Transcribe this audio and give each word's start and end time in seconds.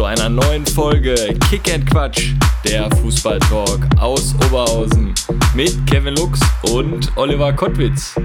Zu 0.00 0.06
einer 0.06 0.30
neuen 0.30 0.64
Folge 0.64 1.14
Kick 1.50 1.74
and 1.74 1.84
Quatsch, 1.84 2.32
der 2.64 2.90
Fußballtalk 2.90 3.86
aus 3.98 4.34
Oberhausen 4.46 5.14
mit 5.54 5.76
Kevin 5.86 6.14
Lux 6.14 6.40
und 6.72 7.14
Oliver 7.18 7.52
Kottwitz. 7.52 8.18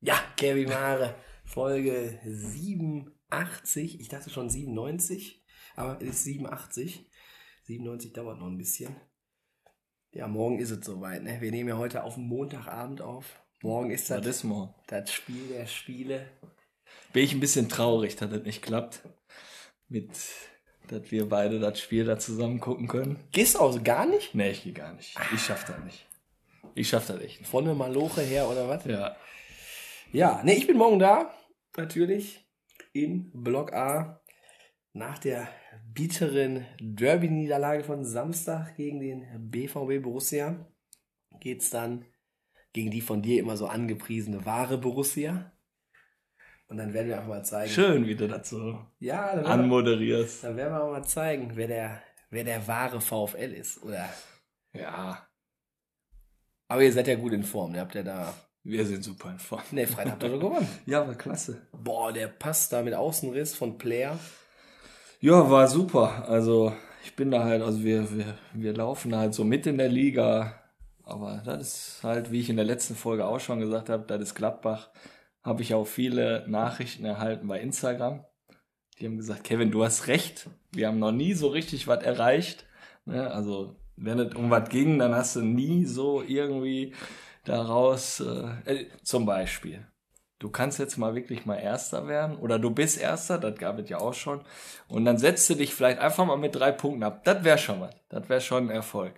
Ja, 0.00 0.16
Kevin 0.36 0.70
Mare, 0.70 1.14
Folge 1.44 2.18
87. 2.24 4.00
Ich 4.00 4.08
dachte 4.08 4.28
schon 4.28 4.50
97, 4.50 5.40
aber 5.76 6.02
es 6.02 6.08
ist 6.08 6.24
87. 6.24 7.08
97 7.62 8.12
dauert 8.12 8.40
noch 8.40 8.48
ein 8.48 8.58
bisschen. 8.58 8.96
Ja, 10.10 10.26
morgen 10.26 10.58
ist 10.58 10.72
es 10.72 10.84
soweit. 10.84 11.22
Ne? 11.22 11.40
Wir 11.40 11.52
nehmen 11.52 11.68
ja 11.68 11.78
heute 11.78 12.02
auf 12.02 12.14
den 12.14 12.26
Montagabend 12.26 13.02
auf. 13.02 13.40
Morgen 13.62 13.92
ist 13.92 14.10
das, 14.10 14.20
Das 14.24 14.44
das 14.88 15.12
Spiel 15.12 15.46
der 15.46 15.66
Spiele. 15.66 16.26
Bin 17.16 17.24
ich 17.24 17.32
ein 17.32 17.40
bisschen 17.40 17.70
traurig, 17.70 18.14
dass 18.16 18.28
das 18.28 18.42
nicht 18.42 18.60
klappt. 18.60 19.00
Mit, 19.88 20.10
dass 20.88 21.10
wir 21.10 21.26
beide 21.26 21.58
das 21.58 21.80
Spiel 21.80 22.04
da 22.04 22.18
zusammen 22.18 22.60
gucken 22.60 22.88
können. 22.88 23.18
Gehst 23.32 23.54
du 23.54 23.60
also 23.60 23.82
gar 23.82 24.04
nicht? 24.04 24.34
Nee, 24.34 24.50
ich 24.50 24.64
gehe 24.64 24.74
gar 24.74 24.92
nicht. 24.92 25.16
Ich 25.32 25.40
schaff 25.40 25.64
das 25.64 25.82
nicht. 25.82 26.06
Ich 26.74 26.90
schaff 26.90 27.06
das 27.06 27.18
nicht. 27.18 27.46
Von 27.46 27.64
der 27.64 27.72
Maloche 27.72 28.20
her 28.20 28.46
oder 28.50 28.68
was? 28.68 28.84
Ja. 28.84 29.16
Ja, 30.12 30.42
ne, 30.44 30.56
ich 30.56 30.66
bin 30.66 30.76
morgen 30.76 30.98
da. 30.98 31.34
Natürlich. 31.78 32.46
In 32.92 33.30
Block 33.32 33.72
A. 33.72 34.20
Nach 34.92 35.18
der 35.18 35.48
bitteren 35.94 36.66
Derby-Niederlage 36.82 37.82
von 37.82 38.04
Samstag 38.04 38.76
gegen 38.76 39.00
den 39.00 39.24
BVB 39.50 40.02
Borussia 40.02 40.70
geht's 41.40 41.70
dann 41.70 42.04
gegen 42.74 42.90
die 42.90 43.00
von 43.00 43.22
dir 43.22 43.40
immer 43.40 43.56
so 43.56 43.68
angepriesene 43.68 44.44
wahre 44.44 44.76
Borussia. 44.76 45.55
Und 46.68 46.78
dann 46.78 46.92
werden 46.92 47.08
wir 47.08 47.20
auch 47.20 47.26
mal 47.26 47.44
zeigen. 47.44 47.70
Schön, 47.70 48.06
wie 48.06 48.16
du 48.16 48.28
so 48.42 48.78
Ja, 48.98 49.26
dann 49.28 49.36
werden, 49.36 49.44
wir, 49.44 49.50
anmoderierst. 49.50 50.44
dann 50.44 50.56
werden 50.56 50.72
wir 50.74 50.82
auch 50.82 50.90
mal 50.90 51.04
zeigen, 51.04 51.52
wer 51.54 51.68
der, 51.68 52.02
wer 52.30 52.44
der 52.44 52.66
wahre 52.66 53.00
VfL 53.00 53.52
ist. 53.52 53.82
Oder. 53.84 54.08
Ja, 54.72 55.26
Aber 56.68 56.82
ihr 56.82 56.92
seid 56.92 57.06
ja 57.08 57.14
gut 57.14 57.32
in 57.32 57.44
Form. 57.44 57.74
Ihr 57.74 57.80
habt 57.82 57.94
ja 57.94 58.02
da. 58.02 58.34
wir 58.64 58.84
sind 58.84 59.04
super 59.04 59.30
in 59.30 59.38
Form. 59.38 59.62
Ne, 59.70 59.86
Freitag 59.86 60.12
habt 60.14 60.22
ihr 60.24 60.28
doch 60.30 60.40
gewonnen. 60.40 60.68
Ja, 60.86 61.06
war 61.06 61.14
klasse. 61.14 61.62
Boah, 61.72 62.12
der 62.12 62.26
Pass 62.28 62.68
da 62.68 62.82
mit 62.82 62.94
Außenriss 62.94 63.54
von 63.54 63.78
Player. 63.78 64.18
Ja, 65.20 65.48
war 65.50 65.68
super. 65.68 66.28
Also 66.28 66.72
ich 67.04 67.14
bin 67.14 67.30
da 67.30 67.44
halt, 67.44 67.62
also 67.62 67.82
wir, 67.84 68.10
wir, 68.16 68.34
wir 68.52 68.74
laufen 68.74 69.14
halt 69.16 69.34
so 69.34 69.44
mit 69.44 69.66
in 69.66 69.78
der 69.78 69.88
Liga. 69.88 70.62
Aber 71.04 71.40
das 71.44 71.60
ist 71.96 72.00
halt, 72.02 72.32
wie 72.32 72.40
ich 72.40 72.50
in 72.50 72.56
der 72.56 72.64
letzten 72.64 72.96
Folge 72.96 73.24
auch 73.24 73.38
schon 73.38 73.60
gesagt 73.60 73.88
habe, 73.88 74.04
das 74.08 74.20
ist 74.20 74.34
Gladbach. 74.34 74.90
Habe 75.46 75.62
ich 75.62 75.74
auch 75.74 75.86
viele 75.86 76.44
Nachrichten 76.48 77.04
erhalten 77.04 77.46
bei 77.46 77.60
Instagram. 77.60 78.24
Die 78.98 79.06
haben 79.06 79.16
gesagt, 79.16 79.44
Kevin, 79.44 79.70
du 79.70 79.84
hast 79.84 80.08
recht. 80.08 80.50
Wir 80.72 80.88
haben 80.88 80.98
noch 80.98 81.12
nie 81.12 81.34
so 81.34 81.46
richtig 81.46 81.86
was 81.86 82.02
erreicht. 82.02 82.66
Ne? 83.04 83.30
Also 83.30 83.76
wenn 83.94 84.18
es 84.18 84.34
um 84.34 84.50
was 84.50 84.68
ging, 84.70 84.98
dann 84.98 85.14
hast 85.14 85.36
du 85.36 85.42
nie 85.42 85.84
so 85.84 86.20
irgendwie 86.20 86.94
daraus, 87.44 88.18
äh, 88.18 88.48
äh, 88.64 88.86
zum 89.04 89.24
Beispiel. 89.24 89.86
Du 90.40 90.50
kannst 90.50 90.80
jetzt 90.80 90.96
mal 90.96 91.14
wirklich 91.14 91.46
mal 91.46 91.58
Erster 91.58 92.08
werden 92.08 92.38
oder 92.38 92.58
du 92.58 92.70
bist 92.70 93.00
Erster, 93.00 93.38
das 93.38 93.56
gab 93.56 93.78
es 93.78 93.88
ja 93.88 93.98
auch 93.98 94.14
schon. 94.14 94.40
Und 94.88 95.04
dann 95.04 95.16
setzt 95.16 95.48
du 95.48 95.54
dich 95.54 95.72
vielleicht 95.72 96.00
einfach 96.00 96.26
mal 96.26 96.36
mit 96.38 96.56
drei 96.56 96.72
Punkten 96.72 97.04
ab. 97.04 97.22
Das 97.22 97.44
wäre 97.44 97.58
schon 97.58 97.80
was. 97.80 97.94
Das 98.08 98.28
wäre 98.28 98.40
schon 98.40 98.64
ein 98.64 98.70
Erfolg. 98.74 99.14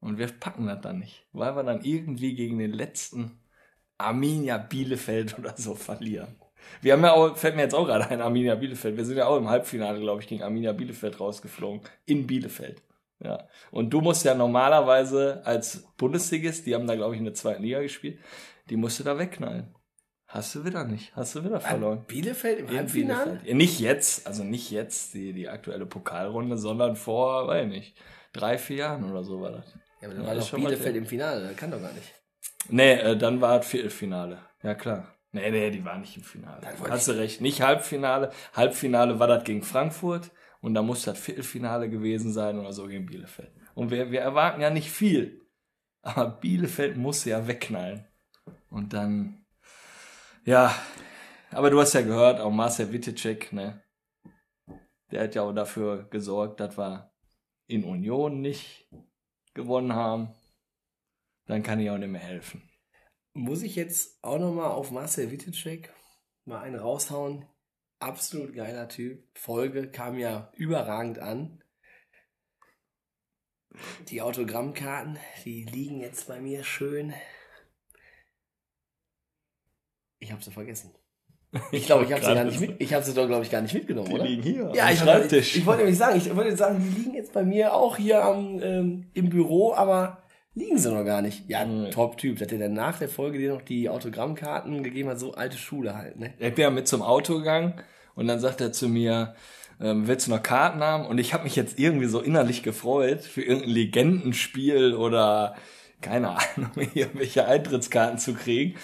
Und 0.00 0.16
wir 0.16 0.28
packen 0.28 0.68
das 0.68 0.80
dann 0.80 1.00
nicht, 1.00 1.26
weil 1.32 1.54
wir 1.54 1.64
dann 1.64 1.82
irgendwie 1.82 2.34
gegen 2.34 2.58
den 2.58 2.72
letzten 2.72 3.39
Arminia 4.00 4.58
Bielefeld 4.58 5.36
oder 5.38 5.54
so 5.56 5.74
verlieren. 5.74 6.36
Wir 6.82 6.92
haben 6.92 7.02
ja 7.02 7.12
auch, 7.12 7.36
fällt 7.36 7.56
mir 7.56 7.62
jetzt 7.62 7.74
auch 7.74 7.86
gerade 7.86 8.08
ein, 8.08 8.20
Arminia 8.20 8.54
Bielefeld. 8.54 8.96
Wir 8.96 9.04
sind 9.04 9.16
ja 9.16 9.26
auch 9.26 9.36
im 9.36 9.48
Halbfinale, 9.48 10.00
glaube 10.00 10.20
ich, 10.22 10.28
gegen 10.28 10.42
Arminia 10.42 10.72
Bielefeld 10.72 11.18
rausgeflogen. 11.18 11.80
In 12.06 12.26
Bielefeld. 12.26 12.82
Ja. 13.22 13.48
Und 13.70 13.90
du 13.90 14.00
musst 14.00 14.24
ja 14.24 14.34
normalerweise 14.34 15.42
als 15.44 15.84
Bundesligist, 15.96 16.66
die 16.66 16.74
haben 16.74 16.86
da, 16.86 16.94
glaube 16.96 17.14
ich, 17.14 17.18
in 17.18 17.24
der 17.24 17.34
zweiten 17.34 17.62
Liga 17.62 17.80
gespielt, 17.80 18.18
die 18.70 18.76
musst 18.76 18.98
du 19.00 19.04
da 19.04 19.18
wegknallen. 19.18 19.74
Hast 20.26 20.54
du 20.54 20.64
wieder 20.64 20.84
nicht. 20.84 21.14
Hast 21.16 21.34
du 21.34 21.44
wieder 21.44 21.60
verloren. 21.60 22.04
Bielefeld 22.06 22.60
im 22.60 22.68
In 22.68 22.76
Halbfinale? 22.78 23.30
Bielefeld. 23.32 23.56
Nicht 23.56 23.80
jetzt, 23.80 24.26
also 24.28 24.44
nicht 24.44 24.70
jetzt 24.70 25.12
die, 25.12 25.32
die 25.32 25.48
aktuelle 25.48 25.86
Pokalrunde, 25.86 26.56
sondern 26.56 26.94
vor, 26.94 27.48
weiß 27.48 27.64
ich 27.64 27.70
nicht, 27.70 27.96
drei, 28.32 28.56
vier 28.56 28.76
Jahren 28.76 29.10
oder 29.10 29.24
so 29.24 29.40
war 29.40 29.50
das. 29.50 29.74
Ja, 30.00 30.06
aber 30.06 30.14
dann 30.14 30.22
Ja, 30.22 30.28
war 30.28 30.36
doch 30.36 30.52
Bielefeld 30.52 30.96
im 30.96 31.06
Finale, 31.06 31.48
das 31.48 31.56
kann 31.56 31.72
doch 31.72 31.82
gar 31.82 31.92
nicht. 31.92 32.14
Nee, 32.68 32.92
äh, 32.92 33.16
dann 33.16 33.40
war 33.40 33.60
es 33.60 33.66
Viertelfinale. 33.66 34.38
Ja, 34.62 34.74
klar. 34.74 35.14
Nee, 35.32 35.50
nee, 35.50 35.70
die 35.70 35.84
war 35.84 35.98
nicht 35.98 36.16
im 36.16 36.24
Finale. 36.24 36.60
Hast 36.88 37.08
du 37.08 37.12
recht. 37.12 37.40
Nicht 37.40 37.62
Halbfinale. 37.62 38.32
Halbfinale 38.52 39.18
war 39.18 39.28
das 39.28 39.44
gegen 39.44 39.62
Frankfurt 39.62 40.32
und 40.60 40.74
da 40.74 40.82
muss 40.82 41.04
das 41.04 41.18
Viertelfinale 41.18 41.88
gewesen 41.88 42.32
sein 42.32 42.58
oder 42.58 42.72
so 42.72 42.86
gegen 42.88 43.06
Bielefeld. 43.06 43.52
Und 43.74 43.90
wir, 43.90 44.10
wir 44.10 44.20
erwarten 44.20 44.60
ja 44.60 44.70
nicht 44.70 44.90
viel. 44.90 45.40
Aber 46.02 46.26
Bielefeld 46.26 46.96
muss 46.96 47.24
ja 47.24 47.46
wegknallen. 47.46 48.06
Und 48.70 48.92
dann, 48.92 49.44
ja, 50.44 50.74
aber 51.50 51.70
du 51.70 51.80
hast 51.80 51.92
ja 51.92 52.02
gehört, 52.02 52.40
auch 52.40 52.50
Marcel 52.50 52.92
Wittecek, 52.92 53.52
ne? 53.52 53.82
Der 55.10 55.24
hat 55.24 55.34
ja 55.34 55.42
auch 55.42 55.52
dafür 55.52 56.08
gesorgt, 56.08 56.60
dass 56.60 56.78
wir 56.78 57.12
in 57.66 57.84
Union 57.84 58.40
nicht 58.40 58.88
gewonnen 59.54 59.94
haben. 59.94 60.34
Dann 61.50 61.62
kann 61.64 61.80
ich 61.80 61.90
auch 61.90 61.98
nicht 61.98 62.08
mehr 62.10 62.20
helfen. 62.20 62.62
Muss 63.34 63.62
ich 63.62 63.74
jetzt 63.74 64.22
auch 64.22 64.38
nochmal 64.38 64.70
auf 64.70 64.90
Marcel 64.92 65.30
Wittecek 65.32 65.92
mal 66.44 66.60
einen 66.62 66.76
raushauen? 66.76 67.44
Absolut 68.00 68.54
geiler 68.54 68.88
Typ. 68.88 69.26
Folge 69.36 69.90
kam 69.90 70.16
ja 70.18 70.52
überragend 70.56 71.18
an. 71.18 71.62
Die 74.08 74.22
Autogrammkarten, 74.22 75.18
die 75.44 75.64
liegen 75.64 76.00
jetzt 76.00 76.28
bei 76.28 76.40
mir 76.40 76.64
schön. 76.64 77.12
Ich 80.20 80.32
habe 80.32 80.42
sie 80.42 80.50
vergessen. 80.50 80.94
Ich 81.72 81.86
glaube, 81.86 82.04
ich 82.04 82.12
habe 82.12 82.24
sie 82.24 82.32
gar 82.32 82.44
nicht 82.44 82.60
mit. 82.60 82.80
Ich 82.80 82.94
habe 82.94 83.04
sie 83.04 83.12
doch, 83.12 83.26
glaube 83.26 83.44
ich, 83.44 83.50
gar 83.50 83.60
nicht 83.60 83.74
mitgenommen, 83.74 84.08
Die 84.08 84.14
oder? 84.14 84.24
liegen 84.24 84.42
hier 84.42 84.70
Ja, 84.72 84.86
am 84.86 84.92
ich, 84.92 85.00
Schreibtisch. 85.00 85.56
ich 85.56 85.66
wollte 85.66 85.80
nämlich 85.82 85.98
sagen, 85.98 86.16
ich 86.16 86.36
wollte 86.36 86.56
sagen, 86.56 86.78
die 86.78 87.00
liegen 87.00 87.14
jetzt 87.14 87.32
bei 87.32 87.42
mir 87.42 87.74
auch 87.74 87.96
hier 87.96 88.24
am, 88.24 88.62
ähm, 88.62 89.10
im 89.14 89.30
Büro, 89.30 89.74
aber 89.74 90.19
liegen 90.54 90.78
sie 90.78 90.92
noch 90.92 91.04
gar 91.04 91.22
nicht. 91.22 91.48
Ja, 91.48 91.64
Nee. 91.64 91.90
Top-Typ, 91.90 92.38
dass 92.38 92.48
der 92.48 92.58
dann 92.58 92.74
nach 92.74 92.98
der 92.98 93.08
Folge 93.08 93.38
dir 93.38 93.54
noch 93.54 93.62
die 93.62 93.88
Autogrammkarten 93.88 94.82
gegeben 94.82 95.08
hat, 95.08 95.20
so 95.20 95.32
alte 95.32 95.56
Schule 95.56 95.96
halt, 95.96 96.18
ne? 96.18 96.32
ich 96.38 96.54
bin 96.54 96.62
ja 96.62 96.70
mit 96.70 96.88
zum 96.88 97.02
Auto 97.02 97.38
gegangen 97.38 97.74
und 98.14 98.26
dann 98.26 98.40
sagt 98.40 98.60
er 98.60 98.72
zu 98.72 98.88
mir, 98.88 99.34
ähm, 99.80 100.06
willst 100.06 100.26
du 100.26 100.32
noch 100.32 100.42
Karten 100.42 100.80
haben? 100.80 101.06
Und 101.06 101.18
ich 101.18 101.32
habe 101.32 101.44
mich 101.44 101.56
jetzt 101.56 101.78
irgendwie 101.78 102.06
so 102.06 102.20
innerlich 102.20 102.62
gefreut 102.62 103.22
für 103.22 103.42
irgendein 103.42 103.70
Legendenspiel 103.70 104.94
oder 104.94 105.56
keine 106.00 106.30
Ahnung, 106.30 106.70
irgendwelche 106.94 107.46
Eintrittskarten 107.46 108.18
zu 108.18 108.34
kriegen. 108.34 108.76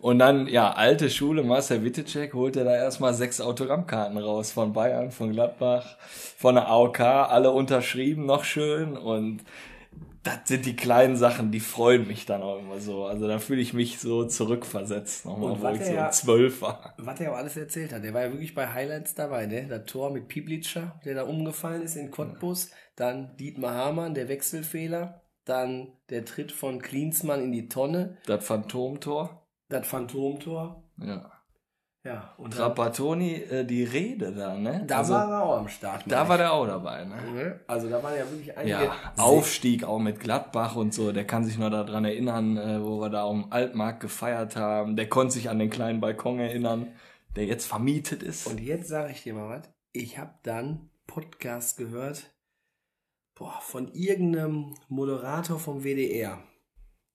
Und 0.00 0.18
dann, 0.18 0.46
ja, 0.46 0.72
alte 0.72 1.08
Schule, 1.08 1.42
Marcel 1.42 1.84
Wittecek 1.84 2.34
holt 2.34 2.56
er 2.56 2.64
da 2.64 2.74
erstmal 2.74 3.14
sechs 3.14 3.40
Autogrammkarten 3.40 4.18
raus 4.18 4.52
von 4.52 4.72
Bayern, 4.72 5.10
von 5.10 5.32
Gladbach, 5.32 5.96
von 6.36 6.56
der 6.56 6.68
AOK, 6.68 7.00
alle 7.00 7.50
unterschrieben, 7.52 8.26
noch 8.26 8.44
schön 8.44 8.96
und 8.96 9.40
das 10.24 10.40
sind 10.46 10.66
die 10.66 10.74
kleinen 10.74 11.16
Sachen, 11.16 11.52
die 11.52 11.60
freuen 11.60 12.06
mich 12.08 12.26
dann 12.26 12.42
auch 12.42 12.58
immer 12.58 12.80
so. 12.80 13.04
Also 13.04 13.28
da 13.28 13.38
fühle 13.38 13.60
ich 13.60 13.72
mich 13.74 14.00
so 14.00 14.24
zurückversetzt 14.24 15.26
nochmal, 15.26 15.60
was 15.62 15.78
ich 15.80 15.86
so 15.86 15.92
ja- 15.92 16.10
zwölf 16.10 16.62
war. 16.62 16.94
Was 16.98 17.20
er 17.20 17.32
auch 17.32 17.36
alles 17.36 17.56
erzählt 17.56 17.92
hat. 17.92 18.02
Der 18.02 18.12
war 18.14 18.22
ja 18.22 18.32
wirklich 18.32 18.54
bei 18.54 18.66
Highlights 18.72 19.14
dabei, 19.14 19.46
ne? 19.46 19.66
Das 19.68 19.84
Tor 19.84 20.10
mit 20.10 20.26
Piblica, 20.28 21.00
der 21.04 21.14
da 21.14 21.22
umgefallen 21.24 21.82
ist 21.82 21.96
in 21.96 22.10
Cottbus. 22.10 22.70
Dann 22.96 23.36
Dietmar 23.36 23.74
Hamann, 23.74 24.14
der 24.14 24.28
Wechselfehler. 24.28 25.20
Dann 25.44 25.92
der 26.08 26.24
Tritt 26.24 26.52
von 26.52 26.80
Klinsmann 26.80 27.42
in 27.44 27.52
die 27.52 27.68
Tonne. 27.68 28.16
Das 28.26 28.44
Phantomtor. 28.46 29.46
Das 29.68 29.86
Phantomtor. 29.86 30.84
Ja. 30.96 31.30
Ja, 32.04 32.34
und 32.36 32.52
Trapattoni, 32.52 33.32
äh, 33.34 33.64
die 33.64 33.82
Rede 33.82 34.30
da, 34.32 34.54
ne? 34.58 34.84
da 34.86 34.98
also, 34.98 35.14
war 35.14 35.30
er 35.30 35.42
auch 35.42 35.58
am 35.58 35.68
Start. 35.68 36.04
da 36.06 36.28
war 36.28 36.36
der 36.36 36.52
auch 36.52 36.66
dabei, 36.66 37.02
ne? 37.06 37.16
Ne? 37.32 37.60
Also 37.66 37.88
da 37.88 38.02
waren 38.02 38.14
ja 38.14 38.30
wirklich 38.30 38.54
einige. 38.54 38.84
Ja, 38.84 39.12
Aufstieg 39.16 39.84
auch 39.84 39.98
mit 39.98 40.20
Gladbach 40.20 40.76
und 40.76 40.92
so. 40.92 41.12
Der 41.12 41.26
kann 41.26 41.44
sich 41.44 41.56
noch 41.56 41.70
daran 41.70 42.04
erinnern, 42.04 42.58
äh, 42.58 42.84
wo 42.84 43.00
wir 43.00 43.08
da 43.08 43.26
am 43.26 43.50
Altmarkt 43.50 44.00
gefeiert 44.00 44.54
haben. 44.54 44.96
Der 44.96 45.08
konnte 45.08 45.32
sich 45.32 45.48
an 45.48 45.58
den 45.58 45.70
kleinen 45.70 46.02
Balkon 46.02 46.40
erinnern, 46.40 46.88
der 47.36 47.46
jetzt 47.46 47.64
vermietet 47.64 48.22
ist. 48.22 48.46
Und 48.46 48.60
jetzt 48.60 48.88
sage 48.88 49.10
ich 49.12 49.22
dir 49.22 49.32
mal 49.32 49.48
was. 49.48 49.70
Ich 49.92 50.18
habe 50.18 50.34
dann 50.42 50.90
Podcast 51.06 51.78
gehört 51.78 52.34
boah, 53.34 53.58
von 53.60 53.92
irgendeinem 53.92 54.74
Moderator 54.88 55.58
vom 55.58 55.84
WDR. 55.84 56.38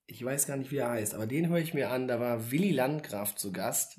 Ich 0.09 0.23
weiß 0.23 0.47
gar 0.47 0.57
nicht, 0.57 0.71
wie 0.71 0.77
er 0.77 0.89
heißt, 0.89 1.13
aber 1.13 1.27
den 1.27 1.49
höre 1.49 1.59
ich 1.59 1.73
mir 1.73 1.89
an. 1.91 2.07
Da 2.07 2.19
war 2.19 2.51
Willy 2.51 2.71
Landgraf 2.71 3.35
zu 3.35 3.51
Gast 3.51 3.97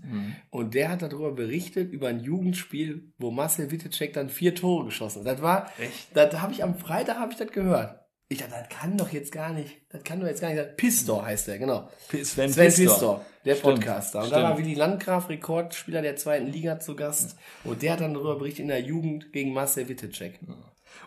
und 0.50 0.74
der 0.74 0.90
hat 0.90 1.02
darüber 1.02 1.32
berichtet, 1.32 1.92
über 1.92 2.08
ein 2.08 2.20
Jugendspiel, 2.20 3.12
wo 3.18 3.30
Marcel 3.30 3.70
Wittecek 3.70 4.12
dann 4.12 4.28
vier 4.28 4.54
Tore 4.54 4.86
geschossen 4.86 5.20
hat. 5.20 5.36
Das 5.36 5.42
war, 5.42 5.70
Echt? 5.78 6.08
das 6.14 6.40
habe 6.40 6.52
ich 6.52 6.64
am 6.64 6.76
Freitag 6.76 7.18
habe 7.18 7.32
ich 7.32 7.38
das 7.38 7.52
gehört. 7.52 8.00
Ich 8.32 8.38
dachte, 8.38 8.52
das 8.52 8.68
kann 8.68 8.96
doch 8.96 9.08
jetzt 9.10 9.32
gar 9.32 9.52
nicht, 9.52 9.82
das 9.88 10.04
kann 10.04 10.20
doch 10.20 10.26
jetzt 10.28 10.40
gar 10.40 10.50
nicht 10.50 10.58
sein. 10.58 10.76
Pistor 10.76 11.26
heißt 11.26 11.48
der, 11.48 11.58
genau. 11.58 11.88
Sven, 12.10 12.24
Sven 12.52 12.66
Pistor. 12.66 12.86
Pistor, 12.86 13.26
der 13.44 13.54
Stimmt, 13.56 13.74
Podcaster. 13.74 14.18
Und 14.22 14.30
da 14.30 14.36
stimmt. 14.36 14.50
war 14.50 14.58
Willy 14.58 14.74
Landgraf, 14.74 15.28
Rekordspieler 15.28 16.00
der 16.00 16.14
zweiten 16.14 16.46
Liga 16.46 16.78
zu 16.78 16.94
Gast. 16.94 17.36
Und 17.64 17.82
der 17.82 17.94
hat 17.94 18.00
dann 18.00 18.14
darüber 18.14 18.36
berichtet 18.36 18.60
in 18.60 18.68
der 18.68 18.82
Jugend 18.82 19.32
gegen 19.32 19.52
Marcel 19.52 19.88
Wittecek. 19.88 20.38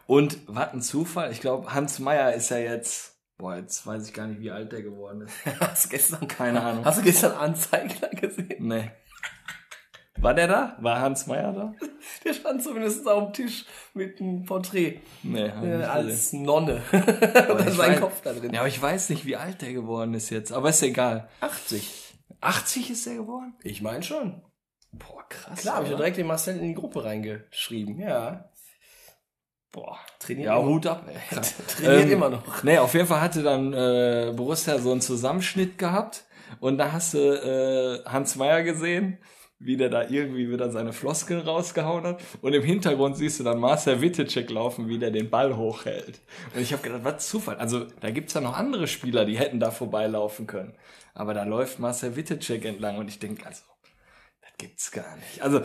Und 0.05 0.37
was 0.47 0.73
ein 0.73 0.81
Zufall. 0.81 1.31
Ich 1.31 1.39
glaube, 1.39 1.73
Hans 1.73 1.99
Meyer 1.99 2.33
ist 2.33 2.49
ja 2.49 2.57
jetzt, 2.57 3.12
boah, 3.43 3.57
jetzt 3.57 3.85
weiß 3.85 4.07
ich 4.07 4.13
gar 4.13 4.25
nicht, 4.27 4.39
wie 4.39 4.51
alt 4.51 4.71
der 4.71 4.81
geworden 4.81 5.21
ist. 5.21 5.33
Hast 5.59 5.85
du 5.85 5.89
gestern, 5.89 6.27
Keine 6.29 6.61
Ahnung. 6.63 6.85
hast 6.85 6.99
du 6.99 7.03
gestern 7.03 7.33
Anzeigler 7.33 8.07
gesehen? 8.09 8.55
Nee. 8.67 8.89
War 10.17 10.33
der 10.33 10.47
da? 10.47 10.77
War 10.79 11.01
Hans 11.01 11.27
Meyer 11.27 11.51
da? 11.51 11.73
Der 12.23 12.33
stand 12.33 12.63
zumindest 12.63 13.05
auf 13.05 13.25
dem 13.25 13.33
Tisch 13.33 13.65
mit 13.93 14.21
einem 14.21 14.45
Porträt. 14.45 15.01
Nee, 15.23 15.47
Äh, 15.47 15.83
als 15.83 16.31
Nonne. 16.31 16.81
gesehen. 16.89 17.51
Und 17.51 17.67
ich 17.67 17.73
sein 17.75 17.95
weiß- 17.95 17.99
Kopf 17.99 18.21
da 18.21 18.31
drin. 18.31 18.53
Ja, 18.53 18.61
aber 18.61 18.69
ich 18.69 18.81
weiß 18.81 19.09
nicht, 19.09 19.25
wie 19.25 19.35
alt 19.35 19.61
der 19.61 19.73
geworden 19.73 20.13
ist 20.13 20.29
jetzt. 20.29 20.53
Aber 20.53 20.69
ist 20.69 20.81
egal. 20.81 21.27
80. 21.41 22.13
80 22.39 22.91
ist 22.91 23.05
der 23.05 23.15
geworden? 23.15 23.55
Ich 23.63 23.81
meine 23.81 24.03
schon. 24.03 24.41
Boah, 24.93 25.27
krass. 25.27 25.59
Klar, 25.59 25.75
habe 25.75 25.85
ich 25.85 25.89
ja 25.89 25.95
oder? 25.95 26.03
direkt 26.05 26.17
den 26.17 26.27
Marcel 26.27 26.55
in 26.57 26.69
die 26.69 26.73
Gruppe 26.75 27.03
reingeschrieben. 27.03 27.99
Ja. 27.99 28.49
Boah. 29.73 29.97
Trainiert 30.19 30.45
Ja, 30.45 30.59
immer. 30.59 30.69
Hut 30.69 30.87
ab. 30.87 31.03
Ey. 31.07 31.41
Trainiert 31.67 32.05
Ähm, 32.05 32.11
immer 32.11 32.29
noch. 32.29 32.63
Nee, 32.63 32.77
auf 32.77 32.93
jeden 32.93 33.07
Fall 33.07 33.19
hatte 33.19 33.41
dann 33.43 33.73
äh, 33.73 34.31
Borussia 34.33 34.77
so 34.77 34.91
einen 34.91 35.01
Zusammenschnitt 35.01 35.77
gehabt 35.77 36.25
und 36.59 36.77
da 36.77 36.91
hast 36.93 37.15
du 37.15 37.17
äh, 37.17 38.07
Hans 38.07 38.35
Meyer 38.35 38.61
gesehen, 38.61 39.17
wie 39.57 39.75
der 39.75 39.89
da 39.89 40.03
irgendwie 40.07 40.49
wieder 40.51 40.69
seine 40.69 40.93
Floskeln 40.93 41.41
rausgehauen 41.41 42.03
hat 42.03 42.21
und 42.41 42.53
im 42.53 42.61
Hintergrund 42.63 43.17
siehst 43.17 43.39
du 43.39 43.43
dann 43.43 43.59
Marcel 43.59 43.99
Wittecek 43.99 44.49
laufen, 44.51 44.87
wie 44.89 44.99
der 44.99 45.09
den 45.09 45.31
Ball 45.31 45.57
hochhält. 45.57 46.21
Und 46.53 46.61
ich 46.61 46.71
habe 46.71 46.83
gedacht, 46.83 47.03
was 47.03 47.27
Zufall. 47.27 47.55
Also 47.57 47.85
da 47.99 48.11
gibt's 48.11 48.35
ja 48.35 48.41
noch 48.41 48.55
andere 48.55 48.87
Spieler, 48.87 49.25
die 49.25 49.39
hätten 49.39 49.59
da 49.59 49.71
vorbeilaufen 49.71 50.45
können. 50.45 50.75
Aber 51.15 51.33
da 51.33 51.45
läuft 51.45 51.79
Marcel 51.79 52.15
Wittecek 52.15 52.63
entlang 52.65 52.97
und 52.97 53.07
ich 53.07 53.17
denke, 53.17 53.45
also, 53.47 53.63
das 54.41 54.51
gibt's 54.57 54.91
gar 54.91 55.15
nicht. 55.15 55.41
Also 55.41 55.61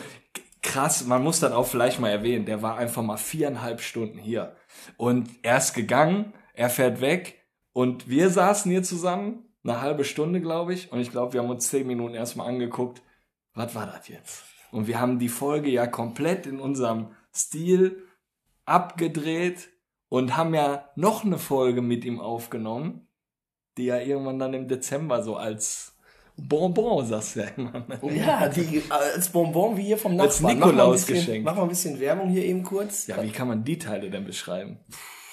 krass, 0.63 1.05
man 1.07 1.23
muss 1.23 1.41
dann 1.41 1.53
auch 1.53 1.67
vielleicht 1.67 2.01
mal 2.01 2.11
erwähnen, 2.11 2.47
der 2.47 2.63
war 2.63 2.77
einfach 2.77 3.03
mal 3.03 3.17
viereinhalb 3.17 3.81
Stunden 3.81 4.19
hier. 4.19 4.57
Und 4.97 5.31
er 5.43 5.59
ist 5.59 5.75
gegangen, 5.75 6.33
er 6.55 6.71
fährt 6.71 7.01
weg 7.01 7.45
und 7.73 8.09
wir 8.09 8.31
saßen 8.31 8.71
hier 8.71 8.83
zusammen, 8.83 9.45
eine 9.65 9.81
halbe 9.81 10.05
Stunde, 10.05 10.41
glaube 10.41 10.73
ich, 10.73 10.93
und 10.93 11.01
ich 11.01 11.11
glaube, 11.11 11.33
wir 11.33 11.43
haben 11.43 11.51
uns 11.51 11.69
zehn 11.69 11.87
Minuten 11.87 12.15
erstmal 12.15 12.49
angeguckt, 12.49 13.03
was 13.55 13.75
war 13.75 13.87
das 13.87 14.09
jetzt? 14.09 14.45
Und 14.71 14.87
wir 14.87 15.01
haben 15.01 15.19
die 15.19 15.29
Folge 15.29 15.71
ja 15.71 15.87
komplett 15.87 16.47
in 16.47 16.61
unserem 16.61 17.09
Stil 17.35 18.05
abgedreht 18.65 19.69
und 20.09 20.37
haben 20.37 20.55
ja 20.55 20.89
noch 20.95 21.25
eine 21.25 21.39
Folge 21.39 21.83
mit 21.83 22.05
ihm 22.05 22.21
aufgenommen, 22.21 23.09
die 23.77 23.87
ja 23.87 23.99
irgendwann 23.99 24.39
dann 24.39 24.55
im 24.55 24.69
Dezember 24.69 25.23
so 25.23 25.37
als 25.37 25.98
Bonbon, 26.39 27.05
sagst 27.07 27.37
du 27.37 27.41
ja 27.41 27.47
immer. 27.57 27.85
Ne? 27.89 27.99
Ja, 28.17 28.49
die, 28.49 28.77
äh, 28.79 28.83
als 28.91 29.29
Bonbon 29.29 29.77
wie 29.77 29.83
hier 29.83 29.99
vom 29.99 30.19
Als 30.21 30.41
Nachbarn. 30.41 30.63
Ein 30.63 30.69
Nikolausgeschenk. 30.69 31.27
bisschen- 31.27 31.45
Mach 31.45 31.57
mal 31.57 31.63
ein 31.63 31.69
bisschen 31.69 31.99
Werbung 32.01 32.29
hier 32.31 32.45
eben 32.45 32.63
kurz. 32.63 33.07
Ja, 33.07 33.23
wie 33.23 33.31
kann 33.31 33.49
man 33.49 33.65
die 33.65 33.79
Teile 33.79 34.11
denn 34.11 34.25
beschreiben? 34.25 34.79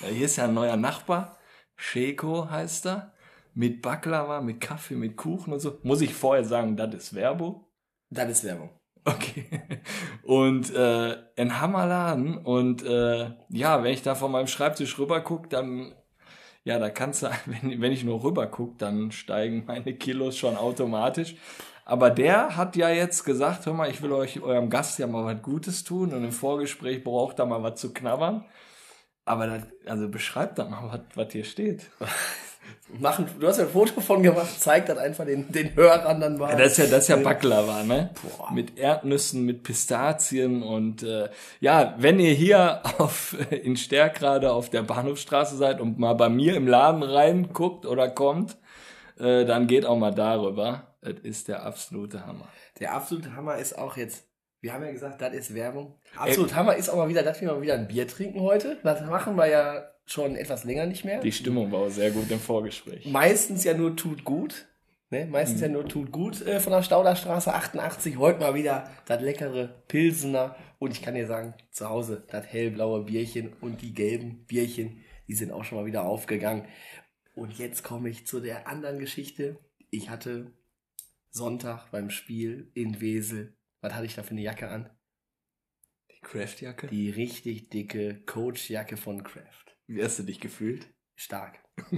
Ja, 0.01 0.07
hier 0.07 0.25
ist 0.25 0.35
ja 0.37 0.45
ein 0.45 0.53
neuer 0.53 0.77
Nachbar. 0.77 1.37
Sheko 1.75 2.49
heißt 2.49 2.87
er. 2.87 3.13
Mit 3.53 3.81
Baklava, 3.81 4.41
mit 4.41 4.59
Kaffee, 4.59 4.95
mit 4.95 5.15
Kuchen 5.15 5.53
und 5.53 5.59
so. 5.61 5.77
Muss 5.83 6.01
ich 6.01 6.13
vorher 6.13 6.43
sagen, 6.43 6.75
das 6.75 6.93
ist 6.93 7.13
Werbung? 7.15 7.65
Das 8.09 8.29
ist 8.29 8.43
Werbung. 8.43 8.69
Okay. 9.05 9.45
Und 10.23 10.73
äh, 10.73 11.15
ein 11.37 11.61
Hammerladen. 11.61 12.37
Und 12.37 12.83
äh, 12.83 13.29
ja, 13.49 13.83
wenn 13.83 13.93
ich 13.93 14.01
da 14.01 14.15
von 14.15 14.31
meinem 14.31 14.47
Schreibtisch 14.47 14.97
rüber 14.99 15.21
gucke, 15.21 15.47
dann, 15.47 15.93
ja, 16.65 16.79
da 16.79 16.89
kannst 16.89 17.23
du, 17.23 17.29
wenn, 17.45 17.81
wenn 17.81 17.91
ich 17.93 18.03
nur 18.03 18.23
rüber 18.23 18.47
gucke, 18.47 18.75
dann 18.77 19.11
steigen 19.11 19.63
meine 19.65 19.93
Kilos 19.93 20.37
schon 20.37 20.57
automatisch. 20.57 21.35
Aber 21.85 22.09
der 22.09 22.57
hat 22.57 22.75
ja 22.75 22.89
jetzt 22.89 23.23
gesagt, 23.23 23.67
hör 23.67 23.73
mal, 23.73 23.89
ich 23.91 24.01
will 24.01 24.11
euch, 24.11 24.41
eurem 24.41 24.71
Gast 24.71 24.97
ja 24.97 25.05
mal 25.05 25.23
was 25.23 25.41
Gutes 25.43 25.83
tun 25.83 26.13
und 26.13 26.23
im 26.23 26.31
Vorgespräch 26.31 27.03
braucht 27.03 27.37
er 27.37 27.45
mal 27.45 27.61
was 27.61 27.79
zu 27.79 27.93
knabbern. 27.93 28.43
Aber 29.23 29.47
das, 29.47 29.63
also 29.85 30.09
beschreibt 30.09 30.57
da 30.57 30.65
mal, 30.65 30.89
was, 30.91 31.01
was 31.15 31.31
hier 31.31 31.43
steht. 31.45 31.91
Machen, 32.99 33.27
du 33.39 33.47
hast 33.47 33.57
ja 33.57 33.63
ein 33.63 33.69
Foto 33.69 33.99
von 33.99 34.21
gemacht, 34.21 34.59
zeig 34.59 34.85
das 34.85 34.97
einfach 34.99 35.25
den, 35.25 35.51
den 35.51 35.75
Hörern 35.75 36.21
dann 36.21 36.37
mal. 36.37 36.51
Ja, 36.51 36.57
das 36.57 36.73
ist 36.73 36.77
ja, 36.77 36.85
das 36.85 37.03
ist 37.03 37.07
ja 37.07 37.15
Baklava, 37.15 37.83
ne? 37.83 38.11
Boah. 38.37 38.51
Mit 38.53 38.77
Erdnüssen, 38.77 39.43
mit 39.43 39.63
Pistazien 39.63 40.61
und 40.61 41.01
äh, 41.01 41.29
ja, 41.59 41.95
wenn 41.97 42.19
ihr 42.19 42.33
hier 42.33 42.83
auf 42.99 43.35
in 43.49 43.75
Stärkrade 43.75 44.51
auf 44.51 44.69
der 44.69 44.83
Bahnhofstraße 44.83 45.57
seid 45.57 45.81
und 45.81 45.97
mal 45.97 46.13
bei 46.13 46.29
mir 46.29 46.55
im 46.55 46.67
Laden 46.67 47.01
reinguckt 47.01 47.87
oder 47.87 48.07
kommt, 48.07 48.55
äh, 49.17 49.45
dann 49.45 49.65
geht 49.67 49.85
auch 49.85 49.97
mal 49.97 50.13
darüber. 50.13 50.95
Das 51.01 51.15
ist 51.23 51.47
der 51.47 51.63
absolute 51.63 52.25
Hammer. 52.25 52.47
Der 52.79 52.93
absolute 52.93 53.35
Hammer 53.35 53.57
ist 53.57 53.77
auch 53.77 53.97
jetzt, 53.97 54.25
wir 54.61 54.73
haben 54.73 54.83
ja 54.83 54.91
gesagt, 54.91 55.21
das 55.21 55.33
ist 55.33 55.55
Werbung. 55.55 55.95
Absolut 56.15 56.53
Hammer 56.53 56.75
ist 56.75 56.89
auch 56.89 56.97
mal 56.97 57.09
wieder, 57.09 57.23
dass 57.23 57.41
wir 57.41 57.51
mal 57.51 57.61
wieder 57.61 57.75
ein 57.75 57.87
Bier 57.87 58.07
trinken 58.07 58.41
heute. 58.41 58.77
Das 58.83 59.01
machen 59.01 59.35
wir 59.35 59.47
ja 59.47 59.94
schon 60.05 60.35
etwas 60.35 60.63
länger 60.63 60.85
nicht 60.85 61.05
mehr. 61.05 61.21
Die 61.21 61.31
Stimmung 61.31 61.71
war 61.71 61.79
auch 61.79 61.89
sehr 61.89 62.11
gut 62.11 62.29
im 62.29 62.39
Vorgespräch. 62.39 63.05
Meistens 63.05 63.63
ja 63.63 63.73
nur 63.73 63.95
tut 63.95 64.23
gut. 64.23 64.67
Ne? 65.09 65.25
Meistens 65.25 65.61
ja 65.61 65.67
nur 65.67 65.87
tut 65.87 66.11
gut 66.11 66.41
äh, 66.41 66.59
von 66.59 66.73
der 66.73 66.83
Stauderstraße 66.83 67.53
88. 67.53 68.17
Heute 68.17 68.39
mal 68.39 68.55
wieder 68.55 68.89
das 69.05 69.21
leckere 69.21 69.83
Pilsener. 69.87 70.55
Und 70.79 70.91
ich 70.91 71.01
kann 71.01 71.15
dir 71.15 71.27
sagen, 71.27 71.53
zu 71.71 71.89
Hause 71.89 72.23
das 72.29 72.45
hellblaue 72.45 73.03
Bierchen 73.03 73.53
und 73.61 73.81
die 73.81 73.93
gelben 73.93 74.45
Bierchen, 74.45 75.03
die 75.27 75.35
sind 75.35 75.51
auch 75.51 75.63
schon 75.63 75.77
mal 75.77 75.85
wieder 75.85 76.05
aufgegangen. 76.05 76.65
Und 77.33 77.57
jetzt 77.57 77.83
komme 77.83 78.09
ich 78.09 78.25
zu 78.25 78.39
der 78.39 78.67
anderen 78.67 78.99
Geschichte. 78.99 79.59
Ich 79.89 80.09
hatte 80.09 80.51
Sonntag 81.29 81.91
beim 81.91 82.09
Spiel 82.09 82.71
in 82.73 83.01
Wesel, 83.01 83.55
was 83.81 83.93
hatte 83.93 84.05
ich 84.05 84.15
da 84.15 84.23
für 84.23 84.31
eine 84.31 84.41
Jacke 84.41 84.69
an? 84.69 84.89
Die 86.11 86.21
Craftjacke? 86.21 86.87
Die 86.87 87.09
richtig 87.09 87.69
dicke 87.69 88.21
Coachjacke 88.25 88.97
von 88.97 89.23
Kraft. 89.23 89.64
Wie 89.87 90.03
hast 90.03 90.19
du 90.19 90.23
dich 90.23 90.39
gefühlt? 90.39 90.87
Stark. 91.15 91.59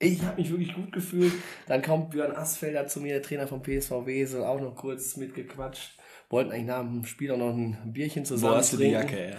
Ich 0.00 0.22
habe 0.22 0.40
mich 0.40 0.48
wirklich 0.48 0.72
gut 0.74 0.92
gefühlt. 0.92 1.32
Dann 1.66 1.82
kommt 1.82 2.10
Björn 2.10 2.30
Asfelder 2.36 2.86
zu 2.86 3.00
mir, 3.00 3.14
der 3.14 3.22
Trainer 3.22 3.48
vom 3.48 3.62
PSV 3.64 4.06
Wesel, 4.06 4.44
auch 4.44 4.60
noch 4.60 4.76
kurz 4.76 5.16
mitgequatscht. 5.16 5.98
Wollten 6.30 6.52
eigentlich 6.52 6.66
nach 6.66 6.82
dem 6.82 7.04
Spiel 7.04 7.32
auch 7.32 7.36
noch 7.36 7.52
ein 7.52 7.76
Bierchen 7.92 8.24
zusammen 8.24 8.52
Wo 8.52 8.56
hast 8.58 8.72
du 8.74 8.76
die. 8.76 8.90
Jacke? 8.90 9.34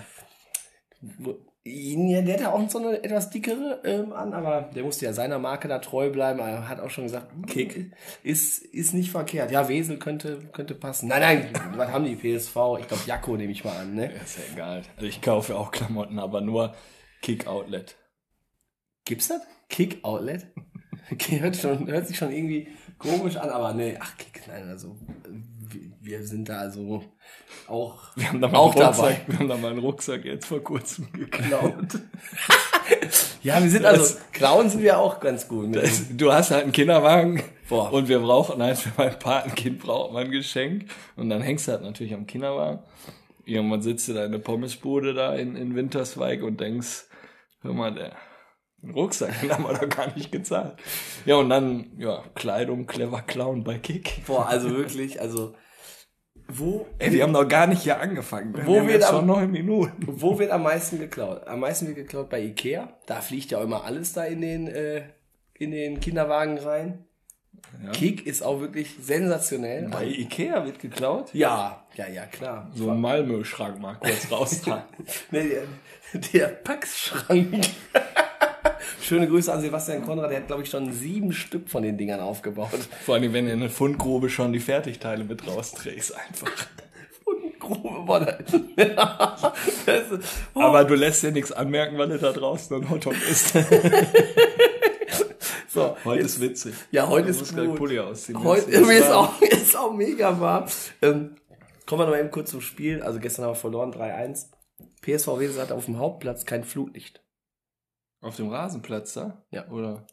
Wo- 1.17 1.37
Ja, 1.65 2.21
der 2.21 2.33
hatte 2.33 2.51
auch 2.51 2.69
so 2.69 2.79
eine 2.79 3.01
etwas 3.01 3.29
dickere 3.29 3.81
ähm, 3.85 4.11
an, 4.11 4.33
aber 4.33 4.69
der 4.75 4.83
musste 4.83 5.05
ja 5.05 5.13
seiner 5.13 5.39
Marke 5.39 5.69
da 5.69 5.79
treu 5.79 6.09
bleiben. 6.09 6.39
Er 6.39 6.67
hat 6.67 6.81
auch 6.81 6.89
schon 6.89 7.05
gesagt, 7.05 7.27
Kick 7.47 7.93
ist, 8.23 8.61
ist 8.65 8.93
nicht 8.93 9.11
verkehrt. 9.11 9.51
Ja, 9.51 9.69
Wesel 9.69 9.97
könnte, 9.97 10.41
könnte 10.51 10.75
passen. 10.75 11.07
Nein, 11.07 11.21
nein, 11.21 11.73
was 11.77 11.89
haben 11.89 12.03
die 12.03 12.17
PSV? 12.17 12.55
Ich 12.81 12.87
glaube, 12.89 13.03
Jakko 13.05 13.37
nehme 13.37 13.53
ich 13.53 13.63
mal 13.63 13.77
an, 13.77 13.95
ne? 13.95 14.13
Ja, 14.13 14.21
ist 14.21 14.37
ja 14.39 14.43
egal. 14.53 14.81
Also 14.97 15.07
ich 15.07 15.21
kaufe 15.21 15.55
auch 15.55 15.71
Klamotten, 15.71 16.19
aber 16.19 16.41
nur 16.41 16.75
Kick 17.21 17.47
Outlet. 17.47 17.95
Gibt's 19.05 19.27
das? 19.27 19.41
Kick 19.69 20.03
Outlet? 20.03 20.47
Okay, 21.11 21.39
hört, 21.39 21.55
schon, 21.55 21.87
hört 21.87 22.07
sich 22.07 22.17
schon 22.17 22.31
irgendwie 22.31 22.67
komisch 22.97 23.35
an, 23.37 23.49
aber 23.49 23.73
nee, 23.73 23.97
ach, 23.99 24.15
Kick, 24.17 24.43
nein, 24.47 24.67
also 24.69 24.95
wir- 26.01 26.23
sind 26.25 26.49
da 26.49 26.59
also 26.59 27.03
auch, 27.67 28.15
Wir 28.15 28.29
haben 28.29 28.41
da 28.41 28.47
mal 28.47 28.57
auch 28.57 28.75
Rucksack, 28.75 28.95
dabei. 28.97 29.21
wir 29.27 29.39
haben 29.39 29.47
da 29.47 29.57
mal 29.57 29.71
einen 29.71 29.79
Rucksack 29.79 30.25
jetzt 30.25 30.45
vor 30.47 30.63
kurzem 30.63 31.11
geklaut. 31.13 31.99
Ja, 33.43 33.61
wir 33.63 33.69
sind 33.69 33.85
also, 33.85 34.17
klauen 34.33 34.69
sind 34.69 34.81
wir 34.81 34.97
auch 34.97 35.19
ganz 35.19 35.47
gut. 35.47 35.75
Das- 35.75 36.05
Du 36.17 36.31
hast 36.33 36.51
halt 36.51 36.63
einen 36.63 36.71
Kinderwagen 36.71 37.41
Boah. 37.69 37.91
und 37.93 38.07
wir 38.09 38.19
brauchen 38.19 38.61
halt 38.61 38.77
für 38.77 38.89
mein 38.97 39.17
Patenkind 39.17 39.79
braucht 39.79 40.11
man 40.11 40.25
ein 40.25 40.31
Geschenk 40.31 40.85
und 41.15 41.29
dann 41.29 41.41
hängst 41.41 41.67
du 41.67 41.71
halt 41.73 41.83
natürlich 41.83 42.13
am 42.13 42.25
Kinderwagen. 42.27 42.79
Irgendwann 43.45 43.81
sitzt 43.81 44.07
du 44.07 44.13
da 44.13 44.25
in 44.25 44.31
der 44.31 44.39
Pommesbude 44.39 45.13
da 45.13 45.35
in, 45.35 45.55
in 45.55 45.75
Winterswijk 45.75 46.43
und 46.43 46.59
denkst, 46.59 47.05
hör 47.61 47.73
mal, 47.73 47.93
der 47.93 48.15
den 48.81 48.91
Rucksack, 48.91 49.41
den 49.41 49.51
haben 49.51 49.63
wir 49.65 49.73
doch 49.73 49.89
gar 49.89 50.13
nicht 50.15 50.31
gezahlt. 50.31 50.77
Ja, 51.25 51.35
und 51.35 51.49
dann, 51.49 51.91
ja, 51.97 52.23
Kleidung, 52.33 52.87
clever 52.87 53.21
klauen 53.21 53.63
bei 53.65 53.77
Kick. 53.77 54.25
Boah, 54.25 54.47
also 54.47 54.69
wirklich, 54.69 55.19
also 55.19 55.53
wo, 56.47 56.87
Ey, 56.97 57.09
die 57.09 57.21
haben 57.21 57.33
noch 57.33 57.47
gar 57.47 57.67
nicht 57.67 57.81
hier 57.83 57.99
angefangen. 57.99 58.55
Wo 58.65 58.87
wir 58.87 58.97
da- 58.99 59.07
schon 59.09 59.25
neun 59.27 59.51
Minuten. 59.51 60.03
wo 60.07 60.39
wird 60.39 60.51
am 60.51 60.63
meisten 60.63 60.97
geklaut? 60.97 61.45
Am 61.47 61.59
meisten 61.59 61.87
wird 61.87 61.97
geklaut 61.97 62.29
bei 62.29 62.41
Ikea. 62.41 62.97
Da 63.05 63.21
fliegt 63.21 63.51
ja 63.51 63.61
immer 63.61 63.83
alles 63.83 64.13
da 64.13 64.23
in 64.23 64.41
den, 64.41 64.67
äh, 64.67 65.03
in 65.53 65.71
den 65.71 65.99
Kinderwagen 65.99 66.57
rein. 66.57 67.05
Ja. 67.85 67.91
Kick 67.91 68.25
ist 68.27 68.41
auch 68.41 68.59
wirklich 68.59 68.95
sensationell. 69.01 69.87
Bei 69.89 70.05
Ikea 70.05 70.65
wird 70.65 70.79
geklaut. 70.79 71.29
Ja, 71.33 71.83
ja, 71.95 72.07
ja, 72.07 72.25
klar. 72.25 72.69
So 72.75 72.89
ein 72.91 72.99
Malmö-Schrank 72.99 73.79
mal 73.79 73.95
kurz 73.95 74.27
raustragen. 74.31 74.83
Ne, 75.31 75.43
der, 75.47 76.21
der 76.33 76.47
Packschrank. 76.47 77.55
Schöne 79.01 79.27
Grüße 79.27 79.51
an 79.51 79.61
Sebastian 79.61 80.03
Konrad, 80.05 80.29
der 80.29 80.39
hat, 80.39 80.47
glaube 80.47 80.63
ich, 80.63 80.69
schon 80.69 80.91
sieben 80.91 81.31
Stück 81.31 81.69
von 81.69 81.83
den 81.83 81.97
Dingern 81.97 82.19
aufgebaut. 82.19 82.69
Vor 83.05 83.15
allem, 83.15 83.33
wenn 83.33 83.45
du 83.45 83.51
in 83.53 83.59
eine 83.61 83.69
Fundgrube 83.69 84.29
schon 84.29 84.51
die 84.53 84.59
Fertigteile 84.59 85.23
mit 85.23 85.47
rausträgst, 85.47 86.13
einfach. 86.15 86.51
Und 87.25 87.59
grobe 87.59 88.07
Wolle. 88.07 88.39
Das 89.85 90.11
ist- 90.11 90.27
oh. 90.53 90.61
Aber 90.61 90.83
du 90.83 90.95
lässt 90.95 91.23
dir 91.23 91.31
nichts 91.31 91.51
anmerken, 91.51 91.97
weil 91.97 92.09
du 92.09 92.17
da 92.17 92.31
draußen 92.33 92.75
ein 92.81 92.89
Hotdog 92.89 93.15
isst. 93.29 93.55
so, 95.73 95.95
Heute 96.05 96.21
jetzt- 96.21 96.35
ist 96.35 96.41
witzig. 96.41 96.73
Ja, 96.91 97.07
heute 97.07 97.31
Du 97.31 97.39
ist 97.39 97.53
gleich 97.53 97.67
gut. 97.67 97.77
Pulli 97.77 97.99
ausziehen. 97.99 98.43
Heute 98.43 98.71
ist 98.71 99.11
auch, 99.11 99.41
ist 99.41 99.75
auch 99.77 99.93
mega 99.93 100.39
warm. 100.39 100.65
Ähm, 101.01 101.35
kommen 101.85 102.01
wir 102.01 102.07
noch 102.07 102.17
eben 102.17 102.31
kurz 102.31 102.51
zum 102.51 102.61
Spiel. 102.61 103.01
Also 103.01 103.19
gestern 103.19 103.45
haben 103.45 103.51
wir 103.51 103.55
verloren, 103.55 103.91
3-1. 103.93 104.47
PSV 105.01 105.27
Wesel 105.39 105.61
hat 105.61 105.71
auf 105.71 105.85
dem 105.85 105.97
Hauptplatz 105.97 106.45
kein 106.45 106.63
Flutlicht. 106.63 107.23
Auf 108.21 108.35
dem 108.35 108.49
Rasenplatz 108.49 109.13
da? 109.13 109.45
Ja. 109.51 109.67
Oder? 109.69 110.05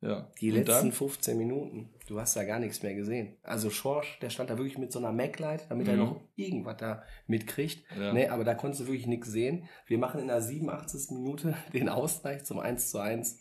Ja. 0.00 0.30
Die 0.40 0.50
Und 0.50 0.58
letzten 0.58 0.70
dann? 0.90 0.92
15 0.92 1.36
Minuten. 1.36 1.92
Du 2.06 2.20
hast 2.20 2.36
da 2.36 2.44
gar 2.44 2.60
nichts 2.60 2.84
mehr 2.84 2.94
gesehen. 2.94 3.36
Also 3.42 3.68
Schorsch, 3.68 4.18
der 4.20 4.30
stand 4.30 4.48
da 4.48 4.56
wirklich 4.56 4.78
mit 4.78 4.92
so 4.92 5.00
einer 5.00 5.10
Mac-Light, 5.10 5.66
damit 5.70 5.88
er 5.88 5.94
Mhm. 5.94 6.00
noch 6.00 6.20
irgendwas 6.36 6.76
da 6.76 7.02
mitkriegt. 7.26 7.84
Ja. 7.98 8.12
Nee, 8.12 8.28
aber 8.28 8.44
da 8.44 8.54
konntest 8.54 8.82
du 8.82 8.86
wirklich 8.86 9.08
nichts 9.08 9.28
sehen. 9.28 9.68
Wir 9.86 9.98
machen 9.98 10.20
in 10.20 10.28
der 10.28 10.40
87. 10.40 11.10
Minute 11.10 11.56
den 11.72 11.88
Ausgleich 11.88 12.44
zum 12.44 12.60
1 12.60 12.90
zu 12.90 12.98
1. 13.00 13.40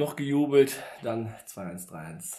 Noch 0.00 0.16
gejubelt, 0.16 0.82
dann 1.02 1.34
2-1, 1.46 1.90
3-1. 1.90 2.34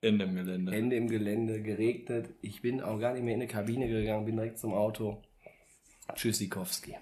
In 0.00 0.18
dem 0.18 0.34
Gelände. 0.34 0.74
Ende 0.74 0.96
im 0.96 1.06
Gelände, 1.08 1.60
geregnet. 1.60 2.30
Ich 2.40 2.62
bin 2.62 2.80
auch 2.80 2.98
gar 2.98 3.12
nicht 3.12 3.22
mehr 3.22 3.34
in 3.34 3.40
die 3.40 3.46
Kabine 3.46 3.88
gegangen, 3.88 4.24
bin 4.24 4.36
direkt 4.36 4.58
zum 4.58 4.72
Auto. 4.72 5.20
Tschüssikowski. 6.14 6.96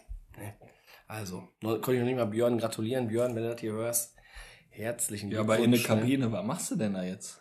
Also, 1.07 1.51
konnte 1.61 1.93
ich 1.93 2.01
noch 2.01 2.07
nicht 2.07 2.17
mal 2.17 2.25
Björn 2.25 2.59
gratulieren. 2.59 3.07
Björn, 3.07 3.37
wenn 3.37 3.45
du 3.45 3.51
das 3.51 3.61
hier 3.61 3.75
hörst, 3.75 4.17
herzlichen 4.71 5.31
ja, 5.31 5.39
aber 5.39 5.59
in 5.59 5.71
der 5.71 5.79
Glückwunsch, 5.79 5.89
ne? 5.89 6.01
Kabine, 6.01 6.33
was 6.33 6.45
machst 6.45 6.71
du 6.73 6.75
denn 6.75 6.95
da 6.95 7.05
jetzt? 7.05 7.41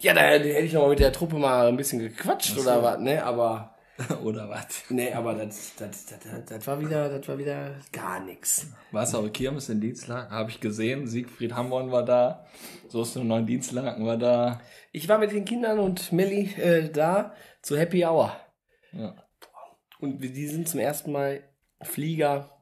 Ja, 0.00 0.14
da 0.14 0.22
hätte 0.22 0.48
ich 0.48 0.72
noch 0.72 0.82
mal 0.82 0.90
mit 0.90 0.98
der 0.98 1.12
Truppe 1.12 1.36
mal 1.36 1.68
ein 1.68 1.76
bisschen 1.76 2.00
gequatscht 2.00 2.56
so. 2.56 2.62
oder 2.62 2.82
was, 2.82 2.98
ne? 2.98 3.24
Aber, 3.24 3.73
Oder 4.24 4.48
was? 4.48 4.90
ne, 4.90 5.14
aber 5.14 5.34
das, 5.34 5.74
das, 5.76 6.06
das, 6.06 6.18
das, 6.46 6.66
war 6.66 6.80
wieder, 6.80 7.08
das 7.08 7.28
war 7.28 7.38
wieder 7.38 7.76
gar 7.92 8.24
du 9.14 9.18
auch 9.18 9.32
Kirmes 9.32 9.68
in 9.68 9.80
Dienstlaken? 9.80 10.32
Habe 10.32 10.50
ich 10.50 10.60
gesehen. 10.60 11.06
Siegfried 11.06 11.54
Hamborn 11.54 11.92
war 11.92 12.04
da. 12.04 12.46
So 12.88 13.02
ist 13.02 13.14
nur 13.14 13.24
neuen 13.24 13.46
Dienstlaken 13.46 14.04
war 14.04 14.16
da. 14.16 14.60
Ich 14.92 15.08
war 15.08 15.18
mit 15.18 15.30
den 15.30 15.44
Kindern 15.44 15.78
und 15.78 16.12
Melli 16.12 16.50
äh, 16.60 16.90
da 16.90 17.34
zur 17.62 17.78
Happy 17.78 18.04
Hour. 18.04 18.36
Ja. 18.92 19.14
Und 20.00 20.18
die 20.18 20.46
sind 20.46 20.68
zum 20.68 20.80
ersten 20.80 21.12
Mal 21.12 21.42
Flieger 21.82 22.58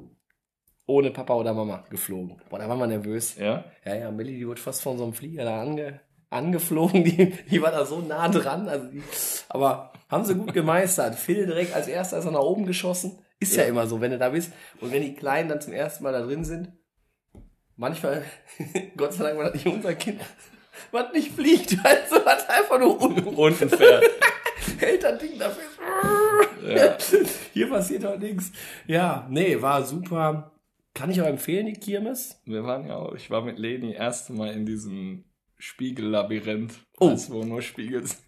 ohne 0.87 1.11
Papa 1.11 1.35
oder 1.35 1.55
Mama 1.55 1.85
geflogen. 1.89 2.43
Boah, 2.51 2.59
da 2.59 2.69
waren 2.69 2.79
wir 2.79 2.87
nervös. 2.87 3.37
Ja? 3.37 3.65
Ja, 3.85 3.95
ja, 3.95 4.11
Melli, 4.11 4.39
die 4.39 4.47
wurde 4.47 4.61
fast 4.61 4.83
von 4.83 4.99
so 4.99 5.05
einem 5.05 5.15
Flieger 5.15 5.45
da 5.45 5.63
ange, 5.63 6.01
angeflogen. 6.29 7.05
Die, 7.05 7.33
die 7.51 7.63
war 7.63 7.71
da 7.71 7.87
so 7.87 8.01
nah 8.01 8.29
dran. 8.29 8.69
Also 8.69 8.89
die, 8.89 9.03
aber 9.49 9.92
haben 10.13 10.25
sie 10.25 10.35
gut 10.35 10.53
gemeistert. 10.53 11.17
Phil 11.17 11.47
direkt 11.47 11.75
als 11.75 11.89
erster 11.89 12.19
ist 12.19 12.27
er 12.27 12.33
nach 12.33 12.41
oben 12.41 12.67
geschossen. 12.67 13.19
Ist 13.41 13.57
ja. 13.57 13.65
immer 13.65 13.87
so, 13.87 14.01
wenn 14.01 14.13
du 14.13 14.19
da 14.19 14.29
bist. 14.29 14.53
Und 14.81 14.93
wenn 14.93 15.03
die 15.03 15.15
Kleinen 15.15 15.49
dann 15.49 15.61
zum 15.61 15.73
ersten 15.73 16.05
Mal 16.05 16.13
da 16.13 16.21
drin 16.21 16.45
sind, 16.45 16.73
manchmal, 17.77 18.23
Gott 18.97 19.15
sei 19.15 19.25
Dank 19.25 19.39
war 19.39 19.47
das 19.47 19.55
nicht 19.55 19.67
unser 19.67 19.95
Kind, 19.95 20.21
was 20.93 21.13
nicht 21.13 21.33
fliegt, 21.33 21.83
weißt 21.83 22.13
du, 22.13 22.25
was 22.25 22.49
einfach 22.49 22.79
nur 22.79 23.01
unten 23.01 23.27
Unten 23.37 23.69
fährt. 23.69 24.05
hält 24.79 25.03
das 25.03 25.19
Ding 25.19 25.39
dafür. 25.39 25.65
Ja. 26.63 26.97
Hier 27.53 27.69
passiert 27.69 28.05
doch 28.05 28.19
nichts. 28.19 28.53
Ja, 28.87 29.27
nee, 29.31 29.61
war 29.61 29.85
super. 29.85 30.53
Kann 30.95 31.11
ich 31.11 31.21
auch 31.23 31.27
empfehlen, 31.27 31.67
die 31.67 31.73
Kirmes? 31.73 32.41
Wir 32.45 32.65
waren 32.65 32.87
ja 32.87 32.97
auch, 32.97 33.15
ich 33.15 33.31
war 33.31 33.43
mit 33.43 33.59
Leni 33.59 33.95
erste 33.95 34.35
Mal 34.35 34.53
in 34.53 34.67
diesem 34.67 35.25
Spiegellabyrinth. 35.59 36.75
Oh. 37.01 37.11
Das, 37.11 37.31
wo 37.31 37.45
nur 37.45 37.63
Spiegel 37.63 38.07
sind. 38.07 38.21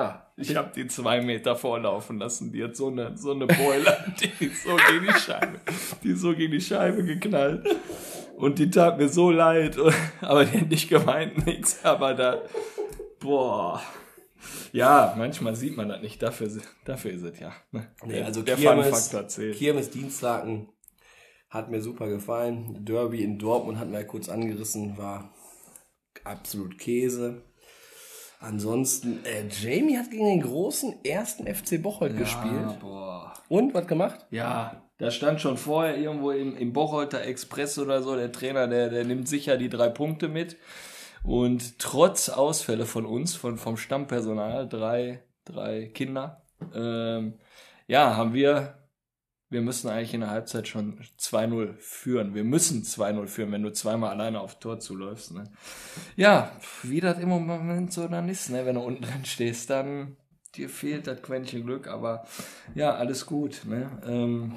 Ja, 0.00 0.32
Ich 0.36 0.56
habe 0.56 0.70
die 0.74 0.86
zwei 0.86 1.20
Meter 1.20 1.56
vorlaufen 1.56 2.18
lassen. 2.18 2.52
Die 2.52 2.64
hat 2.64 2.74
so 2.76 2.88
eine, 2.88 3.16
so 3.16 3.32
eine 3.32 3.46
Beule, 3.46 4.14
die 4.20 4.48
so 4.48 4.76
gegen 4.76 5.06
die 5.06 5.20
Scheibe, 5.20 5.60
die 6.02 6.12
so 6.14 6.34
gegen 6.34 6.52
die 6.52 6.60
Scheibe 6.60 7.04
geknallt. 7.04 7.66
Und 8.36 8.58
die 8.58 8.70
tat 8.70 8.96
mir 8.96 9.08
so 9.08 9.30
leid. 9.30 9.76
Aber 10.22 10.44
die 10.46 10.60
hat 10.60 10.68
nicht 10.70 10.88
gemeint, 10.88 11.46
nix. 11.46 11.84
Aber 11.84 12.14
da, 12.14 12.40
boah. 13.18 13.82
Ja, 14.72 15.14
manchmal 15.18 15.54
sieht 15.54 15.76
man 15.76 15.90
das 15.90 16.00
nicht. 16.00 16.22
Dafür, 16.22 16.48
dafür 16.86 17.10
ist 17.10 17.22
es 17.22 17.38
ja. 17.38 17.52
ne? 17.70 17.88
Nee, 18.06 18.22
also 18.22 18.40
der 18.40 18.56
Kirmes, 18.56 19.10
zählt. 19.28 19.56
Kirmes 19.56 19.90
Dienstlaken 19.90 20.68
hat 21.50 21.70
mir 21.70 21.82
super 21.82 22.08
gefallen. 22.08 22.82
Derby 22.84 23.22
in 23.22 23.38
Dortmund 23.38 23.78
hat 23.78 23.88
mir 23.90 24.04
kurz 24.04 24.30
angerissen, 24.30 24.96
war 24.96 25.34
absolut 26.24 26.78
Käse. 26.78 27.42
Ansonsten, 28.42 29.20
äh, 29.24 29.44
Jamie 29.48 29.98
hat 29.98 30.10
gegen 30.10 30.24
den 30.24 30.40
großen 30.40 31.04
ersten 31.04 31.46
FC 31.46 31.80
Bocholt 31.80 32.16
gespielt. 32.16 32.80
Boah. 32.80 33.34
Und, 33.48 33.74
was 33.74 33.86
gemacht? 33.86 34.26
Ja, 34.30 34.82
da 34.96 35.10
stand 35.10 35.42
schon 35.42 35.58
vorher 35.58 35.98
irgendwo 35.98 36.30
im, 36.30 36.56
im 36.56 36.72
Bocholter 36.72 37.22
Express 37.22 37.78
oder 37.78 38.02
so, 38.02 38.16
der 38.16 38.32
Trainer, 38.32 38.66
der, 38.66 38.88
der 38.88 39.04
nimmt 39.04 39.28
sicher 39.28 39.58
die 39.58 39.68
drei 39.68 39.90
Punkte 39.90 40.28
mit. 40.28 40.56
Und 41.22 41.78
trotz 41.78 42.30
Ausfälle 42.30 42.86
von 42.86 43.04
uns, 43.04 43.34
von, 43.36 43.58
vom 43.58 43.76
Stammpersonal, 43.76 44.66
drei, 44.66 45.22
drei 45.44 45.90
Kinder, 45.92 46.42
ähm, 46.74 47.34
ja, 47.88 48.16
haben 48.16 48.32
wir, 48.32 48.79
wir 49.50 49.60
müssen 49.60 49.88
eigentlich 49.88 50.14
in 50.14 50.20
der 50.20 50.30
Halbzeit 50.30 50.68
schon 50.68 50.98
2-0 51.18 51.74
führen. 51.76 52.34
Wir 52.34 52.44
müssen 52.44 52.82
2-0 52.82 53.26
führen, 53.26 53.52
wenn 53.52 53.62
du 53.62 53.72
zweimal 53.72 54.10
alleine 54.10 54.40
auf 54.40 54.60
Tor 54.60 54.78
zuläufst. 54.78 55.32
Ne? 55.32 55.50
Ja, 56.16 56.52
wie 56.84 57.00
das 57.00 57.18
im 57.18 57.28
Moment 57.28 57.92
so 57.92 58.06
dann 58.06 58.28
ist, 58.28 58.50
ne? 58.50 58.64
wenn 58.64 58.76
du 58.76 58.80
unten 58.80 59.02
drin 59.02 59.24
stehst, 59.24 59.68
dann 59.68 60.16
dir 60.54 60.68
fehlt 60.68 61.08
das 61.08 61.20
Quäntchen 61.20 61.64
Glück, 61.64 61.88
aber 61.88 62.24
ja, 62.74 62.94
alles 62.94 63.26
gut. 63.26 63.62
Ne? 63.64 63.90
Ähm, 64.06 64.52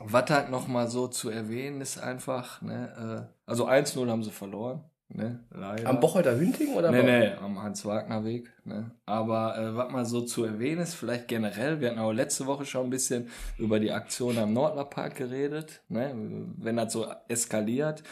was 0.00 0.30
halt 0.30 0.50
noch 0.50 0.68
mal 0.68 0.88
so 0.88 1.06
zu 1.06 1.28
erwähnen 1.28 1.80
ist 1.80 1.98
einfach, 1.98 2.62
ne, 2.62 3.28
äh, 3.30 3.34
also 3.46 3.68
1-0 3.68 4.10
haben 4.10 4.24
sie 4.24 4.30
verloren, 4.30 4.84
ne, 5.14 5.40
leider. 5.50 5.88
Am 5.88 5.98
Bocholter 6.00 6.36
Hünting 6.38 6.74
oder 6.74 6.90
Nee, 6.90 7.00
wo? 7.02 7.06
nee, 7.06 7.30
am 7.32 7.62
Hans-Wagner-Weg. 7.62 8.52
Ne? 8.64 8.90
Aber 9.06 9.56
äh, 9.58 9.74
was 9.74 9.90
mal 9.90 10.04
so 10.04 10.20
zu 10.20 10.44
erwähnen 10.44 10.82
ist, 10.82 10.94
vielleicht 10.94 11.28
generell, 11.28 11.80
wir 11.80 11.88
hatten 11.90 11.98
auch 11.98 12.12
letzte 12.12 12.46
Woche 12.46 12.66
schon 12.66 12.84
ein 12.84 12.90
bisschen 12.90 13.28
über 13.56 13.80
die 13.80 13.92
Aktion 13.92 14.36
am 14.38 14.52
Nordlerpark 14.52 15.14
geredet, 15.16 15.80
ne? 15.88 16.12
wenn 16.58 16.76
das 16.76 16.92
so 16.92 17.06
eskaliert. 17.28 18.02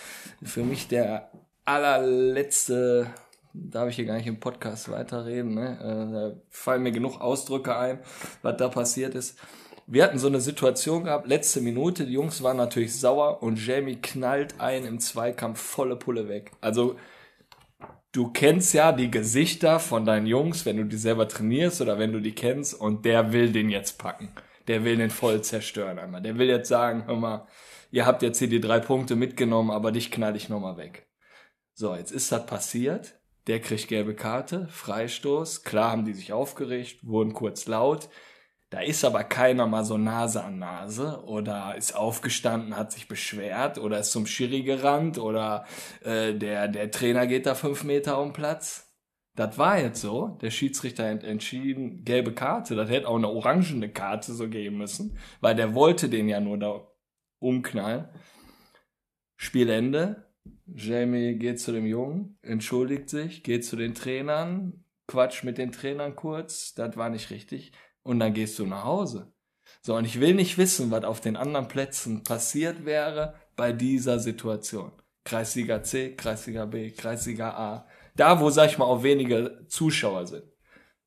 Für 0.43 0.63
mich 0.65 0.89
der 0.89 1.31
allerletzte, 1.65 3.07
darf 3.55 3.89
ich 3.89 3.97
hier 3.97 4.07
gar 4.07 4.17
nicht 4.17 4.27
im 4.27 4.41
Podcast 4.41 4.91
weiterreden, 4.91 5.55
ne? 5.55 5.79
äh, 5.81 6.13
da 6.13 6.33
fallen 6.51 6.83
mir 6.83 6.93
genug 6.93 7.21
Ausdrücke 7.21 7.77
ein, 7.77 7.99
was 8.43 8.57
da 8.57 8.69
passiert 8.69 9.15
ist. 9.15 9.39
Wir 9.87 10.05
hatten 10.05 10.19
so 10.19 10.29
eine 10.29 10.41
Situation 10.41 11.05
gehabt, 11.05 11.27
letzte 11.27 11.61
Minute, 11.61 12.07
die 12.07 12.13
Jungs 12.13 12.43
waren 12.43 12.57
natürlich 12.57 12.99
sauer 12.99 13.43
und 13.43 13.65
Jamie 13.65 13.97
knallt 13.97 14.61
einen 14.61 14.87
im 14.87 15.01
Zweikampf 15.01 15.61
volle 15.61 15.97
Pulle 15.97 16.29
weg. 16.29 16.53
Also 16.61 16.97
du 18.13 18.31
kennst 18.31 18.75
ja 18.75 18.93
die 18.93 19.11
Gesichter 19.11 19.81
von 19.81 20.05
deinen 20.05 20.27
Jungs, 20.27 20.65
wenn 20.67 20.77
du 20.77 20.85
die 20.85 20.97
selber 20.97 21.27
trainierst 21.29 21.81
oder 21.81 21.99
wenn 21.99 22.13
du 22.13 22.21
die 22.21 22.35
kennst 22.35 22.75
und 22.75 23.05
der 23.05 23.33
will 23.33 23.51
den 23.53 23.71
jetzt 23.71 23.99
packen. 23.99 24.29
Der 24.69 24.85
will 24.85 24.97
den 24.97 25.11
voll 25.11 25.43
zerstören 25.43 25.99
einmal. 25.99 26.23
Der 26.23 26.39
will 26.39 26.49
jetzt 26.49 26.69
sagen, 26.69 27.07
hör 27.07 27.17
mal, 27.17 27.49
ihr 27.91 28.07
habt 28.07 28.23
jetzt 28.23 28.39
hier 28.39 28.49
die 28.49 28.61
drei 28.61 28.79
Punkte 28.79 29.17
mitgenommen, 29.17 29.71
aber 29.71 29.91
dich 29.91 30.13
knall 30.13 30.37
ich 30.37 30.49
nochmal 30.49 30.77
weg. 30.77 31.09
So, 31.75 31.97
jetzt 31.97 32.13
ist 32.13 32.31
das 32.31 32.47
passiert. 32.47 33.19
Der 33.49 33.61
kriegt 33.61 33.89
gelbe 33.89 34.15
Karte, 34.15 34.69
Freistoß. 34.69 35.65
Klar 35.65 35.91
haben 35.91 36.05
die 36.05 36.13
sich 36.13 36.33
aufgeregt, 36.33 37.01
wurden 37.03 37.33
kurz 37.33 37.67
laut. 37.67 38.09
Da 38.73 38.81
ist 38.81 39.05
aber 39.05 39.23
keiner 39.23 39.67
mal 39.67 39.85
so 39.85 39.99
Nase 39.99 40.43
an 40.43 40.59
Nase 40.59 41.23
oder 41.27 41.77
ist 41.77 41.95
aufgestanden, 41.95 42.75
hat 42.75 42.91
sich 42.91 43.07
beschwert 43.07 43.77
oder 43.77 43.99
ist 43.99 44.13
zum 44.13 44.25
Schiri 44.25 44.63
gerannt 44.63 45.19
oder 45.19 45.67
äh, 46.03 46.33
der, 46.33 46.69
der 46.69 46.91
Trainer 46.91 47.27
geht 47.27 47.45
da 47.45 47.55
fünf 47.55 47.85
Meter 47.85 48.19
um 48.19 48.33
Platz. 48.33 48.91
Das 49.37 49.59
war 49.59 49.79
jetzt 49.79 50.01
so. 50.01 50.39
Der 50.41 50.51
Schiedsrichter 50.51 51.11
hat 51.11 51.23
entschieden, 51.23 52.03
gelbe 52.03 52.33
Karte. 52.33 52.75
Das 52.75 52.89
hätte 52.89 53.09
auch 53.09 53.17
eine 53.17 53.29
orangene 53.29 53.91
Karte 53.91 54.33
so 54.33 54.49
geben 54.49 54.79
müssen, 54.79 55.19
weil 55.43 55.55
der 55.55 55.75
wollte 55.75 56.09
den 56.09 56.31
ja 56.31 56.41
nur 56.41 56.57
da 56.57 56.89
umknallen. 57.41 58.09
Spielende. 59.37 60.33
Jamie 60.65 61.35
geht 61.35 61.61
zu 61.61 61.73
dem 61.73 61.85
Jungen, 61.85 62.39
entschuldigt 62.41 63.11
sich, 63.11 63.43
geht 63.43 63.67
zu 63.67 63.77
den 63.77 63.95
Trainern, 63.95 64.87
quatscht 65.07 65.45
mit 65.45 65.59
den 65.59 65.73
Trainern 65.73 66.17
kurz. 66.17 66.73
Das 66.73 66.97
war 66.97 67.11
nicht 67.11 67.29
richtig 67.29 67.73
und 68.03 68.19
dann 68.21 68.35
gehst 68.35 68.59
du 68.59 68.67
nach 68.67 68.85
Hause. 68.85 69.33
So, 69.81 69.97
und 69.97 70.05
ich 70.05 70.21
will 70.21 70.35
nicht 70.35 70.59
wissen, 70.59 70.91
was 70.91 71.05
auf 71.05 71.21
den 71.21 71.37
anderen 71.37 71.69
Plätzen 71.69 72.23
passiert 72.25 72.85
wäre 72.85 73.35
bei 73.57 73.73
dieser 73.73 74.19
Situation. 74.19 74.93
Kreisliga 75.25 75.83
C, 75.83 76.15
Kreisliga 76.17 76.67
B, 76.67 76.91
Kreisliga 76.91 77.51
A. 77.51 77.87
Da, 78.17 78.41
wo, 78.41 78.51
sag 78.51 78.71
ich 78.71 78.79
mal, 78.79 78.85
auch 78.85 79.03
wenige 79.03 79.67
Zuschauer 79.69 80.27
sind. 80.27 80.45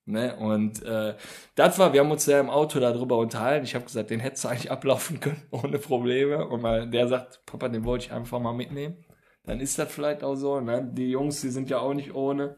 Ne? 0.05 0.35
Und 0.37 0.83
äh, 0.83 1.15
das 1.55 1.79
war, 1.79 1.93
wir 1.93 2.01
haben 2.01 2.11
uns 2.11 2.25
ja 2.27 2.39
im 2.39 2.49
Auto 2.49 2.79
darüber 2.79 3.17
unterhalten. 3.17 3.65
Ich 3.65 3.75
habe 3.75 3.85
gesagt, 3.85 4.09
den 4.11 4.19
hättest 4.19 4.43
du 4.43 4.49
eigentlich 4.49 4.71
ablaufen 4.71 5.19
können, 5.19 5.41
ohne 5.51 5.79
Probleme. 5.79 6.47
Und 6.47 6.61
mal, 6.61 6.89
der 6.89 7.07
sagt, 7.07 7.41
Papa, 7.45 7.69
den 7.69 7.85
wollte 7.85 8.05
ich 8.05 8.11
einfach 8.11 8.39
mal 8.39 8.53
mitnehmen. 8.53 9.03
Dann 9.43 9.59
ist 9.59 9.77
das 9.79 9.91
vielleicht 9.91 10.23
auch 10.23 10.35
so. 10.35 10.59
Ne? 10.59 10.89
Die 10.93 11.11
Jungs, 11.11 11.41
die 11.41 11.49
sind 11.49 11.69
ja 11.69 11.79
auch 11.79 11.93
nicht 11.93 12.13
ohne. 12.13 12.55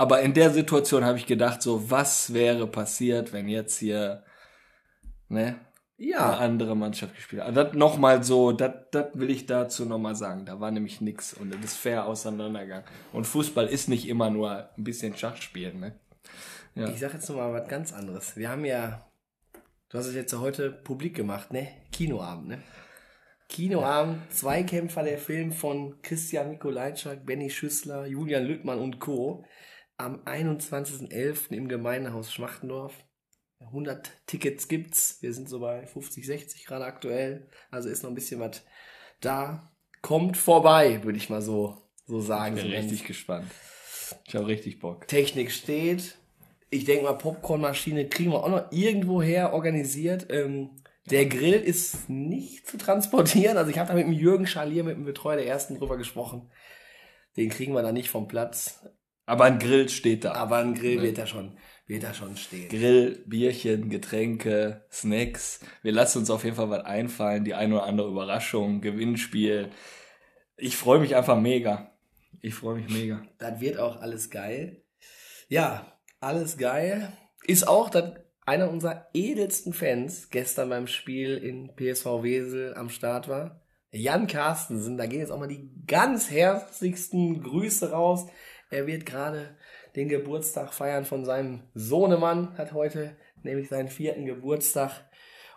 Aber 0.00 0.22
in 0.22 0.32
der 0.32 0.48
Situation 0.48 1.04
habe 1.04 1.18
ich 1.18 1.26
gedacht, 1.26 1.60
so, 1.60 1.90
was 1.90 2.32
wäre 2.32 2.66
passiert, 2.66 3.34
wenn 3.34 3.50
jetzt 3.50 3.76
hier 3.78 4.24
ne, 5.28 5.56
Ja. 5.98 6.30
eine 6.30 6.38
andere 6.38 6.74
Mannschaft 6.74 7.14
gespielt 7.14 7.42
hat. 7.42 7.54
Das 7.54 7.74
nochmal 7.74 8.24
so, 8.24 8.52
das, 8.52 8.72
das 8.92 9.08
will 9.12 9.28
ich 9.28 9.44
dazu 9.44 9.84
nochmal 9.84 10.14
sagen. 10.14 10.46
Da 10.46 10.58
war 10.58 10.70
nämlich 10.70 11.02
nix 11.02 11.34
und 11.34 11.52
das 11.52 11.62
ist 11.62 11.76
fair 11.76 12.06
auseinandergegangen. 12.06 12.86
Und 13.12 13.26
Fußball 13.26 13.66
ist 13.66 13.90
nicht 13.90 14.08
immer 14.08 14.30
nur 14.30 14.70
ein 14.74 14.84
bisschen 14.84 15.14
Schachspielen, 15.14 15.80
ne? 15.80 16.00
Ja. 16.74 16.88
Ich 16.88 16.98
sag 16.98 17.12
jetzt 17.12 17.28
noch 17.28 17.36
mal 17.36 17.52
was 17.52 17.68
ganz 17.68 17.92
anderes. 17.92 18.38
Wir 18.38 18.48
haben 18.48 18.64
ja, 18.64 19.06
du 19.90 19.98
hast 19.98 20.06
es 20.06 20.14
jetzt 20.14 20.32
heute 20.32 20.70
publik 20.70 21.14
gemacht, 21.14 21.52
ne? 21.52 21.68
Kinoabend, 21.92 22.48
ne? 22.48 22.62
Kinoabend, 23.50 24.32
Zweikämpfer, 24.32 25.02
der 25.02 25.18
Film 25.18 25.52
von 25.52 26.00
Christian 26.00 26.48
Mikolajczak, 26.52 27.26
Benny 27.26 27.50
Schüssler, 27.50 28.06
Julian 28.06 28.46
Lüttmann 28.46 28.78
und 28.78 28.98
Co. 28.98 29.44
Am 30.00 30.22
21.11. 30.24 31.50
im 31.50 31.68
Gemeindehaus 31.68 32.32
Schmachtendorf. 32.32 32.94
100 33.58 34.10
Tickets 34.26 34.66
gibt's. 34.66 35.18
Wir 35.20 35.34
sind 35.34 35.46
so 35.46 35.60
bei 35.60 35.84
50, 35.84 36.24
60 36.24 36.64
gerade 36.64 36.86
aktuell. 36.86 37.50
Also 37.70 37.90
ist 37.90 38.02
noch 38.02 38.08
ein 38.08 38.14
bisschen 38.14 38.40
was 38.40 38.62
da. 39.20 39.70
Kommt 40.00 40.38
vorbei, 40.38 41.04
würde 41.04 41.18
ich 41.18 41.28
mal 41.28 41.42
so, 41.42 41.76
so 42.06 42.18
sagen. 42.18 42.56
Ich 42.56 42.62
bin 42.62 42.72
So 42.72 42.78
richtig 42.78 43.04
gespannt. 43.04 43.50
Ich 44.24 44.34
habe 44.34 44.46
richtig 44.46 44.78
Bock. 44.78 45.06
Technik 45.06 45.52
steht. 45.52 46.16
Ich 46.70 46.86
denke 46.86 47.04
mal, 47.04 47.18
Popcornmaschine 47.18 48.08
kriegen 48.08 48.30
wir 48.30 48.42
auch 48.42 48.48
noch 48.48 48.72
irgendwo 48.72 49.20
her 49.20 49.52
organisiert. 49.52 50.28
Ähm, 50.30 50.80
der 51.10 51.26
Grill 51.26 51.60
ist 51.60 52.08
nicht 52.08 52.66
zu 52.66 52.78
transportieren. 52.78 53.58
Also 53.58 53.70
ich 53.70 53.78
habe 53.78 53.88
da 53.88 53.94
mit 53.94 54.06
dem 54.06 54.14
Jürgen 54.14 54.46
Schalier, 54.46 54.82
mit 54.82 54.96
dem 54.96 55.04
Betreuer 55.04 55.36
der 55.36 55.46
ersten 55.46 55.76
drüber 55.76 55.98
gesprochen. 55.98 56.50
Den 57.36 57.50
kriegen 57.50 57.74
wir 57.74 57.82
da 57.82 57.92
nicht 57.92 58.08
vom 58.08 58.28
Platz. 58.28 58.80
Aber 59.30 59.44
ein 59.44 59.60
Grill 59.60 59.88
steht 59.88 60.24
da. 60.24 60.32
Aber 60.32 60.56
ein 60.56 60.74
Grill 60.74 61.00
wird 61.02 61.16
da 61.16 61.24
schon, 61.24 61.56
wird 61.86 62.02
da 62.02 62.12
schon 62.12 62.36
stehen. 62.36 62.68
Grill, 62.68 63.22
Bierchen, 63.26 63.88
Getränke, 63.88 64.84
Snacks. 64.90 65.60
Wir 65.82 65.92
lassen 65.92 66.18
uns 66.18 66.30
auf 66.30 66.42
jeden 66.42 66.56
Fall 66.56 66.68
was 66.68 66.84
einfallen. 66.84 67.44
Die 67.44 67.54
eine 67.54 67.76
oder 67.76 67.84
andere 67.84 68.08
Überraschung, 68.08 68.80
Gewinnspiel. 68.80 69.70
Ich 70.56 70.76
freue 70.76 70.98
mich 70.98 71.14
einfach 71.14 71.40
mega. 71.40 71.92
Ich 72.40 72.56
freue 72.56 72.74
mich 72.74 72.88
mega. 72.88 73.22
Das 73.38 73.60
wird 73.60 73.78
auch 73.78 74.00
alles 74.00 74.30
geil. 74.30 74.82
Ja, 75.48 75.96
alles 76.18 76.58
geil. 76.58 77.12
Ist 77.46 77.68
auch 77.68 77.88
das, 77.88 78.14
einer 78.46 78.68
unserer 78.68 79.10
edelsten 79.14 79.72
Fans 79.72 80.30
gestern 80.30 80.70
beim 80.70 80.88
Spiel 80.88 81.36
in 81.36 81.70
PSV 81.76 82.24
Wesel 82.24 82.74
am 82.74 82.88
Start 82.88 83.28
war. 83.28 83.60
Jan 83.92 84.26
Carstensen, 84.26 84.96
da 84.98 85.06
gehen 85.06 85.20
jetzt 85.20 85.30
auch 85.30 85.38
mal 85.38 85.46
die 85.46 85.70
ganz 85.86 86.32
herzlichsten 86.32 87.44
Grüße 87.44 87.92
raus. 87.92 88.26
Er 88.70 88.86
wird 88.86 89.04
gerade 89.04 89.56
den 89.96 90.08
Geburtstag 90.08 90.72
feiern 90.72 91.04
von 91.04 91.24
seinem 91.24 91.64
Sohnemann, 91.74 92.56
hat 92.56 92.72
heute 92.72 93.16
nämlich 93.42 93.68
seinen 93.68 93.88
vierten 93.88 94.26
Geburtstag. 94.26 95.10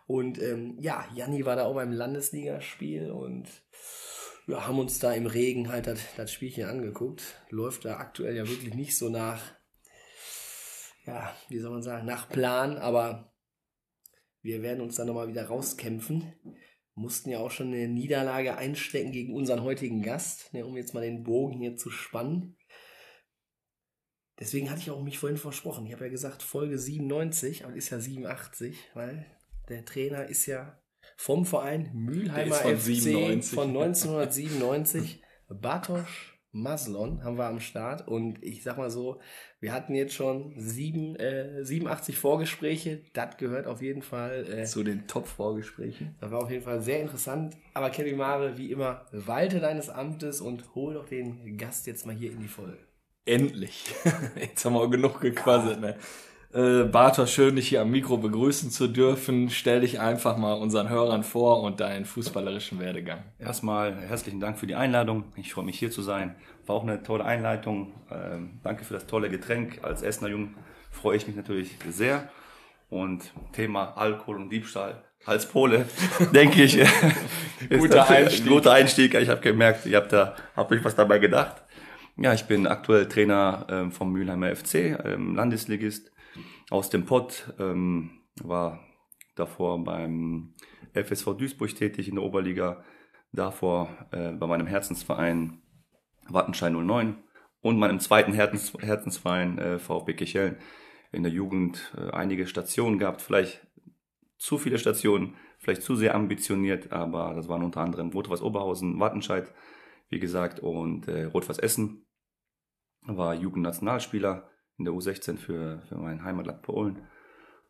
Und 0.07 0.41
ähm, 0.41 0.77
ja, 0.79 1.05
Janni 1.15 1.45
war 1.45 1.55
da 1.55 1.65
auch 1.65 1.75
beim 1.75 1.91
Landesligaspiel 1.91 3.11
und 3.11 3.47
ja, 4.47 4.67
haben 4.67 4.79
uns 4.79 4.99
da 4.99 5.13
im 5.13 5.27
Regen 5.27 5.69
halt 5.69 5.87
das, 5.87 5.99
das 6.17 6.31
Spielchen 6.31 6.65
angeguckt. 6.65 7.41
Läuft 7.49 7.85
da 7.85 7.97
aktuell 7.97 8.35
ja 8.35 8.47
wirklich 8.47 8.73
nicht 8.73 8.97
so 8.97 9.09
nach, 9.09 9.41
ja, 11.05 11.33
wie 11.49 11.59
soll 11.59 11.71
man 11.71 11.83
sagen, 11.83 12.05
nach 12.05 12.27
Plan, 12.27 12.77
aber 12.77 13.33
wir 14.41 14.61
werden 14.61 14.81
uns 14.81 14.95
da 14.95 15.05
nochmal 15.05 15.29
wieder 15.29 15.45
rauskämpfen. 15.45 16.33
Mussten 16.95 17.29
ja 17.29 17.39
auch 17.39 17.51
schon 17.51 17.67
eine 17.67 17.87
Niederlage 17.87 18.57
einstecken 18.57 19.11
gegen 19.11 19.33
unseren 19.33 19.63
heutigen 19.63 20.01
Gast, 20.01 20.53
ne, 20.53 20.65
um 20.65 20.75
jetzt 20.75 20.93
mal 20.93 21.01
den 21.01 21.23
Bogen 21.23 21.59
hier 21.59 21.77
zu 21.77 21.89
spannen. 21.89 22.57
Deswegen 24.43 24.69
hatte 24.69 24.81
ich 24.81 24.91
auch 24.91 25.01
mich 25.01 25.19
vorhin 25.19 25.37
versprochen. 25.37 25.85
Ich 25.85 25.93
habe 25.93 26.03
ja 26.03 26.11
gesagt 26.11 26.43
Folge 26.43 26.77
97, 26.77 27.63
aber 27.63 27.75
ist 27.75 27.91
ja 27.91 27.99
87, 28.01 28.77
weil 28.93 29.25
der 29.69 29.85
Trainer 29.85 30.25
ist 30.25 30.47
ja 30.47 30.77
vom 31.15 31.45
Verein 31.45 31.91
Mülheimer 31.93 32.53
von 32.53 32.75
FC 32.75 32.83
97. 32.83 33.55
von 33.55 33.67
1997. 33.69 35.23
Bartosz 35.47 36.09
Maslon 36.51 37.23
haben 37.23 37.37
wir 37.37 37.45
am 37.45 37.61
Start 37.61 38.05
und 38.05 38.43
ich 38.43 38.63
sag 38.63 38.77
mal 38.77 38.89
so, 38.89 39.21
wir 39.61 39.71
hatten 39.71 39.95
jetzt 39.95 40.13
schon 40.13 40.53
sieben, 40.57 41.15
äh, 41.15 41.63
87 41.63 42.17
Vorgespräche. 42.17 43.01
Das 43.13 43.37
gehört 43.37 43.65
auf 43.65 43.81
jeden 43.81 44.01
Fall 44.01 44.45
äh, 44.51 44.65
Zu 44.65 44.83
den 44.83 45.07
Top-Vorgesprächen. 45.07 46.17
das 46.19 46.31
war 46.31 46.43
auf 46.43 46.51
jeden 46.51 46.63
Fall 46.63 46.81
sehr 46.81 46.99
interessant. 46.99 47.55
Aber 47.75 47.91
Kevin 47.91 48.17
Mare, 48.17 48.57
wie 48.57 48.73
immer, 48.73 49.05
walte 49.13 49.61
deines 49.61 49.89
Amtes 49.89 50.41
und 50.41 50.75
hol 50.75 50.95
doch 50.95 51.05
den 51.05 51.57
Gast 51.57 51.87
jetzt 51.87 52.05
mal 52.05 52.13
hier 52.13 52.31
in 52.31 52.41
die 52.41 52.49
Folge. 52.49 52.77
Endlich. 53.25 53.85
Jetzt 54.39 54.65
haben 54.65 54.73
wir 54.73 54.81
auch 54.81 54.89
genug 54.89 55.21
gequasselt, 55.21 55.79
ne? 55.79 55.95
Äh, 56.53 56.83
Bartos, 56.83 57.31
schön, 57.31 57.55
dich 57.55 57.69
hier 57.69 57.81
am 57.81 57.89
Mikro 57.89 58.17
begrüßen 58.17 58.69
zu 58.69 58.87
dürfen. 58.87 59.49
Stell 59.49 59.81
dich 59.81 59.99
einfach 59.99 60.37
mal 60.37 60.53
unseren 60.53 60.87
Hörern 60.87 61.23
vor 61.23 61.63
und 61.63 61.79
deinen 61.79 62.05
fußballerischen 62.05 62.79
Werdegang. 62.79 63.23
Erstmal 63.39 63.95
herzlichen 63.95 64.39
Dank 64.39 64.59
für 64.59 64.67
die 64.67 64.75
Einladung. 64.75 65.23
Ich 65.35 65.51
freue 65.51 65.65
mich 65.65 65.79
hier 65.79 65.89
zu 65.89 66.03
sein. 66.03 66.35
War 66.67 66.75
auch 66.75 66.83
eine 66.83 67.01
tolle 67.01 67.25
Einleitung. 67.25 67.93
Ähm, 68.11 68.59
danke 68.61 68.83
für 68.83 68.93
das 68.93 69.07
tolle 69.07 69.29
Getränk. 69.29 69.79
Als 69.81 70.03
Essener 70.03 70.29
Jung 70.29 70.53
freue 70.91 71.17
ich 71.17 71.25
mich 71.25 71.35
natürlich 71.35 71.71
sehr. 71.89 72.29
Und 72.91 73.33
Thema 73.53 73.97
Alkohol 73.97 74.35
und 74.35 74.49
Diebstahl 74.51 75.01
als 75.25 75.47
Pole, 75.47 75.85
denke 76.33 76.63
ich, 76.63 76.77
ist 76.77 76.91
Guter 77.79 78.07
Einstieg. 78.07 78.47
guter 78.47 78.73
Einstieg. 78.73 79.15
Ich 79.15 79.29
habe 79.29 79.41
gemerkt, 79.41 79.87
ihr 79.87 79.97
habt 79.97 80.13
da, 80.13 80.35
habt 80.55 80.71
euch 80.71 80.83
was 80.83 80.95
dabei 80.95 81.17
gedacht. 81.17 81.62
Ja, 82.15 82.33
ich 82.33 82.45
bin 82.45 82.67
aktuell 82.67 83.07
Trainer 83.07 83.65
ähm, 83.69 83.91
vom 83.91 84.11
Mülheimer 84.11 84.55
FC, 84.55 84.99
ähm, 85.03 85.35
Landesligist 85.35 86.11
aus 86.69 86.91
dem 86.91 87.05
Pott. 87.05 87.51
Ähm, 87.59 88.21
war 88.43 88.81
davor 89.35 89.83
beim 89.83 90.53
FSV 90.93 91.33
Duisburg 91.35 91.75
tätig 91.75 92.07
in 92.07 92.15
der 92.15 92.23
Oberliga, 92.23 92.83
davor 93.31 93.89
äh, 94.11 94.31
bei 94.33 94.45
meinem 94.45 94.67
Herzensverein 94.67 95.63
Wattenschein 96.27 96.73
09 96.73 97.15
und 97.61 97.79
meinem 97.79 97.99
zweiten 97.99 98.33
Herzens 98.33 98.73
Herzensverein 98.79 99.57
äh, 99.57 99.79
VfB 99.79 100.13
Kirchhellen 100.13 100.57
in 101.11 101.23
der 101.23 101.31
Jugend 101.31 101.95
äh, 101.97 102.11
einige 102.11 102.45
Stationen 102.45 102.99
gehabt, 102.99 103.23
vielleicht 103.23 103.65
zu 104.37 104.59
viele 104.59 104.77
Stationen, 104.77 105.35
vielleicht 105.57 105.81
zu 105.81 105.95
sehr 105.95 106.13
ambitioniert, 106.13 106.91
aber 106.91 107.33
das 107.33 107.47
waren 107.47 107.63
unter 107.63 107.81
anderem 107.81 108.09
Rot-Weiß 108.09 108.43
Oberhausen, 108.43 108.99
Wattenscheid, 108.99 109.51
wie 110.13 110.19
gesagt, 110.19 110.59
und 110.59 111.07
äh, 111.07 111.23
Rot-Weiß 111.25 111.57
Essen. 111.57 112.05
War 113.01 113.33
Jugendnationalspieler 113.33 114.47
in 114.77 114.85
der 114.85 114.93
U16 114.93 115.37
für, 115.37 115.81
für 115.89 115.97
mein 115.97 116.23
Heimatland 116.23 116.61
Polen. 116.61 116.99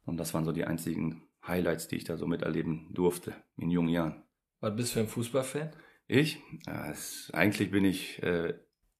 Und 0.05 0.17
das 0.17 0.33
waren 0.33 0.43
so 0.43 0.51
die 0.51 0.65
einzigen 0.65 1.23
Highlights, 1.47 1.87
die 1.87 1.95
ich 1.95 2.03
da 2.03 2.17
so 2.17 2.27
miterleben 2.27 2.89
durfte 2.93 3.33
in 3.55 3.69
jungen 3.69 3.89
Jahren. 3.89 4.23
Was 4.59 4.75
bist 4.75 4.89
du 4.89 4.93
für 4.95 4.99
ein 5.01 5.07
Fußballfan? 5.07 5.71
Ich? 6.07 6.39
Ja, 6.67 6.89
es, 6.91 7.31
eigentlich 7.33 7.71
bin 7.71 7.85
ich 7.85 8.21
äh, 8.21 8.53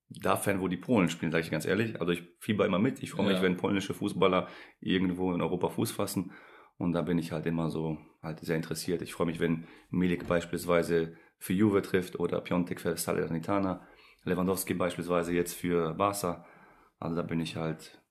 da 0.09 0.37
Fan, 0.37 0.61
wo 0.61 0.67
die 0.69 0.77
Polen 0.77 1.09
spielen, 1.09 1.31
sage 1.33 1.43
ich 1.43 1.51
ganz 1.51 1.65
ehrlich. 1.65 1.99
Also 1.99 2.13
ich 2.13 2.23
fieber 2.39 2.65
immer 2.65 2.79
mit. 2.79 3.03
Ich 3.03 3.11
freue 3.11 3.27
mich, 3.27 3.37
Ja. 3.37 3.41
wenn 3.43 3.57
polnische 3.57 3.93
Fußballer 3.93 4.47
irgendwo 4.79 5.33
in 5.33 5.41
Europa 5.41 5.67
Fuß 5.69 5.91
fassen. 5.91 6.31
Und 6.77 6.93
da 6.93 7.01
bin 7.01 7.17
ich 7.19 7.31
halt 7.33 7.45
immer 7.45 7.69
so 7.69 7.97
halt 8.21 8.39
sehr 8.39 8.55
interessiert. 8.55 9.01
Ich 9.01 9.13
freue 9.13 9.27
mich, 9.27 9.39
wenn 9.41 9.67
Milik 9.89 10.27
beispielsweise 10.27 11.15
für 11.43 11.51
Juve 11.51 11.81
trifft 11.81 12.17
oder 12.21 12.39
Piontek 12.39 12.79
für 12.79 12.95
Salernitana. 12.95 13.85
Lewandowski 14.23 14.75
beispielsweise 14.75 15.33
jetzt 15.33 15.53
für 15.53 15.93
Barca. 15.93 16.45
Also 16.99 17.17
da 17.17 17.21
bin 17.21 17.41
ich 17.41 17.57
halt 17.57 18.01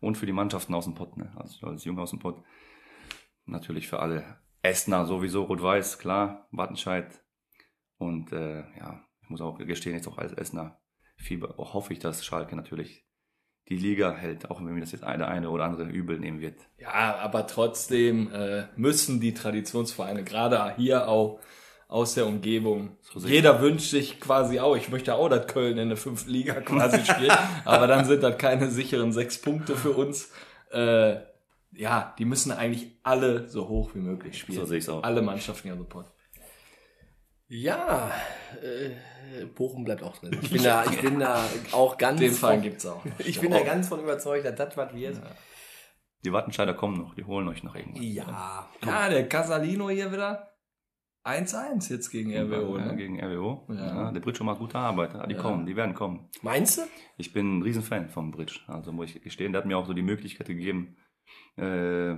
und 0.00 0.16
für 0.16 0.24
die 0.24 0.32
Mannschaften 0.32 0.72
aus 0.72 0.86
dem 0.86 0.94
Pott, 0.94 1.18
ne? 1.18 1.30
also 1.36 1.66
als 1.66 1.84
Junge 1.84 2.00
aus 2.00 2.10
dem 2.10 2.18
Pott. 2.18 2.42
Natürlich 3.44 3.88
für 3.88 3.98
alle 4.00 4.38
Essener 4.62 5.04
sowieso 5.04 5.42
rot-weiß, 5.42 5.98
klar, 5.98 6.48
Wattenscheid. 6.50 7.22
Und 7.98 8.32
äh, 8.32 8.60
ja, 8.78 9.04
ich 9.20 9.28
muss 9.28 9.42
auch 9.42 9.58
gestehen, 9.58 9.94
jetzt 9.94 10.08
auch 10.08 10.16
als 10.16 10.32
Essener 10.32 10.80
Fieber, 11.16 11.56
hoffe 11.58 11.92
ich, 11.92 11.98
dass 11.98 12.24
Schalke 12.24 12.56
natürlich 12.56 13.04
die 13.68 13.76
Liga 13.76 14.14
hält, 14.14 14.50
auch 14.50 14.60
wenn 14.60 14.72
mir 14.72 14.80
das 14.80 14.92
jetzt 14.92 15.04
eine, 15.04 15.28
eine 15.28 15.50
oder 15.50 15.64
andere 15.64 15.90
übel 15.90 16.18
nehmen 16.18 16.40
wird. 16.40 16.70
Ja, 16.78 17.16
aber 17.16 17.46
trotzdem 17.46 18.32
äh, 18.32 18.68
müssen 18.76 19.20
die 19.20 19.34
Traditionsvereine, 19.34 20.24
gerade 20.24 20.74
hier 20.76 21.06
auch 21.06 21.38
aus 21.88 22.14
der 22.14 22.26
Umgebung, 22.26 22.96
So 23.00 23.18
jeder 23.26 23.62
wünscht 23.62 23.90
sich 23.90 24.20
quasi 24.20 24.60
auch, 24.60 24.76
ich 24.76 24.90
möchte 24.90 25.14
auch, 25.14 25.28
dass 25.30 25.46
Köln 25.46 25.78
in 25.78 25.88
der 25.88 25.96
fünften 25.96 26.30
Liga 26.30 26.60
quasi 26.60 27.02
spielt, 27.04 27.32
aber 27.64 27.86
dann 27.86 28.04
sind 28.04 28.22
das 28.22 28.36
keine 28.36 28.70
sicheren 28.70 29.10
sechs 29.12 29.40
Punkte 29.40 29.74
für 29.74 29.92
uns. 29.92 30.30
Äh, 30.70 31.16
ja, 31.72 32.14
die 32.18 32.26
müssen 32.26 32.52
eigentlich 32.52 32.98
alle 33.02 33.48
so 33.48 33.68
hoch 33.68 33.94
wie 33.94 34.00
möglich 34.00 34.38
spielen. 34.38 34.58
So 34.58 34.66
sehe 34.66 34.78
ich's 34.78 34.88
auch. 34.90 35.02
Alle 35.02 35.22
Mannschaften 35.22 35.68
ja 35.68 35.76
sofort. 35.76 36.12
Ja, 37.48 38.10
äh, 38.62 39.46
Bochum 39.46 39.84
bleibt 39.84 40.02
auch 40.02 40.18
drin. 40.18 40.38
Ich 40.42 40.50
bin 40.50 40.62
da, 40.64 40.84
ich 40.84 41.00
bin 41.00 41.18
da 41.20 41.42
auch 41.72 41.96
ganz. 41.96 42.20
Den 42.20 42.32
Fall 42.32 42.54
von- 42.54 42.62
gibt's 42.62 42.84
auch. 42.84 43.02
Ich 43.18 43.40
bin 43.40 43.50
da 43.50 43.60
ganz 43.62 43.88
von 43.88 44.00
überzeugt, 44.00 44.44
dass 44.44 44.54
das 44.56 44.76
was 44.76 44.92
wird. 44.92 45.18
Die 46.24 46.32
Wattenscheider 46.32 46.74
kommen 46.74 46.98
noch, 47.00 47.14
die 47.14 47.24
holen 47.24 47.48
euch 47.48 47.62
noch 47.62 47.74
irgendwas. 47.74 48.02
Ja. 48.04 48.68
Ja, 48.84 49.08
der 49.08 49.28
Casalino 49.28 49.88
hier 49.88 50.12
wieder 50.12 50.47
1-1 51.28 51.90
jetzt 51.90 52.10
gegen 52.10 52.32
RWO. 52.34 52.78
Ja, 52.78 52.86
Ne? 52.86 52.96
gegen 52.96 53.20
RWO. 53.22 53.66
Ja. 53.68 53.74
Ja. 54.04 54.12
der 54.12 54.20
Bridge 54.20 54.42
macht 54.44 54.58
gute 54.60 54.78
Arbeit. 54.78 55.12
Die 55.30 55.34
Ja. 55.34 55.40
kommen, 55.40 55.66
die 55.66 55.76
werden 55.76 55.94
kommen. 55.94 56.28
Meinst 56.42 56.78
du? 56.78 56.82
Ich 57.16 57.32
bin 57.32 57.58
ein 57.58 57.62
Riesenfan 57.62 58.08
vom 58.08 58.30
Bridge. 58.30 58.60
Also 58.66 58.92
muss 58.92 59.14
ich 59.14 59.22
gestehen, 59.22 59.52
der 59.52 59.60
hat 59.62 59.66
mir 59.68 59.76
auch 59.78 59.86
so 59.86 59.92
die 59.94 60.02
Möglichkeit 60.02 60.46
gegeben, 60.48 60.96
äh, 61.56 62.16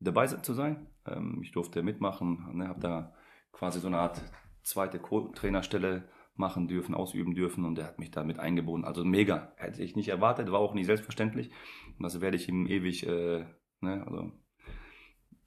dabei 0.00 0.26
zu 0.26 0.54
sein. 0.54 0.86
Ähm, 1.06 1.40
ich 1.42 1.52
durfte 1.52 1.82
mitmachen, 1.82 2.48
ne, 2.56 2.68
habe 2.68 2.80
da 2.80 3.14
quasi 3.52 3.78
so 3.80 3.86
eine 3.88 3.98
Art 3.98 4.20
zweite 4.62 4.98
Co-Trainerstelle 4.98 6.08
machen 6.34 6.66
dürfen, 6.66 6.94
ausüben 6.94 7.34
dürfen 7.34 7.64
und 7.64 7.76
der 7.76 7.84
hat 7.86 7.98
mich 7.98 8.10
da 8.10 8.24
mit 8.24 8.38
eingebunden. 8.38 8.86
Also 8.86 9.04
mega. 9.04 9.52
Hätte 9.56 9.82
ich 9.82 9.96
nicht 9.96 10.08
erwartet, 10.08 10.50
war 10.50 10.60
auch 10.60 10.74
nicht 10.74 10.86
selbstverständlich. 10.86 11.50
Und 11.98 12.02
das 12.02 12.20
werde 12.20 12.36
ich 12.36 12.48
ihm 12.48 12.66
ewig, 12.66 13.06
äh, 13.06 13.44
ne, 13.80 14.02
also 14.06 14.32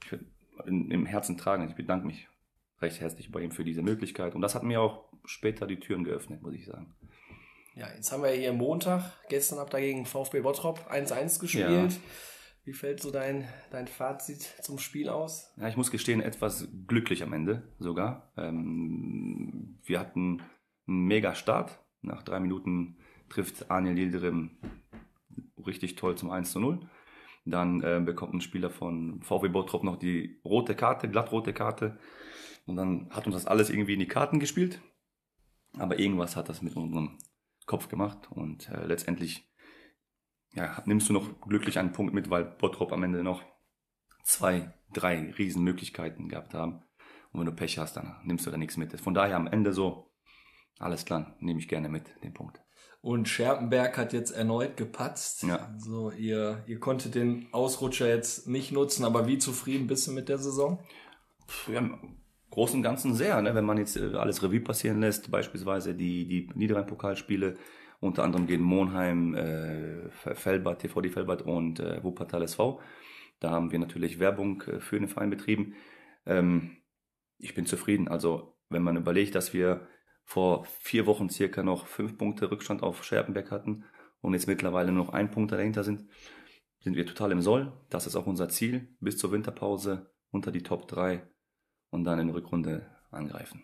ich 0.04 0.20
in, 0.66 0.90
im 0.92 1.06
Herzen 1.06 1.38
tragen. 1.38 1.68
Ich 1.68 1.76
bedanke 1.76 2.06
mich 2.08 2.30
recht 2.82 3.00
herzlich 3.02 3.32
bei 3.32 3.42
ihm 3.42 3.52
für 3.52 3.64
diese 3.64 3.82
Möglichkeit. 3.82 4.36
Und 4.36 4.42
das 4.42 4.56
hat 4.56 4.64
mir 4.64 4.82
auch 4.82 5.06
später 5.26 5.68
die 5.68 5.80
Türen 5.80 6.04
geöffnet, 6.04 6.42
muss 6.42 6.54
ich 6.54 6.66
sagen. 6.66 6.96
Ja, 7.76 7.88
jetzt 7.94 8.12
haben 8.12 8.24
wir 8.24 8.30
hier 8.30 8.54
Montag. 8.54 9.04
Gestern 9.28 9.60
habt 9.60 9.74
ihr 9.74 9.82
gegen 9.82 10.06
VfB 10.06 10.42
Bottrop 10.42 10.90
1-1 10.90 11.40
gespielt. 11.40 12.00
Wie 12.64 12.74
fällt 12.74 13.02
so 13.02 13.12
dein, 13.12 13.48
dein 13.70 13.88
Fazit 13.88 14.42
zum 14.62 14.80
Spiel 14.80 15.10
aus? 15.10 15.54
Ja, 15.58 15.68
ich 15.68 15.78
muss 15.78 15.92
gestehen, 15.92 16.20
etwas 16.20 16.68
glücklich 16.88 17.22
am 17.22 17.34
Ende 17.34 17.62
sogar. 17.78 18.32
Ähm, 18.38 19.78
wir 19.84 20.00
hatten 20.00 20.42
einen 20.88 21.06
mega 21.06 21.36
Start. 21.36 21.80
Nach 22.02 22.24
drei 22.24 22.40
Minuten 22.40 22.98
trifft 23.30 23.70
Anil 23.70 23.98
Yildirim 23.98 24.58
richtig 25.66 25.96
toll 25.96 26.16
zum 26.16 26.32
1 26.32 26.52
zu 26.52 26.60
0. 26.60 26.80
Dann 27.46 27.84
äh, 27.84 28.02
bekommt 28.04 28.34
ein 28.34 28.42
Spieler 28.42 28.72
von 28.72 29.22
VW 29.22 29.50
Bottrop 29.50 29.84
noch 29.84 29.98
die 29.98 30.40
rote 30.44 30.76
Karte, 30.76 31.08
glattrote 31.08 31.54
Karte. 31.54 32.00
Und 32.65 32.75
dann 32.75 33.10
hat 33.12 33.25
uns 33.25 33.36
das 33.36 33.45
alles 33.45 33.69
irgendwie 33.69 33.93
in 33.93 33.99
die 33.99 34.08
Karten 34.08 34.39
gespielt. 34.39 34.82
Aber 35.78 35.99
irgendwas 35.99 36.36
hat 36.36 36.49
das 36.49 36.62
mit 36.62 36.75
unserem 36.75 37.17
Kopf 37.65 37.89
gemacht. 37.89 38.32
Und 38.32 38.69
äh, 38.69 38.86
letztendlich 38.86 39.51
ja, 40.54 40.82
nimmst 40.86 41.10
du 41.10 41.13
noch 41.13 41.41
glücklich 41.41 41.78
einen 41.80 41.91
Punkt 41.91 42.13
mit, 42.13 42.30
weil 42.30 42.45
Bottrop 42.45 42.91
am 42.91 43.04
Ende 43.04 43.23
noch 43.23 43.43
zwei, 44.23 44.73
drei 44.93 45.32
Riesenmöglichkeiten 45.38 46.30
gehabt 46.30 46.54
haben. 46.54 46.84
Und 47.32 47.41
wenn 47.41 47.45
du 47.45 47.51
Pech 47.51 47.78
hast, 47.78 47.97
dann 47.97 48.15
nimmst 48.23 48.45
du 48.45 48.51
da 48.51 48.58
nichts 48.58 48.78
mit. 48.78 48.99
Von 48.99 49.13
daher 49.13 49.36
am 49.36 49.47
Ende 49.47 49.73
so, 49.73 50.12
alles 50.80 51.06
klar, 51.06 51.36
nehme 51.39 51.60
ich 51.60 51.67
gerne 51.67 51.89
mit, 51.89 52.15
den 52.23 52.34
Punkt. 52.34 52.62
Und 53.01 53.28
Scherpenberg 53.28 53.97
hat 53.97 54.13
jetzt 54.13 54.32
erneut 54.32 54.78
gepatzt. 54.78 55.43
Ja. 55.43 55.58
Also 55.58 56.12
ihr, 56.12 56.63
ihr 56.65 56.80
konntet 56.80 57.13
den 57.13 57.47
Ausrutscher 57.51 58.08
jetzt 58.08 58.47
nicht 58.47 58.71
nutzen, 58.71 59.06
aber 59.06 59.28
wie 59.28 59.38
zufrieden 59.38 59.86
bist 59.86 60.08
du 60.08 60.12
mit 60.12 60.28
der 60.28 60.39
Saison? 60.39 60.84
Ja, 61.67 61.88
Großen 62.56 62.78
und 62.78 62.84
Ganzen 62.84 63.13
sehr, 63.13 63.41
ne? 63.41 63.54
wenn 63.54 63.65
man 63.65 63.78
jetzt 63.78 63.98
äh, 63.98 64.15
alles 64.15 64.41
Revue 64.41 64.62
passieren 64.62 65.02
lässt, 65.02 65.30
beispielsweise 65.30 65.94
die, 65.94 66.26
die 66.26 66.50
Niederrhein-Pokalspiele, 66.56 67.56
unter 68.00 68.24
anderem 68.24 68.48
gegen 68.48 68.63
Monheim, 68.63 69.36
äh, 69.36 70.10
Felbert, 70.10 70.80
TVD 70.82 71.10
Felbert 71.10 71.41
und 71.41 71.82
äh, 71.82 72.02
Wuppertal 72.02 72.44
SV. 72.44 72.80
Da 73.41 73.52
haben 73.52 73.74
wir 73.74 73.80
natürlich 73.80 74.20
Werbung 74.20 74.62
äh, 74.68 74.80
für 74.80 74.98
den 74.98 75.10
Verein 75.10 75.32
betrieben. 75.32 75.76
Ähm, 76.26 76.78
ich 77.39 77.56
bin 77.56 77.65
zufrieden. 77.65 78.08
Also, 78.08 78.58
wenn 78.70 78.84
man 78.84 78.96
überlegt, 78.96 79.36
dass 79.36 79.54
wir 79.54 79.89
vor 80.24 80.63
vier 80.80 81.06
Wochen 81.08 81.30
circa 81.30 81.62
noch 81.62 81.88
fünf 81.88 82.18
Punkte 82.18 82.50
Rückstand 82.50 82.84
auf 82.84 83.04
Scherpenberg 83.04 83.52
hatten 83.52 83.84
und 84.22 84.34
jetzt 84.34 84.48
mittlerweile 84.48 84.94
nur 84.94 85.04
noch 85.04 85.13
ein 85.13 85.30
Punkt 85.30 85.52
dahinter 85.52 85.84
sind, 85.84 86.06
sind 86.80 86.96
wir 86.96 87.06
total 87.06 87.34
im 87.34 87.41
Soll. 87.41 87.74
Das 87.89 88.08
ist 88.08 88.15
auch 88.15 88.28
unser 88.28 88.48
Ziel, 88.48 88.96
bis 89.02 89.18
zur 89.18 89.34
Winterpause 89.34 90.10
unter 90.32 90.54
die 90.54 90.63
Top 90.63 90.88
3 90.88 91.22
und 91.96 92.04
dann 92.04 92.20
in 92.20 92.28
der 92.28 92.36
Rückrunde 92.36 92.86
angreifen. 93.10 93.64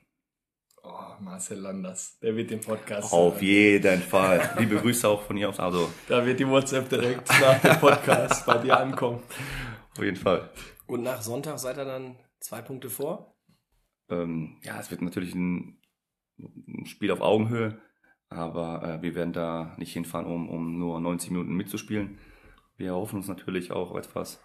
Oh, 0.84 1.14
Marcel 1.20 1.60
Landers, 1.60 2.18
der 2.20 2.36
wird 2.36 2.50
den 2.50 2.62
Podcast. 2.62 3.14
Auf 3.14 3.36
hören. 3.36 3.44
jeden 3.46 4.02
Fall. 4.02 4.56
Liebe 4.58 4.78
Grüße 4.78 5.08
auch 5.08 5.22
von 5.22 5.38
hier 5.38 5.50
aus. 5.50 5.60
Also, 5.60 5.92
Da 6.08 6.26
wird 6.26 6.40
die 6.40 6.48
WhatsApp 6.48 6.90
direkt 6.90 7.30
nach 7.30 7.62
dem 7.62 7.80
Podcast 7.80 8.46
bei 8.48 8.58
dir 8.58 8.80
ankommen. 8.80 9.22
auf 9.96 10.04
jeden 10.04 10.18
Fall. 10.18 10.50
Und 10.88 11.04
nach 11.04 11.22
Sonntag 11.22 11.60
seid 11.60 11.78
ihr 11.78 11.86
dann 11.86 12.18
zwei 12.40 12.62
Punkte 12.62 12.90
vor? 12.90 13.36
Ähm, 14.10 14.58
ja, 14.64 14.80
es 14.80 14.90
wird 14.90 15.02
natürlich 15.04 15.36
ein, 15.36 15.80
ein 16.40 16.86
Spiel 16.86 17.12
auf 17.12 17.22
Augenhöhe, 17.22 17.80
aber 18.30 18.82
äh, 18.84 19.02
wir 19.04 19.14
werden 19.14 19.34
da 19.34 19.76
nicht 19.78 19.94
hinfahren, 19.94 20.26
um, 20.26 20.50
um 20.50 20.80
nur 20.80 21.00
90 21.00 21.30
Minuten 21.32 21.54
mitzuspielen. 21.54 22.18
Wir 22.78 22.96
hoffen 22.96 23.18
uns 23.18 23.28
natürlich 23.28 23.72
auch 23.72 23.96
etwas, 23.96 24.42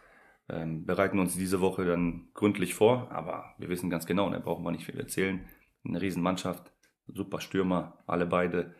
ähm, 0.48 0.84
bereiten 0.84 1.18
uns 1.18 1.36
diese 1.36 1.60
Woche 1.60 1.84
dann 1.84 2.28
gründlich 2.34 2.74
vor, 2.74 3.10
aber 3.10 3.54
wir 3.58 3.68
wissen 3.68 3.90
ganz 3.90 4.06
genau, 4.06 4.30
da 4.30 4.38
brauchen 4.38 4.64
wir 4.64 4.70
nicht 4.70 4.86
viel 4.86 4.98
erzählen. 4.98 5.46
Eine 5.84 6.00
Riesenmannschaft, 6.00 6.72
super 7.06 7.40
Stürmer, 7.40 7.98
alle 8.06 8.26
beide. 8.26 8.74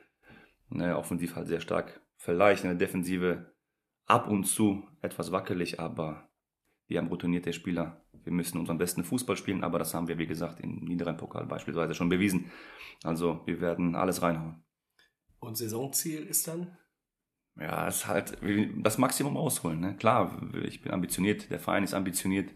Ne, 0.69 0.97
offensiv 0.97 1.37
halt 1.37 1.47
sehr 1.47 1.61
stark. 1.61 2.01
Vielleicht 2.17 2.65
in 2.65 2.71
der 2.71 2.79
Defensive 2.79 3.53
ab 4.07 4.29
und 4.29 4.45
zu 4.45 4.89
etwas 5.01 5.31
wackelig, 5.31 5.79
aber 5.79 6.29
wir 6.89 6.99
haben 6.99 7.09
routinierte 7.09 7.53
Spieler. 7.53 8.05
Wir 8.13 8.33
müssen 8.33 8.59
unseren 8.59 8.79
besten 8.79 9.05
Fußball 9.05 9.37
spielen, 9.37 9.63
aber 9.63 9.79
das 9.79 9.95
haben 9.95 10.09
wir, 10.09 10.19
wie 10.19 10.27
gesagt, 10.27 10.61
im 10.61 10.85
Niederrhein-Pokal 10.85 11.47
beispielsweise 11.47 11.95
schon 11.95 12.09
bewiesen. 12.09 12.51
Also 13.05 13.43
wir 13.47 13.61
werden 13.61 13.95
alles 13.95 14.23
reinhauen. 14.23 14.65
Und 15.39 15.57
Saisonziel 15.57 16.27
ist 16.27 16.49
dann? 16.49 16.77
Ja, 17.59 17.89
es 17.89 17.97
ist 17.97 18.07
halt 18.07 18.37
das 18.83 18.99
Maximum 18.99 19.37
ausholen. 19.37 19.81
Ne? 19.81 19.97
Klar, 19.97 20.37
ich 20.65 20.83
bin 20.83 20.93
ambitioniert, 20.93 21.51
der 21.51 21.59
Verein 21.59 21.85
ist 21.85 21.95
ambitioniert 21.95 22.51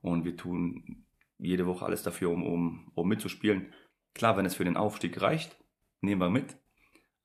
und 0.00 0.24
wir 0.24 0.36
tun 0.36 1.04
jede 1.38 1.66
Woche 1.66 1.84
alles 1.84 2.02
dafür, 2.02 2.30
um, 2.30 2.42
um, 2.46 2.90
um 2.94 3.08
mitzuspielen. 3.08 3.72
Klar, 4.14 4.36
wenn 4.36 4.46
es 4.46 4.54
für 4.54 4.64
den 4.64 4.76
Aufstieg 4.76 5.20
reicht, 5.20 5.56
nehmen 6.00 6.20
wir 6.20 6.30
mit. 6.30 6.56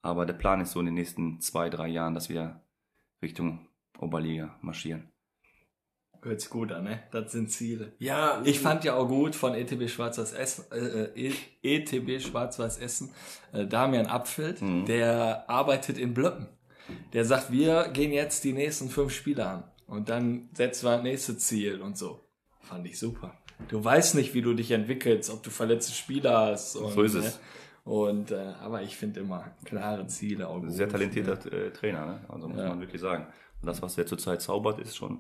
Aber 0.02 0.26
der 0.26 0.34
Plan 0.34 0.62
ist 0.62 0.72
so 0.72 0.80
in 0.82 0.86
den 0.88 0.96
nächsten 0.96 1.40
zwei, 1.42 1.70
drei 1.70 1.88
Jahren, 1.88 2.14
dass 2.14 2.30
wir 2.30 2.62
Richtung 3.22 3.68
Oberliga 3.98 4.58
marschieren. 4.62 5.10
Hört 6.22 6.42
sich 6.42 6.50
gut 6.50 6.72
an, 6.72 6.84
ne? 6.86 7.04
Das 7.12 7.32
sind 7.32 7.52
Ziele. 7.52 7.94
Ja, 8.00 8.42
Ich 8.46 8.60
fand 8.60 8.84
ja 8.84 8.96
auch 8.96 9.08
gut 9.08 9.36
von 9.36 9.54
ETB 9.54 9.88
Schwarz-Weiß 9.88 10.34
Essen, 10.34 10.66
äh, 10.72 11.28
äh, 11.30 11.34
ETB 11.62 12.20
Schwarz-Weiß 12.20 12.80
Essen, 12.80 13.12
äh, 13.54 13.66
Damian 13.68 14.08
Abfeld, 14.08 14.62
Mhm. 14.62 14.86
der 14.86 15.50
arbeitet 15.50 15.98
in 15.98 16.14
Blöcken. 16.14 16.48
Der 17.14 17.26
sagt, 17.26 17.52
wir 17.52 17.90
gehen 17.90 18.12
jetzt 18.12 18.44
die 18.44 18.54
nächsten 18.54 18.90
fünf 18.90 19.14
Spiele 19.14 19.46
an 19.46 19.64
und 19.88 20.10
dann 20.10 20.50
setzen 20.54 20.86
wir 20.86 20.94
das 20.96 21.04
nächste 21.04 21.38
Ziel 21.38 21.82
und 21.82 21.98
so. 21.98 22.20
Fand 22.62 22.86
ich 22.88 22.98
super. 23.00 23.34
Du 23.70 23.84
weißt 23.84 24.16
nicht, 24.16 24.34
wie 24.34 24.42
du 24.42 24.54
dich 24.54 24.72
entwickelst, 24.72 25.30
ob 25.32 25.42
du 25.44 25.50
verletzte 25.50 25.94
Spieler 25.94 26.38
hast. 26.48 26.76
Und, 26.76 26.92
So 26.94 27.02
ist 27.04 27.14
es. 27.14 27.24
Ne? 27.26 27.32
Und 27.92 28.32
äh, 28.32 28.54
aber 28.62 28.82
ich 28.82 28.98
finde 28.98 29.20
immer 29.22 29.52
klare 29.64 30.08
Ziele. 30.08 30.48
Auch 30.48 30.62
Sehr 30.68 30.90
talentierter 30.90 31.38
ne? 31.52 31.58
äh, 31.66 31.72
Trainer, 31.72 32.06
ne? 32.06 32.20
also 32.28 32.48
muss 32.48 32.58
Ja. 32.58 32.70
man 32.70 32.80
wirklich 32.82 33.00
sagen. 33.02 33.28
Und 33.62 33.68
das, 33.68 33.82
was 33.82 33.98
er 33.98 34.06
zurzeit 34.08 34.42
zaubert, 34.42 34.80
ist 34.80 34.96
schon 34.98 35.20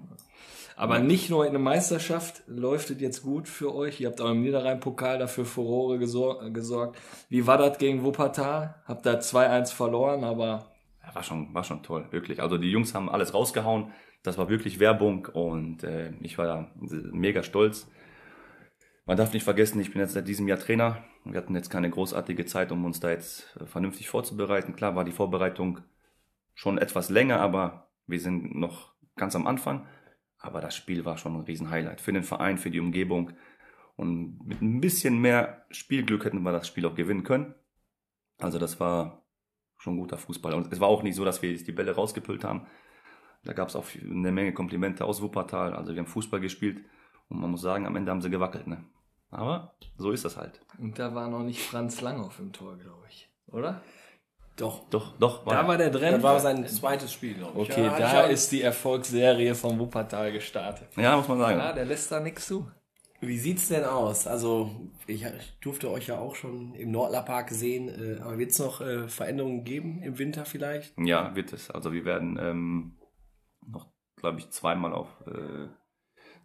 Aber 0.75 0.99
nicht 0.99 1.29
nur 1.29 1.45
in 1.45 1.53
der 1.53 1.61
Meisterschaft 1.61 2.41
läuft 2.47 2.89
es 2.89 2.99
jetzt 2.99 3.21
gut 3.23 3.47
für 3.47 3.73
euch. 3.73 4.01
Ihr 4.01 4.07
habt 4.09 4.19
auch 4.19 4.31
im 4.31 4.41
Niederrhein-Pokal 4.41 5.19
dafür 5.19 5.45
Furore 5.45 5.97
gesor 5.99 6.49
gesorgt. 6.49 6.97
Wie 7.29 7.47
war 7.47 7.57
das 7.57 7.77
gegen 7.77 8.03
Wuppertal? 8.03 8.75
Habt 8.85 9.05
da 9.05 9.13
2-1 9.19 9.71
verloren, 9.71 10.23
aber 10.23 10.45
Ja, 10.47 10.65
war 11.15 11.23
schon, 11.23 11.53
war 11.53 11.63
schon 11.63 11.81
toll, 11.81 12.07
wirklich. 12.11 12.41
Also 12.41 12.57
die 12.57 12.69
Jungs 12.69 12.93
haben 12.93 13.09
alles 13.09 13.33
rausgehauen. 13.33 13.91
Das 14.21 14.37
war 14.37 14.49
wirklich 14.49 14.79
Werbung 14.79 15.27
und 15.27 15.83
äh, 15.83 16.13
ich 16.19 16.37
war 16.37 16.45
da 16.45 16.71
mega 16.75 17.41
stolz. 17.41 17.89
Man 19.05 19.17
darf 19.17 19.33
nicht 19.33 19.43
vergessen, 19.43 19.79
ich 19.79 19.91
bin 19.91 20.01
jetzt 20.01 20.13
seit 20.13 20.27
diesem 20.27 20.47
Jahr 20.47 20.59
Trainer. 20.59 21.03
Wir 21.23 21.37
hatten 21.37 21.55
jetzt 21.55 21.69
keine 21.69 21.89
großartige 21.89 22.45
Zeit, 22.45 22.71
um 22.71 22.83
uns 22.85 22.99
da 22.99 23.11
jetzt 23.11 23.55
äh, 23.59 23.65
vernünftig 23.65 24.09
vorzubereiten. 24.09 24.75
Klar 24.75 24.95
war 24.95 25.05
die 25.05 25.11
Vorbereitung 25.11 25.79
schon 26.53 26.77
etwas 26.77 27.09
länger, 27.09 27.39
aber 27.39 27.91
wir 28.07 28.19
sind 28.19 28.55
noch 28.55 28.93
ganz 29.15 29.35
am 29.35 29.47
Anfang. 29.47 29.87
Aber 30.39 30.59
das 30.59 30.75
Spiel 30.75 31.05
war 31.05 31.17
schon 31.17 31.35
ein 31.35 31.45
Riesen-Highlight 31.45 32.01
für 32.01 32.13
den 32.13 32.23
Verein, 32.23 32.57
für 32.57 32.71
die 32.71 32.79
Umgebung. 32.79 33.31
Und 33.95 34.45
mit 34.45 34.61
ein 34.61 34.81
bisschen 34.81 35.19
mehr 35.19 35.65
Spielglück 35.69 36.25
hätten 36.25 36.43
wir 36.43 36.51
das 36.51 36.67
Spiel 36.67 36.85
auch 36.85 36.95
gewinnen 36.95 37.23
können. 37.23 37.55
Also 38.39 38.59
das 38.59 38.79
war 38.79 39.24
schon 39.77 39.97
guter 39.97 40.17
Fußball. 40.17 40.53
Und 40.53 40.71
es 40.73 40.79
war 40.79 40.87
auch 40.87 41.03
nicht 41.03 41.15
so, 41.15 41.25
dass 41.25 41.41
wir 41.41 41.51
jetzt 41.51 41.67
die 41.67 41.71
Bälle 41.71 41.93
rausgepült 41.95 42.43
haben. 42.43 42.65
Da 43.43 43.53
gab 43.53 43.67
es 43.69 43.75
auch 43.75 43.85
eine 44.01 44.31
Menge 44.31 44.53
Komplimente 44.53 45.05
aus 45.05 45.21
Wuppertal. 45.21 45.73
Also 45.75 45.93
wir 45.93 45.99
haben 46.01 46.07
Fußball 46.07 46.39
gespielt 46.39 46.83
und 47.29 47.39
man 47.39 47.51
muss 47.51 47.61
sagen, 47.61 47.85
am 47.85 47.95
Ende 47.95 48.11
haben 48.11 48.21
sie 48.21 48.29
gewackelt. 48.29 48.65
Ne? 48.67 48.83
Aber 49.31 49.75
so 49.97 50.11
ist 50.11 50.25
das 50.25 50.37
halt. 50.37 50.59
und 50.79 50.97
da 50.97 51.13
war 51.13 51.29
noch 51.29 51.43
nicht 51.43 51.61
Franz 51.61 52.01
Langhoff 52.01 52.39
im 52.39 52.51
Tor, 52.53 52.77
glaube 52.77 53.05
ich. 53.09 53.29
Oder? 53.47 53.81
Doch. 54.55 54.87
Doch, 54.89 55.17
doch. 55.17 55.43
Da 55.45 55.67
war 55.67 55.77
der 55.77 55.89
drin. 55.89 56.13
Das 56.13 56.23
war 56.23 56.39
sein 56.39 56.65
zweites 56.67 57.11
Spiel, 57.11 57.33
glaube 57.35 57.61
ich. 57.61 57.69
Okay, 57.69 57.83
Ja, 57.85 57.97
da 57.99 58.25
ich- 58.25 58.31
ist 58.31 58.51
die 58.53 58.61
Erfolgsserie 58.61 59.53
von 59.53 59.77
Wuppertal 59.77 60.31
gestartet. 60.31 60.87
ja, 60.95 61.17
muss 61.17 61.27
man 61.27 61.37
sagen. 61.39 61.59
Ja, 61.59 61.73
der 61.73 61.85
lässt 61.85 62.09
da 62.11 62.19
nichts 62.21 62.47
zu. 62.47 62.71
Wie 63.21 63.37
sieht's 63.37 63.69
denn 63.69 63.85
aus? 63.85 64.27
Also, 64.27 64.89
ich 65.07 65.25
durfte 65.61 65.89
euch 65.89 66.07
ja 66.07 66.19
auch 66.19 66.35
schon 66.35 66.75
im 66.75 66.91
Nordlerpark 66.91 67.49
sehen, 67.49 67.89
äh, 67.89 68.19
aber 68.21 68.37
wird 68.37 68.51
es 68.51 68.59
noch 68.59 68.81
äh, 68.81 69.07
Veränderungen 69.07 69.63
geben 69.63 70.01
im 70.03 70.19
Winter 70.19 70.45
vielleicht? 70.45 70.93
Ja, 70.97 71.35
wird 71.35 71.53
es. 71.53 71.71
Also 71.71 71.93
wir 71.93 72.05
werden 72.05 72.37
ähm, 72.39 72.97
noch, 73.65 73.87
glaube 74.17 74.39
ich, 74.39 74.49
zweimal 74.49 74.93
auf 74.93 75.07
äh, 75.27 75.69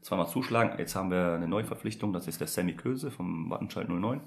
zweimal 0.02 0.28
zuschlagen. 0.28 0.78
Jetzt 0.78 0.94
haben 0.94 1.10
wir 1.10 1.34
eine 1.34 1.48
Neuverpflichtung, 1.48 2.12
das 2.12 2.26
ist 2.26 2.40
der 2.40 2.48
Sammy 2.48 2.74
Köse 2.74 3.10
vom 3.10 3.50
Wattenscheid 3.50 3.88
09. 3.88 4.22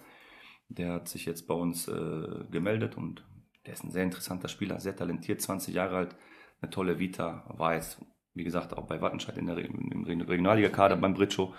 Der 0.70 0.94
hat 0.94 1.08
sich 1.08 1.26
jetzt 1.26 1.48
bei 1.48 1.54
uns 1.54 1.88
äh, 1.88 2.46
gemeldet 2.52 2.98
und 2.98 3.26
der 3.66 3.74
ist 3.74 3.84
ein 3.84 3.92
sehr 3.92 4.04
interessanter 4.04 4.48
Spieler, 4.48 4.80
sehr 4.80 4.96
talentiert, 4.96 5.42
20 5.42 5.74
Jahre 5.74 5.98
alt, 5.98 6.16
eine 6.62 6.70
tolle 6.70 7.00
Vita, 7.00 7.46
jetzt, 7.74 8.04
wie 8.34 8.44
gesagt, 8.44 8.74
auch 8.74 8.88
bei 8.88 9.02
Wattenscheid 9.02 9.38
in 9.38 9.48
der 9.48 9.58
im 9.58 10.04
Regionalliga-Kader 10.04 10.98
beim 10.98 11.14
Britschow. 11.14 11.56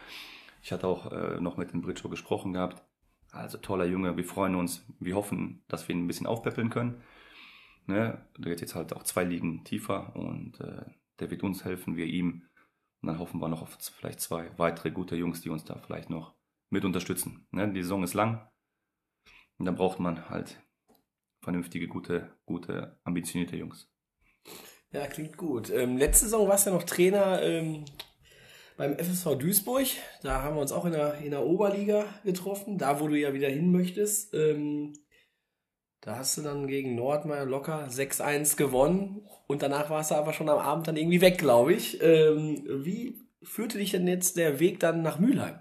Ich 0.64 0.72
hatte 0.72 0.86
auch 0.86 1.12
äh, 1.12 1.38
noch 1.42 1.58
mit 1.58 1.74
dem 1.74 1.82
Britschow 1.82 2.10
gesprochen 2.10 2.54
gehabt. 2.54 2.82
Also 3.30 3.58
toller 3.58 3.84
Junge, 3.84 4.16
wir 4.16 4.24
freuen 4.24 4.54
uns, 4.54 4.82
wir 4.98 5.14
hoffen, 5.14 5.62
dass 5.68 5.86
wir 5.86 5.94
ihn 5.94 6.04
ein 6.04 6.06
bisschen 6.06 6.26
aufpäppeln 6.26 6.70
können. 6.70 7.02
Ne? 7.84 8.26
Der 8.38 8.44
geht 8.44 8.62
jetzt 8.62 8.74
halt 8.74 8.94
auch 8.94 9.02
zwei 9.02 9.24
Ligen 9.24 9.62
tiefer 9.64 10.16
und 10.16 10.58
äh, 10.60 10.86
der 11.20 11.30
wird 11.30 11.42
uns 11.42 11.66
helfen, 11.66 11.96
wir 11.96 12.06
ihm. 12.06 12.48
Und 13.02 13.08
dann 13.08 13.18
hoffen 13.18 13.42
wir 13.42 13.48
noch 13.48 13.60
auf 13.60 13.76
vielleicht 13.78 14.22
zwei 14.22 14.56
weitere 14.56 14.90
gute 14.90 15.16
Jungs, 15.16 15.42
die 15.42 15.50
uns 15.50 15.64
da 15.64 15.76
vielleicht 15.76 16.08
noch 16.08 16.34
mit 16.70 16.86
unterstützen. 16.86 17.46
Ne? 17.50 17.70
Die 17.70 17.82
Saison 17.82 18.02
ist 18.02 18.14
lang 18.14 18.48
und 19.58 19.66
dann 19.66 19.76
braucht 19.76 20.00
man 20.00 20.30
halt 20.30 20.62
vernünftige, 21.42 21.88
gute, 21.88 22.38
gute, 22.46 22.98
ambitionierte 23.04 23.56
Jungs. 23.56 23.92
Ja, 24.92 25.06
klingt 25.08 25.36
gut. 25.36 25.68
Ähm, 25.68 25.98
letzte 25.98 26.24
Saison 26.24 26.48
warst 26.48 26.64
du 26.64 26.70
ja 26.70 26.76
noch 26.76 26.84
Trainer 26.84 27.42
ähm, 27.42 27.84
beim 28.76 28.98
FSV 28.98 29.36
Duisburg. 29.38 29.86
Da 30.22 30.42
haben 30.42 30.56
wir 30.56 30.62
uns 30.62 30.72
auch 30.72 30.84
in 30.84 30.92
der, 30.92 31.18
in 31.18 31.30
der 31.30 31.44
Oberliga 31.44 32.04
getroffen, 32.24 32.78
da 32.78 33.00
wo 33.00 33.08
du 33.08 33.18
ja 33.18 33.34
wieder 33.34 33.48
hin 33.48 33.70
möchtest. 33.70 34.34
Ähm, 34.34 34.92
da 36.00 36.16
hast 36.16 36.36
du 36.36 36.42
dann 36.42 36.66
gegen 36.66 36.94
Nordmeier 36.94 37.46
locker 37.46 37.88
6-1 37.88 38.56
gewonnen 38.56 39.26
und 39.46 39.62
danach 39.62 39.88
warst 39.90 40.10
du 40.10 40.16
aber 40.16 40.32
schon 40.32 40.48
am 40.48 40.58
Abend 40.58 40.86
dann 40.86 40.96
irgendwie 40.96 41.20
weg, 41.20 41.38
glaube 41.38 41.72
ich. 41.72 42.02
Ähm, 42.02 42.62
wie 42.84 43.22
führte 43.42 43.78
dich 43.78 43.92
denn 43.92 44.06
jetzt 44.06 44.36
der 44.36 44.60
Weg 44.60 44.80
dann 44.80 45.02
nach 45.02 45.18
Mülheim? 45.18 45.58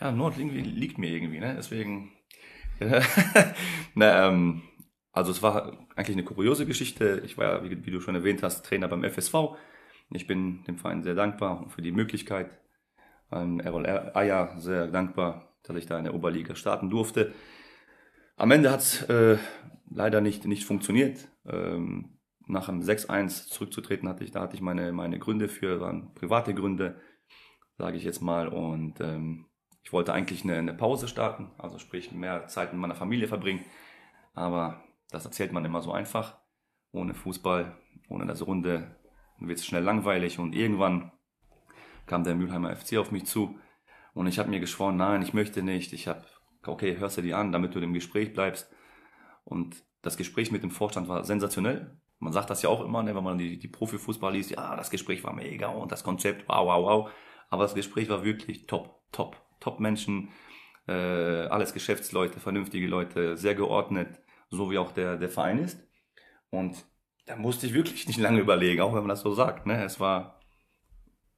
Ja, 0.00 0.12
Nord 0.12 0.36
liegt 0.36 0.98
mir 0.98 1.10
irgendwie, 1.10 1.40
ne? 1.40 1.54
Deswegen. 1.56 2.12
Na, 3.94 4.28
ähm, 4.28 4.62
also 5.12 5.30
es 5.30 5.42
war 5.42 5.86
eigentlich 5.96 6.16
eine 6.16 6.24
kuriose 6.24 6.66
Geschichte. 6.66 7.22
Ich 7.24 7.38
war 7.38 7.44
ja, 7.46 7.64
wie, 7.64 7.86
wie, 7.86 7.90
du 7.90 8.00
schon 8.00 8.14
erwähnt 8.14 8.42
hast, 8.42 8.66
Trainer 8.66 8.88
beim 8.88 9.02
FSV. 9.02 9.56
Ich 10.10 10.26
bin 10.26 10.62
dem 10.64 10.78
Verein 10.78 11.02
sehr 11.02 11.14
dankbar 11.14 11.68
für 11.68 11.82
die 11.82 11.92
Möglichkeit. 11.92 12.58
Ähm, 13.32 13.60
Errol 13.60 13.86
Eier 13.86 14.54
sehr 14.58 14.86
dankbar, 14.88 15.56
dass 15.62 15.76
ich 15.76 15.86
da 15.86 15.98
in 15.98 16.04
der 16.04 16.14
Oberliga 16.14 16.54
starten 16.54 16.90
durfte. 16.90 17.34
Am 18.36 18.50
Ende 18.50 18.70
hat 18.70 18.80
es 18.80 19.02
äh, 19.04 19.38
leider 19.90 20.20
nicht, 20.20 20.44
nicht 20.44 20.64
funktioniert. 20.64 21.28
Ähm, 21.46 22.18
nach 22.46 22.68
einem 22.68 22.80
6-1 22.80 23.48
zurückzutreten 23.48 24.08
hatte 24.08 24.22
ich, 24.22 24.30
da 24.30 24.42
hatte 24.42 24.54
ich 24.54 24.62
meine, 24.62 24.92
meine 24.92 25.18
Gründe 25.18 25.48
für, 25.48 25.80
waren 25.80 26.14
private 26.14 26.54
Gründe, 26.54 27.00
sage 27.76 27.96
ich 27.96 28.04
jetzt 28.04 28.20
mal. 28.20 28.48
Und 28.48 29.00
ähm, 29.00 29.46
ich 29.82 29.92
wollte 29.92 30.12
eigentlich 30.12 30.44
eine, 30.44 30.56
eine 30.56 30.74
Pause 30.74 31.08
starten, 31.08 31.50
also 31.58 31.78
sprich 31.78 32.12
mehr 32.12 32.46
Zeit 32.46 32.72
mit 32.72 32.80
meiner 32.80 32.94
Familie 32.94 33.26
verbringen. 33.26 33.64
Aber 34.34 34.84
das 35.10 35.24
erzählt 35.24 35.52
man 35.52 35.64
immer 35.64 35.82
so 35.82 35.92
einfach. 35.92 36.38
Ohne 36.92 37.14
Fußball, 37.14 37.76
ohne 38.08 38.26
das 38.26 38.46
Runde 38.46 38.95
wird 39.38 39.58
es 39.58 39.66
schnell 39.66 39.82
langweilig. 39.82 40.38
Und 40.38 40.54
irgendwann 40.54 41.12
kam 42.06 42.24
der 42.24 42.34
Mülheimer 42.34 42.74
FC 42.74 42.98
auf 42.98 43.10
mich 43.10 43.26
zu. 43.26 43.58
Und 44.14 44.26
ich 44.26 44.38
habe 44.38 44.48
mir 44.48 44.60
geschworen, 44.60 44.96
nein, 44.96 45.22
ich 45.22 45.34
möchte 45.34 45.62
nicht. 45.62 45.92
Ich 45.92 46.08
habe, 46.08 46.24
okay, 46.66 46.96
hörst 46.98 47.18
du 47.18 47.22
die 47.22 47.34
an, 47.34 47.52
damit 47.52 47.74
du 47.74 47.80
im 47.80 47.92
Gespräch 47.92 48.32
bleibst. 48.32 48.70
Und 49.44 49.84
das 50.02 50.16
Gespräch 50.16 50.50
mit 50.50 50.62
dem 50.62 50.70
Vorstand 50.70 51.08
war 51.08 51.24
sensationell. 51.24 52.00
Man 52.18 52.32
sagt 52.32 52.48
das 52.48 52.62
ja 52.62 52.70
auch 52.70 52.82
immer, 52.82 53.02
ne, 53.02 53.14
wenn 53.14 53.24
man 53.24 53.38
die, 53.38 53.58
die 53.58 53.68
Profifußball 53.68 54.32
liest, 54.32 54.50
ja, 54.50 54.74
das 54.76 54.90
Gespräch 54.90 55.22
war 55.22 55.34
mega 55.34 55.68
und 55.68 55.92
das 55.92 56.02
Konzept, 56.02 56.48
wow, 56.48 56.66
wow, 56.66 56.84
wow. 56.84 57.10
Aber 57.50 57.64
das 57.64 57.74
Gespräch 57.74 58.08
war 58.08 58.24
wirklich 58.24 58.66
top, 58.66 59.02
top, 59.12 59.36
top 59.60 59.80
Menschen, 59.80 60.30
äh, 60.88 60.92
alles 60.92 61.74
Geschäftsleute, 61.74 62.40
vernünftige 62.40 62.86
Leute, 62.86 63.36
sehr 63.36 63.54
geordnet, 63.54 64.20
so 64.48 64.70
wie 64.70 64.78
auch 64.78 64.92
der, 64.92 65.16
der 65.16 65.28
Verein 65.28 65.58
ist. 65.58 65.86
Und 66.50 66.86
da 67.26 67.36
musste 67.36 67.66
ich 67.66 67.74
wirklich 67.74 68.06
nicht 68.06 68.18
lange 68.18 68.40
überlegen, 68.40 68.80
auch 68.80 68.94
wenn 68.94 69.00
man 69.00 69.08
das 69.08 69.20
so 69.20 69.34
sagt. 69.34 69.66
Ne? 69.66 69.84
Es 69.84 70.00
war 70.00 70.40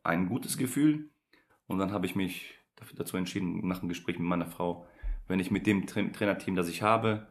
ein 0.03 0.29
gutes 0.29 0.57
Gefühl. 0.59 1.11
Und 1.67 1.79
dann 1.79 1.93
habe 1.93 2.07
ich 2.07 2.15
mich 2.15 2.55
dazu 2.95 3.17
entschieden, 3.17 3.67
nach 3.67 3.81
dem 3.81 3.89
Gespräch 3.89 4.19
mit 4.19 4.29
meiner 4.29 4.47
Frau, 4.47 4.87
wenn 5.27 5.41
ich 5.41 5.51
mit 5.51 5.67
dem 5.67 5.87
Tra 5.87 6.03
Trainerteam, 6.03 6.55
das 6.55 6.69
ich 6.69 6.83
habe, 6.83 7.27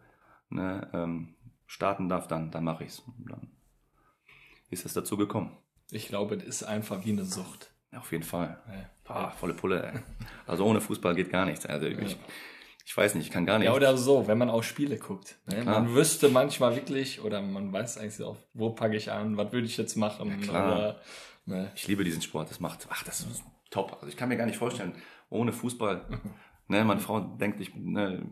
ne, 0.49 0.89
ähm, 0.93 1.35
starten 1.65 2.09
darf, 2.09 2.27
dann, 2.27 2.51
dann 2.51 2.63
mache 2.63 2.83
ich 2.83 2.91
es. 2.91 3.03
Dann 3.27 3.51
ist 4.69 4.85
es 4.85 4.93
dazu 4.93 5.17
gekommen. 5.17 5.57
Ich 5.89 6.07
glaube, 6.07 6.37
das 6.37 6.47
ist 6.47 6.63
einfach 6.63 7.05
wie 7.05 7.11
eine 7.11 7.25
Sucht. 7.25 7.71
Auf 7.95 8.11
jeden 8.11 8.23
Fall. 8.23 8.61
Ja. 8.67 9.13
Ah, 9.13 9.31
volle 9.31 9.53
Pulle. 9.53 9.91
Ey. 9.93 9.99
Also 10.45 10.65
ohne 10.65 10.81
Fußball 10.81 11.15
geht 11.15 11.29
gar 11.29 11.45
nichts. 11.45 11.65
Also 11.65 11.87
ich, 11.87 12.11
ja. 12.11 12.17
Ich 12.87 12.95
weiß 12.95 13.15
nicht, 13.15 13.27
ich 13.27 13.33
kann 13.33 13.45
gar 13.45 13.59
nicht. 13.59 13.65
Ja, 13.65 13.73
oder 13.73 13.97
so, 13.97 14.27
wenn 14.27 14.37
man 14.37 14.49
auch 14.49 14.63
Spiele 14.63 14.97
guckt. 14.97 15.35
Ne? 15.45 15.61
Man 15.65 15.93
wüsste 15.93 16.29
manchmal 16.29 16.73
wirklich, 16.73 17.21
oder 17.21 17.41
man 17.41 17.73
weiß 17.73 17.97
eigentlich 17.97 18.15
so, 18.15 18.37
wo 18.53 18.69
packe 18.69 18.95
ich 18.95 19.11
an, 19.11 19.35
was 19.35 19.51
würde 19.51 19.67
ich 19.67 19.75
jetzt 19.75 19.97
machen. 19.97 20.41
Ja, 20.43 20.49
oder, 20.49 21.01
ne? 21.45 21.69
Ich 21.75 21.85
liebe 21.89 22.05
diesen 22.05 22.21
Sport. 22.21 22.49
Das 22.49 22.61
macht, 22.61 22.87
ach, 22.89 23.03
das 23.03 23.19
ist 23.19 23.43
top. 23.71 23.91
Also 23.95 24.07
ich 24.07 24.15
kann 24.15 24.29
mir 24.29 24.37
gar 24.37 24.45
nicht 24.45 24.57
vorstellen, 24.57 24.95
ohne 25.29 25.51
Fußball. 25.51 26.05
ne, 26.69 26.85
meine 26.85 27.01
Frau 27.01 27.19
denkt, 27.19 27.59
ich, 27.59 27.75
ne, 27.75 28.25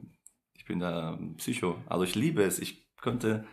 ich 0.54 0.63
bin 0.63 0.80
da 0.80 1.20
Psycho. 1.36 1.76
Also 1.88 2.06
ich 2.06 2.15
liebe 2.15 2.41
es. 2.41 2.58
Ich 2.58 2.96
könnte. 2.96 3.44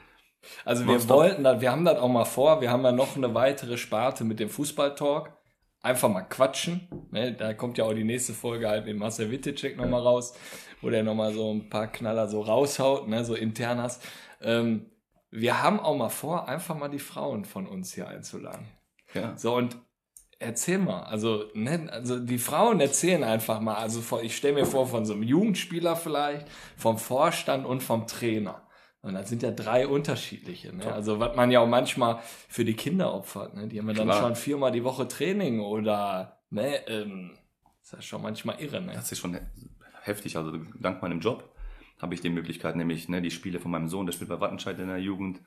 Also 0.64 0.86
wir 0.86 1.08
wollten, 1.08 1.42
wir 1.42 1.72
haben 1.72 1.84
das 1.84 1.98
auch 1.98 2.08
mal 2.08 2.24
vor. 2.24 2.60
Wir 2.60 2.70
haben 2.70 2.84
ja 2.84 2.92
noch 2.92 3.16
eine 3.16 3.34
weitere 3.34 3.76
Sparte 3.76 4.22
mit 4.22 4.38
dem 4.38 4.48
Fußballtalk 4.48 5.36
einfach 5.82 6.08
mal 6.08 6.22
quatschen. 6.22 6.88
Ne? 7.10 7.32
Da 7.32 7.54
kommt 7.54 7.78
ja 7.78 7.84
auch 7.84 7.92
die 7.92 8.04
nächste 8.04 8.32
Folge 8.32 8.68
halt 8.68 8.86
mit 8.86 8.96
Marcel 8.96 9.30
Wittecek 9.30 9.76
nochmal 9.76 10.00
raus, 10.00 10.34
wo 10.80 10.90
der 10.90 11.02
nochmal 11.02 11.32
so 11.32 11.52
ein 11.52 11.68
paar 11.68 11.88
Knaller 11.88 12.28
so 12.28 12.40
raushaut, 12.40 13.08
ne? 13.08 13.24
so 13.24 13.34
internas. 13.34 14.00
Ähm, 14.40 14.86
wir 15.30 15.62
haben 15.62 15.80
auch 15.80 15.96
mal 15.96 16.10
vor, 16.10 16.48
einfach 16.48 16.76
mal 16.76 16.88
die 16.88 16.98
Frauen 16.98 17.44
von 17.44 17.66
uns 17.66 17.94
hier 17.94 18.08
einzuladen. 18.08 18.66
Ja. 19.14 19.36
So 19.36 19.54
und 19.56 19.76
erzähl 20.38 20.78
mal, 20.78 21.04
also, 21.04 21.44
ne, 21.54 21.88
also 21.90 22.18
die 22.18 22.38
Frauen 22.38 22.80
erzählen 22.80 23.24
einfach 23.24 23.60
mal, 23.60 23.76
also 23.76 24.20
ich 24.20 24.36
stelle 24.36 24.54
mir 24.54 24.66
vor, 24.66 24.86
von 24.86 25.06
so 25.06 25.14
einem 25.14 25.22
Jugendspieler 25.22 25.96
vielleicht, 25.96 26.48
vom 26.76 26.98
Vorstand 26.98 27.64
und 27.64 27.82
vom 27.82 28.06
Trainer. 28.06 28.62
Und 29.02 29.14
das 29.14 29.28
sind 29.28 29.42
ja 29.42 29.50
drei 29.50 29.86
unterschiedliche. 29.86 30.74
Ne? 30.74 30.92
Also 30.92 31.18
was 31.18 31.34
man 31.34 31.50
ja 31.50 31.60
auch 31.60 31.66
manchmal 31.66 32.20
für 32.48 32.64
die 32.64 32.74
Kinder 32.74 33.12
opfert. 33.12 33.54
Ne? 33.54 33.66
Die 33.66 33.78
haben 33.78 33.88
ja 33.88 33.94
dann 33.94 34.12
schon 34.12 34.36
viermal 34.36 34.70
die 34.70 34.84
Woche 34.84 35.08
Training 35.08 35.60
oder 35.60 36.40
ne, 36.50 36.86
ähm, 36.86 37.32
das 37.80 37.88
ist 37.88 37.92
ja 37.92 38.02
schon 38.02 38.22
manchmal 38.22 38.60
irre. 38.60 38.80
Ne? 38.80 38.92
Das 38.94 39.10
ist 39.10 39.18
schon 39.18 39.36
heftig. 40.02 40.36
Also 40.36 40.56
dank 40.78 41.02
meinem 41.02 41.18
Job 41.18 41.52
habe 42.00 42.14
ich 42.14 42.20
die 42.20 42.30
Möglichkeit, 42.30 42.76
nämlich 42.76 43.08
ne, 43.08 43.20
die 43.20 43.32
Spiele 43.32 43.58
von 43.58 43.72
meinem 43.72 43.88
Sohn, 43.88 44.06
der 44.06 44.12
spielt 44.12 44.30
bei 44.30 44.40
Wattenscheid 44.40 44.78
in 44.78 44.88
der 44.88 44.98
Jugend, 44.98 45.40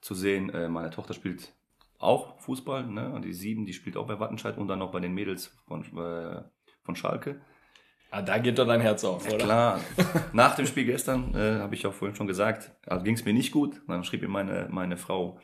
zu 0.00 0.14
sehen. 0.14 0.50
Äh, 0.50 0.68
meine 0.68 0.90
Tochter 0.90 1.14
spielt 1.14 1.52
auch 1.98 2.38
Fußball, 2.40 2.86
ne? 2.86 3.12
Und 3.12 3.24
die 3.24 3.32
sieben, 3.32 3.66
die 3.66 3.72
spielt 3.72 3.96
auch 3.96 4.06
bei 4.06 4.20
Wattenscheid 4.20 4.56
und 4.56 4.68
dann 4.68 4.78
noch 4.78 4.92
bei 4.92 5.00
den 5.00 5.14
Mädels 5.14 5.52
von, 5.66 5.82
äh, 5.98 6.42
von 6.82 6.96
Schalke. 6.96 7.40
Ah, 8.10 8.22
da 8.22 8.38
geht 8.38 8.58
doch 8.58 8.66
dein 8.66 8.80
Herz 8.80 9.04
auf, 9.04 9.26
ja, 9.26 9.34
oder? 9.34 9.44
Klar. 9.44 9.80
Nach 10.32 10.56
dem 10.56 10.66
Spiel 10.66 10.86
gestern, 10.86 11.34
äh, 11.34 11.60
habe 11.60 11.74
ich 11.74 11.86
auch 11.86 11.92
vorhin 11.92 12.16
schon 12.16 12.26
gesagt, 12.26 12.70
also 12.86 13.04
ging 13.04 13.14
es 13.14 13.24
mir 13.24 13.34
nicht 13.34 13.52
gut. 13.52 13.82
Dann 13.86 14.02
schrieb 14.02 14.22
mir 14.22 14.28
meine, 14.28 14.66
meine 14.70 14.96
Frau 14.96 15.38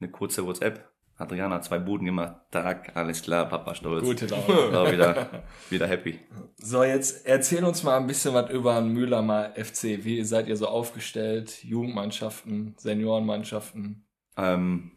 eine 0.00 0.10
kurze 0.10 0.44
WhatsApp. 0.44 0.86
Adriana 1.16 1.56
hat 1.56 1.64
zwei 1.64 1.78
Buden 1.78 2.06
gemacht. 2.06 2.36
Tag, 2.50 2.94
alles 2.94 3.22
klar, 3.22 3.46
Papa 3.46 3.74
stolz. 3.74 4.04
Gute 4.04 4.26
Laune. 4.26 4.46
War 4.72 4.92
wieder, 4.92 5.44
wieder 5.70 5.86
happy. 5.86 6.18
So, 6.56 6.82
jetzt 6.82 7.26
erzähl 7.26 7.64
uns 7.64 7.82
mal 7.82 7.98
ein 7.98 8.06
bisschen 8.06 8.34
was 8.34 8.50
über 8.50 8.80
den 8.80 8.92
Mühlheimer 8.92 9.52
FC. 9.54 10.04
Wie 10.04 10.22
seid 10.24 10.48
ihr 10.48 10.56
so 10.56 10.66
aufgestellt? 10.68 11.62
Jugendmannschaften, 11.62 12.74
Seniorenmannschaften? 12.78 14.06
Ähm, 14.36 14.92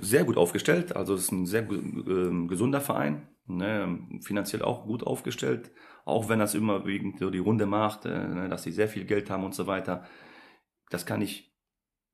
sehr 0.00 0.24
gut 0.24 0.36
aufgestellt. 0.36 0.94
Also 0.96 1.14
es 1.14 1.22
ist 1.22 1.32
ein 1.32 1.46
sehr 1.46 1.62
äh, 1.62 2.46
gesunder 2.46 2.80
Verein. 2.80 3.28
Ne, 3.46 3.98
finanziell 4.22 4.62
auch 4.62 4.86
gut 4.86 5.02
aufgestellt 5.02 5.70
auch 6.04 6.28
wenn 6.28 6.38
das 6.38 6.54
immer 6.54 6.84
wegen 6.86 7.16
so 7.18 7.30
die 7.30 7.38
Runde 7.38 7.66
macht, 7.66 8.04
äh, 8.06 8.28
ne, 8.28 8.48
dass 8.48 8.62
sie 8.62 8.72
sehr 8.72 8.88
viel 8.88 9.04
Geld 9.04 9.30
haben 9.30 9.44
und 9.44 9.54
so 9.54 9.66
weiter. 9.66 10.04
Das 10.90 11.06
kann 11.06 11.22
ich 11.22 11.54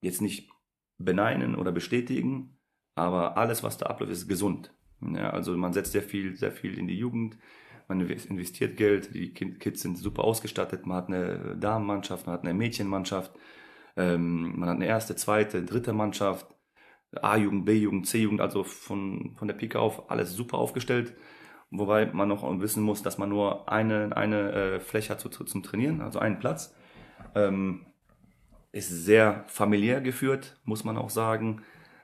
jetzt 0.01 0.23
nicht 0.23 0.51
beneiden 0.99 1.55
oder 1.55 1.73
bestätigen, 1.73 2.59
aber 2.95 3.37
alles, 3.37 3.63
was 3.63 3.79
da 3.79 3.87
abläuft, 3.87 4.13
ist 4.13 4.29
gesund. 4.29 4.73
Ja, 5.01 5.31
also 5.31 5.57
man 5.57 5.73
setzt 5.73 5.93
sehr 5.93 6.03
viel, 6.03 6.37
sehr 6.37 6.53
viel 6.53 6.79
in 6.79 6.87
die 6.87 6.99
Jugend, 6.99 7.39
man 7.89 8.01
investiert 8.01 8.77
Geld, 8.77 9.15
die 9.15 9.33
Kids 9.33 9.83
sind 9.83 9.99
super 9.99 10.23
ausgestattet, 10.25 10.87
man 10.87 10.97
hat 10.99 11.09
eine 11.09 11.57
Damenmannschaft, 11.57 12.27
man 12.27 12.35
hat 12.35 12.45
eine 12.45 12.55
Mädchenmannschaft, 12.55 13.33
ähm, 13.97 14.59
man 14.59 14.69
hat 14.69 14.77
eine 14.77 14.87
erste, 14.87 15.17
zweite, 15.17 15.65
dritte 15.65 15.93
Mannschaft, 15.93 16.47
A-Jugend, 17.13 17.65
B-Jugend, 17.65 18.07
C-Jugend, 18.07 18.41
also 18.41 18.63
von, 18.63 19.35
von 19.37 19.49
der 19.49 19.55
Pike 19.55 19.81
auf 19.81 20.11
alles 20.11 20.35
super 20.35 20.59
aufgestellt. 20.59 21.15
Wobei 21.71 22.07
man 22.07 22.29
noch 22.29 22.43
wissen 22.61 22.83
muss, 22.83 23.03
dass 23.03 23.19
man 23.19 23.29
nur 23.29 23.71
eine, 23.71 24.17
eine 24.17 24.53
äh, 24.53 24.81
Fläche 24.81 25.13
hat 25.13 25.21
zu, 25.21 25.29
zum 25.29 25.63
Trainieren, 25.63 26.01
also 26.01 26.19
einen 26.19 26.41
Platz. 26.41 26.75
Ähm, 27.35 27.87
ist 28.73 28.89
sehr 28.89 29.45
familiär 29.49 30.01
geführt, 30.01 30.61
muss 30.65 30.85
man 30.85 30.97
auch 30.97 31.11
sagen. 31.11 31.63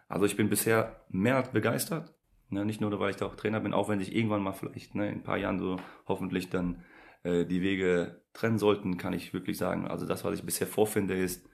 Also 0.08 0.26
ich 0.26 0.36
bin 0.36 0.48
bisher 0.48 1.04
mehr 1.08 1.42
begeistert. 1.42 2.14
Ne, 2.48 2.64
nicht 2.64 2.80
nur, 2.80 2.96
weil 3.00 3.10
ich 3.10 3.16
da 3.16 3.26
auch 3.26 3.34
Trainer 3.34 3.58
bin, 3.58 3.74
auch 3.74 3.88
wenn 3.88 3.98
sich 3.98 4.14
irgendwann 4.14 4.42
mal 4.42 4.52
vielleicht 4.52 4.94
ne, 4.94 5.08
in 5.08 5.16
ein 5.16 5.22
paar 5.24 5.36
Jahren 5.36 5.58
so 5.58 5.80
hoffentlich 6.06 6.48
dann 6.48 6.84
äh, 7.24 7.44
die 7.44 7.60
Wege 7.60 8.22
trennen 8.34 8.58
sollten, 8.58 8.98
kann 8.98 9.12
ich 9.12 9.34
wirklich 9.34 9.58
sagen, 9.58 9.88
also 9.88 10.06
das, 10.06 10.24
was 10.24 10.38
ich 10.38 10.46
bisher 10.46 10.68
vorfinde, 10.68 11.16
ist 11.16 11.48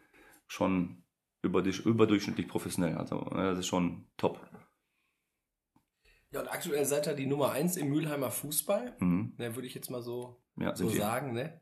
schon 0.47 1.03
überdurch, 1.41 1.81
überdurchschnittlich 1.87 2.47
professionell. 2.47 2.99
Also 2.99 3.21
ne, 3.35 3.51
das 3.51 3.61
ist 3.61 3.69
schon 3.69 4.05
top. 4.19 4.39
Ja, 6.33 6.41
und 6.41 6.49
aktuell 6.49 6.85
seid 6.85 7.07
ihr 7.07 7.15
die 7.15 7.27
Nummer 7.27 7.53
eins 7.53 7.77
im 7.77 7.89
Mülheimer 7.89 8.31
Fußball. 8.31 8.97
Mhm. 8.99 9.35
Ne, 9.39 9.55
würde 9.55 9.67
ich 9.69 9.75
jetzt 9.75 9.91
mal 9.91 10.03
so, 10.03 10.41
Ja, 10.57 10.75
so 10.75 10.89
sagen. 10.89 11.33
Ne? 11.33 11.61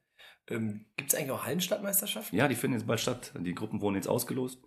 Ähm, 0.48 0.86
Gibt 0.96 1.12
es 1.12 1.18
eigentlich 1.18 1.32
auch 1.32 1.44
Hallenstadtmeisterschaften? 1.44 2.36
Ja, 2.38 2.48
die 2.48 2.54
finden 2.54 2.78
jetzt 2.78 2.86
bald 2.86 3.00
statt. 3.00 3.32
Die 3.38 3.54
Gruppen 3.54 3.80
wurden 3.80 3.96
jetzt 3.96 4.08
ausgelost. 4.08 4.62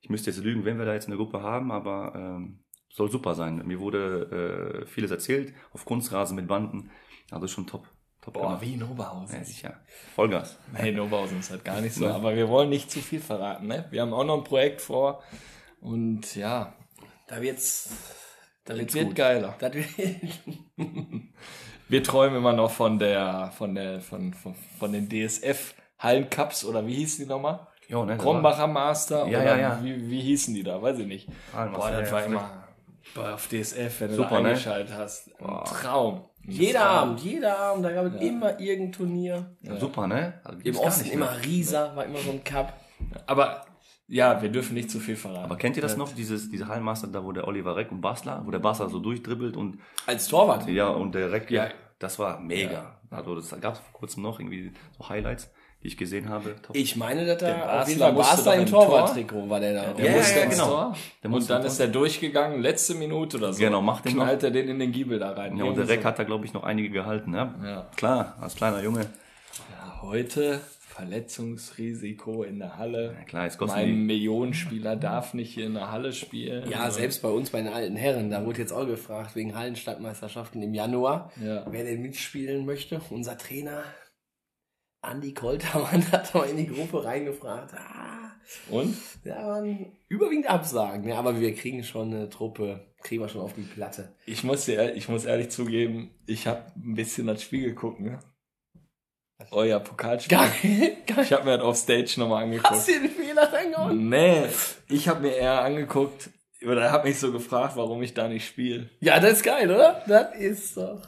Ich 0.00 0.10
müsste 0.10 0.30
jetzt 0.30 0.42
lügen, 0.42 0.64
wenn 0.64 0.78
wir 0.78 0.84
da 0.84 0.94
jetzt 0.94 1.06
eine 1.06 1.16
Gruppe 1.16 1.42
haben, 1.42 1.72
aber 1.72 2.12
ähm, 2.14 2.62
soll 2.88 3.10
super 3.10 3.34
sein. 3.34 3.66
Mir 3.66 3.80
wurde 3.80 4.82
äh, 4.84 4.86
vieles 4.86 5.10
erzählt, 5.10 5.54
auf 5.72 5.84
Kunstrasen 5.84 6.36
mit 6.36 6.46
Banden. 6.46 6.90
Also 7.30 7.48
schon 7.48 7.66
top. 7.66 7.86
top 8.20 8.34
Boah, 8.34 8.42
gemacht. 8.42 8.62
wie 8.62 8.74
in 8.74 8.82
Oberhausen. 8.82 9.36
Ja, 9.38 9.44
sicher. 9.44 9.80
Vollgas. 10.14 10.58
Hey, 10.72 10.92
in 10.92 11.00
Oberhausen 11.00 11.40
ist 11.40 11.50
halt 11.50 11.64
gar 11.64 11.80
nicht 11.80 11.94
so. 11.94 12.04
Ne? 12.06 12.14
Aber 12.14 12.34
wir 12.36 12.48
wollen 12.48 12.68
nicht 12.70 12.90
zu 12.90 13.00
viel 13.00 13.20
verraten. 13.20 13.66
Ne? 13.66 13.86
Wir 13.90 14.02
haben 14.02 14.12
auch 14.12 14.24
noch 14.24 14.38
ein 14.38 14.44
Projekt 14.44 14.80
vor. 14.80 15.22
Und 15.80 16.34
ja, 16.36 16.74
Da 17.26 17.40
wird's, 17.42 17.90
das 18.76 18.94
wird 18.94 19.06
gut. 19.06 19.14
geiler. 19.14 19.54
Das 19.58 19.72
wird, 19.74 19.86
Wir 21.88 22.02
träumen 22.02 22.36
immer 22.36 22.52
noch 22.52 22.70
von 22.70 22.98
der, 22.98 23.50
von 23.56 23.74
der, 23.74 24.00
von, 24.00 24.34
von, 24.34 24.54
von 24.78 24.92
den 24.92 25.08
DSF 25.08 25.74
Hallencups 25.98 26.64
oder 26.64 26.86
wie 26.86 26.94
hießen 26.94 27.24
die 27.24 27.28
nochmal? 27.28 27.60
Jo, 27.88 28.04
ne, 28.04 28.18
Krombacher 28.18 28.66
Master 28.66 29.26
Ja, 29.26 29.40
oder 29.40 29.44
ja, 29.44 29.56
ja. 29.56 29.78
Wie, 29.82 30.10
wie 30.10 30.20
hießen 30.20 30.54
die 30.54 30.62
da? 30.62 30.80
Weiß 30.82 30.98
ich 30.98 31.06
nicht. 31.06 31.28
Hallenmaster, 31.54 31.90
Boah, 31.90 32.00
das 32.00 32.12
war 32.12 32.24
immer 32.24 32.50
boah, 33.14 33.34
auf 33.34 33.48
DSF, 33.48 34.00
wenn 34.00 34.08
du 34.10 34.16
Super, 34.16 34.28
da 34.28 34.40
ne? 34.42 34.48
eingeschaltet 34.50 34.94
hast. 34.94 35.30
Ein 35.40 35.64
Traum. 35.64 36.24
Ein 36.44 36.50
jeder 36.50 36.80
Traum. 36.80 36.98
Abend, 36.98 37.20
jeder 37.20 37.58
Abend, 37.58 37.84
da 37.86 37.92
gab 37.92 38.04
es 38.04 38.20
immer 38.20 38.60
irgendein 38.60 38.92
Turnier. 38.92 39.56
Ja, 39.62 39.76
super, 39.78 40.06
ne? 40.06 40.34
Also 40.44 40.60
Im 40.62 40.76
Osten 40.76 41.10
immer. 41.10 41.30
Riesa, 41.42 41.96
war 41.96 42.04
immer 42.04 42.18
so 42.18 42.30
ein 42.30 42.44
Cup. 42.44 42.74
Aber 43.26 43.64
ja, 44.08 44.40
wir 44.42 44.48
dürfen 44.48 44.74
nicht 44.74 44.90
zu 44.90 44.98
viel 45.00 45.16
verraten. 45.16 45.44
Aber 45.44 45.56
kennt 45.56 45.76
ihr 45.76 45.82
das 45.82 45.96
noch, 45.96 46.12
dieses, 46.14 46.50
diese 46.50 46.66
Hallenmaster, 46.68 47.06
da 47.08 47.22
wo 47.24 47.32
der 47.32 47.46
Oliver 47.46 47.76
Reck 47.76 47.92
und 47.92 48.00
Basler, 48.00 48.42
wo 48.44 48.50
der 48.50 48.58
Basler 48.58 48.88
so 48.88 48.98
durchdribbelt 49.00 49.56
und 49.56 49.78
Als 50.06 50.26
Torwart. 50.28 50.66
ja, 50.68 50.88
und 50.88 51.14
der 51.14 51.30
Reck, 51.30 51.50
Ja. 51.50 51.68
das 51.98 52.18
war 52.18 52.40
mega. 52.40 52.96
Also 53.10 53.34
das 53.34 53.50
gab 53.60 53.74
es 53.74 53.80
vor 53.80 53.92
kurzem 54.00 54.22
noch 54.22 54.38
irgendwie 54.40 54.72
so 54.98 55.08
Highlights, 55.08 55.50
die 55.82 55.88
ich 55.88 55.96
gesehen 55.96 56.28
habe. 56.28 56.56
Top. 56.60 56.74
Ich 56.76 56.96
meine, 56.96 57.24
dass 57.24 57.38
Der 57.38 57.56
da 57.58 57.82
auf 57.82 57.88
jeden 57.88 58.00
Basler 58.00 58.44
Fall 58.44 58.54
im 58.56 58.60
im 58.62 58.66
Tor. 58.66 58.84
Torwarttrikot 58.86 59.48
war 59.48 59.60
der 59.60 59.74
da. 59.74 59.92
Der 59.92 60.10
Ja, 60.10 60.16
musste 60.18 60.38
ja, 60.38 60.44
ins 60.44 60.54
genau. 60.54 60.66
Tor. 60.68 60.96
Der 61.22 61.30
und 61.30 61.50
dann 61.50 61.62
ist 61.64 61.78
er 61.80 61.88
durchgegangen, 61.88 62.60
letzte 62.60 62.94
Minute 62.94 63.36
oder 63.36 63.52
so. 63.52 63.58
Genau, 63.60 63.80
macht 63.80 64.04
den 64.06 64.16
noch. 64.16 64.24
Knallt 64.24 64.42
er 64.42 64.50
den 64.50 64.68
in 64.68 64.78
den 64.78 64.90
Giebel 64.92 65.18
da 65.18 65.30
rein. 65.32 65.56
ja, 65.56 65.64
und 65.64 65.76
der 65.76 65.88
Reck 65.88 66.04
hat 66.04 66.18
da, 66.18 66.24
glaube 66.24 66.44
ich, 66.46 66.52
noch 66.52 66.64
einige 66.64 66.90
gehalten. 66.90 67.32
Ja? 67.34 67.54
Ja. 67.64 67.86
Klar, 67.96 68.36
als 68.40 68.56
kleiner 68.56 68.82
Junge. 68.82 69.02
so. 69.52 69.62
Ja, 69.70 70.02
heute 70.02 70.60
Verletzungsrisiko 70.98 72.42
in 72.42 72.58
der 72.58 72.76
Halle. 72.76 73.14
Ja, 73.18 73.24
klar, 73.24 73.44
jetzt 73.44 73.58
kosten 73.58 73.76
Mein. 73.78 74.06
Millionenspieler 74.06 74.96
darf 74.96 75.34
nicht 75.34 75.52
hier 75.54 75.66
in 75.66 75.74
der 75.74 75.90
Halle 75.92 76.12
spielen. 76.12 76.68
Ja, 76.70 76.90
selbst 76.90 77.22
bei 77.22 77.28
uns, 77.28 77.50
bei 77.50 77.60
den 77.62 77.72
alten 77.72 77.96
Herren, 77.96 78.30
da 78.30 78.44
wurde 78.44 78.58
jetzt 78.60 78.72
auch 78.72 78.86
gefragt, 78.86 79.36
wegen 79.36 79.54
Hallenstadtmeisterschaften 79.54 80.62
im 80.62 80.74
Januar, 80.74 81.32
Ja. 81.42 81.64
wer 81.70 81.84
denn 81.84 82.02
mitspielen 82.02 82.66
möchte. 82.66 83.00
Unser 83.10 83.38
Trainer, 83.38 83.84
Andi 85.00 85.32
Koltermann, 85.34 86.02
hat 86.12 86.34
mal 86.34 86.48
in 86.48 86.56
die 86.56 86.66
Gruppe 86.66 87.04
reingefragt. 87.04 87.74
Ah, 87.74 88.32
Und? 88.70 88.96
ja, 89.24 89.46
man, 89.46 89.92
überwiegend 90.08 90.48
Absagen, 90.50 91.04
ne? 91.06 91.16
aber 91.16 91.38
wir 91.40 91.54
kriegen 91.54 91.84
schon 91.84 92.12
eine 92.12 92.28
Truppe, 92.28 92.92
kriegen 93.02 93.22
wir 93.22 93.28
schon 93.28 93.42
auf 93.42 93.54
die 93.54 93.62
Platte. 93.62 94.14
Ich 94.26 94.42
muss, 94.44 94.64
dir, 94.64 94.94
ich 94.94 95.08
muss 95.08 95.24
ehrlich 95.24 95.50
zugeben, 95.50 96.10
ich 96.26 96.46
habe 96.46 96.72
ein 96.76 96.94
bisschen 96.94 97.26
das 97.26 97.42
Spiel 97.42 97.62
geguckt, 97.68 98.00
ne? 98.00 98.18
Euer 99.50 99.78
Pokalspiel. 99.80 100.36
Geil, 100.36 100.96
geil. 101.06 101.24
Ich 101.24 101.32
habe 101.32 101.44
mir 101.44 101.58
das 101.58 101.66
auf 101.66 101.76
Stage 101.76 102.14
nochmal 102.18 102.44
angeguckt. 102.44 102.70
Hast 102.70 102.88
du 102.88 102.92
den 102.92 103.10
Fehler 103.10 103.52
reingehauen? 103.52 104.08
Nee, 104.08 104.46
ich 104.88 105.08
habe 105.08 105.20
mir 105.20 105.36
eher 105.36 105.62
angeguckt, 105.62 106.30
oder 106.62 106.90
habe 106.90 107.08
mich 107.08 107.18
so 107.18 107.30
gefragt, 107.30 107.76
warum 107.76 108.02
ich 108.02 108.14
da 108.14 108.28
nicht 108.28 108.46
spiele. 108.46 108.90
Ja, 109.00 109.20
das 109.20 109.34
ist 109.34 109.42
geil, 109.44 109.70
oder? 109.70 110.02
Das 110.06 110.34
ist 110.34 110.76
doch 110.76 111.02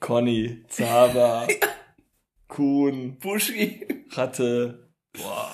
Conny, 0.00 0.64
Zaba, 0.68 1.46
Kuhn, 2.48 3.16
Buschi. 3.18 3.86
Ratte. 4.10 4.90
Boah. 5.12 5.50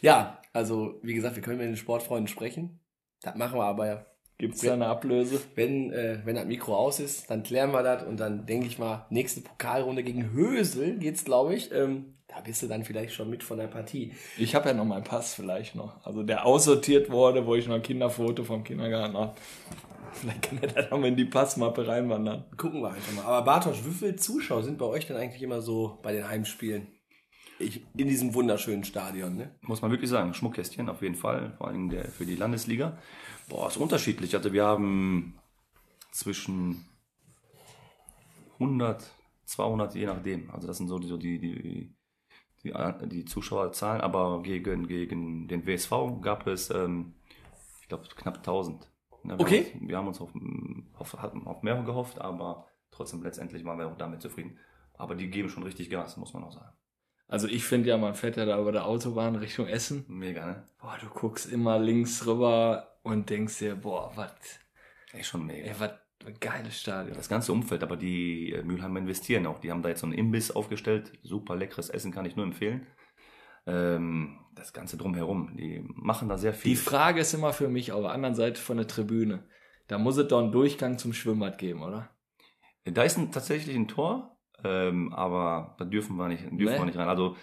Ja, 0.00 0.40
also, 0.52 0.98
wie 1.02 1.14
gesagt, 1.14 1.36
wir 1.36 1.42
können 1.42 1.58
mit 1.58 1.68
den 1.68 1.76
Sportfreunden 1.76 2.28
sprechen. 2.28 2.80
Das 3.22 3.36
machen 3.36 3.58
wir 3.58 3.64
aber 3.64 3.86
ja. 3.86 4.06
Gibt's 4.42 4.60
da 4.60 4.72
eine 4.72 4.88
Ablöse? 4.88 5.40
Wenn, 5.54 5.92
äh, 5.92 6.18
wenn 6.24 6.34
das 6.34 6.46
Mikro 6.46 6.74
aus 6.74 6.98
ist, 6.98 7.30
dann 7.30 7.44
klären 7.44 7.70
wir 7.70 7.84
das 7.84 8.02
und 8.02 8.18
dann 8.18 8.44
denke 8.44 8.66
ich 8.66 8.76
mal, 8.76 9.06
nächste 9.08 9.40
Pokalrunde 9.40 10.02
gegen 10.02 10.32
Hösel 10.32 10.98
geht's, 10.98 11.24
glaube 11.24 11.54
ich. 11.54 11.70
Ähm, 11.70 12.14
da 12.26 12.40
bist 12.40 12.60
du 12.60 12.66
dann 12.66 12.82
vielleicht 12.82 13.14
schon 13.14 13.30
mit 13.30 13.44
von 13.44 13.58
der 13.58 13.68
Partie. 13.68 14.12
Ich 14.36 14.56
habe 14.56 14.68
ja 14.68 14.74
noch 14.74 14.84
meinen 14.84 15.04
Pass 15.04 15.34
vielleicht 15.34 15.76
noch. 15.76 16.04
Also 16.04 16.24
der 16.24 16.44
aussortiert 16.44 17.08
wurde, 17.08 17.46
wo 17.46 17.54
ich 17.54 17.68
noch 17.68 17.76
ein 17.76 17.82
Kinderfoto 17.82 18.42
vom 18.42 18.64
Kindergarten 18.64 19.16
habe. 19.16 19.36
Vielleicht 20.12 20.42
kann 20.42 20.58
er 20.60 20.66
da 20.66 20.82
noch 20.90 20.98
mal 20.98 21.06
in 21.06 21.16
die 21.16 21.24
Passmappe 21.24 21.86
reinwandern. 21.86 22.44
Gucken 22.56 22.82
wir 22.82 22.90
einfach 22.90 23.12
mal. 23.12 23.24
Aber 23.24 23.44
Bartosch, 23.44 23.84
wie 23.84 23.92
viele 23.92 24.16
Zuschauer 24.16 24.64
sind 24.64 24.76
bei 24.76 24.86
euch 24.86 25.06
denn 25.06 25.16
eigentlich 25.16 25.42
immer 25.42 25.60
so 25.60 26.00
bei 26.02 26.12
den 26.12 26.28
Heimspielen? 26.28 26.88
Ich, 27.62 27.86
in 27.96 28.08
diesem 28.08 28.34
wunderschönen 28.34 28.84
Stadion, 28.84 29.36
ne? 29.36 29.54
muss 29.62 29.82
man 29.82 29.90
wirklich 29.90 30.10
sagen, 30.10 30.34
Schmuckkästchen 30.34 30.88
auf 30.88 31.02
jeden 31.02 31.14
Fall, 31.14 31.54
vor 31.58 31.68
allem 31.68 31.88
der, 31.88 32.04
für 32.06 32.26
die 32.26 32.36
Landesliga. 32.36 32.98
Boah, 33.48 33.68
ist 33.68 33.76
unterschiedlich. 33.76 34.34
Also 34.34 34.52
wir 34.52 34.64
haben 34.64 35.34
zwischen 36.10 36.84
100, 38.54 39.10
200, 39.44 39.94
je 39.94 40.06
nachdem. 40.06 40.50
Also 40.50 40.66
das 40.66 40.78
sind 40.78 40.88
so 40.88 40.98
die, 40.98 41.08
so 41.08 41.16
die, 41.16 41.38
die, 41.38 41.94
die, 42.64 43.08
die 43.08 43.24
Zuschauerzahlen, 43.24 44.00
aber 44.00 44.42
gegen, 44.42 44.86
gegen 44.86 45.48
den 45.48 45.66
WSV 45.66 46.20
gab 46.20 46.46
es, 46.46 46.70
ähm, 46.70 47.14
ich 47.80 47.88
glaube, 47.88 48.08
knapp 48.16 48.38
1000. 48.38 48.88
Ja, 49.24 49.38
wir 49.38 49.40
Okay. 49.40 49.64
Haben 49.64 49.80
uns, 49.80 49.88
wir 49.88 49.96
haben 49.96 50.08
uns 50.08 50.20
auf, 50.20 50.30
auf, 50.94 51.22
hatten 51.22 51.46
auf 51.46 51.62
mehr 51.62 51.80
gehofft, 51.82 52.20
aber 52.20 52.66
trotzdem 52.90 53.22
letztendlich 53.22 53.64
waren 53.64 53.78
wir 53.78 53.86
auch 53.88 53.96
damit 53.96 54.22
zufrieden. 54.22 54.58
Aber 54.94 55.14
die 55.14 55.30
geben 55.30 55.48
schon 55.48 55.62
richtig 55.62 55.90
Gas, 55.90 56.16
muss 56.16 56.34
man 56.34 56.44
auch 56.44 56.52
sagen. 56.52 56.72
Also 57.32 57.48
ich 57.48 57.64
finde 57.64 57.88
ja, 57.88 57.96
man 57.96 58.14
fährt 58.14 58.36
ja 58.36 58.44
da 58.44 58.60
über 58.60 58.72
der 58.72 58.84
Autobahn 58.84 59.36
Richtung 59.36 59.66
Essen. 59.66 60.04
Mega, 60.06 60.44
ne? 60.44 60.64
Boah, 60.78 60.98
du 61.00 61.06
guckst 61.06 61.50
immer 61.50 61.78
links 61.78 62.26
rüber 62.26 62.98
und 63.04 63.30
denkst 63.30 63.58
dir, 63.58 63.74
boah, 63.74 64.12
was, 64.14 64.32
Ey, 65.14 65.24
schon 65.24 65.46
mega. 65.46 65.68
ey, 65.68 65.74
was 65.78 65.92
ein 66.26 66.38
geiles 66.40 66.78
Stadion. 66.78 67.16
Das 67.16 67.30
ganze 67.30 67.54
Umfeld, 67.54 67.82
aber 67.82 67.96
die 67.96 68.52
äh, 68.52 68.62
Mülheimer 68.62 68.98
investieren 68.98 69.46
auch. 69.46 69.60
Die 69.60 69.70
haben 69.70 69.80
da 69.80 69.88
jetzt 69.88 70.00
so 70.00 70.06
einen 70.06 70.12
Imbiss 70.12 70.50
aufgestellt. 70.50 71.10
Super 71.22 71.56
leckeres 71.56 71.88
Essen, 71.88 72.12
kann 72.12 72.26
ich 72.26 72.36
nur 72.36 72.44
empfehlen. 72.44 72.86
Ähm, 73.66 74.38
das 74.54 74.74
Ganze 74.74 74.98
drumherum, 74.98 75.56
die 75.56 75.82
machen 75.86 76.28
da 76.28 76.36
sehr 76.36 76.52
viel. 76.52 76.72
Die 76.72 76.76
Frage 76.76 77.22
ist 77.22 77.32
immer 77.32 77.54
für 77.54 77.68
mich 77.68 77.92
auf 77.92 78.02
der 78.02 78.12
anderen 78.12 78.34
Seite 78.34 78.60
von 78.60 78.76
der 78.76 78.88
Tribüne. 78.88 79.42
Da 79.88 79.96
muss 79.96 80.18
es 80.18 80.28
doch 80.28 80.38
einen 80.42 80.52
Durchgang 80.52 80.98
zum 80.98 81.14
Schwimmbad 81.14 81.56
geben, 81.56 81.82
oder? 81.82 82.10
da 82.84 83.04
ist 83.04 83.16
ein, 83.16 83.32
tatsächlich 83.32 83.74
ein 83.74 83.88
Tor, 83.88 84.31
ähm, 84.64 85.12
aber 85.12 85.74
da 85.78 85.84
dürfen 85.84 86.16
wir 86.16 86.28
nicht, 86.28 86.42
dürfen 86.44 86.56
Nee. 86.56 86.66
wir 86.78 86.84
nicht 86.84 86.98
rein. 86.98 87.08
Also 87.08 87.36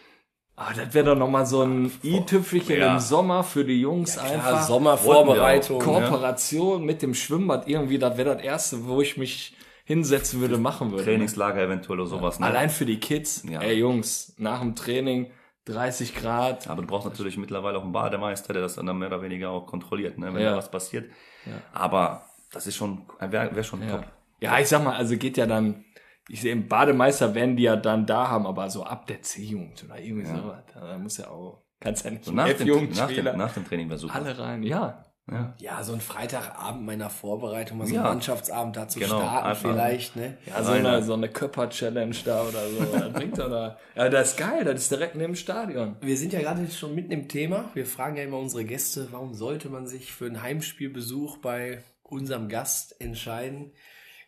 Ah, 0.61 0.73
das 0.75 0.93
wäre 0.93 1.05
doch 1.05 1.15
nochmal 1.15 1.45
so 1.45 1.61
ein 1.61 1.89
i-Tüpfelchen 2.03 2.79
Ja. 2.79 2.93
im 2.95 2.99
Sommer 2.99 3.45
für 3.45 3.63
die 3.63 3.79
Jungs 3.79 4.15
Ja, 4.17 4.23
einfach. 4.23 4.61
Sommervorbereitung. 4.63 5.81
Auch. 5.81 5.85
Kooperation 5.85 6.83
mit 6.83 7.01
dem 7.01 7.13
Schwimmbad 7.13 7.67
irgendwie, 7.69 7.97
das 7.97 8.17
wäre 8.17 8.35
das 8.35 8.43
erste, 8.43 8.85
wo 8.85 8.99
ich 9.01 9.15
mich 9.15 9.55
hinsetzen 9.85 10.41
würde, 10.41 10.57
machen 10.57 10.91
würde. 10.91 11.05
Trainingslager 11.05 11.61
eventuell 11.61 11.99
oder 12.01 12.09
sowas. 12.09 12.39
Ne? 12.41 12.45
Allein 12.45 12.69
für 12.69 12.85
die 12.85 12.99
Kids. 12.99 13.43
Ja. 13.49 13.61
Ey 13.61 13.79
Jungs, 13.79 14.33
nach 14.37 14.59
dem 14.59 14.75
Training 14.75 15.31
30 15.63 16.13
Grad. 16.15 16.67
Aber 16.67 16.81
du 16.81 16.87
brauchst 16.89 17.07
natürlich 17.07 17.37
mittlerweile 17.37 17.77
auch 17.77 17.83
einen 17.83 17.93
Bademeister, 17.93 18.51
der 18.51 18.61
das 18.61 18.75
dann 18.75 18.85
mehr 18.97 19.07
oder 19.07 19.21
weniger 19.21 19.51
auch 19.51 19.65
kontrolliert, 19.65 20.17
ne, 20.17 20.33
wenn 20.33 20.41
Ja. 20.41 20.51
da 20.51 20.57
was 20.57 20.69
passiert. 20.69 21.09
Ja. 21.45 21.53
Aber 21.73 22.23
das 22.51 22.67
ist 22.67 22.75
schon, 22.75 23.03
wäre 23.19 23.55
wär 23.55 23.63
schon 23.63 23.81
Ja. 23.81 23.91
top. 23.97 24.05
ja, 24.41 24.59
ich 24.59 24.67
sag 24.67 24.83
mal, 24.83 24.95
also 24.97 25.15
geht 25.15 25.37
ja 25.37 25.45
dann, 25.45 25.85
ich 26.29 26.41
sehe, 26.41 26.51
im 26.51 26.67
Bademeister 26.67 27.33
werden 27.35 27.55
die 27.57 27.63
ja 27.63 27.75
dann 27.75 28.05
da 28.05 28.29
haben, 28.29 28.45
aber 28.47 28.69
so 28.69 28.83
ab 28.83 29.07
der 29.07 29.21
C-Jugend 29.21 29.83
oder 29.83 29.99
irgendwie 29.99 30.27
Ja. 30.27 30.35
sowas. 30.37 30.63
Da 30.73 30.97
muss 30.97 31.17
ja 31.17 31.27
auch, 31.29 31.63
kannst 31.79 32.05
ja 32.05 32.11
nicht 32.11 32.25
So 32.25 32.31
nach, 32.31 32.47
dem, 32.53 32.89
nach, 32.93 33.07
dem, 33.11 33.37
nach 33.37 33.53
dem 33.53 33.65
Training 33.67 33.89
wäre 33.89 33.99
super. 33.99 34.15
alle 34.15 34.37
rein. 34.37 34.63
Ja. 34.63 35.03
Ja. 35.31 35.53
Ja, 35.59 35.83
so 35.83 35.93
ein 35.93 36.01
Freitagabend 36.01 36.87
meiner 36.87 37.11
Vorbereitung, 37.11 37.77
mal 37.77 37.85
so 37.85 37.93
Ja. 37.93 38.01
einen 38.01 38.09
Mannschaftsabend 38.13 38.75
da 38.75 38.87
zu 38.87 38.97
Genau, 38.99 39.19
starten 39.19 39.47
einfach. 39.49 39.61
vielleicht, 39.73 40.15
ne? 40.15 40.37
Ja, 40.47 40.63
so 40.63 40.71
eine, 40.71 41.03
so 41.03 41.13
eine 41.13 41.29
Körper-Challenge 41.29 42.15
da 42.25 42.41
oder 42.47 42.67
so. 42.67 42.83
Das 42.91 43.13
bringt 43.13 43.37
doch 43.37 43.47
da. 43.47 43.77
Ja, 43.95 44.09
das 44.09 44.31
ist 44.31 44.37
geil, 44.37 44.65
das 44.65 44.81
ist 44.81 44.91
direkt 44.91 45.13
neben 45.13 45.33
dem 45.33 45.35
Stadion. 45.35 45.97
Wir 46.01 46.17
sind 46.17 46.33
ja 46.33 46.39
gerade 46.39 46.67
schon 46.71 46.95
mitten 46.95 47.11
im 47.11 47.27
Thema. 47.27 47.65
Wir 47.75 47.85
fragen 47.85 48.17
ja 48.17 48.23
immer 48.23 48.39
unsere 48.39 48.65
Gäste, 48.65 49.07
warum 49.11 49.35
sollte 49.35 49.69
man 49.69 49.85
sich 49.85 50.11
für 50.11 50.25
einen 50.25 50.41
Heimspielbesuch 50.41 51.37
bei 51.37 51.83
unserem 52.01 52.49
Gast 52.49 52.99
entscheiden? 52.99 53.71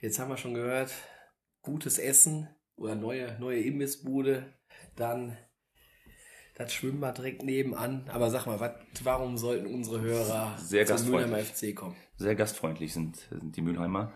Jetzt 0.01 0.19
haben 0.19 0.29
wir 0.29 0.37
schon 0.37 0.53
gehört, 0.53 0.91
gutes 1.61 1.99
Essen 1.99 2.47
oder 2.75 2.95
neue, 2.95 3.37
neue 3.39 3.61
Imbissbude, 3.61 4.53
dann 4.95 5.37
das 6.55 6.73
Schwimmbad 6.73 7.17
direkt 7.17 7.43
nebenan. 7.43 8.09
Aber 8.09 8.29
sag 8.29 8.45
mal, 8.45 8.59
wat, 8.59 8.79
warum 9.03 9.37
sollten 9.37 9.67
unsere 9.67 10.01
Hörer 10.01 10.57
Sehr 10.57 10.85
zum. 10.85 11.11
Mülheimer 11.11 11.39
FC 11.39 11.75
kommen? 11.75 11.95
Sehr 12.17 12.35
gastfreundlich 12.35 12.93
sind, 12.93 13.17
sind 13.17 13.55
die 13.55 13.61
Mülheimer. 13.61 14.13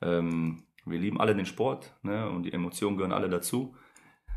Ähm, 0.00 0.64
wir 0.84 0.98
lieben 0.98 1.20
alle 1.20 1.34
den 1.34 1.46
Sport 1.46 1.98
ne, 2.02 2.28
und 2.30 2.44
die 2.44 2.52
Emotionen 2.52 2.96
gehören 2.96 3.12
alle 3.12 3.28
dazu. 3.28 3.74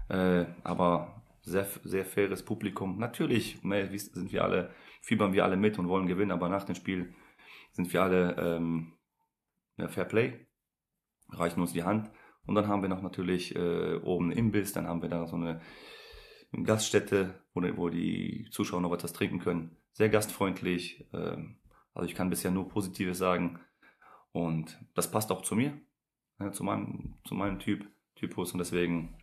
Äh, 0.09 0.45
aber 0.64 1.24
sehr, 1.41 1.68
sehr 1.84 2.05
faires 2.05 2.43
Publikum. 2.43 2.97
Natürlich 2.97 3.64
ne, 3.64 3.89
sind 3.97 4.32
wir 4.32 4.43
alle, 4.43 4.74
fiebern 5.01 5.34
wir 5.34 5.43
alle 5.43 5.57
mit 5.57 5.80
und 5.80 5.88
wollen 5.88 6.07
gewinnen, 6.07 6.32
aber 6.32 6.49
nach 6.49 6.64
dem 6.64 6.76
Spiel 6.76 7.14
sind 7.72 7.91
wir 7.93 8.03
alle 8.03 8.36
ähm, 8.38 8.93
ja, 9.78 9.88
Fair 9.88 10.05
Play, 10.05 10.47
reichen 11.30 11.62
uns 11.62 11.74
die 11.74 11.84
Hand. 11.84 12.12
Und 12.46 12.56
dann 12.56 12.68
haben 12.68 12.82
wir 12.82 12.89
noch 12.89 13.02
natürlich 13.02 13.56
äh, 13.56 13.96
oben 13.98 14.32
einen 14.32 14.38
Imbiss, 14.38 14.74
dann 14.74 14.88
haben 14.88 15.02
wir 15.02 15.10
da 15.10 15.28
so 15.28 15.36
eine 15.36 15.62
Gaststätte, 16.64 17.42
wo, 17.54 17.62
wo 17.78 17.89
die 17.89 18.48
Zuschauer 18.52 18.82
noch 18.82 18.94
etwas 18.94 19.14
trinken 19.14 19.39
können. 19.39 19.78
Sehr 19.94 20.10
gastfreundlich. 20.10 21.08
Ähm, 21.14 21.60
also 21.94 22.08
ich 22.08 22.16
kann 22.16 22.30
bisher 22.30 22.52
nur 22.52 22.70
Positives 22.70 23.18
sagen. 23.18 23.60
Und 24.32 24.80
das 24.96 25.12
passt 25.12 25.32
auch 25.32 25.42
zu 25.42 25.56
mir, 25.56 25.80
ja, 26.39 26.52
zu, 26.52 26.64
meinem, 26.64 27.16
zu 27.26 27.36
meinem 27.36 27.60
Typ, 27.60 27.86
Typus. 28.16 28.54
Und 28.54 28.60
deswegen 28.60 29.18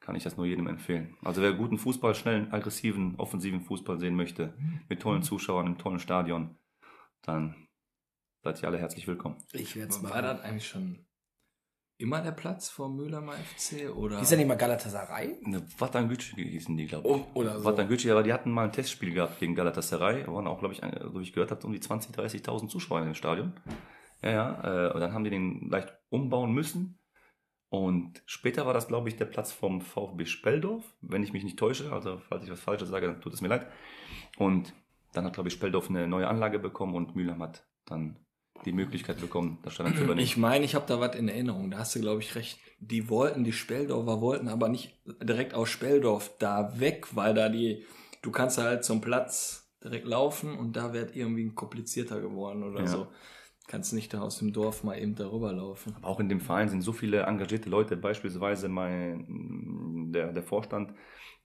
kann 0.00 0.16
ich 0.16 0.24
das 0.24 0.36
nur 0.36 0.46
jedem 0.46 0.66
empfehlen. 0.66 1.16
Also 1.22 1.42
wer 1.42 1.52
guten 1.52 1.78
Fußball, 1.78 2.14
schnellen, 2.14 2.52
aggressiven, 2.52 3.14
offensiven 3.16 3.60
Fußball 3.60 4.00
sehen 4.00 4.16
möchte, 4.16 4.56
mit 4.88 5.00
tollen 5.00 5.22
Zuschauern 5.22 5.66
im 5.66 5.78
tollen 5.78 6.00
Stadion, 6.00 6.56
dann 7.22 7.68
seid 8.42 8.60
ihr 8.60 8.68
alle 8.68 8.78
herzlich 8.78 9.06
willkommen. 9.06 9.36
Ich 9.52 9.76
werde 9.76 9.90
es 9.90 10.02
War 10.02 10.10
machen. 10.10 10.22
das 10.24 10.40
eigentlich 10.40 10.66
schon 10.66 11.06
immer 11.98 12.20
der 12.20 12.32
Platz 12.32 12.68
vom 12.68 12.96
Mühlheimer 12.96 13.32
FC? 13.32 13.94
Oder? 13.94 14.20
Ist 14.20 14.30
ja 14.30 14.36
nicht 14.36 14.48
mal 14.48 14.56
Galatasaray? 14.56 15.38
Eine 15.44 15.62
Watangücü 15.78 16.42
hießen 16.42 16.76
die, 16.76 16.86
glaube 16.86 17.08
ich. 17.08 17.14
Oh, 17.14 17.26
oder 17.34 17.58
so. 17.58 17.64
Watangücü, 17.64 18.10
aber 18.10 18.22
die 18.22 18.32
hatten 18.32 18.50
mal 18.50 18.64
ein 18.64 18.72
Testspiel 18.72 19.12
gehabt 19.14 19.38
gegen 19.38 19.54
Galatasaray. 19.54 20.24
Da 20.24 20.32
waren 20.32 20.46
auch, 20.46 20.58
glaube 20.58 20.74
ich, 20.74 20.80
so 20.80 21.18
wie 21.18 21.22
ich 21.22 21.32
gehört 21.32 21.50
habe, 21.50 21.66
um 21.66 21.72
die 21.72 21.80
20.000, 21.80 22.14
30.000 22.16 22.68
Zuschauer 22.68 23.00
in 23.00 23.06
dem 23.06 23.14
Stadion. 23.14 23.52
Ja, 24.22 24.30
ja. 24.30 24.88
Äh, 24.88 24.92
und 24.92 25.00
dann 25.00 25.12
haben 25.12 25.24
die 25.24 25.30
den 25.30 25.68
leicht 25.68 25.92
umbauen 26.10 26.52
müssen. 26.52 26.98
Und 27.68 28.22
später 28.26 28.66
war 28.66 28.74
das, 28.74 28.88
glaube 28.88 29.08
ich, 29.08 29.16
der 29.16 29.24
Platz 29.24 29.50
vom 29.50 29.80
VfB 29.80 30.26
Speldorf, 30.26 30.84
wenn 31.00 31.22
ich 31.22 31.32
mich 31.32 31.42
nicht 31.42 31.58
täusche. 31.58 31.90
Also, 31.90 32.18
falls 32.28 32.44
ich 32.44 32.50
was 32.50 32.60
Falsches 32.60 32.90
sage, 32.90 33.06
dann 33.06 33.20
tut 33.22 33.32
es 33.32 33.40
mir 33.40 33.48
leid. 33.48 33.66
Und 34.36 34.74
dann 35.14 35.24
hat, 35.24 35.32
glaube 35.32 35.48
ich, 35.48 35.54
Speldorf 35.54 35.88
eine 35.88 36.06
neue 36.06 36.28
Anlage 36.28 36.58
bekommen 36.58 36.94
und 36.94 37.16
Mülheim 37.16 37.42
hat 37.42 37.66
dann 37.86 38.18
die 38.64 38.72
Möglichkeit 38.72 39.20
bekommen, 39.20 39.58
das 39.62 39.74
Stadion 39.74 39.96
zu 39.96 40.04
übernehmen. 40.04 40.24
Ich 40.24 40.36
meine, 40.36 40.64
ich 40.64 40.74
habe 40.74 40.86
da 40.86 41.00
was 41.00 41.16
in 41.16 41.28
Erinnerung. 41.28 41.70
Da 41.70 41.78
hast 41.78 41.94
du, 41.94 42.00
glaube 42.00 42.20
ich, 42.20 42.34
recht. 42.34 42.58
Die 42.80 43.08
wollten, 43.08 43.44
die 43.44 43.52
Speldorfer 43.52 44.20
wollten 44.20 44.48
aber 44.48 44.68
nicht 44.68 44.96
direkt 45.22 45.54
aus 45.54 45.68
Speldorf 45.68 46.32
da 46.38 46.78
weg, 46.80 47.08
weil 47.14 47.34
da 47.34 47.48
die, 47.48 47.84
du 48.22 48.30
kannst 48.30 48.58
halt 48.58 48.84
zum 48.84 49.00
Platz 49.00 49.70
direkt 49.82 50.06
laufen 50.06 50.56
und 50.56 50.76
da 50.76 50.92
wird 50.92 51.14
irgendwie 51.16 51.48
komplizierter 51.50 52.20
geworden 52.20 52.62
oder 52.62 52.80
Ja. 52.80 52.86
so. 52.86 53.06
Kannst 53.68 53.92
nicht 53.92 54.12
da 54.12 54.20
aus 54.20 54.38
dem 54.38 54.52
Dorf 54.52 54.82
mal 54.82 54.98
eben 54.98 55.14
darüber 55.14 55.52
laufen. 55.52 55.94
Aber 55.96 56.08
auch 56.08 56.20
in 56.20 56.28
dem 56.28 56.40
Verein 56.40 56.68
sind 56.68 56.82
so 56.82 56.92
viele 56.92 57.22
engagierte 57.22 57.70
Leute, 57.70 57.96
beispielsweise 57.96 58.68
mein, 58.68 60.10
der, 60.12 60.32
der 60.32 60.42
Vorstand, 60.42 60.92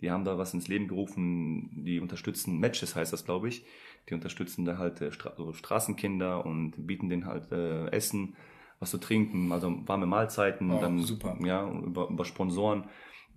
die 0.01 0.11
haben 0.11 0.25
da 0.25 0.37
was 0.37 0.53
ins 0.53 0.67
Leben 0.67 0.87
gerufen, 0.87 1.83
die 1.85 1.99
unterstützen 1.99 2.59
Matches, 2.59 2.95
heißt 2.95 3.13
das, 3.13 3.25
glaube 3.25 3.47
ich. 3.49 3.65
Die 4.09 4.13
unterstützen 4.13 4.65
da 4.65 4.77
halt 4.77 5.01
äh, 5.01 5.11
Stra 5.11 5.33
so 5.37 5.53
Straßenkinder 5.53 6.45
und 6.45 6.87
bieten 6.87 7.09
denen 7.09 7.25
halt 7.25 7.51
äh, 7.51 7.87
Essen, 7.87 8.35
was 8.79 8.91
zu 8.91 8.99
trinken, 8.99 9.51
also 9.51 9.75
warme 9.87 10.05
Mahlzeiten, 10.05 10.69
Oh, 10.71 10.79
dann 10.79 10.99
super. 10.99 11.35
ja, 11.43 11.67
über, 11.67 12.09
über 12.09 12.25
Sponsoren. 12.25 12.85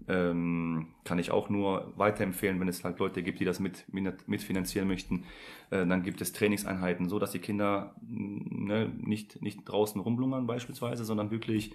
Ähm, 0.09 0.89
kann 1.05 1.19
ich 1.19 1.31
auch 1.31 1.51
nur 1.51 1.93
weiterempfehlen, 1.97 2.59
wenn 2.59 2.69
es 2.69 2.83
halt 2.85 2.99
Leute 2.99 3.23
gibt, 3.23 3.39
die 3.39 3.45
das 3.45 3.61
mit, 3.61 3.85
mitfinanzieren 4.27 4.89
möchten. 4.89 5.25
Äh, 5.71 5.87
dann 5.87 6.03
gibt 6.03 6.21
es 6.23 6.33
Trainingseinheiten, 6.33 7.09
so 7.09 7.19
dass 7.19 7.33
die 7.33 7.39
Kinder 7.39 7.95
ne, 8.01 8.91
nicht, 8.97 9.43
nicht 9.43 9.61
draußen 9.65 10.01
rumlungern 10.01 10.47
beispielsweise, 10.47 11.05
sondern 11.05 11.31
wirklich 11.31 11.75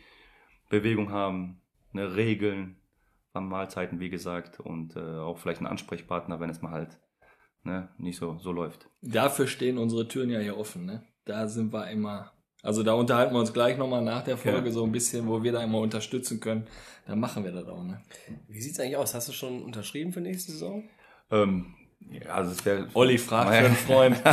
Bewegung 0.69 1.11
haben, 1.11 1.61
ne, 1.93 2.15
Regeln, 2.15 2.77
an 3.35 3.47
Mahlzeiten, 3.47 3.99
wie 3.99 4.09
gesagt, 4.09 4.59
und 4.59 4.95
äh, 4.95 4.99
auch 4.99 5.37
vielleicht 5.37 5.59
einen 5.59 5.67
Ansprechpartner, 5.67 6.39
wenn 6.39 6.49
es 6.49 6.61
mal 6.61 6.71
halt 6.71 6.99
ne, 7.63 7.89
nicht 7.97 8.17
so, 8.17 8.37
so 8.39 8.51
läuft. 8.51 8.87
Dafür 9.01 9.47
stehen 9.47 9.77
unsere 9.77 10.07
Türen 10.07 10.29
ja 10.29 10.39
hier 10.39 10.57
offen, 10.57 10.85
ne? 10.85 11.03
Da 11.25 11.47
sind 11.47 11.73
wir 11.73 11.89
immer. 11.89 12.31
Also 12.61 12.81
da 12.81 12.93
unterhalten 12.93 13.33
wir 13.33 13.39
uns 13.39 13.53
gleich 13.53 13.77
nochmal 13.77 14.01
nach 14.03 14.23
der 14.23 14.37
Folge 14.37 14.67
Ja. 14.67 14.71
so 14.73 14.83
ein 14.83 14.91
bisschen, 14.91 15.27
wo 15.27 15.43
wir 15.43 15.51
da 15.51 15.63
immer 15.63 15.79
unterstützen 15.79 16.39
können. 16.39 16.67
Da 17.05 17.15
machen 17.15 17.43
wir 17.43 17.51
das 17.51 17.67
auch, 17.67 17.83
ne? 17.83 18.01
Wie 18.47 18.59
sieht's 18.61 18.79
eigentlich 18.79 18.97
aus? 18.97 19.13
Hast 19.13 19.27
du 19.29 19.33
schon 19.33 19.61
unterschrieben 19.63 20.13
für 20.13 20.21
nächste 20.21 20.51
Saison? 20.51 20.89
Ähm, 21.31 21.75
ja, 21.99 22.21
also 22.33 22.51
es 22.51 22.65
wäre 22.65 22.87
Olli 22.93 23.17
fragt 23.17 23.49
für 23.51 23.65
einen 23.65 23.75
Freund. 23.75 24.21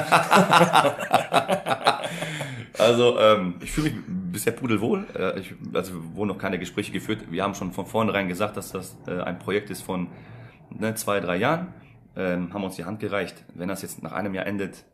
Also, 2.78 3.18
ähm, 3.18 3.57
ich 3.62 3.70
fühle 3.70 3.90
mich 3.90 4.05
bisher 4.33 4.53
pudelwohl. 4.53 5.07
Äh, 5.14 5.41
ich, 5.41 5.55
also, 5.72 5.93
wurden 6.14 6.28
noch 6.28 6.39
keine 6.39 6.59
Gespräche 6.59 6.93
geführt. 6.93 7.30
Wir 7.30 7.43
haben 7.43 7.55
schon 7.55 7.72
von 7.72 7.87
vornherein 7.87 8.28
gesagt, 8.28 8.57
dass 8.57 8.72
das 8.72 8.97
äh, 9.07 9.20
ein 9.20 9.39
Projekt 9.39 9.70
ist 9.70 9.83
von 9.83 10.09
ne, 10.70 10.95
zwei, 10.95 11.20
drei 11.20 11.37
Jahren. 11.37 11.74
Ähm, 12.16 12.53
haben 12.53 12.64
uns 12.64 12.76
die 12.76 12.85
Hand 12.85 13.01
gereicht. 13.01 13.45
Wenn 13.55 13.68
das 13.68 13.83
jetzt 13.83 14.03
nach 14.03 14.12
einem 14.12 14.35
Jahr 14.35 14.47
endet, 14.47 14.85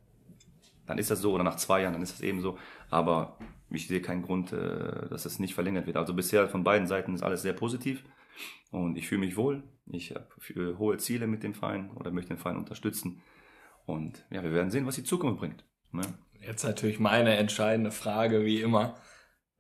dann 0.87 0.99
ist 0.99 1.11
das 1.11 1.21
so. 1.21 1.33
Oder 1.33 1.45
nach 1.45 1.57
zwei 1.57 1.83
Jahren, 1.83 1.95
dann 1.95 2.03
ist 2.03 2.13
das 2.13 2.21
eben 2.21 2.41
so. 2.41 2.59
Aber 2.91 3.39
ich 3.71 3.89
sehe 3.89 4.01
keinen 4.01 4.23
Grund, 4.23 4.53
äh, 4.53 5.09
dass 5.09 5.25
es 5.25 5.39
nicht 5.39 5.55
verlängert 5.55 5.87
wird. 5.87 5.97
Also 5.97 6.15
bisher 6.15 6.49
von 6.49 6.65
beiden 6.65 6.87
Seiten 6.87 7.15
ist 7.15 7.23
alles 7.23 7.43
sehr 7.43 7.53
positiv. 7.53 8.05
Und 8.71 8.97
ich 8.97 9.09
fühle 9.09 9.21
mich 9.21 9.37
wohl. 9.37 9.63
Ich 9.91 10.15
habe 10.15 10.27
äh, 10.55 10.77
hohe 10.77 10.99
Ziele 10.99 11.27
mit 11.27 11.43
dem 11.43 11.55
Verein 11.55 11.91
oder 11.93 12.11
möchte 12.11 12.35
den 12.35 12.39
Verein 12.39 12.57
unterstützen. 12.57 13.23
Und 13.87 14.25
ja, 14.31 14.43
wir 14.43 14.53
werden 14.53 14.71
sehen, 14.71 14.87
was 14.87 14.97
die 14.97 15.05
Zukunft 15.05 15.41
bringt. 15.41 15.65
Ne? 15.93 16.03
Jetzt 16.41 16.65
natürlich 16.65 17.01
meine 17.01 17.37
entscheidende 17.37 17.91
Frage, 17.91 18.45
wie 18.45 18.61
immer. 18.61 18.97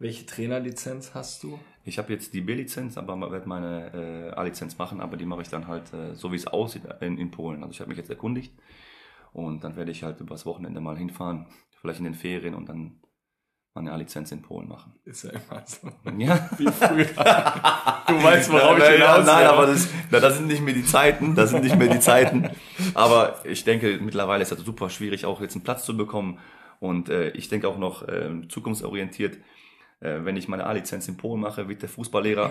Welche 0.00 0.26
Trainerlizenz 0.26 1.12
hast 1.14 1.42
du? 1.42 1.58
Ich 1.84 1.98
habe 1.98 2.12
jetzt 2.12 2.32
die 2.32 2.40
B-Lizenz, 2.40 2.96
aber 2.96 3.32
werde 3.32 3.48
meine 3.48 4.30
äh, 4.32 4.38
A-Lizenz 4.38 4.78
machen, 4.78 5.00
aber 5.00 5.16
die 5.16 5.26
mache 5.26 5.42
ich 5.42 5.48
dann 5.48 5.66
halt 5.66 5.92
äh, 5.92 6.14
so, 6.14 6.30
wie 6.30 6.36
es 6.36 6.46
aussieht, 6.46 6.82
in, 7.00 7.18
in 7.18 7.32
Polen. 7.32 7.62
Also 7.62 7.72
ich 7.72 7.80
habe 7.80 7.88
mich 7.88 7.98
jetzt 7.98 8.10
erkundigt 8.10 8.52
und 9.32 9.64
dann 9.64 9.74
werde 9.74 9.90
ich 9.90 10.04
halt 10.04 10.20
übers 10.20 10.46
Wochenende 10.46 10.80
mal 10.80 10.96
hinfahren, 10.96 11.46
vielleicht 11.80 11.98
in 11.98 12.04
den 12.04 12.14
Ferien 12.14 12.54
und 12.54 12.68
dann 12.68 13.00
meine 13.74 13.92
A-Lizenz 13.92 14.30
in 14.30 14.40
Polen 14.40 14.68
machen. 14.68 14.94
Ist 15.04 15.24
ja 15.24 15.30
immer 15.30 15.64
so. 15.66 15.88
Ja. 16.16 16.48
Wie 16.56 16.66
früher. 16.66 17.06
Du 18.08 18.22
weißt, 18.22 18.50
worauf 18.50 18.78
ich 18.78 18.84
Nein, 18.84 18.92
hinaus 18.94 19.26
nein, 19.26 19.40
will. 19.40 19.46
aber 19.48 19.66
das, 19.66 19.86
na, 20.10 20.18
das 20.18 20.38
sind 20.38 20.46
nicht 20.46 20.62
mehr 20.62 20.72
die 20.72 20.84
Zeiten, 20.84 21.34
das 21.34 21.50
sind 21.50 21.62
nicht 21.62 21.76
mehr 21.76 21.88
die 21.88 22.00
Zeiten. 22.00 22.48
Aber 22.94 23.44
ich 23.44 23.64
denke, 23.64 23.98
mittlerweile 24.00 24.42
ist 24.42 24.50
das 24.50 24.60
super 24.60 24.88
schwierig, 24.88 25.26
auch 25.26 25.42
jetzt 25.42 25.56
einen 25.56 25.62
Platz 25.62 25.84
zu 25.84 25.94
bekommen. 25.94 26.38
Und 26.80 27.10
äh, 27.10 27.28
ich 27.32 27.50
denke 27.50 27.68
auch 27.68 27.76
noch 27.76 28.08
äh, 28.08 28.30
zukunftsorientiert, 28.48 29.36
äh, 30.00 30.24
wenn 30.24 30.36
ich 30.36 30.48
meine 30.48 30.66
A-Lizenz 30.66 31.08
in 31.08 31.16
Polen 31.16 31.40
mache, 31.40 31.68
wird 31.68 31.82
der 31.82 31.88
Fußballlehrer 31.88 32.50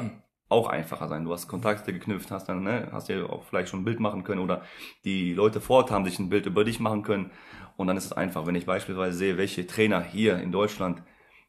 auch 0.49 0.67
einfacher 0.67 1.07
sein. 1.07 1.25
Du 1.25 1.33
hast 1.33 1.47
Kontakte 1.47 1.93
geknüpft, 1.93 2.31
hast 2.31 2.47
dann, 2.47 2.63
ne, 2.63 2.89
hast 2.91 3.09
dir 3.09 3.29
auch 3.29 3.43
vielleicht 3.43 3.69
schon 3.69 3.81
ein 3.81 3.85
Bild 3.85 3.99
machen 3.99 4.23
können 4.23 4.41
oder 4.41 4.61
die 5.03 5.33
Leute 5.33 5.59
vor 5.59 5.77
Ort 5.77 5.91
haben 5.91 6.05
sich 6.05 6.19
ein 6.19 6.29
Bild 6.29 6.45
über 6.45 6.63
dich 6.63 6.79
machen 6.79 7.03
können. 7.03 7.31
Und 7.75 7.87
dann 7.87 7.97
ist 7.97 8.05
es 8.05 8.13
einfach, 8.13 8.45
wenn 8.45 8.55
ich 8.55 8.65
beispielsweise 8.65 9.17
sehe, 9.17 9.37
welche 9.37 9.67
Trainer 9.67 10.01
hier 10.01 10.39
in 10.39 10.51
Deutschland 10.51 11.03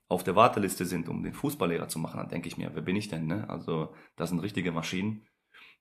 auf 0.08 0.24
der 0.24 0.36
Warteliste 0.36 0.84
sind, 0.84 1.08
um 1.08 1.22
den 1.22 1.34
Fußballlehrer 1.34 1.88
zu 1.88 1.98
machen, 1.98 2.18
dann 2.18 2.28
denke 2.28 2.48
ich 2.48 2.56
mir, 2.56 2.70
wer 2.74 2.82
bin 2.82 2.96
ich 2.96 3.08
denn? 3.08 3.26
Ne? 3.26 3.48
Also 3.48 3.94
das 4.16 4.30
sind 4.30 4.40
richtige 4.40 4.72
Maschinen. 4.72 5.26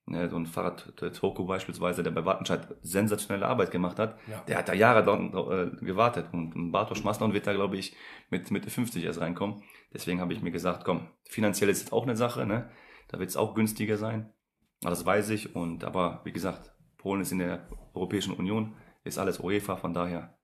Ne, 0.10 0.30
so 0.30 0.38
ein 0.38 0.45
Fahrrad 0.45 0.93
Toko 1.20 1.43
beispielsweise, 1.43 2.01
der 2.01 2.12
bei 2.12 2.24
Wattenscheid 2.24 2.66
sensationelle 2.82 3.45
Arbeit 3.45 3.72
gemacht 3.72 3.99
hat, 3.99 4.18
Ja. 4.32 4.41
der 4.47 4.58
hat 4.60 4.70
da 4.70 4.74
Jahre 4.74 5.03
dort, 5.03 5.20
äh, 5.51 5.86
gewartet. 5.86 6.28
Und 6.32 6.72
Bartosz 6.72 7.03
Masnon 7.03 7.34
wird 7.34 7.45
da, 7.45 7.51
glaube 7.51 7.76
ich, 7.76 7.93
mit 8.30 8.49
Mitte 8.49 8.70
50 8.70 9.03
erst 9.03 9.20
reinkommen. 9.20 9.64
Deswegen 9.93 10.22
habe 10.22 10.32
ich 10.32 10.41
mir 10.41 10.51
gesagt, 10.51 10.86
komm, 10.86 11.10
finanziell 11.26 11.70
ist 11.70 11.84
es 11.84 11.91
auch 11.91 12.03
eine 12.03 12.16
Sache, 12.16 12.45
ne? 12.45 12.70
Da 13.10 13.20
wird 13.20 13.30
es 13.30 13.36
auch 13.36 13.53
günstiger 13.53 13.97
sein. 13.97 14.32
Aber 14.82 14.91
Das 14.91 15.05
weiß 15.05 15.30
ich. 15.32 15.55
Und 15.58 15.84
aber 15.84 16.22
wie 16.24 16.32
gesagt, 16.32 16.72
Polen 16.97 17.20
ist 17.22 17.34
in 17.34 17.39
der 17.39 17.68
Europäischen 17.93 18.34
Union, 18.34 18.76
ist 19.03 19.18
alles 19.18 19.41
UEFA, 19.41 19.76
von 19.76 19.93
daher 19.93 20.38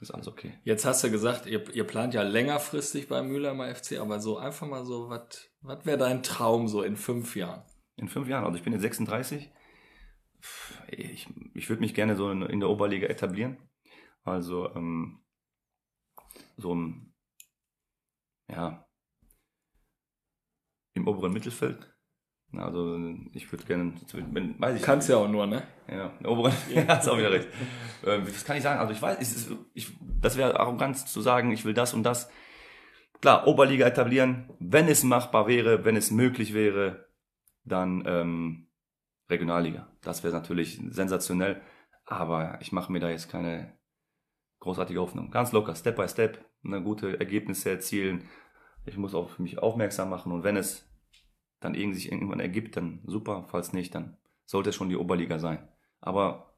ist 0.00 0.12
alles 0.12 0.28
okay. 0.28 0.52
Jetzt 0.62 0.84
hast 0.84 1.02
du 1.02 1.10
gesagt, 1.10 1.46
ihr, 1.46 1.68
ihr 1.74 1.84
plant 1.84 2.14
ja 2.14 2.22
längerfristig 2.22 3.08
beim 3.08 3.26
Mülheimer 3.26 3.74
FC, 3.74 3.98
aber 3.98 4.20
so 4.20 4.38
einfach 4.38 4.68
mal 4.68 4.84
so, 4.84 5.08
was 5.62 5.84
wäre 5.84 5.98
dein 5.98 6.22
Traum 6.22 6.68
so 6.68 6.82
in 6.82 6.96
fünf 6.96 7.34
Jahren? 7.34 7.62
In 7.96 8.08
fünf 8.08 8.28
Jahren, 8.28 8.44
also 8.44 8.56
ich 8.56 8.64
bin 8.64 8.72
jetzt 8.72 8.82
36. 8.82 9.50
Ich, 10.88 11.28
ich 11.54 11.68
würde 11.68 11.80
mich 11.80 11.94
gerne 11.94 12.16
so 12.16 12.30
in, 12.30 12.42
in 12.42 12.60
der 12.60 12.68
Oberliga 12.68 13.06
etablieren. 13.06 13.56
Also 14.24 14.74
ähm, 14.74 15.24
so 16.56 16.74
ein, 16.74 17.14
ja, 18.50 18.86
im 20.94 21.08
oberen 21.08 21.32
Mittelfeld. 21.32 21.90
Also 22.56 22.98
ich 23.32 23.50
würde 23.50 23.64
gerne, 23.64 23.94
wenn, 24.12 24.60
weiß 24.60 24.76
ich 24.76 24.82
Kannst 24.82 25.08
ja 25.08 25.16
auch 25.16 25.28
nur, 25.28 25.46
ne? 25.46 25.66
ja, 25.88 26.12
im 26.20 26.26
oberen, 26.26 26.52
ja, 26.72 26.86
hast 26.88 27.08
auch 27.08 27.18
wieder 27.18 27.32
recht. 27.32 27.48
Ähm, 28.04 28.26
was 28.26 28.44
kann 28.44 28.56
ich 28.56 28.62
sagen? 28.62 28.78
Also 28.78 28.92
ich 28.92 29.02
weiß, 29.02 29.18
es 29.20 29.34
ist, 29.34 29.52
ich, 29.74 29.92
das 30.20 30.36
wäre 30.36 30.58
Arroganz 30.60 31.12
zu 31.12 31.20
sagen, 31.20 31.50
ich 31.50 31.64
will 31.64 31.74
das 31.74 31.94
und 31.94 32.04
das. 32.04 32.30
klar, 33.20 33.46
Oberliga 33.48 33.86
etablieren, 33.86 34.50
wenn 34.60 34.86
es 34.86 35.02
machbar 35.02 35.48
wäre, 35.48 35.84
wenn 35.84 35.96
es 35.96 36.12
möglich 36.12 36.54
wäre, 36.54 37.03
dann 37.64 38.04
ähm, 38.06 38.68
Regionalliga. 39.28 39.88
Das 40.02 40.22
wäre 40.22 40.34
natürlich 40.34 40.80
sensationell, 40.90 41.60
aber 42.04 42.58
ich 42.60 42.72
mache 42.72 42.92
mir 42.92 43.00
da 43.00 43.10
jetzt 43.10 43.30
keine 43.30 43.78
großartige 44.60 45.00
Hoffnung. 45.00 45.30
Ganz 45.30 45.52
locker, 45.52 45.74
Step 45.74 45.96
by 45.96 46.08
Step, 46.08 46.44
eine 46.64 46.82
gute 46.82 47.18
Ergebnisse 47.18 47.70
erzielen. 47.70 48.28
Ich 48.86 48.96
muss 48.96 49.14
auf 49.14 49.38
mich 49.38 49.58
aufmerksam 49.58 50.10
machen 50.10 50.32
und 50.32 50.44
wenn 50.44 50.56
es 50.56 50.90
dann 51.60 51.74
irgendwie 51.74 51.98
sich 51.98 52.12
irgendwann 52.12 52.40
ergibt, 52.40 52.76
dann 52.76 53.00
super. 53.06 53.46
Falls 53.48 53.72
nicht, 53.72 53.94
dann 53.94 54.18
sollte 54.44 54.70
es 54.70 54.76
schon 54.76 54.90
die 54.90 54.96
Oberliga 54.96 55.38
sein. 55.38 55.66
Aber 56.00 56.54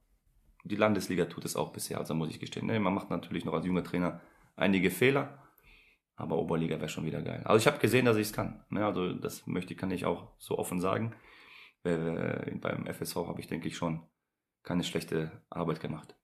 die 0.65 0.75
Landesliga 0.75 1.27
tut 1.27 1.45
es 1.45 1.55
auch 1.55 1.73
bisher, 1.73 1.99
also 1.99 2.15
muss 2.15 2.31
ich 2.31 2.41
gestehen. 2.41 2.67
Ne, 2.67 2.81
man 2.81 2.95
macht 2.95 3.11
natürlich 3.11 3.45
noch 3.45 3.55
als 3.55 3.67
junger 3.67 3.85
Trainer 3.85 4.21
einige 4.57 4.91
Fehler, 4.91 5.46
aber 6.17 6.39
Oberliga 6.39 6.77
wäre 6.77 6.89
schon 6.89 7.05
wieder 7.05 7.23
geil. 7.23 7.43
Also 7.45 7.59
ich 7.59 7.67
habe 7.67 7.79
gesehen, 7.79 8.07
dass 8.07 8.17
ich 8.17 8.29
es 8.29 8.33
kann. 8.33 8.65
Ne, 8.71 8.85
also 8.85 9.13
das 9.13 9.47
möchte, 9.47 9.75
kann 9.77 9.91
ich 9.91 10.07
auch 10.07 10.33
so 10.39 10.59
offen 10.59 10.81
sagen. 10.81 11.15
Äh, 11.85 12.53
beim 12.57 12.87
FSV 12.87 13.17
habe 13.17 13.41
ich, 13.41 13.47
denke 13.47 13.69
ich, 13.69 13.77
schon 13.77 14.03
keine 14.63 14.83
schlechte 14.83 15.31
Arbeit 15.51 15.81
gemacht. 15.81 16.17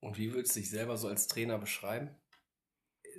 Und 0.00 0.18
wie 0.18 0.34
würdest 0.34 0.56
du 0.56 0.60
dich 0.60 0.70
selber 0.70 0.96
so 0.96 1.08
als 1.08 1.28
Trainer 1.28 1.58
beschreiben? 1.58 2.10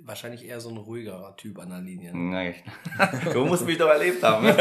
Wahrscheinlich 0.04 0.44
eher 0.44 0.60
so 0.60 0.70
ein 0.70 0.76
ruhigerer 0.76 1.36
Typ 1.36 1.58
an 1.58 1.70
der 1.70 1.80
Linie. 1.80 2.16
ne? 2.16 2.30
Nein, 2.30 2.54
du 3.32 3.44
musst 3.44 3.66
mich 3.66 3.78
doch 3.78 3.88
erlebt 3.88 4.22
haben. 4.22 4.46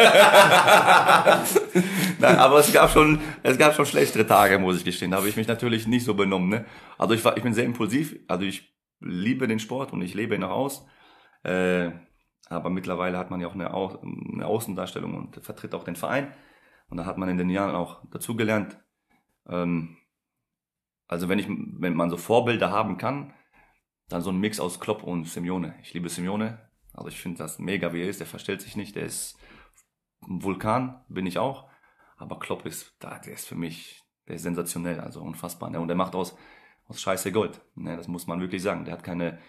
Nein, 2.20 2.38
aber 2.38 2.60
es 2.60 2.72
gab 2.74 2.92
schon, 2.92 3.20
es 3.44 3.58
gab 3.58 3.74
schon 3.74 3.86
schlechtere 3.86 4.28
Tage, 4.28 4.60
muss 4.60 4.78
ich 4.78 4.86
gestehen. 4.86 5.12
Da 5.12 5.18
habe 5.18 5.30
ich 5.30 5.38
mich 5.38 5.48
natürlich 5.48 5.88
nicht 5.88 6.06
so 6.06 6.14
benommen. 6.14 6.50
Ne? 6.50 6.66
Also 6.98 7.14
ich 7.14 7.24
war, 7.24 7.38
ich 7.38 7.44
bin 7.44 7.54
sehr 7.54 7.66
impulsiv. 7.66 8.18
Also 8.28 8.46
ich 8.46 8.74
liebe 9.00 9.48
den 9.48 9.60
Sport 9.60 9.94
und 9.94 10.02
ich 10.02 10.14
lebe 10.14 10.36
ihn 10.36 10.44
auch 10.44 10.52
aus. 10.52 10.86
Äh, 11.44 11.92
aber 12.48 12.70
mittlerweile 12.70 13.18
hat 13.18 13.32
man 13.32 13.40
ja 13.40 13.48
auch 13.48 13.54
eine, 13.54 13.74
Au 13.74 14.00
eine 14.02 14.46
Außendarstellung 14.46 15.16
und 15.16 15.44
vertritt 15.44 15.74
auch 15.74 15.84
den 15.84 15.96
Verein. 15.96 16.34
Und 16.90 16.98
da 16.98 17.06
hat 17.06 17.18
man 17.18 17.30
in 17.30 17.38
den 17.38 17.50
Jahren 17.50 17.76
auch 17.76 18.04
dazugelernt. 18.10 18.78
Ähm, 19.48 19.98
also 21.08 21.30
wenn 21.30 21.40
ich, 21.40 21.48
wenn 21.48 21.94
man 21.94 22.10
so 22.10 22.18
Vorbilder 22.18 22.72
haben 22.72 22.98
kann, 22.98 23.34
dann 24.10 24.22
so 24.22 24.30
ein 24.30 24.40
Mix 24.40 24.60
aus 24.60 24.80
Klopp 24.80 25.04
und 25.04 25.26
Simeone. 25.26 25.76
Ich 25.82 25.94
liebe 25.94 26.10
Simeone. 26.10 26.70
Also 26.94 27.08
ich 27.08 27.20
finde 27.20 27.38
das 27.38 27.60
mega, 27.60 27.94
wie 27.94 28.02
er 28.02 28.10
ist. 28.10 28.20
Der 28.20 28.28
verstellt 28.28 28.62
sich 28.62 28.76
nicht. 28.76 28.96
Der 28.96 29.04
ist 29.04 29.38
ein 30.22 30.44
Vulkan, 30.44 31.04
bin 31.08 31.26
ich 31.26 31.38
auch. 31.38 31.70
Aber 32.18 32.40
Klopp 32.40 32.66
ist, 32.66 32.96
der 33.02 33.34
ist 33.34 33.48
für 33.48 33.56
mich, 33.56 34.04
der 34.28 34.36
ist 34.36 34.44
sensationell, 34.44 35.00
also 35.00 35.22
unfassbar. 35.22 35.70
Ne? 35.70 35.80
Und 35.80 35.88
der 35.88 35.98
macht 35.98 36.14
aus, 36.14 36.38
aus 36.88 37.02
Scheiße 37.02 37.32
Gold. 37.32 37.62
Ne? 37.76 37.96
Das 37.96 38.08
muss 38.08 38.28
man 38.28 38.42
wirklich 38.42 38.62
sagen. 38.62 38.84
Der 38.84 38.94
hat 38.94 39.04
keine, 39.04 39.40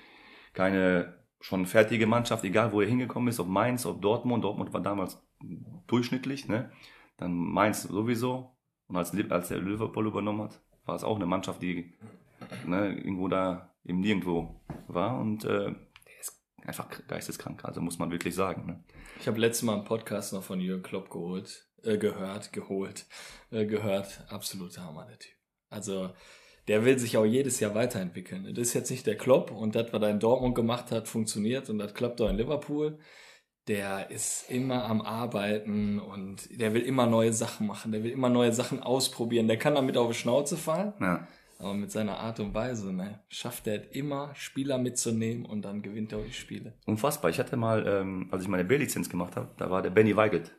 keine 0.52 1.21
schon 1.42 1.66
fertige 1.66 2.06
Mannschaft, 2.06 2.44
egal 2.44 2.72
wo 2.72 2.80
er 2.80 2.88
hingekommen 2.88 3.28
ist, 3.28 3.40
ob 3.40 3.48
Mainz, 3.48 3.84
ob 3.84 4.00
Dortmund. 4.00 4.44
Dortmund 4.44 4.72
war 4.72 4.80
damals 4.80 5.20
durchschnittlich. 5.88 6.48
Ne? 6.48 6.70
Dann 7.16 7.34
Mainz 7.34 7.82
sowieso. 7.82 8.56
Und 8.86 8.96
als, 8.96 9.12
als 9.30 9.50
er 9.50 9.60
Liverpool 9.60 10.06
übernommen 10.06 10.42
hat, 10.42 10.60
war 10.86 10.94
es 10.94 11.04
auch 11.04 11.16
eine 11.16 11.26
Mannschaft, 11.26 11.60
die 11.60 11.94
ne, 12.64 12.96
irgendwo 12.96 13.26
da 13.28 13.74
im 13.84 14.00
Nirgendwo 14.00 14.60
war. 14.86 15.18
Und 15.18 15.44
äh, 15.44 15.74
der 15.74 16.20
ist 16.20 16.40
einfach 16.64 16.88
geisteskrank, 17.08 17.64
also 17.64 17.80
muss 17.80 17.98
man 17.98 18.12
wirklich 18.12 18.34
sagen. 18.34 18.66
Ne? 18.66 18.84
Ich 19.18 19.26
habe 19.26 19.40
letztes 19.40 19.64
Mal 19.64 19.74
einen 19.74 19.84
Podcast 19.84 20.32
noch 20.32 20.44
von 20.44 20.60
Jürgen 20.60 20.82
Klopp 20.82 21.10
geholt, 21.10 21.66
äh, 21.82 21.98
gehört, 21.98 22.52
geholt, 22.52 23.06
äh, 23.50 23.66
gehört. 23.66 24.24
Absoluter 24.28 24.84
Hammer, 24.84 25.06
der 25.06 25.18
Typ. 25.18 25.34
Also, 25.70 26.10
der 26.68 26.84
will 26.84 26.98
sich 26.98 27.16
auch 27.16 27.24
jedes 27.24 27.60
Jahr 27.60 27.74
weiterentwickeln. 27.74 28.44
Das 28.54 28.68
ist 28.68 28.74
jetzt 28.74 28.90
nicht 28.90 29.06
der 29.06 29.16
Klopp 29.16 29.50
und 29.50 29.74
das, 29.74 29.92
was 29.92 30.02
er 30.02 30.10
in 30.10 30.20
Dortmund 30.20 30.54
gemacht 30.54 30.90
hat, 30.90 31.08
funktioniert 31.08 31.68
und 31.70 31.78
das 31.78 31.94
klappt 31.94 32.20
auch 32.20 32.28
in 32.28 32.36
Liverpool. 32.36 32.98
Der 33.68 34.10
ist 34.10 34.50
immer 34.50 34.84
am 34.84 35.02
Arbeiten 35.02 36.00
und 36.00 36.48
der 36.60 36.74
will 36.74 36.82
immer 36.82 37.06
neue 37.06 37.32
Sachen 37.32 37.68
machen. 37.68 37.92
Der 37.92 38.02
will 38.02 38.10
immer 38.10 38.28
neue 38.28 38.52
Sachen 38.52 38.82
ausprobieren. 38.82 39.46
Der 39.46 39.56
kann 39.56 39.76
damit 39.76 39.96
auf 39.96 40.08
die 40.08 40.18
Schnauze 40.18 40.56
fallen. 40.56 40.94
Ja. 41.00 41.28
Aber 41.60 41.74
mit 41.74 41.92
seiner 41.92 42.18
Art 42.18 42.40
und 42.40 42.54
Weise 42.54 42.92
ne, 42.92 43.20
schafft 43.28 43.68
er 43.68 43.82
es 43.82 43.96
immer, 43.96 44.34
Spieler 44.34 44.78
mitzunehmen 44.78 45.46
und 45.46 45.62
dann 45.62 45.80
gewinnt 45.80 46.10
er 46.10 46.18
auch 46.18 46.24
die 46.24 46.32
Spiele. 46.32 46.74
Unfassbar. 46.86 47.30
Ich 47.30 47.38
hatte 47.38 47.56
mal, 47.56 47.86
ähm, 47.86 48.28
als 48.32 48.42
ich 48.42 48.48
meine 48.48 48.64
B-Lizenz 48.64 49.08
gemacht 49.08 49.36
habe, 49.36 49.54
da 49.58 49.70
war 49.70 49.80
der 49.80 49.90
Benny 49.90 50.16
Weigelt 50.16 50.50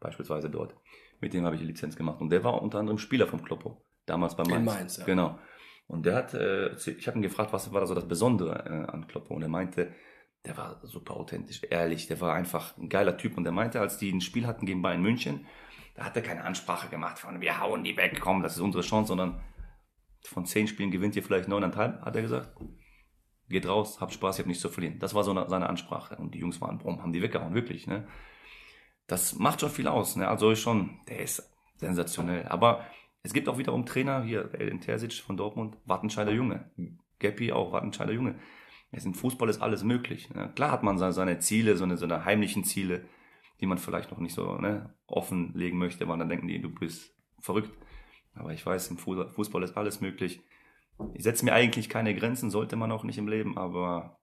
beispielsweise 0.00 0.50
dort. 0.50 0.74
Mit 1.20 1.32
dem 1.32 1.46
habe 1.46 1.54
ich 1.54 1.62
die 1.62 1.66
Lizenz 1.66 1.96
gemacht. 1.96 2.20
Und 2.20 2.28
der 2.28 2.44
war 2.44 2.60
unter 2.60 2.78
anderem 2.78 2.98
Spieler 2.98 3.26
vom 3.26 3.42
Kloppo. 3.42 3.82
Damals 4.10 4.36
bei 4.36 4.42
Mainz. 4.42 4.56
In 4.56 4.64
Mainz, 4.64 4.96
ja. 4.96 5.04
Genau. 5.04 5.38
Und 5.86 6.04
der 6.04 6.16
hat, 6.16 6.34
äh, 6.34 6.74
ich 6.74 7.06
habe 7.06 7.18
ihn 7.18 7.22
gefragt, 7.22 7.52
was 7.52 7.72
war 7.72 7.80
da 7.80 7.86
so 7.86 7.94
das 7.94 8.08
Besondere 8.08 8.64
äh, 8.66 8.90
an 8.90 9.06
Kloppo? 9.06 9.34
Und 9.34 9.42
er 9.42 9.48
meinte, 9.48 9.94
der 10.44 10.56
war 10.56 10.80
super 10.82 11.16
authentisch, 11.16 11.62
ehrlich. 11.70 12.08
Der 12.08 12.20
war 12.20 12.34
einfach 12.34 12.76
ein 12.76 12.88
geiler 12.88 13.16
Typ. 13.16 13.36
Und 13.36 13.44
der 13.44 13.52
meinte, 13.52 13.80
als 13.80 13.98
die 13.98 14.10
ein 14.10 14.20
Spiel 14.20 14.48
hatten 14.48 14.66
gegen 14.66 14.82
Bayern 14.82 15.00
München, 15.00 15.46
da 15.94 16.04
hat 16.04 16.16
er 16.16 16.22
keine 16.22 16.42
Ansprache 16.42 16.88
gemacht 16.88 17.20
von, 17.20 17.40
wir 17.40 17.60
hauen 17.60 17.84
die 17.84 17.96
weg, 17.96 18.18
komm, 18.20 18.42
das 18.42 18.56
ist 18.56 18.60
unsere 18.60 18.82
Chance, 18.82 19.08
sondern 19.08 19.40
von 20.24 20.44
zehn 20.44 20.66
Spielen 20.66 20.90
gewinnt 20.90 21.14
ihr 21.14 21.22
vielleicht 21.22 21.48
neuneinhalb, 21.48 22.02
hat 22.02 22.16
er 22.16 22.22
gesagt. 22.22 22.56
Geht 23.48 23.68
raus, 23.68 24.00
habt 24.00 24.12
Spaß, 24.12 24.38
ihr 24.38 24.42
habt 24.42 24.48
nichts 24.48 24.62
zu 24.62 24.70
verlieren. 24.70 24.98
Das 24.98 25.14
war 25.14 25.22
so 25.22 25.30
eine, 25.30 25.48
seine 25.48 25.68
Ansprache. 25.68 26.16
Und 26.16 26.34
die 26.34 26.38
Jungs 26.38 26.60
waren, 26.60 26.78
boom, 26.78 27.00
haben 27.00 27.12
die 27.12 27.22
weggehauen, 27.22 27.54
wirklich. 27.54 27.86
Ne? 27.86 28.08
Das 29.06 29.36
macht 29.38 29.60
schon 29.60 29.70
viel 29.70 29.86
aus. 29.86 30.16
Ne? 30.16 30.26
Also 30.26 30.54
schon, 30.56 31.00
der 31.08 31.20
ist 31.20 31.52
sensationell. 31.76 32.46
Aber 32.46 32.84
es 33.22 33.32
gibt 33.32 33.48
auch 33.48 33.58
wiederum 33.58 33.84
Trainer, 33.84 34.22
hier 34.22 34.50
Elin 34.54 34.80
Terzic 34.80 35.12
von 35.14 35.36
Dortmund, 35.36 35.76
Wattenscheider 35.84 36.32
Junge. 36.32 36.70
Geppi 37.18 37.52
auch, 37.52 37.72
Wattenscheider 37.72 38.12
Junge. 38.12 38.36
Es 38.92 39.04
im 39.04 39.14
Fußball 39.14 39.48
ist 39.48 39.60
alles 39.60 39.84
möglich. 39.84 40.30
Ne? 40.30 40.50
Klar 40.54 40.72
hat 40.72 40.82
man 40.82 40.98
seine, 40.98 41.12
seine 41.12 41.38
Ziele, 41.38 41.76
so 41.76 41.84
eine, 41.84 41.96
so 41.96 42.06
eine 42.06 42.24
heimlichen 42.24 42.64
Ziele, 42.64 43.04
die 43.60 43.66
man 43.66 43.78
vielleicht 43.78 44.10
noch 44.10 44.18
nicht 44.18 44.34
so 44.34 44.56
ne, 44.56 44.94
offenlegen 45.06 45.78
möchte, 45.78 46.08
weil 46.08 46.18
dann 46.18 46.28
denken 46.28 46.48
die, 46.48 46.60
du 46.60 46.70
bist 46.70 47.14
verrückt. 47.38 47.70
Aber 48.34 48.52
ich 48.52 48.64
weiß, 48.64 48.90
im 48.90 48.98
Fußball 48.98 49.62
ist 49.62 49.76
alles 49.76 50.00
möglich. 50.00 50.40
Ich 51.14 51.22
setze 51.22 51.44
mir 51.44 51.52
eigentlich 51.52 51.88
keine 51.88 52.14
Grenzen, 52.14 52.50
sollte 52.50 52.76
man 52.76 52.92
auch 52.92 53.04
nicht 53.04 53.18
im 53.18 53.28
Leben, 53.28 53.56
aber 53.56 54.19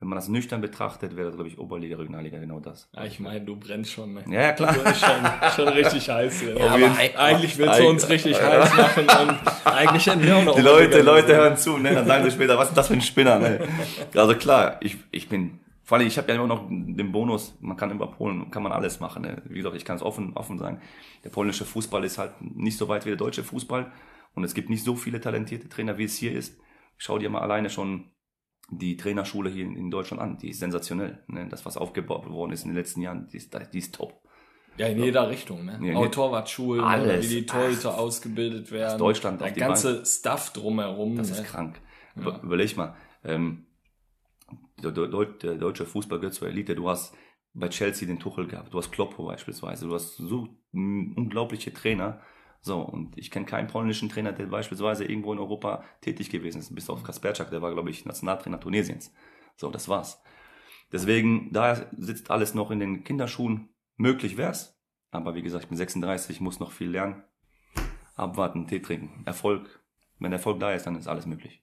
wenn 0.00 0.08
man 0.08 0.16
das 0.16 0.28
nüchtern 0.28 0.60
betrachtet, 0.60 1.16
wäre 1.16 1.26
das, 1.26 1.34
glaube 1.34 1.48
ich, 1.48 1.58
Oberliga, 1.58 1.96
Regionalliga 1.96 2.38
genau 2.38 2.60
das. 2.60 2.88
Ja, 2.94 3.04
ich 3.04 3.18
meine, 3.18 3.40
du 3.40 3.56
brennst 3.56 3.90
schon. 3.92 4.14
Ne? 4.14 4.24
Ja, 4.28 4.42
ja, 4.42 4.52
klar. 4.52 4.72
Du 4.72 4.84
bist 4.84 5.00
schon, 5.00 5.50
schon 5.56 5.68
richtig 5.74 6.08
heiß. 6.10 6.42
Ja. 6.42 6.48
Ja, 6.56 6.66
aber 6.74 6.96
ei- 6.98 7.18
eigentlich 7.18 7.58
willst 7.58 7.80
du 7.80 7.88
uns 7.88 8.08
richtig 8.08 8.40
heiß 8.40 8.76
machen 8.76 9.02
und 9.28 9.66
eigentlich 9.66 10.06
hätten 10.06 10.22
wir 10.22 10.36
auch 10.36 10.44
noch 10.44 10.54
Die 10.54 10.60
Leute, 10.62 11.02
Leute 11.02 11.34
hören 11.36 11.56
zu, 11.56 11.78
ne? 11.78 11.94
Dann 11.94 12.06
sagen 12.06 12.24
sie 12.24 12.30
später, 12.30 12.56
was 12.56 12.68
ist 12.68 12.76
das 12.76 12.86
für 12.88 12.94
ein 12.94 13.00
Spinner, 13.00 13.38
ne? 13.40 13.60
Also 14.14 14.34
klar, 14.36 14.76
ich, 14.80 14.96
ich 15.10 15.28
bin, 15.28 15.58
vor 15.82 15.98
allem, 15.98 16.06
ich 16.06 16.16
habe 16.16 16.28
ja 16.28 16.36
immer 16.36 16.46
noch 16.46 16.68
den 16.68 17.10
Bonus, 17.10 17.56
man 17.60 17.76
kann 17.76 17.90
über 17.90 18.06
Polen, 18.08 18.50
kann 18.52 18.62
man 18.62 18.70
alles 18.72 19.00
machen, 19.00 19.22
ne? 19.22 19.42
Wie 19.46 19.56
gesagt, 19.56 19.74
ich 19.74 19.84
kann 19.84 19.96
es 19.96 20.02
offen, 20.02 20.32
offen 20.36 20.58
sagen. 20.58 20.80
Der 21.24 21.30
polnische 21.30 21.64
Fußball 21.64 22.04
ist 22.04 22.18
halt 22.18 22.32
nicht 22.40 22.78
so 22.78 22.86
weit 22.88 23.04
wie 23.04 23.10
der 23.10 23.16
deutsche 23.18 23.42
Fußball 23.42 23.90
und 24.34 24.44
es 24.44 24.54
gibt 24.54 24.70
nicht 24.70 24.84
so 24.84 24.94
viele 24.94 25.20
talentierte 25.20 25.68
Trainer, 25.68 25.98
wie 25.98 26.04
es 26.04 26.16
hier 26.16 26.32
ist. 26.32 26.56
Schau 26.98 27.18
dir 27.18 27.30
mal 27.30 27.40
alleine 27.40 27.68
schon 27.70 28.04
die 28.70 28.96
Trainerschule 28.96 29.50
hier 29.50 29.64
in, 29.64 29.90
Deutschland 29.90 30.22
an, 30.22 30.38
die 30.38 30.50
ist 30.50 30.60
sensationell. 30.60 31.22
Ne? 31.26 31.46
Das, 31.48 31.64
was 31.64 31.76
aufgebaut 31.76 32.28
worden 32.28 32.52
ist 32.52 32.64
in 32.64 32.70
den 32.70 32.76
letzten 32.76 33.00
Jahren, 33.00 33.26
die 33.32 33.38
ist, 33.38 33.56
die 33.72 33.78
ist 33.78 33.94
top. 33.94 34.20
Ja, 34.76 34.86
in 34.86 35.02
jeder 35.02 35.28
Richtung, 35.28 35.64
ne? 35.64 35.80
Ja, 35.82 35.96
auch 35.96 36.08
Torwartschulen, 36.08 36.84
Alles. 36.84 37.28
wie 37.28 37.40
die 37.40 37.46
Torhüter 37.46 37.98
ausgebildet 37.98 38.70
werden. 38.70 38.98
Deutschland 38.98 39.42
auf 39.42 39.52
Der 39.52 39.66
ganze 39.68 40.06
Stuff 40.06 40.52
drumherum. 40.52 41.16
Das 41.16 41.30
ne? 41.30 41.38
ist 41.38 41.44
krank. 41.44 41.80
Über, 42.14 42.40
Überleg 42.42 42.76
mal, 42.76 42.94
ähm, 43.24 43.66
der, 44.82 44.92
der, 44.92 45.08
der 45.08 45.54
deutsche 45.56 45.84
Fußball 45.84 46.20
gehört 46.20 46.34
zur 46.34 46.48
Elite. 46.48 46.76
Du 46.76 46.88
hast 46.88 47.14
bei 47.54 47.68
Chelsea 47.68 48.06
den 48.06 48.20
Tuchel 48.20 48.46
gehabt, 48.46 48.72
du 48.72 48.78
hast 48.78 48.92
Kloppo 48.92 49.26
beispielsweise, 49.26 49.86
du 49.86 49.94
hast 49.94 50.16
so 50.16 50.48
unglaubliche 50.72 51.72
Trainer. 51.72 52.20
So, 52.60 52.80
und 52.80 53.16
ich 53.16 53.30
kenne 53.30 53.46
keinen 53.46 53.68
polnischen 53.68 54.08
Trainer, 54.08 54.32
der 54.32 54.46
beispielsweise 54.46 55.04
irgendwo 55.04 55.32
in 55.32 55.38
Europa 55.38 55.84
tätig 56.00 56.30
gewesen 56.30 56.58
ist, 56.58 56.74
bis 56.74 56.90
auf 56.90 57.02
Kasperczak, 57.02 57.50
der 57.50 57.62
war, 57.62 57.72
glaube 57.72 57.90
ich, 57.90 58.04
Nationaltrainer 58.04 58.60
Tunesiens. 58.60 59.12
So, 59.56 59.70
das 59.70 59.88
war's. 59.88 60.20
Deswegen, 60.92 61.52
da 61.52 61.86
sitzt 61.96 62.30
alles 62.30 62.54
noch 62.54 62.70
in 62.70 62.80
den 62.80 63.04
Kinderschuhen. 63.04 63.68
Möglich 63.96 64.36
wär's. 64.36 64.78
Aber 65.10 65.34
wie 65.34 65.42
gesagt, 65.42 65.64
ich 65.64 65.68
bin 65.68 65.78
36, 65.78 66.40
muss 66.40 66.60
noch 66.60 66.72
viel 66.72 66.90
lernen. 66.90 67.22
Abwarten, 68.14 68.66
Tee 68.66 68.80
trinken. 68.80 69.22
Erfolg. 69.24 69.82
Wenn 70.18 70.32
Erfolg 70.32 70.60
da 70.60 70.72
ist, 70.72 70.86
dann 70.86 70.96
ist 70.96 71.06
alles 71.06 71.26
möglich. 71.26 71.62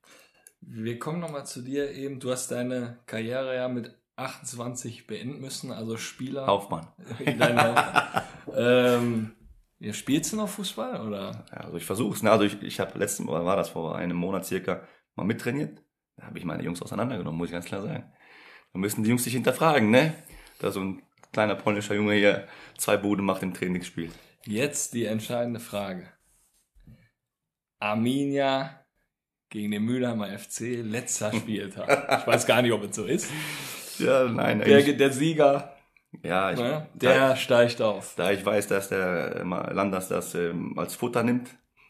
Wir 0.61 0.97
kommen 0.97 1.19
nochmal 1.19 1.45
zu 1.45 1.61
dir 1.61 1.91
eben. 1.91 2.19
Du 2.19 2.31
hast 2.31 2.49
deine 2.49 2.99
Karriere 3.05 3.55
ja 3.55 3.67
mit 3.67 3.93
28 4.15 5.07
beenden 5.07 5.41
müssen, 5.41 5.71
also 5.71 5.97
Spieler. 5.97 6.45
Laufbahn. 6.45 6.87
ähm, 8.55 9.34
ja, 9.79 9.93
spielst 9.93 10.33
du 10.33 10.37
noch 10.37 10.49
Fußball 10.49 11.05
oder? 11.05 11.45
Ja, 11.51 11.57
also 11.57 11.77
ich 11.77 11.85
versuch's. 11.85 12.23
Ne? 12.23 12.31
Also 12.31 12.45
ich, 12.45 12.61
ich 12.61 12.79
habe 12.79 12.97
letzten 12.97 13.25
Mal 13.25 13.45
war 13.45 13.55
das 13.55 13.69
vor 13.69 13.95
einem 13.95 14.17
Monat 14.17 14.45
circa 14.45 14.87
mal 15.15 15.25
mittrainiert. 15.25 15.81
Da 16.17 16.27
habe 16.27 16.37
ich 16.37 16.45
meine 16.45 16.63
Jungs 16.63 16.81
auseinandergenommen, 16.81 17.37
muss 17.37 17.49
ich 17.49 17.53
ganz 17.53 17.65
klar 17.65 17.81
sagen. 17.81 18.11
Da 18.73 18.79
müssen 18.79 19.03
die 19.03 19.09
Jungs 19.09 19.23
sich 19.23 19.33
hinterfragen, 19.33 19.89
ne? 19.89 20.13
Da 20.59 20.71
so 20.71 20.79
ein 20.79 21.03
kleiner 21.33 21.55
polnischer 21.55 21.95
Junge 21.95 22.13
hier 22.13 22.47
zwei 22.77 22.95
Buden 22.95 23.25
macht 23.25 23.43
im 23.43 23.53
Training 23.53 23.83
spielt. 23.83 24.13
Jetzt 24.45 24.93
die 24.93 25.05
entscheidende 25.05 25.59
Frage. 25.59 26.07
Arminia 27.79 28.85
gegen 29.49 29.71
den 29.71 29.83
Mülheimer 29.83 30.27
FC, 30.37 30.81
letzter 30.81 31.33
Spieltag. 31.35 32.21
Ich 32.21 32.27
weiß 32.27 32.45
gar 32.45 32.61
nicht, 32.61 32.71
ob 32.71 32.83
es 32.83 32.95
so 32.95 33.05
ist. 33.05 33.29
Ja, 33.99 34.25
nein, 34.25 34.59
Der, 34.59 34.81
der 34.81 35.11
Sieger, 35.11 35.74
ja, 36.23 36.51
ich, 36.51 36.59
ne? 36.59 36.87
der 36.93 37.29
da, 37.29 37.35
steigt 37.35 37.81
auf. 37.81 38.13
da 38.15 38.31
ich 38.31 38.45
weiß, 38.45 38.67
dass 38.67 38.89
der 38.89 39.37
ähm, 39.41 39.51
Landers 39.51 40.07
das 40.07 40.35
ähm, 40.35 40.77
als 40.77 40.95
Futter 40.95 41.23
nimmt, 41.23 41.49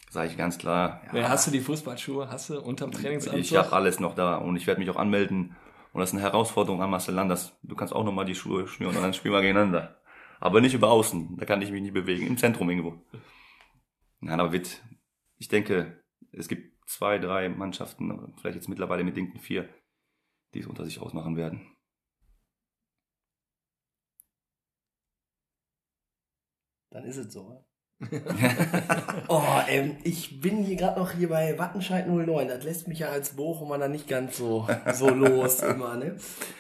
sage 0.10 0.30
ich 0.30 0.38
ganz 0.38 0.58
klar, 0.58 1.02
ja, 1.12 1.20
Ja, 1.20 1.30
hast 1.30 1.48
du 1.48 1.52
die 1.52 1.62
Fußballschuhe? 1.62 2.30
Hast 2.30 2.50
du 2.50 2.60
unterm 2.60 2.92
Trainingsanzug? 2.92 3.40
ich 3.40 3.56
habe 3.56 3.74
alles 3.74 4.00
noch 4.00 4.16
da 4.16 4.36
und 4.36 4.56
ich 4.56 4.68
werde 4.68 4.80
mich 4.80 4.90
auch 4.90 4.96
anmelden. 4.96 5.56
Und 5.94 6.02
das 6.02 6.10
ist 6.10 6.16
eine 6.16 6.24
Herausforderung 6.24 6.82
an 6.82 6.90
Marcel 6.90 7.16
Landers. 7.16 7.58
Du 7.64 7.76
kannst 7.76 7.94
auch 7.94 8.04
nochmal 8.04 8.26
die 8.26 8.36
Schuhe 8.36 8.68
schnüren 8.68 8.98
und 8.98 9.02
dann 9.02 9.14
spielen 9.14 9.34
wir 9.34 9.42
gegeneinander. 9.42 10.02
Aber 10.42 10.60
nicht 10.60 10.74
über 10.74 10.92
außen, 10.92 11.38
da 11.38 11.46
kann 11.46 11.62
ich 11.62 11.72
mich 11.72 11.82
nicht 11.82 11.94
bewegen, 11.94 12.28
im 12.28 12.38
Zentrum 12.38 12.70
irgendwo. 12.70 13.02
Nein, 14.20 14.40
aber 14.40 14.52
wird, 14.52 14.84
ich 15.38 15.48
denke, 15.48 16.04
es 16.34 16.48
gibt 16.48 16.76
zwei, 16.86 17.18
drei 17.18 17.50
Mannschaften, 17.50 18.34
vielleicht 18.40 18.56
jetzt 18.56 18.68
mittlerweile 18.68 19.04
mit 19.04 19.16
Dinken 19.16 19.40
vier, 19.40 19.70
die 20.54 20.60
es 20.60 20.68
unter 20.68 20.84
sich 20.84 21.00
ausmachen 21.00 21.38
werden. 21.38 21.75
Dann 26.96 27.04
ist 27.04 27.18
es 27.18 27.34
so. 27.34 27.62
oh, 29.28 29.42
ähm, 29.68 29.98
ich 30.06 30.40
bin 30.40 30.64
hier 30.64 30.78
gerade 30.78 30.98
noch 30.98 31.12
hier 31.12 31.28
bei 31.28 31.60
Wattenscheid 31.60 32.08
09. 32.08 32.48
Das 32.48 32.64
lässt 32.64 32.88
mich 32.88 33.00
ja 33.00 33.10
als 33.10 33.36
Bochumer 33.36 33.78
dann 33.78 33.92
nicht 33.92 34.08
ganz 34.08 34.38
so, 34.38 34.66
so 34.94 35.10
los 35.10 35.62
immer, 35.62 35.98
ne? 35.98 36.16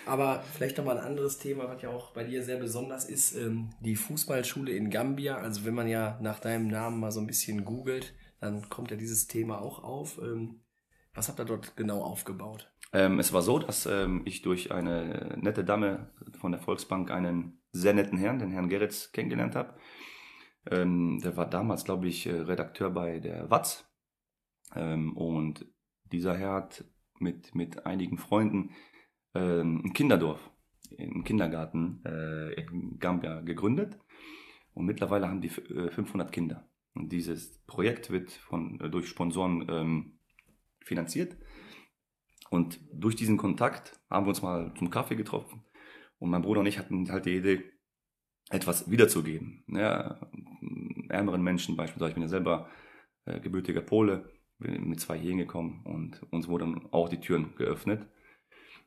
Aber 0.05 0.43
vielleicht 0.53 0.77
nochmal 0.77 0.97
ein 0.97 1.05
anderes 1.05 1.37
Thema, 1.37 1.69
was 1.69 1.81
ja 1.81 1.89
auch 1.89 2.11
bei 2.11 2.25
dir 2.25 2.43
sehr 2.43 2.57
besonders 2.57 3.05
ist, 3.05 3.33
ähm, 3.37 3.69
die 3.79 3.95
Fußballschule 3.95 4.73
in 4.73 4.89
Gambia. 4.89 5.37
Also 5.37 5.63
wenn 5.63 5.73
man 5.73 5.87
ja 5.87 6.19
nach 6.21 6.39
deinem 6.39 6.67
Namen 6.67 6.99
mal 6.99 7.13
so 7.13 7.21
ein 7.21 7.27
bisschen 7.27 7.63
googelt, 7.63 8.13
dann 8.41 8.67
kommt 8.67 8.91
ja 8.91 8.97
dieses 8.97 9.27
Thema 9.27 9.61
auch 9.61 9.85
auf. 9.85 10.19
Ähm, 10.21 10.65
was 11.13 11.29
habt 11.29 11.39
ihr 11.39 11.45
dort 11.45 11.77
genau 11.77 12.03
aufgebaut? 12.03 12.69
Ähm, 12.91 13.19
es 13.19 13.31
war 13.31 13.41
so, 13.41 13.57
dass 13.59 13.85
ähm, 13.85 14.23
ich 14.25 14.41
durch 14.41 14.73
eine 14.73 15.37
nette 15.39 15.63
Dame 15.63 16.09
von 16.41 16.51
der 16.51 16.59
Volksbank 16.59 17.09
einen 17.09 17.61
sehr 17.71 17.93
netten 17.93 18.17
Herrn, 18.17 18.39
den 18.39 18.51
Herrn 18.51 18.67
Geritz, 18.67 19.13
kennengelernt 19.13 19.55
habe. 19.55 19.75
Ähm, 20.71 21.19
der 21.23 21.37
war 21.37 21.49
damals, 21.49 21.83
glaube 21.85 22.07
ich, 22.07 22.25
äh, 22.25 22.31
Redakteur 22.31 22.89
bei 22.91 23.19
der 23.19 23.49
Watz. 23.49 23.85
Ähm, 24.75 25.15
und 25.15 25.65
dieser 26.11 26.35
Herr 26.37 26.53
hat 26.53 26.85
mit, 27.19 27.55
mit 27.55 27.85
einigen 27.85 28.17
Freunden 28.17 28.71
ähm, 29.33 29.81
ein 29.85 29.93
Kinderdorf, 29.93 30.49
einen 30.97 31.23
Kindergarten 31.23 32.01
äh, 32.05 32.53
in 32.61 32.99
Gambia 32.99 33.41
gegründet. 33.41 33.97
Und 34.73 34.85
mittlerweile 34.85 35.27
haben 35.27 35.41
die 35.41 35.47
f- 35.47 35.69
äh, 35.69 35.89
500 35.91 36.31
Kinder. 36.31 36.67
Und 36.93 37.11
dieses 37.11 37.59
Projekt 37.65 38.09
wird 38.09 38.31
von, 38.31 38.79
äh, 38.81 38.89
durch 38.89 39.07
Sponsoren 39.07 39.65
ähm, 39.69 40.19
finanziert. 40.83 41.37
Und 42.49 42.79
durch 42.93 43.15
diesen 43.15 43.37
Kontakt 43.37 43.99
haben 44.09 44.25
wir 44.25 44.29
uns 44.29 44.41
mal 44.41 44.73
zum 44.77 44.89
Kaffee 44.89 45.15
getroffen. 45.15 45.63
Und 46.19 46.29
mein 46.29 46.41
Bruder 46.41 46.61
und 46.61 46.67
ich 46.67 46.79
hatten 46.79 47.09
halt 47.11 47.25
die 47.25 47.35
Idee, 47.37 47.63
etwas 48.49 48.89
wiederzugeben. 48.89 49.63
Ja, 49.67 50.29
ärmeren 51.09 51.41
Menschen 51.41 51.75
beispielsweise. 51.75 52.09
Ich 52.09 52.15
bin 52.15 52.23
ja 52.23 52.29
selber 52.29 52.69
äh, 53.25 53.39
gebürtiger 53.39 53.81
Pole, 53.81 54.29
bin 54.59 54.89
mit 54.89 54.99
zwei 54.99 55.17
hier 55.17 55.31
hingekommen 55.31 55.81
und 55.83 56.21
uns 56.31 56.47
wurden 56.47 56.87
auch 56.91 57.09
die 57.09 57.19
Türen 57.19 57.55
geöffnet. 57.55 58.07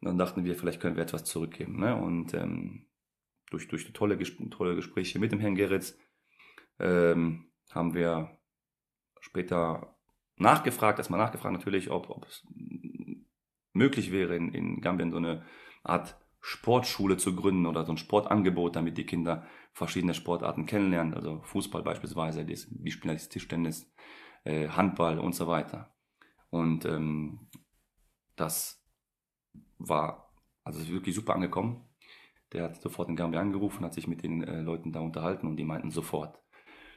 Und 0.01 0.07
dann 0.07 0.19
dachten 0.19 0.45
wir, 0.45 0.55
vielleicht 0.55 0.81
können 0.81 0.97
wir 0.97 1.03
etwas 1.03 1.25
zurückgeben. 1.25 1.81
Ne? 1.81 1.97
Und 1.97 2.35
ähm, 2.35 2.87
durch, 3.51 3.69
durch 3.69 3.93
tolle, 3.93 4.19
tolle 4.51 4.77
Gespräche 4.77 5.19
mit 5.19 5.33
dem 5.33 5.41
Herrn 5.41 5.57
Geritz 5.57 5.99
ähm, 6.79 7.51
haben 7.71 7.95
wir 7.95 8.39
später 9.21 9.97
nachgefragt, 10.37 10.99
erstmal 10.99 11.21
nachgefragt 11.21 11.55
natürlich, 11.55 11.91
ob, 11.91 12.11
ob 12.11 12.27
es 12.27 12.47
möglich 13.73 14.13
wäre, 14.13 14.37
in, 14.37 14.53
in 14.53 14.81
Gambien 14.81 15.11
so 15.11 15.17
eine 15.17 15.45
Art 15.83 16.17
Sportschule 16.41 17.17
zu 17.17 17.35
gründen 17.35 17.67
oder 17.67 17.85
so 17.85 17.93
ein 17.93 17.99
Sportangebot, 17.99 18.77
damit 18.77 18.97
die 18.97 19.07
Kinder 19.07 19.47
verschiedene 19.73 20.15
Sportarten 20.15 20.67
kennenlernen, 20.67 21.15
also 21.15 21.41
Fußball 21.43 21.83
beispielsweise, 21.83 22.45
die, 22.45 22.59
die 22.71 22.91
spielen 22.91 23.15
jetzt 23.15 23.31
Tischtennis, 23.31 23.93
äh, 24.45 24.69
Handball 24.69 25.19
und 25.19 25.35
so 25.35 25.47
weiter. 25.47 25.95
Und 26.51 26.85
ähm, 26.85 27.49
das 28.37 28.85
war 29.79 30.33
also 30.65 30.87
wirklich 30.89 31.15
super 31.15 31.35
angekommen. 31.35 31.85
Der 32.53 32.65
hat 32.65 32.81
sofort 32.81 33.09
in 33.09 33.17
Gambia 33.17 33.41
angerufen, 33.41 33.85
hat 33.85 33.95
sich 33.95 34.07
mit 34.07 34.23
den 34.23 34.43
äh, 34.43 34.61
Leuten 34.61 34.93
da 34.93 35.01
unterhalten 35.01 35.47
und 35.47 35.57
die 35.57 35.65
meinten 35.65 35.91
sofort. 35.91 36.41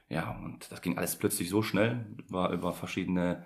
Ja, 0.08 0.38
und 0.44 0.72
das 0.72 0.82
ging 0.82 0.98
alles 0.98 1.18
plötzlich 1.18 1.50
so 1.50 1.62
schnell, 1.62 2.16
war 2.30 2.52
über 2.52 2.74
verschiedene 2.74 3.46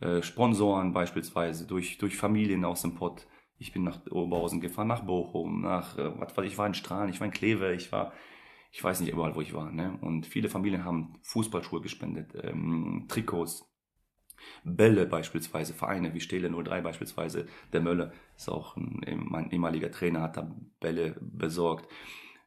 äh, 0.00 0.22
Sponsoren 0.22 0.92
beispielsweise, 0.92 1.66
durch, 1.66 1.98
durch 1.98 2.16
Familien 2.16 2.64
aus 2.64 2.82
dem 2.82 2.94
Pott. 2.94 3.26
Ich 3.58 3.72
bin 3.72 3.84
nach 3.84 4.04
Oberhausen 4.10 4.60
gefahren, 4.60 4.88
nach 4.88 5.04
Bochum, 5.04 5.62
nach, 5.62 5.96
äh, 5.98 6.18
was 6.18 6.36
weiß 6.36 6.46
ich, 6.46 6.58
war 6.58 6.66
in 6.66 6.74
Strahlen, 6.74 7.10
ich 7.10 7.20
war 7.20 7.26
in 7.26 7.32
Kleve, 7.32 7.74
ich 7.74 7.90
war, 7.92 8.12
ich 8.70 8.82
weiß 8.82 9.00
nicht 9.00 9.12
überall, 9.12 9.34
wo 9.34 9.40
ich 9.40 9.54
war. 9.54 9.70
Ne? 9.70 9.98
Und 10.00 10.26
viele 10.26 10.48
Familien 10.48 10.84
haben 10.84 11.18
Fußballschuhe 11.22 11.80
gespendet, 11.80 12.32
ähm, 12.42 13.06
Trikots, 13.08 13.64
Bälle 14.64 15.06
beispielsweise, 15.06 15.72
Vereine 15.72 16.12
wie 16.14 16.20
Stele 16.20 16.50
03 16.50 16.80
beispielsweise, 16.82 17.46
der 17.72 17.80
Mölle 17.80 18.12
ist 18.36 18.48
auch 18.48 18.76
ein, 18.76 19.24
mein 19.28 19.50
ehemaliger 19.50 19.90
Trainer, 19.90 20.22
hat 20.22 20.36
da 20.36 20.50
Bälle 20.80 21.16
besorgt. 21.20 21.90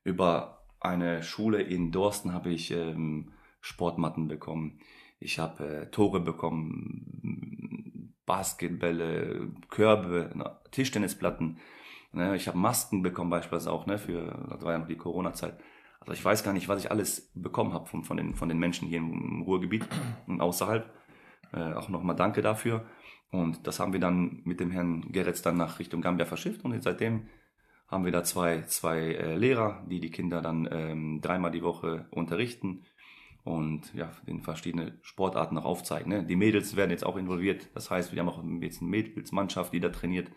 Über 0.03 0.63
eine 0.79 1.23
Schule 1.23 1.61
in 1.61 1.91
Dorsten 1.91 2.33
habe 2.33 2.51
ich 2.51 2.71
ähm, 2.71 3.31
Sportmatten 3.61 4.27
bekommen. 4.27 4.79
Ich 5.19 5.39
habe 5.39 5.65
äh, 5.65 5.91
Tore 5.91 6.21
bekommen, 6.21 7.98
Basketbälle, 8.29 9.47
Körbe, 9.69 10.29
Tischtennisplatten. 10.69 11.57
Ne? 12.11 12.35
Ich 12.35 12.47
habe 12.47 12.59
Masken 12.59 13.01
bekommen 13.01 13.31
beispielsweise 13.31 13.71
auch, 13.71 13.87
ne, 13.87 13.97
für, 13.97 14.45
das 14.51 14.61
war 14.61 14.73
ja 14.73 14.77
noch 14.77 14.87
die 14.87 14.97
Corona-Zeit. 14.97 15.59
Also 15.99 16.13
ich 16.13 16.23
weiß 16.23 16.43
gar 16.43 16.53
nicht, 16.53 16.69
was 16.69 16.83
ich 16.83 16.91
alles 16.91 17.31
bekommen 17.33 17.73
habe 17.73 17.87
von, 17.87 18.03
von, 18.03 18.17
den, 18.17 18.35
von 18.35 18.47
den 18.47 18.59
Menschen 18.59 18.87
hier 18.87 18.99
im 18.99 19.41
Ruhrgebiet 19.41 19.83
und 20.27 20.41
außerhalb. 20.41 20.93
Äh, 21.53 21.73
auch 21.73 21.89
nochmal 21.89 22.15
danke 22.15 22.43
dafür. 22.43 22.85
Und 23.31 23.65
das 23.65 23.79
haben 23.79 23.93
wir 23.93 23.99
dann 23.99 24.41
mit 24.43 24.59
dem 24.59 24.69
Herrn 24.69 25.11
Geretz 25.11 25.41
dann 25.41 25.57
nach 25.57 25.79
Richtung 25.79 26.01
Gambia 26.01 26.27
verschifft 26.27 26.63
und 26.63 26.79
seitdem 26.83 27.29
haben 27.87 28.05
wir 28.05 28.11
da 28.11 28.23
zwei, 28.23 28.61
zwei 28.67 28.99
äh, 28.99 29.35
Lehrer, 29.37 29.83
die 29.89 29.99
die 29.99 30.11
Kinder 30.11 30.43
dann 30.43 30.69
ähm, 30.71 31.19
dreimal 31.19 31.49
die 31.49 31.63
Woche 31.63 32.05
unterrichten 32.11 32.83
und 33.49 33.91
ja, 33.95 34.11
den 34.27 34.41
verschiedene 34.41 34.99
Sportarten 35.01 35.55
noch 35.55 35.65
aufzeigen. 35.65 36.11
Ne? 36.11 36.23
Die 36.23 36.35
Mädels 36.35 36.75
werden 36.75 36.91
jetzt 36.91 37.03
auch 37.03 37.17
involviert, 37.17 37.67
das 37.73 37.89
heißt, 37.89 38.13
wir 38.13 38.19
haben 38.19 38.29
auch 38.29 38.43
jetzt 38.61 38.79
eine 38.79 38.91
Mädelsmannschaft, 38.91 39.73
die 39.73 39.79
da 39.79 39.89
trainiert. 39.89 40.31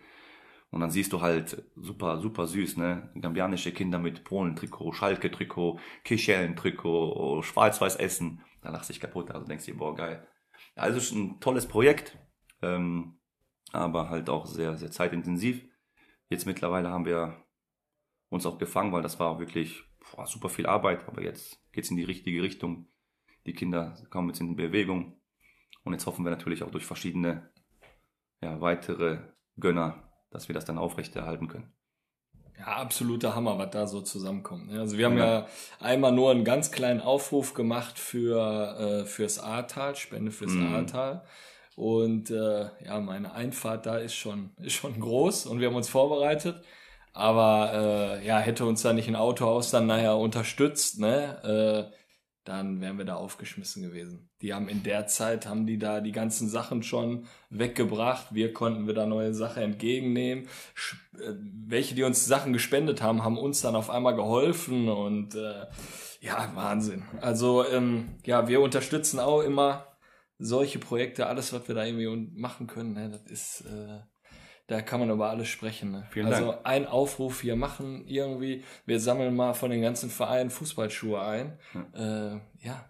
Und 0.70 0.80
dann 0.80 0.90
siehst 0.90 1.12
du 1.12 1.20
halt 1.20 1.62
super, 1.76 2.22
super 2.22 2.46
süß, 2.46 2.78
ne? 2.78 3.10
Gambianische 3.20 3.72
Kinder 3.72 3.98
mit 3.98 4.24
Polen-Trikot, 4.24 4.92
Schalke-Trikot, 4.92 5.78
Kichellen-Trikot, 6.04 7.42
Schwarz-Weiß 7.42 7.96
essen. 7.96 8.40
Da 8.62 8.70
lachst 8.70 8.88
du 8.88 8.94
dich 8.94 9.00
kaputt, 9.00 9.30
also 9.30 9.46
denkst 9.46 9.66
du 9.66 9.72
dir, 9.72 9.76
boah, 9.76 9.94
geil. 9.94 10.26
Also 10.74 10.96
ist 10.96 11.12
ein 11.12 11.38
tolles 11.40 11.68
Projekt, 11.68 12.18
ähm, 12.62 13.18
aber 13.72 14.08
halt 14.08 14.30
auch 14.30 14.46
sehr, 14.46 14.78
sehr 14.78 14.90
zeitintensiv. 14.90 15.62
Jetzt 16.30 16.46
mittlerweile 16.46 16.88
haben 16.88 17.04
wir 17.04 17.44
uns 18.30 18.46
auch 18.46 18.56
gefangen, 18.56 18.92
weil 18.92 19.02
das 19.02 19.20
war 19.20 19.38
wirklich 19.38 19.84
boah, 20.10 20.26
super 20.26 20.48
viel 20.48 20.64
Arbeit, 20.64 21.06
aber 21.06 21.22
jetzt 21.22 21.60
geht's 21.72 21.90
in 21.90 21.98
die 21.98 22.04
richtige 22.04 22.42
Richtung. 22.42 22.88
Die 23.46 23.54
Kinder 23.54 23.96
kommen 24.10 24.28
jetzt 24.28 24.40
in 24.40 24.56
Bewegung 24.56 25.20
und 25.84 25.92
jetzt 25.92 26.06
hoffen 26.06 26.24
wir 26.24 26.30
natürlich 26.30 26.62
auch 26.62 26.70
durch 26.70 26.86
verschiedene 26.86 27.50
ja, 28.42 28.60
weitere 28.60 29.18
Gönner, 29.58 30.10
dass 30.30 30.48
wir 30.48 30.54
das 30.54 30.64
dann 30.64 30.78
aufrechterhalten 30.78 31.48
können. 31.48 31.72
Ja, 32.58 32.66
absoluter 32.76 33.34
Hammer, 33.34 33.58
was 33.58 33.70
da 33.70 33.86
so 33.86 34.02
zusammenkommt. 34.02 34.68
ne? 34.70 34.80
Also 34.80 34.98
wir 34.98 35.06
haben 35.06 35.16
ja, 35.16 35.46
einmal 35.80 36.12
nur 36.12 36.30
einen 36.30 36.44
ganz 36.44 36.70
kleinen 36.70 37.00
Aufruf 37.00 37.54
gemacht 37.54 37.98
für 37.98 39.02
äh, 39.02 39.06
fürs 39.06 39.38
Ahrtal, 39.38 39.96
Spende 39.96 40.30
fürs 40.30 40.52
Mhm. 40.52 40.62
Ahrtal. 40.62 41.24
Und 41.74 42.30
äh, 42.30 42.68
ja, 42.84 43.00
meine 43.00 43.32
Einfahrt 43.32 43.86
da 43.86 43.96
ist 43.96 44.14
schon 44.14 44.50
ist 44.58 44.74
schon 44.74 45.00
groß 45.00 45.46
und 45.46 45.60
wir 45.60 45.68
haben 45.68 45.76
uns 45.76 45.88
vorbereitet. 45.88 46.62
Aber 47.14 48.18
äh, 48.22 48.26
ja, 48.26 48.38
hätte 48.38 48.64
uns 48.66 48.82
da 48.82 48.92
nicht 48.92 49.08
ein 49.08 49.16
Autohaus 49.16 49.70
dann 49.70 49.86
nachher 49.86 50.16
unterstützt, 50.16 50.98
ne? 51.00 51.90
Äh, 51.92 52.01
dann 52.44 52.80
wären 52.80 52.98
wir 52.98 53.04
da 53.04 53.14
aufgeschmissen 53.14 53.82
gewesen. 53.82 54.28
Die 54.40 54.52
haben 54.52 54.68
in 54.68 54.82
der 54.82 55.06
Zeit, 55.06 55.46
haben 55.46 55.66
die 55.66 55.78
da 55.78 56.00
die 56.00 56.12
ganzen 56.12 56.48
Sachen 56.48 56.82
schon 56.82 57.26
weggebracht. 57.50 58.34
Wir 58.34 58.52
konnten 58.52 58.88
wieder 58.88 59.06
neue 59.06 59.32
Sachen 59.32 59.62
entgegennehmen. 59.62 60.44
Äh, 61.14 61.34
welche, 61.66 61.94
die 61.94 62.02
uns 62.02 62.26
Sachen 62.26 62.52
gespendet 62.52 63.00
haben, 63.00 63.22
haben 63.22 63.38
uns 63.38 63.60
dann 63.60 63.76
auf 63.76 63.90
einmal 63.90 64.16
geholfen 64.16 64.88
und 64.88 65.34
äh, 65.34 65.66
ja, 66.20 66.50
Wahnsinn. 66.54 67.04
Also 67.20 67.66
ähm, 67.66 68.16
ja, 68.24 68.48
wir 68.48 68.60
unterstützen 68.60 69.20
auch 69.20 69.40
immer 69.42 69.86
solche 70.38 70.78
Projekte, 70.78 71.26
alles, 71.26 71.52
was 71.52 71.68
wir 71.68 71.74
da 71.74 71.84
irgendwie 71.84 72.30
machen 72.34 72.66
können. 72.66 72.94
Ne, 72.94 73.10
das 73.10 73.30
ist, 73.30 73.60
äh, 73.66 74.00
da 74.72 74.80
kann 74.80 75.00
man 75.00 75.10
über 75.10 75.28
alles 75.28 75.48
sprechen. 75.48 75.92
Ne? 75.92 76.06
Vielen 76.10 76.26
also 76.26 76.52
Dank. 76.52 76.60
ein 76.64 76.86
Aufruf 76.86 77.42
hier 77.42 77.56
machen 77.56 78.04
irgendwie. 78.06 78.64
Wir 78.86 78.98
sammeln 79.00 79.36
mal 79.36 79.52
von 79.52 79.70
den 79.70 79.82
ganzen 79.82 80.08
Vereinen 80.08 80.48
Fußballschuhe 80.48 81.20
ein. 81.20 81.58
Äh, 81.94 82.40
ja, 82.66 82.86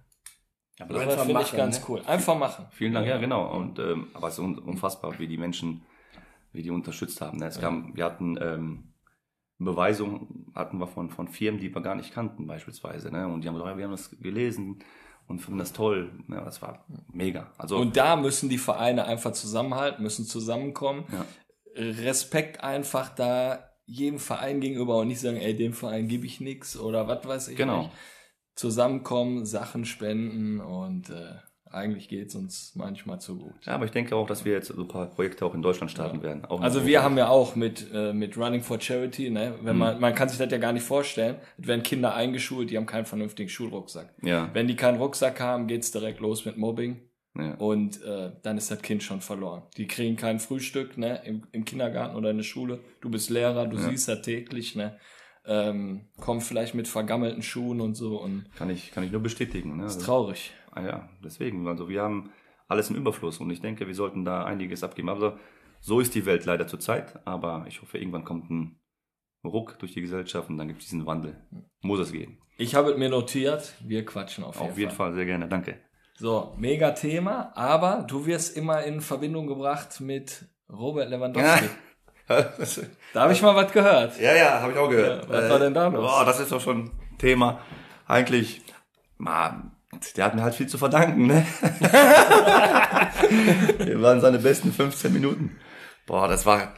Aber 0.79 0.95
das 0.95 1.03
Einfach 1.03 1.25
finde 1.27 1.43
ich 1.43 1.53
ganz 1.53 1.81
ne? 1.81 1.85
cool. 1.89 2.03
Einfach 2.07 2.39
machen. 2.39 2.67
Vielen 2.71 2.95
Dank, 2.95 3.09
ja, 3.09 3.19
genau. 3.19 3.53
Und 3.53 3.81
ähm, 3.81 4.09
aber 4.15 4.29
es 4.29 4.35
ist 4.35 4.41
un 4.41 4.59
unfassbar, 4.59 5.19
wie 5.19 5.27
die 5.27 5.39
Menschen, 5.39 5.83
wie 6.53 6.63
die 6.63 6.71
unterstützt 6.71 7.21
haben. 7.21 7.39
Ne? 7.39 7.47
Es 7.47 7.61
kam, 7.61 7.97
wir 7.97 8.05
hatten 8.05 8.39
ähm, 8.41 8.93
Beweisung 9.59 10.53
hatten 10.55 10.79
wir 10.79 10.87
von, 10.87 11.11
von 11.11 11.29
Firmen, 11.29 11.61
die 11.61 11.75
wir 11.75 11.83
gar 11.83 11.95
nicht 11.95 12.13
kannten, 12.13 12.47
beispielsweise. 12.47 13.11
Ne? 13.11 13.27
Und 13.27 13.43
die 13.43 13.49
haben 13.49 13.55
gesagt, 13.55 13.73
ja, 13.73 13.79
wir 13.79 13.85
haben 13.85 13.93
das 13.93 14.11
gelesen 14.21 14.79
und 15.27 15.41
finden 15.41 15.59
das 15.59 15.73
toll. 15.73 16.11
Ja, 16.29 16.43
das 16.43 16.63
war 16.63 16.85
mega. 17.13 17.53
Also, 17.59 17.77
Und 17.77 17.97
da 17.97 18.17
müssen 18.17 18.49
die 18.49 18.59
Vereine 18.59 19.05
einfach 19.05 19.33
zusammenhalten, 19.33 20.03
müssen 20.03 20.25
zusammenkommen. 20.25 21.05
Ja. 21.13 21.25
Respekt 21.77 22.63
einfach 22.63 23.09
da 23.15 23.69
jedem 23.87 24.19
Verein 24.19 24.61
gegenüber 24.61 24.99
und 24.99 25.09
nicht 25.09 25.21
sagen, 25.21 25.37
ey, 25.39 25.55
dem 25.57 25.73
Verein 25.73 26.09
gebe 26.09 26.25
ich 26.27 26.41
nix 26.41 26.79
oder 26.79 27.09
was 27.09 27.27
weiß 27.27 27.49
ich 27.49 27.57
Genau. 27.57 27.83
nicht. 27.83 27.91
Zusammenkommen, 28.55 29.45
Sachen 29.47 29.85
spenden 29.85 30.61
und 30.61 31.09
äh, 31.11 31.35
eigentlich 31.71 32.09
geht's 32.11 32.35
uns 32.35 32.73
manchmal 32.75 33.19
zu 33.19 33.39
gut. 33.39 33.55
ja, 33.65 33.73
aber 33.75 33.87
ich 33.87 33.91
denke 33.93 34.15
auch, 34.15 34.27
dass 34.27 34.45
wir 34.45 34.53
jetzt 34.53 34.69
so 34.69 34.79
ein 34.79 34.89
paar 34.89 35.07
Projekte 35.07 35.47
auch 35.47 35.55
in 35.55 35.63
Deutschland 35.63 35.91
starten 35.91 36.23
werden. 36.23 36.45
Auch 36.45 36.59
in 36.59 36.65
Also 36.65 36.85
wir 36.87 37.03
haben 37.03 37.17
ja 37.17 37.29
auch 37.29 37.57
mit, 37.57 37.87
äh, 37.95 38.13
mit 38.13 38.37
Running 38.37 38.61
for 38.61 38.79
Charity, 38.79 39.31
ne, 39.31 39.55
wenn 39.63 39.79
man, 39.79 39.99
man 39.99 40.15
kann 40.15 40.29
sich 40.29 40.37
das 40.37 40.51
ja 40.53 40.59
gar 40.59 40.75
nicht 40.75 40.85
vorstellen, 40.85 41.37
es 41.59 41.67
werden 41.67 41.83
Kinder 41.83 42.15
eingeschult, 42.15 42.69
die 42.71 42.77
haben 42.77 42.85
keinen 42.85 43.07
vernünftigen 43.07 43.49
Schulrucksack. 43.49 44.15
Ja, 44.23 44.51
Wenn 44.53 44.69
die 44.69 44.77
keinen 44.77 44.99
Rucksack 44.99 45.41
haben, 45.41 45.67
geht's 45.67 45.91
direkt 45.91 46.21
los 46.21 46.45
mit 46.45 46.59
Mobbing. 46.59 47.01
Ja. 47.35 47.55
Und 47.55 48.03
äh, 48.03 48.33
dann 48.43 48.59
ist 48.59 48.71
das 48.71 48.83
Kind 48.83 49.03
schon 49.03 49.21
verloren. 49.21 49.63
Die 49.77 49.87
kriegen 49.87 50.17
kein 50.17 50.39
Frühstück 50.39 50.99
ne, 50.99 51.23
im, 51.25 51.47
im 51.53 51.65
Kindergarten 51.65 52.17
oder 52.17 52.31
in 52.31 52.37
der 52.37 52.45
Schule. 52.45 52.81
Du 53.01 53.11
bist 53.11 53.31
Lehrer, 53.31 53.67
du 53.67 53.77
Ja. 53.77 53.89
siehst 53.89 54.09
das 54.09 54.23
täglich. 54.23 54.77
Ne, 54.77 54.99
ähm, 55.45 56.09
kommen 56.21 56.41
vielleicht 56.41 56.75
mit 56.75 56.87
vergammelten 56.89 57.43
Schuhen 57.43 57.81
und 57.81 57.95
so. 57.95 58.21
Und 58.21 58.45
Kann 58.55 58.71
ich, 58.71 58.91
kann 58.93 59.03
ich 59.05 59.11
nur 59.13 59.23
bestätigen. 59.23 59.77
Ne? 59.79 59.87
ist 59.87 59.95
Also, 59.95 60.07
traurig. 60.07 60.53
ah, 60.73 60.83
ja, 60.83 61.09
deswegen. 61.25 61.67
Also 61.69 61.89
wir 61.89 62.03
haben 62.03 62.31
alles 62.69 62.91
im 62.91 62.97
Überfluss 62.97 63.39
und 63.41 63.51
ich 63.51 63.61
denke, 63.61 63.87
wir 63.87 63.95
sollten 63.95 64.25
da 64.25 64.45
einiges 64.45 64.85
abgeben. 64.85 65.09
Also 65.09 65.37
so 65.81 66.01
ist 66.01 66.15
die 66.15 66.27
Welt 66.27 66.45
leider 66.45 66.67
zurzeit, 66.69 67.27
aber 67.27 67.65
ich 67.69 67.83
hoffe, 67.83 67.99
irgendwann 67.99 68.25
kommt 68.25 68.51
ein 68.51 68.79
Ruck 69.45 69.79
durch 69.81 69.93
die 69.95 70.01
Gesellschaft 70.01 70.49
und 70.49 70.59
dann 70.59 70.69
gibt 70.69 70.81
es 70.83 70.87
diesen 70.89 71.05
Wandel. 71.07 71.37
Muss 71.81 71.99
es 71.99 72.13
geben. 72.13 72.39
Ich 72.59 72.75
habe 72.77 72.93
es 72.93 72.99
mir 72.99 73.09
notiert. 73.09 73.75
Wir 73.85 74.05
quatschen 74.05 74.45
auf 74.45 74.57
jeden, 74.61 74.71
Auf 74.71 74.79
jeden 74.79 74.91
Fall. 74.91 75.09
Fall 75.09 75.15
sehr 75.15 75.25
gerne. 75.27 75.49
Danke. 75.49 75.81
So, 76.19 76.55
mega 76.57 76.93
Thema. 76.93 77.53
Aber 77.55 78.05
du 78.07 78.27
wirst 78.27 78.57
immer 78.57 78.83
in 78.85 79.01
Verbindung 79.01 79.47
gebracht 79.47 80.01
mit 80.01 80.45
Robert 80.71 81.11
Lewandowski. 81.11 81.69
Da 83.13 83.23
habe 83.23 83.35
ich 83.35 83.43
mal 83.43 83.55
was 83.55 83.73
gehört. 83.73 84.19
Ja, 84.19 84.35
ja, 84.35 84.61
habe 84.61 84.73
ich 84.73 84.79
auch 84.79 84.89
gehört. 84.89 85.25
Ja, 85.25 85.29
was 85.29 85.51
war 85.51 85.59
denn 85.59 85.75
da 85.75 85.89
los? 85.89 86.11
Boah, 86.11 86.25
das 86.25 86.41
ist 86.41 86.51
doch 86.51 86.63
schon 86.63 86.91
Thema. 87.19 87.61
Eigentlich, 88.07 88.63
man, 89.19 89.73
der 90.17 90.25
hat 90.25 90.35
mir 90.35 90.43
halt 90.43 90.55
viel 90.55 90.69
zu 90.69 90.79
verdanken, 90.79 91.27
ne? 91.27 91.45
Wir 93.79 94.01
waren 94.01 94.23
seine 94.23 94.39
besten 94.39 94.73
15 94.73 95.13
Minuten. 95.13 95.59
Boah, 96.07 96.27
das 96.27 96.47
war 96.47 96.73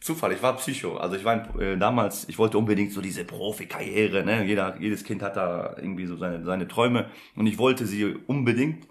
Zufall. 0.00 0.32
Ich 0.32 0.42
war 0.42 0.56
Psycho. 0.56 0.96
Also 0.96 1.16
ich 1.16 1.24
war 1.24 1.60
äh, 1.60 1.76
damals, 1.76 2.28
ich 2.28 2.38
wollte 2.38 2.56
unbedingt 2.56 2.92
so 2.92 3.00
diese 3.00 3.24
Profikarriere, 3.24 4.24
ne? 4.24 4.44
Jeder, 4.44 4.80
jedes 4.80 5.04
Kind 5.04 5.22
hat 5.22 5.36
da 5.36 5.74
irgendwie 5.76 6.06
so 6.06 6.16
seine, 6.16 6.44
seine 6.44 6.66
Träume 6.66 7.10
und 7.36 7.46
ich 7.46 7.58
wollte 7.58 7.86
sie 7.86 8.14
unbedingt 8.26 8.88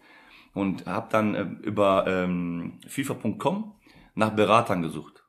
und 0.53 0.85
habe 0.85 1.07
dann 1.11 1.35
äh, 1.35 1.41
über 1.63 2.05
ähm, 2.07 2.79
FIFA.com 2.87 3.73
nach 4.15 4.31
Beratern 4.31 4.83
gesucht. 4.83 5.23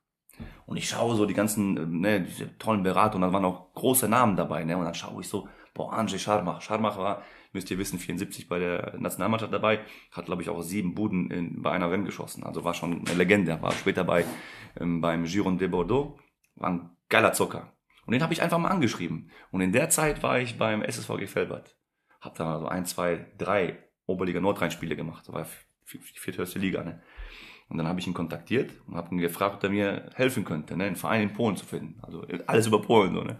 Und 0.65 0.77
ich 0.77 0.87
schaue 0.87 1.15
so 1.15 1.25
die 1.25 1.33
ganzen, 1.33 1.77
äh, 1.77 1.85
ne, 1.85 2.21
diese 2.21 2.57
tollen 2.59 2.83
Berater 2.83 3.15
und 3.15 3.21
da 3.21 3.33
waren 3.33 3.45
auch 3.45 3.73
große 3.73 4.07
Namen 4.07 4.35
dabei, 4.35 4.63
ne? 4.63 4.77
Und 4.77 4.85
dann 4.85 4.93
schaue 4.93 5.21
ich 5.21 5.27
so, 5.27 5.47
boah, 5.73 5.93
Andrzej 5.93 6.19
Scharmach. 6.19 6.61
Scharmach 6.61 6.97
war, 6.97 7.23
müsst 7.53 7.71
ihr 7.71 7.77
wissen, 7.77 7.99
74 7.99 8.47
bei 8.47 8.59
der 8.59 8.95
Nationalmannschaft 8.99 9.53
dabei, 9.53 9.79
hat, 10.11 10.25
glaube 10.25 10.41
ich, 10.41 10.49
auch 10.49 10.61
sieben 10.61 10.93
Buden 10.93 11.31
in, 11.31 11.61
bei 11.61 11.71
einer 11.71 11.91
WM 11.91 12.05
geschossen. 12.05 12.43
Also 12.43 12.63
war 12.63 12.73
schon 12.73 13.05
eine 13.05 13.17
Legende, 13.17 13.61
war 13.61 13.71
später 13.71 14.03
bei 14.03 14.25
beim 14.75 15.25
Giron 15.25 15.57
de 15.57 15.67
Bordeaux, 15.67 16.19
war 16.55 16.69
ein 16.69 16.89
geiler 17.09 17.33
Zocker. 17.33 17.73
Und 18.05 18.13
den 18.13 18.23
habe 18.23 18.33
ich 18.33 18.41
einfach 18.41 18.57
mal 18.57 18.69
angeschrieben. 18.69 19.29
Und 19.51 19.61
in 19.61 19.71
der 19.71 19.89
Zeit 19.89 20.23
war 20.23 20.39
ich 20.39 20.57
beim 20.57 20.81
SSVG 20.81 21.27
Felbert. 21.27 21.77
Hab 22.19 22.35
da 22.35 22.59
so 22.59 22.67
ein, 22.67 22.85
zwei, 22.85 23.31
drei 23.37 23.77
Oberliga 24.05 24.39
Nordrhein-Spiele 24.39 24.95
gemacht. 24.95 25.27
Das 25.27 25.33
war 25.33 25.47
die 25.91 25.99
vierthöchste 25.99 26.59
Liga, 26.59 26.83
ne? 26.83 27.01
Und 27.69 27.77
dann 27.77 27.87
habe 27.87 28.01
ich 28.01 28.07
ihn 28.07 28.13
kontaktiert 28.13 28.73
und 28.85 28.95
habe 28.95 29.15
ihn 29.15 29.19
gefragt, 29.19 29.55
ob 29.55 29.63
er 29.63 29.69
mir 29.69 30.09
helfen 30.15 30.43
könnte, 30.43 30.75
ne, 30.75 30.83
einen 30.83 30.97
Verein 30.97 31.21
in 31.21 31.33
Polen 31.33 31.55
zu 31.55 31.65
finden. 31.65 31.99
Also 32.01 32.27
alles 32.45 32.67
über 32.67 32.81
Polen, 32.81 33.13
so, 33.13 33.23
ne? 33.23 33.39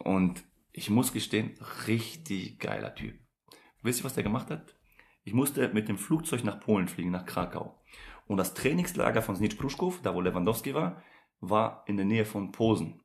Und 0.00 0.44
ich 0.72 0.90
muss 0.90 1.12
gestehen, 1.12 1.58
richtig 1.86 2.60
geiler 2.60 2.94
Typ. 2.94 3.18
Wisst 3.82 4.00
ihr, 4.00 4.04
was 4.04 4.14
der 4.14 4.22
gemacht 4.22 4.50
hat? 4.50 4.74
Ich 5.24 5.32
musste 5.32 5.68
mit 5.70 5.88
dem 5.88 5.98
Flugzeug 5.98 6.44
nach 6.44 6.60
Polen 6.60 6.88
fliegen, 6.88 7.10
nach 7.10 7.26
Krakau. 7.26 7.82
Und 8.28 8.36
das 8.36 8.54
Trainingslager 8.54 9.22
von 9.22 9.36
Znicz 9.36 9.56
Pruszków, 9.56 10.00
da 10.02 10.14
wo 10.14 10.20
Lewandowski 10.20 10.74
war, 10.74 11.02
war 11.40 11.82
in 11.86 11.96
der 11.96 12.06
Nähe 12.06 12.24
von 12.24 12.52
Posen. 12.52 13.00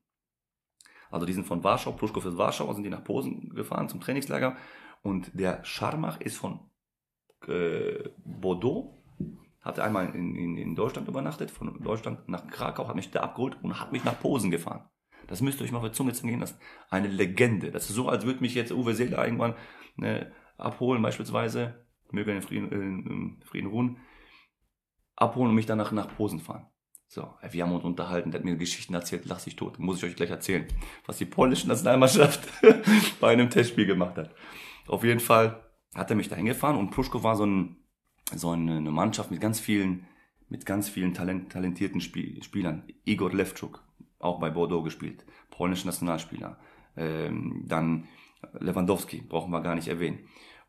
Also 1.09 1.25
die 1.25 1.33
sind 1.33 1.45
von 1.45 1.63
Warschau, 1.63 1.93
Pruszków 1.93 2.25
ist 2.25 2.37
Warschau, 2.37 2.71
sind 2.73 2.83
die 2.83 2.89
nach 2.89 3.03
Posen 3.03 3.49
gefahren 3.55 3.89
zum 3.89 4.01
Trainingslager. 4.01 4.57
Und 5.01 5.31
der 5.33 5.63
Scharmach 5.63 6.19
ist 6.21 6.37
von 6.37 6.59
äh, 7.47 8.09
Bordeaux 8.23 9.03
hatte 9.63 9.83
einmal 9.83 10.13
in, 10.13 10.35
in, 10.35 10.57
in 10.57 10.75
Deutschland 10.75 11.07
übernachtet, 11.07 11.49
von 11.49 11.81
Deutschland 11.81 12.27
nach 12.27 12.47
Krakau, 12.47 12.87
hat 12.87 12.95
mich 12.95 13.11
da 13.11 13.21
abgeholt 13.21 13.57
und 13.61 13.79
hat 13.79 13.93
mich 13.93 14.03
nach 14.03 14.19
Posen 14.19 14.51
gefahren. 14.51 14.89
Das 15.27 15.41
müsst 15.41 15.61
ihr 15.61 15.63
euch 15.63 15.71
mal 15.71 15.81
für 15.81 15.93
Zunge 15.93 16.11
zergehen 16.11 16.41
lassen. 16.41 16.57
Eine 16.89 17.07
Legende. 17.07 17.71
Das 17.71 17.89
ist 17.89 17.95
so, 17.95 18.09
als 18.09 18.25
würde 18.25 18.41
mich 18.41 18.55
jetzt 18.55 18.73
Uwe 18.73 18.93
Seeler 18.93 19.23
irgendwann 19.23 19.55
ne, 19.95 20.33
abholen, 20.57 21.01
beispielsweise, 21.01 21.85
möge 22.11 22.31
er 22.31 22.37
in 22.37 22.41
Frieden, 22.41 22.71
in, 22.71 23.05
in 23.07 23.41
Frieden 23.45 23.67
ruhen, 23.67 23.97
abholen 25.15 25.49
und 25.49 25.55
mich 25.55 25.65
danach 25.65 25.91
nach 25.91 26.15
Posen 26.15 26.39
fahren. 26.39 26.67
So, 27.07 27.31
wir 27.47 27.63
haben 27.63 27.73
uns 27.73 27.83
unterhalten, 27.83 28.31
der 28.31 28.39
hat 28.39 28.45
mir 28.45 28.55
Geschichten 28.55 28.93
erzählt, 28.95 29.25
lass 29.25 29.43
dich 29.43 29.55
tot. 29.55 29.77
Muss 29.77 29.97
ich 29.97 30.05
euch 30.05 30.15
gleich 30.15 30.31
erzählen, 30.31 30.65
was 31.05 31.17
die 31.17 31.25
polnische 31.25 31.67
Nationalmannschaft 31.67 32.47
bei 33.19 33.31
einem 33.31 33.51
Testspiel 33.51 33.85
gemacht 33.85 34.17
hat. 34.17 34.33
Auf 34.87 35.03
jeden 35.03 35.19
Fall 35.19 35.63
hat 35.93 36.09
er 36.09 36.15
mich 36.15 36.29
dahin 36.29 36.47
gefahren 36.47 36.75
und 36.75 36.89
Pruschko 36.89 37.21
war 37.21 37.35
so 37.35 37.45
ein 37.45 37.83
so 38.35 38.51
eine, 38.51 38.79
Mannschaft 38.79 39.31
mit 39.31 39.41
ganz 39.41 39.59
vielen, 39.59 40.07
mit 40.49 40.65
ganz 40.65 40.89
vielen 40.89 41.13
Talent, 41.13 41.51
talentierten 41.51 42.01
Spiel, 42.01 42.41
Spielern. 42.43 42.83
Igor 43.05 43.31
Levchuk, 43.31 43.83
auch 44.19 44.39
bei 44.39 44.49
Bordeaux 44.49 44.83
gespielt, 44.83 45.25
polnischer 45.51 45.87
Nationalspieler. 45.87 46.57
Ähm, 46.95 47.63
dann 47.65 48.07
Lewandowski, 48.59 49.21
brauchen 49.21 49.51
wir 49.51 49.61
gar 49.61 49.75
nicht 49.75 49.87
erwähnen. 49.87 50.19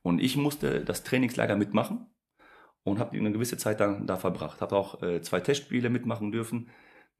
Und 0.02 0.20
ich 0.20 0.36
musste 0.36 0.84
das 0.84 1.04
Trainingslager 1.04 1.56
mitmachen 1.56 2.06
und 2.84 2.98
habe 2.98 3.16
eine 3.16 3.32
gewisse 3.32 3.56
Zeit 3.56 3.80
dann 3.80 4.06
da 4.06 4.16
verbracht. 4.16 4.60
Habe 4.60 4.76
auch 4.76 5.02
äh, 5.02 5.20
zwei 5.22 5.40
Testspiele 5.40 5.90
mitmachen 5.90 6.30
dürfen. 6.30 6.68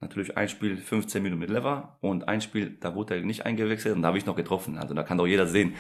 Natürlich 0.01 0.37
ein 0.37 0.49
Spiel 0.49 0.77
15 0.77 1.23
Minuten 1.23 1.41
mit 1.41 1.51
Lever 1.51 1.97
und 2.01 2.29
ein 2.29 2.43
Spiel, 2.43 2.77
da 2.79 2.95
wurde 2.95 3.17
er 3.17 3.23
nicht 3.23 3.47
eingewechselt 3.47 3.97
und 3.97 4.03
da 4.03 4.09
habe 4.09 4.19
ich 4.19 4.27
noch 4.27 4.37
getroffen. 4.37 4.77
Also 4.77 4.93
da 4.93 5.03
kann 5.03 5.17
doch 5.17 5.27
jeder 5.27 5.47
sehen, 5.47 5.75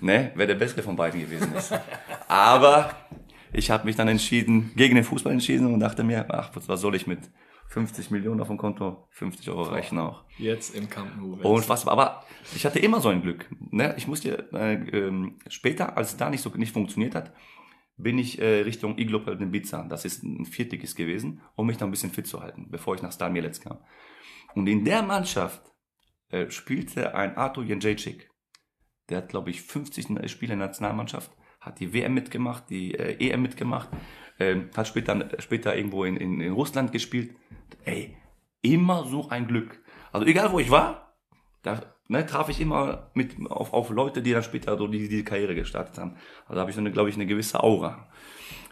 ne, 0.00 0.32
wer 0.34 0.46
der 0.46 0.54
Bessere 0.54 0.82
von 0.82 0.96
beiden 0.96 1.20
gewesen 1.20 1.54
ist. 1.54 1.74
Aber 2.28 2.90
ich 3.52 3.70
habe 3.70 3.84
mich 3.84 3.96
dann 3.96 4.08
entschieden, 4.08 4.72
gegen 4.76 4.94
den 4.94 5.04
Fußball 5.04 5.32
entschieden 5.32 5.72
und 5.72 5.80
dachte 5.80 6.04
mir, 6.04 6.24
ach, 6.30 6.50
was 6.54 6.80
soll 6.80 6.94
ich 6.94 7.06
mit 7.06 7.18
50 7.68 8.10
Millionen 8.10 8.40
auf 8.40 8.48
dem 8.48 8.56
Konto? 8.56 9.08
50 9.10 9.50
Euro 9.50 9.64
reichen 9.64 9.98
auch. 9.98 10.22
Jetzt 10.38 10.74
im 10.74 10.88
Camp 10.88 11.10
Nou. 11.18 11.36
Und 11.42 11.68
was, 11.68 11.86
aber 11.86 12.24
ich 12.54 12.64
hatte 12.64 12.78
immer 12.78 13.00
so 13.00 13.10
ein 13.10 13.20
Glück. 13.20 13.46
Ne? 13.70 13.94
Ich 13.98 14.06
musste 14.06 14.48
äh, 14.52 14.74
ähm, 14.74 15.38
später, 15.48 15.96
als 15.98 16.12
es 16.12 16.16
da 16.16 16.30
nicht 16.30 16.40
so 16.40 16.50
nicht 16.50 16.72
funktioniert 16.72 17.14
hat, 17.14 17.32
bin 17.96 18.18
ich 18.18 18.40
äh, 18.40 18.60
Richtung 18.60 18.98
Iglo 18.98 19.20
Peldenbiza, 19.20 19.84
das 19.84 20.04
ist 20.04 20.22
ein 20.22 20.44
Viertiges 20.44 20.94
gewesen, 20.94 21.40
um 21.54 21.66
mich 21.66 21.78
da 21.78 21.86
ein 21.86 21.90
bisschen 21.90 22.10
fit 22.10 22.26
zu 22.26 22.42
halten, 22.42 22.70
bevor 22.70 22.94
ich 22.94 23.02
nach 23.02 23.30
Mielec 23.30 23.60
kam. 23.60 23.78
Und 24.54 24.66
in 24.66 24.84
der 24.84 25.02
Mannschaft 25.02 25.62
äh, 26.30 26.50
spielte 26.50 27.14
ein 27.14 27.36
Artur 27.36 27.64
Jędrzejczyk. 27.64 28.30
Der 29.08 29.18
hat, 29.18 29.28
glaube 29.28 29.50
ich, 29.50 29.62
50 29.62 30.30
Spiele 30.30 30.54
in 30.54 30.58
der 30.58 30.68
Nationalmannschaft, 30.68 31.30
hat 31.60 31.80
die 31.80 31.92
WM 31.92 32.14
mitgemacht, 32.14 32.68
die 32.70 32.94
äh, 32.94 33.16
EM 33.18 33.42
mitgemacht, 33.42 33.88
ähm, 34.38 34.70
hat 34.76 34.88
später, 34.88 35.28
später 35.40 35.76
irgendwo 35.76 36.04
in, 36.04 36.16
in, 36.16 36.40
in 36.40 36.52
Russland 36.52 36.92
gespielt. 36.92 37.34
Ey, 37.84 38.16
immer 38.62 39.04
so 39.04 39.28
ein 39.28 39.46
Glück. 39.46 39.82
Also 40.12 40.26
egal 40.26 40.52
wo 40.52 40.58
ich 40.58 40.70
war, 40.70 41.16
da 41.62 41.95
ne, 42.08 42.24
traf 42.26 42.48
ich 42.48 42.60
immer 42.60 43.10
mit 43.14 43.34
auf, 43.50 43.72
auf 43.72 43.90
Leute, 43.90 44.22
die 44.22 44.32
dann 44.32 44.42
später 44.42 44.76
so 44.76 44.86
die, 44.86 45.08
die 45.08 45.24
Karriere 45.24 45.54
gestartet 45.54 45.98
haben. 45.98 46.16
Also 46.44 46.54
da 46.54 46.60
habe 46.60 46.70
ich 46.70 46.76
so 46.76 46.80
eine, 46.80 46.92
glaube 46.92 47.08
ich, 47.08 47.16
eine 47.16 47.26
gewisse 47.26 47.62
Aura. 47.62 48.08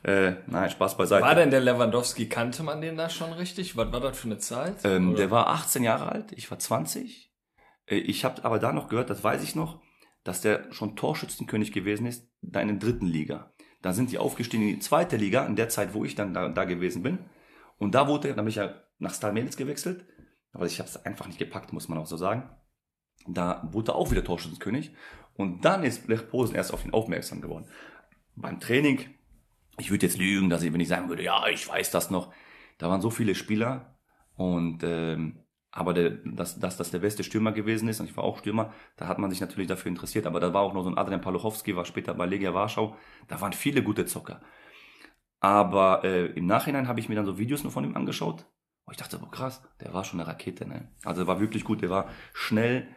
Äh, 0.03 0.35
nein, 0.47 0.69
Spaß 0.71 0.97
beiseite. 0.97 1.25
War 1.25 1.35
denn 1.35 1.51
der 1.51 1.61
Lewandowski, 1.61 2.29
kannte 2.29 2.63
man 2.63 2.81
den 2.81 2.97
da 2.97 3.09
schon 3.09 3.33
richtig? 3.33 3.77
Was 3.77 3.91
war 3.91 4.01
das 4.01 4.19
für 4.19 4.27
eine 4.27 4.39
Zeit? 4.39 4.77
Ähm, 4.85 5.15
der 5.15 5.31
war 5.31 5.49
18 5.49 5.83
Jahre 5.83 6.13
alt, 6.13 6.33
ich 6.33 6.51
war 6.51 6.59
20. 6.59 7.33
Äh, 7.87 7.97
Ich 7.97 8.25
habe 8.25 8.45
aber 8.45 8.59
da 8.59 8.73
noch 8.73 8.89
gehört, 8.89 9.09
das 9.09 9.25
weiß 9.25 9.43
ich 9.43 9.55
noch, 9.55 9.81
dass 10.23 10.43
der 10.43 10.73
schon 10.73 10.97
Torschützenkönig 10.97 11.73
gewesen 11.73 12.07
ist, 12.07 12.29
da 12.43 12.61
in 12.61 12.69
der 12.69 12.77
dritten 12.77 13.07
Liga. 13.07 13.55
Da 13.81 13.93
sind 13.93 14.11
die 14.13 14.19
aufgestiegen 14.19 14.69
in 14.69 14.75
die 14.75 14.81
zweite 14.81 15.17
Liga, 15.17 15.45
in 15.47 15.57
der 15.57 15.69
Zeit, 15.69 15.95
wo 15.95 16.05
ich 16.05 16.15
dann 16.15 16.35
da, 16.35 16.49
da 16.49 16.65
gewesen 16.65 17.03
bin. 17.03 17.19
Und 17.79 17.95
da 17.95 18.07
wurde 18.09 18.29
er, 18.29 18.35
dann 18.35 18.45
bin 18.45 18.51
ich 18.51 18.57
ja 18.57 18.75
nach 18.99 19.15
Stal 19.15 19.33
Mielec 19.33 19.57
gewechselt, 19.57 20.05
aber 20.53 20.67
ich 20.67 20.79
habe 20.79 20.89
es 20.89 21.03
einfach 21.05 21.27
nicht 21.27 21.39
gepackt, 21.39 21.73
muss 21.73 21.89
man 21.89 21.99
auch 21.99 22.07
so 22.07 22.17
sagen. 22.17 22.49
Da 23.27 23.69
wurde 23.73 23.93
er 23.93 23.97
auch 23.97 24.11
wieder 24.11 24.25
Torschützenkönig. 24.25 24.93
Und 25.37 25.65
dann 25.65 25.85
ist 25.85 26.09
Lech 26.09 26.29
Posen 26.29 26.57
erst 26.57 26.73
auf 26.73 26.85
ihn 26.85 26.93
aufmerksam 26.93 27.41
geworden. 27.41 27.67
Beim 28.37 28.61
Training, 28.61 29.01
ich 29.79 29.91
würde 29.91 30.07
jetzt 30.07 30.19
lügen, 30.19 30.51
dass 30.51 30.63
ich, 30.63 30.73
wenn 30.73 30.81
ich 30.81 30.89
sagen 30.89 31.09
würde, 31.09 31.23
ja, 31.23 31.47
ich 31.49 31.69
weiß 31.69 31.91
das 31.91 32.11
noch, 32.11 32.33
da 32.79 32.91
waren 32.91 33.01
so 33.01 33.11
viele 33.11 33.35
Spieler 33.35 33.99
und 34.37 34.83
ähm, 34.85 35.41
Aber 35.77 35.93
der, 35.93 36.11
dass, 36.25 36.61
dass 36.61 36.77
das 36.77 36.93
der 36.93 37.01
beste 37.01 37.25
Stürmer 37.25 37.51
gewesen 37.53 37.89
ist, 37.89 37.99
und 37.99 38.09
ich 38.09 38.17
war 38.17 38.23
auch 38.23 38.39
Stürmer, 38.39 38.73
da 38.97 39.09
hat 39.09 39.19
man 39.19 39.31
sich 39.31 39.41
natürlich 39.41 39.67
dafür 39.69 39.89
interessiert. 39.91 40.27
Aber 40.27 40.39
da 40.39 40.53
war 40.55 40.63
auch 40.63 40.73
noch 40.73 40.85
so 40.85 40.91
ein 40.91 40.99
Adrian 40.99 41.21
Paluchowski, 41.21 41.75
war 41.75 41.85
später 41.85 42.15
bei 42.15 42.27
Legia 42.27 42.55
Warschau. 42.55 42.97
Da 43.27 43.41
waren 43.41 43.53
viele 43.53 43.83
gute 43.83 44.07
Zocker. 44.07 44.41
Aber 45.41 46.05
äh, 46.05 46.27
im 46.27 46.47
Nachhinein 46.47 46.87
habe 46.89 47.01
ich 47.01 47.09
mir 47.09 47.17
dann 47.17 47.27
so 47.27 47.39
Videos 47.39 47.65
nur 47.65 47.73
von 47.73 47.85
ihm 47.85 47.97
angeschaut. 47.97 48.47
Und 48.85 48.93
ich 48.93 48.99
dachte, 48.99 49.19
boah, 49.19 49.31
krass, 49.31 49.63
der 49.81 49.93
war 49.93 50.05
schon 50.05 50.21
eine 50.21 50.29
Rakete, 50.29 50.67
ne? 50.67 50.93
Also 51.05 51.23
der 51.23 51.27
war 51.29 51.41
wirklich 51.41 51.65
gut, 51.65 51.83
der 51.83 51.91
war 51.91 52.09
schnell. 52.33 52.89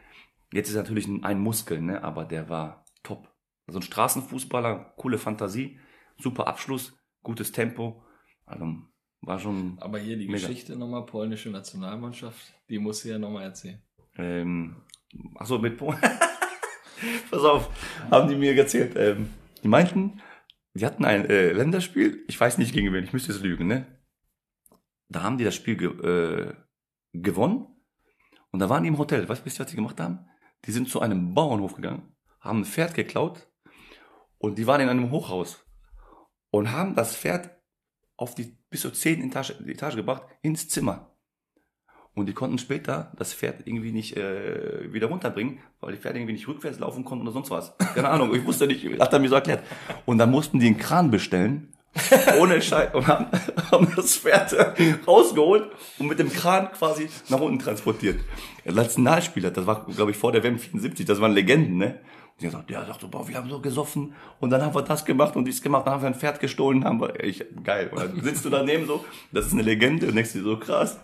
Jetzt 0.54 0.70
ist 0.70 0.76
er 0.76 0.84
natürlich 0.84 1.08
ein, 1.08 1.40
Muskel, 1.40 1.82
ne? 1.82 2.04
Aber 2.04 2.26
der 2.26 2.50
war 2.50 2.86
top. 3.04 3.34
Also 3.66 3.80
ein 3.80 3.84
Straßenfußballer, 3.84 4.94
coole 4.98 5.18
Fantasie, 5.18 5.80
super 6.18 6.48
Abschluss, 6.48 6.98
gutes 7.22 7.52
Tempo. 7.52 8.04
Also 8.46 8.66
war 9.22 9.40
schon. 9.40 9.78
Aber 9.80 10.00
hier 10.00 10.18
die 10.18 10.28
Mega. 10.28 10.40
Geschichte 10.40 10.76
nochmal, 10.76 11.06
polnische 11.06 11.50
Nationalmannschaft, 11.50 12.54
die 12.70 12.80
muss 12.80 13.04
ich 13.04 13.12
ja 13.12 13.20
nochmal 13.20 13.44
erzählen. 13.44 13.82
Ähm, 14.16 14.78
achso, 15.36 15.60
mit 15.60 15.78
Polen. 15.78 16.00
Pass 17.30 17.44
auf, 17.44 17.70
haben 18.10 18.30
die 18.30 18.36
mir 18.36 18.56
erzählt. 18.56 18.96
Ähm, 18.96 19.30
die 19.64 19.68
meinten, 19.68 20.22
die 20.74 20.86
hatten 20.86 21.06
ein 21.06 21.26
äh, 21.26 21.52
Länderspiel, 21.52 22.24
ich 22.28 22.40
weiß 22.40 22.58
nicht 22.58 22.74
gegen 22.74 22.92
wen, 22.94 23.04
ich 23.04 23.14
müsste 23.14 23.32
es 23.32 23.42
lügen, 23.42 23.68
ne? 23.68 23.86
Da 25.10 25.24
haben 25.24 25.38
die 25.38 25.44
das 25.44 25.56
Spiel 25.56 25.78
ge 25.78 25.90
äh, 25.90 26.54
gewonnen 27.14 27.68
und 28.52 28.60
da 28.60 28.70
waren 28.70 28.84
die 28.84 28.90
im 28.90 28.98
Hotel. 28.98 29.28
Weißt 29.28 29.46
du, 29.46 29.60
was 29.60 29.68
die 29.70 29.76
gemacht 29.76 30.00
haben? 30.00 30.28
Die 30.66 30.72
sind 30.72 30.90
zu 30.90 31.00
einem 31.00 31.34
Bauernhof 31.34 31.76
gegangen, 31.76 32.16
haben 32.40 32.60
ein 32.60 32.66
Pferd 32.66 32.94
geklaut 32.94 33.48
und 34.38 34.58
die 34.58 34.68
waren 34.68 34.82
in 34.82 34.90
einem 34.90 35.12
Hochhaus 35.12 35.66
und 36.50 36.72
haben 36.72 36.96
das 36.96 37.16
Pferd 37.16 37.52
auf 38.18 38.36
die 38.36 38.58
bis 38.70 38.82
zur 38.82 38.94
zehnten 38.94 39.28
Etage, 39.30 39.52
Etage 39.66 39.96
gebracht 39.96 40.24
ins 40.42 40.68
Zimmer. 40.68 41.14
Und 42.14 42.26
die 42.26 42.34
konnten 42.34 42.58
später 42.58 43.14
das 43.16 43.36
Pferd 43.36 43.68
irgendwie 43.68 43.92
nicht 43.92 44.18
äh, 44.18 44.92
wieder 44.92 45.08
runterbringen, 45.08 45.60
weil 45.80 45.94
die 45.94 46.00
Pferde 46.00 46.18
irgendwie 46.18 46.34
nicht 46.34 46.48
rückwärts 46.48 46.80
laufen 46.80 47.06
konnten 47.06 47.28
oder 47.28 47.32
sonst 47.32 47.52
was. 47.52 47.78
Keine 47.78 48.10
Ahnung, 48.10 48.34
ich 48.34 48.44
wusste 48.44 48.66
nicht, 48.66 48.84
hat 49.00 49.14
er 49.14 49.20
mir 49.20 49.30
so 49.30 49.36
erklärt. 49.36 49.64
Und 50.08 50.18
dann 50.18 50.32
mussten 50.32 50.60
die 50.60 50.66
einen 50.66 50.80
Kran 50.80 51.12
bestellen, 51.12 51.77
ohne 52.40 52.62
Scheiß, 52.62 52.94
und 52.94 53.08
haben, 53.08 53.28
haben 53.72 53.94
das 53.96 54.18
Pferd 54.18 54.56
rausgeholt 55.08 55.70
und 56.00 56.08
mit 56.08 56.20
dem 56.20 56.32
Kran 56.32 56.72
quasi 56.72 57.10
nach 57.30 57.40
unten 57.40 57.60
transportiert. 57.60 58.20
Der 58.66 58.74
Nationalspieler, 58.74 59.52
das 59.52 59.66
war, 59.66 59.86
glaube 59.86 60.12
ich, 60.12 60.18
vor 60.18 60.32
der 60.32 60.44
WM 60.44 60.60
74, 60.60 61.06
das 61.06 61.22
waren 61.22 61.34
Legenden, 61.34 61.78
ne? 61.78 62.00
Und 62.40 62.70
die 62.70 62.74
ja, 62.74 62.86
sagt 62.86 63.02
so, 63.02 63.08
boah, 63.08 63.28
wir 63.28 63.36
haben 63.36 63.50
so 63.50 63.60
gesoffen 63.60 64.14
und 64.40 64.52
dann 64.52 64.62
haben 64.62 64.76
wir 64.76 64.84
das 64.84 65.06
gemacht 65.06 65.36
und 65.36 65.46
dies 65.46 65.64
gemacht, 65.64 65.88
dann 65.88 65.96
haben 65.96 66.02
wir 66.04 66.08
ein 66.08 66.16
Pferd 66.16 66.40
gestohlen, 66.40 66.86
haben 66.86 67.02
wir, 67.02 67.24
ich, 67.24 67.44
geil. 67.64 67.90
Und 67.92 68.00
dann 68.00 68.22
sitzt 68.22 68.46
du 68.46 68.52
daneben 68.52 68.86
so, 68.86 69.04
das 69.32 69.48
ist 69.48 69.54
eine 69.54 69.64
Legende 69.64 70.08
und 70.08 70.16
denkst 70.16 70.34
dir 70.34 70.44
so, 70.44 70.58
krass. 70.58 71.00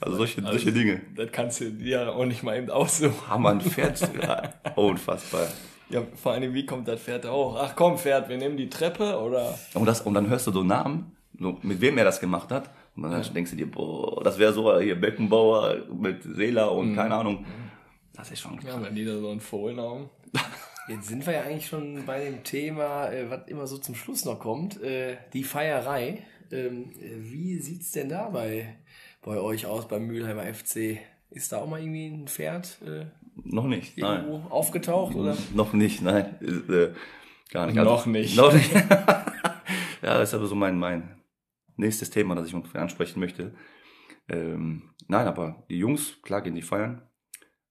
Also 0.00 0.16
solche, 0.16 0.42
solche 0.42 0.72
Dinge. 0.72 1.02
Das 1.14 1.30
kannst 1.32 1.60
du 1.60 1.70
dir 1.70 2.14
auch 2.14 2.24
nicht 2.24 2.42
mal 2.42 2.56
eben 2.56 2.70
aussuchen. 2.70 3.14
Haben 3.28 3.42
wir 3.42 3.50
ein 3.50 3.60
Pferd? 3.60 4.00
Ja, 4.22 4.52
unfassbar. 4.76 5.48
Ja, 5.88 6.02
vor 6.14 6.32
allem, 6.32 6.52
wie 6.52 6.66
kommt 6.66 6.88
das 6.88 7.00
Pferd 7.00 7.24
da 7.24 7.32
hoch? 7.32 7.56
Ach 7.58 7.76
komm, 7.76 7.96
Pferd, 7.96 8.28
wir 8.28 8.36
nehmen 8.36 8.56
die 8.56 8.68
Treppe 8.68 9.18
oder? 9.20 9.56
Und, 9.74 9.86
das, 9.86 10.00
und 10.00 10.14
dann 10.14 10.28
hörst 10.28 10.46
du 10.46 10.52
so 10.52 10.64
Namen, 10.64 11.16
so, 11.38 11.58
mit 11.62 11.80
wem 11.80 11.96
er 11.98 12.04
das 12.04 12.20
gemacht 12.20 12.50
hat. 12.50 12.70
Und 12.96 13.02
dann 13.04 13.22
denkst 13.34 13.52
du 13.52 13.56
dir, 13.56 13.70
boah, 13.70 14.22
das 14.24 14.38
wäre 14.38 14.52
so 14.52 14.78
hier 14.80 14.98
Beckenbauer 15.00 15.86
mit 15.92 16.22
Seela 16.22 16.66
und 16.66 16.96
keine 16.96 17.14
Ahnung. 17.14 17.44
Das 18.14 18.30
ist 18.30 18.40
schon 18.40 18.58
Ja, 18.66 18.82
wenn 18.82 18.94
die 18.94 19.04
da 19.04 19.18
so 19.18 19.30
einen 19.30 19.40
Fohlen 19.40 19.78
haben. 19.80 20.10
Jetzt 20.88 21.08
sind 21.08 21.26
wir 21.26 21.34
ja 21.34 21.42
eigentlich 21.42 21.66
schon 21.66 22.04
bei 22.06 22.24
dem 22.24 22.42
Thema, 22.42 23.10
äh, 23.10 23.28
was 23.28 23.46
immer 23.48 23.66
so 23.66 23.78
zum 23.78 23.94
Schluss 23.94 24.24
noch 24.24 24.38
kommt, 24.38 24.80
äh, 24.82 25.16
die 25.32 25.44
Feierei. 25.44 26.22
Ähm, 26.50 26.90
äh, 27.00 27.16
wie 27.18 27.58
sieht's 27.58 27.92
denn 27.92 28.08
da 28.08 28.28
bei, 28.28 28.76
bei 29.22 29.38
euch 29.38 29.66
aus 29.66 29.88
beim 29.88 30.06
Mülheimer 30.06 30.44
FC? 30.44 30.98
Ist 31.30 31.52
da 31.52 31.58
auch 31.58 31.68
mal 31.68 31.80
irgendwie 31.80 32.06
ein 32.06 32.28
Pferd 32.28 32.78
äh, 32.86 33.06
noch 33.44 33.66
nicht. 33.66 33.98
Nein. 33.98 34.24
irgendwo 34.24 34.48
aufgetaucht? 34.48 35.14
Oder? 35.14 35.36
Noch 35.54 35.72
nicht, 35.72 36.02
nein. 36.02 36.36
Äh, 36.40 36.92
gar 37.50 37.66
nicht. 37.66 37.76
Noch 37.76 38.06
nicht. 38.06 38.36
Noch 38.36 38.52
nicht. 38.52 38.72
ja, 38.74 39.30
das 40.00 40.30
ist 40.30 40.34
aber 40.34 40.46
so 40.46 40.54
mein, 40.54 40.78
mein 40.78 41.20
nächstes 41.76 42.10
Thema, 42.10 42.34
das 42.34 42.48
ich 42.48 42.54
ungefähr 42.54 42.82
ansprechen 42.82 43.20
möchte. 43.20 43.54
Ähm, 44.28 44.90
nein, 45.06 45.26
aber 45.26 45.64
die 45.68 45.78
Jungs, 45.78 46.20
klar 46.22 46.42
gehen 46.42 46.54
die 46.54 46.62
feiern. 46.62 47.02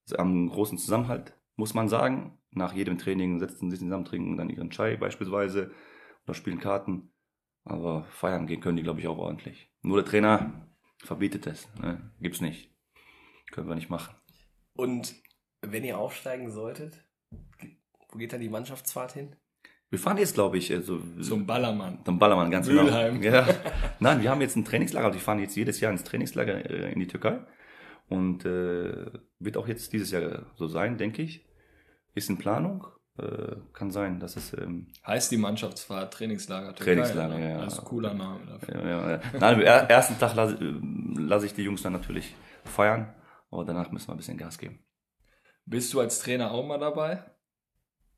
Sie 0.06 0.16
haben 0.16 0.32
einen 0.32 0.50
großen 0.50 0.78
Zusammenhalt, 0.78 1.34
muss 1.56 1.74
man 1.74 1.90
sagen. 1.90 2.38
Nach 2.52 2.74
jedem 2.74 2.98
Training 2.98 3.40
setzen 3.40 3.70
sie 3.70 3.78
sich 3.78 3.86
zusammen, 3.86 4.06
trinken 4.06 4.38
dann 4.38 4.50
ihren 4.50 4.70
Chai 4.70 4.96
beispielsweise 4.96 5.72
oder 6.24 6.34
spielen 6.34 6.60
Karten. 6.60 7.12
Aber 7.64 8.06
feiern 8.12 8.46
gehen 8.46 8.62
können 8.62 8.78
die, 8.78 8.84
glaube 8.84 9.00
ich, 9.00 9.08
auch 9.08 9.18
ordentlich. 9.18 9.72
Nur 9.82 9.98
der 9.98 10.06
Trainer 10.06 10.68
verbietet 11.00 11.48
es. 11.48 11.68
Ne? 11.82 12.12
Gibt's 12.22 12.40
nicht. 12.40 12.72
Können 13.52 13.68
wir 13.68 13.76
nicht 13.76 13.90
machen. 13.90 14.16
Und 14.74 15.16
wenn 15.72 15.84
ihr 15.84 15.98
aufsteigen 15.98 16.50
solltet, 16.52 17.04
wo 18.12 18.18
geht 18.18 18.34
dann 18.34 18.42
die 18.42 18.50
Mannschaftsfahrt 18.50 19.14
hin? 19.14 19.36
Wir 19.90 20.00
fahren 20.00 20.18
jetzt, 20.18 20.34
glaube 20.34 20.58
ich, 20.58 20.72
äh, 20.72 20.82
so 20.82 21.00
Zum 21.22 21.46
Ballermann. 21.46 22.00
Dann 22.04 22.18
Ballermann, 22.20 22.50
ganz 22.52 22.68
Mülheim. 22.68 23.22
genau. 23.22 23.38
Ja. 23.38 23.48
Nein, 24.00 24.22
wir 24.22 24.30
haben 24.32 24.42
jetzt 24.42 24.56
ein 24.56 24.66
Trainingslager. 24.66 25.06
Also 25.08 25.20
wir 25.20 25.24
fahren 25.24 25.40
jetzt 25.40 25.56
jedes 25.56 25.80
Jahr 25.80 25.92
ins 25.92 26.04
Trainingslager 26.04 26.70
äh, 26.70 26.92
in 26.92 27.00
die 27.00 27.08
Türkei. 27.08 27.40
Und 28.10 28.46
äh, 28.46 29.06
wird 29.40 29.58
auch 29.58 29.68
jetzt 29.68 29.94
dieses 29.94 30.12
Jahr 30.12 30.46
so 30.56 30.68
sein, 30.68 30.98
denke 30.98 31.22
ich. 31.22 31.46
Ist 32.14 32.30
in 32.30 32.38
Planung. 32.38 32.86
Äh, 33.18 33.56
kann 33.74 33.92
sein, 33.92 34.20
dass 34.20 34.36
es... 34.36 34.54
Ähm, 34.54 34.88
Heißt 35.08 35.32
die 35.32 35.38
Mannschaftsfahrt 35.38 36.14
Trainingslager 36.14 36.76
Türkei, 36.76 36.96
Trainingslager, 36.96 37.36
oder? 37.36 37.48
ja. 37.50 37.62
Das 37.64 37.74
ist 37.74 37.80
ein 37.80 37.86
cooler 37.86 38.14
Name 38.14 38.46
dafür. 38.46 38.76
ja, 38.82 38.88
ja, 38.90 39.12
ja. 39.12 39.22
Nein, 39.40 39.56
am 39.56 39.62
er- 39.62 39.90
ersten 39.90 40.20
Tag 40.20 40.36
lasse 40.36 40.58
lasse 41.16 41.46
ich 41.46 41.54
die 41.54 41.64
Jungs 41.64 41.82
dann 41.82 41.94
natürlich 41.94 42.36
feiern. 42.66 43.14
Aber 43.52 43.64
danach 43.64 43.92
müssen 43.92 44.10
wir 44.10 44.16
ein 44.16 44.18
bisschen 44.18 44.38
Gas 44.38 44.58
geben. 44.58 44.80
Bist 45.66 45.94
du 45.94 46.00
als 46.00 46.20
Trainer 46.20 46.52
auch 46.52 46.66
mal 46.66 46.78
dabei? 46.78 47.24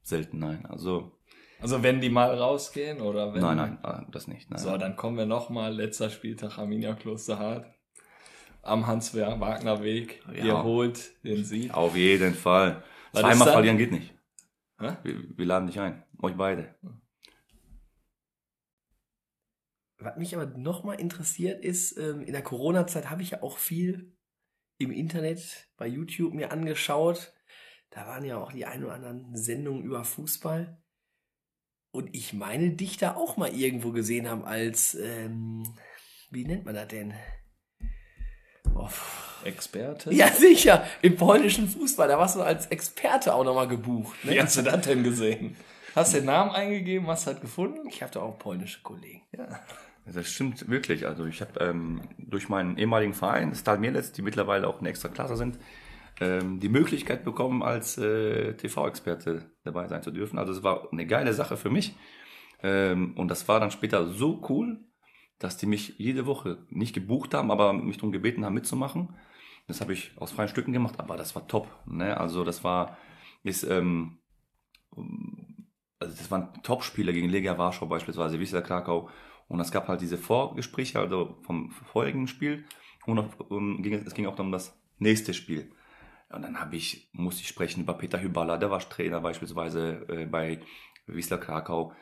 Selten, 0.01 0.39
nein. 0.39 0.65
Also, 0.65 1.17
Also 1.59 1.81
wenn 1.83 2.01
die 2.01 2.09
mal 2.09 2.37
rausgehen 2.37 3.01
oder 3.01 3.33
wenn... 3.33 3.41
nein, 3.41 3.57
nein, 3.57 3.79
ah, 3.83 4.05
das 4.11 4.27
nicht. 4.27 4.49
Nein. 4.49 4.59
So, 4.59 4.77
dann 4.77 4.95
kommen 4.95 5.17
wir 5.17 5.25
nochmal, 5.25 5.73
letzter 5.73 6.09
Spieltag 6.09 6.57
Arminia 6.57 6.93
Klosterhardt. 6.93 7.65
Am 8.61 8.85
Hans-Wagner-Weg. 8.85 10.23
Ja. 10.33 10.45
Ihr 10.45 10.63
holt 10.63 11.23
den 11.23 11.45
Sieg. 11.45 11.73
Auf 11.73 11.95
jeden 11.95 12.33
Fall. 12.33 12.83
Was 13.13 13.21
Zweimal 13.21 13.51
verlieren 13.51 13.77
geht 13.77 13.91
nicht. 13.91 14.13
Hä? 14.79 14.97
Wir, 15.03 15.37
wir 15.37 15.45
laden 15.45 15.67
dich 15.67 15.79
ein. 15.79 16.03
Euch 16.21 16.35
beide. 16.35 16.75
Was 19.99 20.17
mich 20.17 20.35
aber 20.35 20.45
nochmal 20.45 20.99
interessiert 20.99 21.63
ist, 21.63 21.97
ähm, 21.97 22.21
in 22.21 22.33
der 22.33 22.43
Corona-Zeit 22.43 23.09
habe 23.09 23.21
ich 23.21 23.31
ja 23.31 23.41
auch 23.41 23.57
viel 23.57 24.15
im 24.77 24.91
Internet 24.91 25.69
bei 25.77 25.87
YouTube 25.87 26.33
mir 26.33 26.51
angeschaut. 26.51 27.33
Da 27.97 28.05
waren 28.05 28.23
ja 28.23 28.37
auch 28.37 28.51
die 28.51 28.67
ein 28.67 28.83
oder 28.83 28.93
anderen 28.93 29.35
Sendungen 29.35 29.83
über 29.83 30.03
Fußball. 30.03 30.77
Und 31.89 32.15
ich 32.15 32.31
meine, 32.31 32.73
dich 32.73 32.97
da 32.97 33.15
auch 33.15 33.37
mal 33.37 33.51
irgendwo 33.51 33.91
gesehen 33.91 34.29
haben 34.29 34.45
als, 34.45 34.93
ähm, 34.93 35.63
wie 36.29 36.45
nennt 36.45 36.63
man 36.63 36.75
das 36.75 36.89
denn? 36.89 37.15
Oh, 38.75 38.87
Experte? 39.43 40.13
ja, 40.13 40.27
sicher, 40.27 40.85
im 41.01 41.15
polnischen 41.15 41.67
Fußball. 41.67 42.07
Da 42.07 42.19
warst 42.19 42.35
du 42.35 42.43
als 42.43 42.67
Experte 42.67 43.33
auch 43.33 43.43
nochmal 43.43 43.67
gebucht. 43.67 44.23
Ne? 44.23 44.33
Wie 44.33 44.41
hast 44.43 44.57
du 44.57 44.61
das 44.61 44.81
denn 44.81 45.01
gesehen? 45.01 45.57
Hast 45.95 46.13
den 46.13 46.25
Namen 46.25 46.51
eingegeben, 46.51 47.07
hast 47.07 47.25
halt 47.25 47.41
gefunden? 47.41 47.87
Ich 47.87 48.03
habe 48.03 48.13
da 48.13 48.19
auch 48.19 48.37
polnische 48.37 48.83
Kollegen. 48.83 49.23
Das 50.05 50.27
stimmt 50.27 50.69
wirklich. 50.69 51.07
Also 51.07 51.25
ich 51.25 51.41
habe 51.41 51.59
ähm, 51.61 52.01
durch 52.19 52.47
meinen 52.47 52.77
ehemaligen 52.77 53.15
Verein, 53.15 53.55
Stal 53.55 53.79
Mielec, 53.79 54.13
die 54.13 54.21
mittlerweile 54.21 54.67
auch 54.67 54.81
eine 54.81 54.89
extra 54.89 55.09
Klasse 55.09 55.35
sind, 55.35 55.57
ähm, 56.19 56.59
die 56.59 56.69
Möglichkeit 56.69 57.23
bekommen, 57.23 57.63
als 57.63 57.97
äh, 57.97 58.53
TV-Experte 58.55 59.51
dabei 59.63 59.87
sein 59.87 60.03
zu 60.03 60.11
dürfen. 60.11 60.39
Also 60.39 60.51
es 60.51 60.63
war 60.63 60.91
eine 60.91 61.05
geile 61.05 61.33
Sache 61.33 61.57
für 61.57 61.69
mich. 61.69 61.95
Ähm, 62.63 63.13
und 63.15 63.29
das 63.29 63.47
war 63.47 63.59
dann 63.59 63.71
später 63.71 64.07
so 64.07 64.43
cool, 64.49 64.79
dass 65.39 65.57
die 65.57 65.67
mich 65.67 65.95
jede 65.99 66.25
Woche 66.25 66.65
nicht 66.69 66.93
gebucht 66.93 67.33
haben, 67.33 67.51
aber 67.51 67.73
mich 67.73 67.97
darum 67.97 68.11
gebeten 68.11 68.43
haben, 68.43 68.55
mitzumachen. 68.55 69.15
Das 69.67 69.81
habe 69.81 69.93
ich 69.93 70.11
aus 70.17 70.31
freien 70.31 70.49
Stücken 70.49 70.73
gemacht, 70.73 70.99
aber 70.99 71.17
das 71.17 71.35
war 71.35 71.47
top. 71.47 71.67
Ne? 71.85 72.17
Also 72.17 72.43
das 72.43 72.63
war, 72.63 72.97
ist, 73.43 73.63
ähm, 73.63 74.17
also 75.99 76.15
das 76.17 76.31
waren 76.31 76.61
Top-Spieler 76.63 77.13
gegen 77.13 77.29
Legia 77.29 77.57
Warschau 77.57 77.85
beispielsweise, 77.85 78.39
Wisla 78.39 78.61
Krakau. 78.61 79.09
Und 79.47 79.59
es 79.59 79.71
gab 79.71 79.87
halt 79.87 80.01
diese 80.01 80.17
Vorgespräche, 80.17 80.99
also 80.99 81.37
vom 81.41 81.71
vorigen 81.71 82.27
Spiel. 82.27 82.65
Und 83.05 83.37
ging, 83.83 83.93
es 83.93 84.13
ging 84.13 84.25
auch 84.25 84.35
dann 84.35 84.47
um 84.47 84.51
das 84.51 84.77
nächste 84.97 85.33
Spiel. 85.33 85.71
Und 86.29 86.41
dann 86.41 86.59
habe 86.59 86.75
ich, 86.75 87.09
musste 87.13 87.41
ich 87.41 87.47
sprechen 87.47 87.81
über 87.81 87.93
Peter 87.93 88.21
Hyballa, 88.21 88.57
der 88.57 88.69
war 88.69 88.79
Trainer 88.79 89.21
beispielsweise 89.21 90.05
äh, 90.09 90.25
bei 90.25 90.59
Wisla 91.05 91.37
Krakau. 91.37 91.93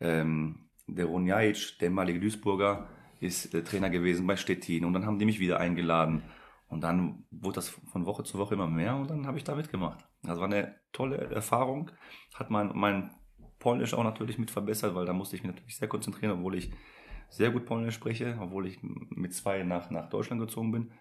Ähm, 0.00 0.70
der 0.86 1.06
Ron 1.06 1.26
Jajic, 1.26 1.78
der 1.80 1.88
ehemalige 1.88 2.20
Duisburger, 2.20 2.88
ist 3.20 3.54
äh, 3.54 3.62
Trainer 3.62 3.90
gewesen 3.90 4.26
bei 4.26 4.36
Stettin. 4.36 4.84
Und 4.84 4.94
dann 4.94 5.06
haben 5.06 5.18
die 5.18 5.26
mich 5.26 5.38
wieder 5.38 5.60
eingeladen. 5.60 6.22
Und 6.68 6.80
dann 6.80 7.24
wurde 7.30 7.56
das 7.56 7.68
von 7.68 8.06
Woche 8.06 8.24
zu 8.24 8.38
Woche 8.38 8.54
immer 8.54 8.66
mehr 8.66 8.96
und 8.96 9.08
dann 9.08 9.26
habe 9.26 9.38
ich 9.38 9.44
da 9.44 9.54
mitgemacht. 9.54 10.04
Das 10.22 10.38
war 10.38 10.46
eine 10.46 10.74
tolle 10.92 11.18
Erfahrung. 11.18 11.90
Hat 12.34 12.50
mein, 12.50 12.72
mein 12.74 13.10
Polnisch 13.58 13.94
auch 13.94 14.02
natürlich 14.02 14.38
mit 14.38 14.50
verbessert, 14.50 14.94
weil 14.94 15.06
da 15.06 15.12
musste 15.12 15.36
ich 15.36 15.42
mich 15.42 15.52
natürlich 15.52 15.76
sehr 15.76 15.88
konzentrieren, 15.88 16.32
obwohl 16.32 16.56
ich 16.56 16.72
sehr 17.28 17.50
gut 17.50 17.66
Polnisch 17.66 17.94
spreche, 17.94 18.36
obwohl 18.40 18.66
ich 18.66 18.78
mit 18.82 19.34
zwei 19.34 19.62
nach, 19.62 19.90
nach 19.90 20.08
Deutschland 20.08 20.40
gezogen 20.40 20.72
bin. 20.72 20.92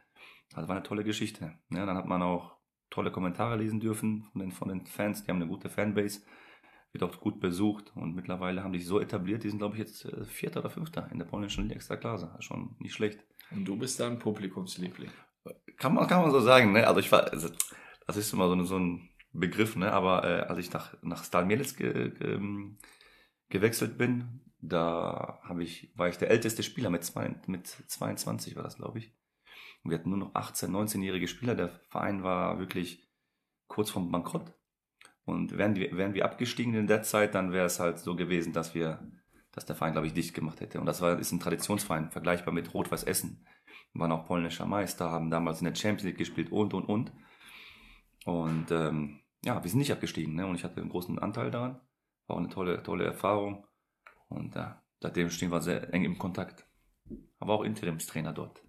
Das 0.53 0.67
war 0.67 0.75
eine 0.75 0.83
tolle 0.83 1.03
Geschichte. 1.03 1.57
Ja, 1.71 1.85
dann 1.85 1.97
hat 1.97 2.05
man 2.05 2.21
auch 2.21 2.55
tolle 2.93 3.11
Kommentare 3.11 3.57
lesen 3.57 3.79
dürfen 3.79 4.23
von 4.31 4.41
den, 4.41 4.51
von 4.51 4.69
den 4.69 4.85
Fans. 4.85 5.23
Die 5.23 5.31
haben 5.31 5.37
eine 5.37 5.47
gute 5.47 5.69
Fanbase, 5.69 6.21
wird 6.91 7.03
auch 7.03 7.19
gut 7.19 7.39
besucht 7.39 7.91
und 7.95 8.15
mittlerweile 8.15 8.63
haben 8.63 8.71
die 8.71 8.79
sich 8.79 8.87
so 8.87 8.99
etabliert. 8.99 9.43
Die 9.43 9.49
sind, 9.49 9.57
glaube 9.57 9.75
ich, 9.75 9.79
jetzt 9.79 10.05
äh, 10.05 10.25
Vierter 10.25 10.59
oder 10.59 10.69
Fünfter 10.69 11.09
in 11.11 11.17
der 11.17 11.25
polnischen 11.25 11.71
Extraklase. 11.71 12.35
Schon 12.39 12.75
nicht 12.79 12.93
schlecht. 12.93 13.25
Und 13.51 13.65
du 13.65 13.75
bist 13.77 13.99
dann 13.99 14.19
Publikumsliebling. 14.19 15.09
Kann 15.77 15.95
man, 15.95 16.07
kann 16.07 16.21
man 16.21 16.31
so 16.31 16.39
sagen, 16.39 16.71
ne? 16.71 16.87
Also 16.87 16.99
ich 16.99 17.11
war, 17.11 17.31
also, 17.31 17.49
das 18.05 18.17
ist 18.17 18.31
immer 18.31 18.47
so, 18.47 18.53
eine, 18.53 18.65
so 18.65 18.77
ein 18.77 19.09
Begriff, 19.31 19.75
ne? 19.75 19.91
Aber 19.91 20.23
äh, 20.23 20.41
als 20.41 20.59
ich 20.59 20.71
nach, 20.71 20.93
nach 21.01 21.23
Stal 21.23 21.45
Mielec 21.45 21.75
ge, 21.75 22.11
ge, 22.11 22.33
ähm, 22.35 22.77
gewechselt 23.49 23.97
bin, 23.97 24.41
da 24.61 25.41
ich, 25.59 25.91
war 25.95 26.07
ich 26.07 26.17
der 26.17 26.29
älteste 26.29 26.63
Spieler 26.63 26.89
mit, 26.89 27.03
zwei, 27.03 27.35
mit 27.47 27.67
22 27.67 28.55
war 28.55 28.63
das, 28.63 28.77
glaube 28.77 28.99
ich. 28.99 29.11
Und 29.83 29.91
wir 29.91 29.97
hatten 29.97 30.09
nur 30.09 30.19
noch 30.19 30.35
18, 30.35 30.71
19-jährige 30.71 31.27
Spieler. 31.27 31.55
Der 31.55 31.69
Verein 31.89 32.23
war 32.23 32.59
wirklich 32.59 33.07
kurz 33.67 33.89
vorm 33.89 34.11
Bankrott. 34.11 34.53
Und 35.25 35.57
wären 35.57 35.75
wir, 35.75 35.95
wären 35.95 36.13
wir 36.13 36.25
abgestiegen 36.25 36.73
in 36.73 36.87
der 36.87 37.03
Zeit, 37.03 37.33
dann 37.35 37.51
wäre 37.51 37.65
es 37.65 37.79
halt 37.79 37.99
so 37.99 38.15
gewesen, 38.15 38.53
dass 38.53 38.75
wir, 38.75 38.99
dass 39.51 39.65
der 39.65 39.75
Verein, 39.75 39.93
glaube 39.93 40.07
ich, 40.07 40.13
dicht 40.13 40.33
gemacht 40.33 40.61
hätte. 40.61 40.79
Und 40.79 40.85
das 40.85 41.01
war, 41.01 41.17
ist 41.17 41.31
ein 41.31 41.39
Traditionsverein, 41.39 42.11
vergleichbar 42.11 42.53
mit 42.53 42.73
Rot-Weiß 42.73 43.03
Essen. 43.03 43.45
Wir 43.93 44.01
waren 44.01 44.11
auch 44.11 44.25
polnischer 44.25 44.65
Meister, 44.65 45.11
haben 45.11 45.29
damals 45.29 45.61
in 45.61 45.65
der 45.65 45.75
Champions 45.75 46.03
League 46.03 46.17
gespielt 46.17 46.51
und, 46.51 46.73
und, 46.73 46.85
und. 46.85 47.11
Und 48.25 48.71
ähm, 48.71 49.19
ja, 49.43 49.61
wir 49.61 49.69
sind 49.69 49.79
nicht 49.79 49.91
abgestiegen. 49.91 50.35
Ne? 50.35 50.45
Und 50.45 50.55
ich 50.55 50.63
hatte 50.63 50.81
einen 50.81 50.89
großen 50.89 51.19
Anteil 51.19 51.51
daran. 51.51 51.79
War 52.27 52.35
auch 52.35 52.39
eine 52.39 52.49
tolle, 52.49 52.81
tolle 52.83 53.05
Erfahrung. 53.05 53.65
Und 54.29 54.55
ja, 54.55 54.81
seitdem 55.01 55.29
stehen 55.29 55.51
wir 55.51 55.61
sehr 55.61 55.93
eng 55.93 56.05
im 56.05 56.17
Kontakt. 56.17 56.65
Aber 57.39 57.53
auch 57.53 57.63
Interimstrainer 57.63 58.33
dort. 58.33 58.63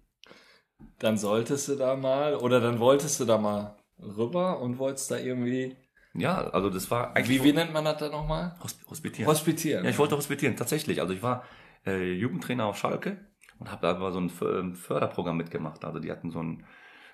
Dann 0.99 1.17
solltest 1.17 1.67
du 1.67 1.75
da 1.75 1.95
mal, 1.95 2.35
oder 2.35 2.59
dann 2.59 2.79
wolltest 2.79 3.19
du 3.19 3.25
da 3.25 3.37
mal 3.37 3.77
rüber 3.99 4.59
und 4.59 4.77
wolltest 4.77 5.11
da 5.11 5.17
irgendwie. 5.17 5.75
Ja, 6.13 6.47
also 6.49 6.69
das 6.69 6.89
war 6.91 7.15
eigentlich. 7.15 7.41
Wie, 7.41 7.43
wie 7.43 7.53
nennt 7.53 7.73
man 7.73 7.85
das 7.85 7.97
da 7.97 8.09
nochmal? 8.09 8.55
Hosp 8.63 8.89
hospitieren. 8.89 9.29
Hospitieren. 9.29 9.83
Ja, 9.83 9.89
ich 9.89 9.97
wollte 9.97 10.15
hospitieren, 10.15 10.55
tatsächlich. 10.55 11.01
Also 11.01 11.13
ich 11.13 11.21
war 11.21 11.43
äh, 11.85 12.13
Jugendtrainer 12.13 12.65
auf 12.65 12.77
Schalke 12.77 13.25
und 13.59 13.71
habe 13.71 13.81
da 13.81 13.91
aber 13.91 14.11
so 14.11 14.19
ein 14.19 14.29
Förderprogramm 14.75 15.37
mitgemacht. 15.37 15.83
Also 15.83 15.99
die 15.99 16.11
hatten 16.11 16.31
so 16.31 16.39
einen 16.39 16.65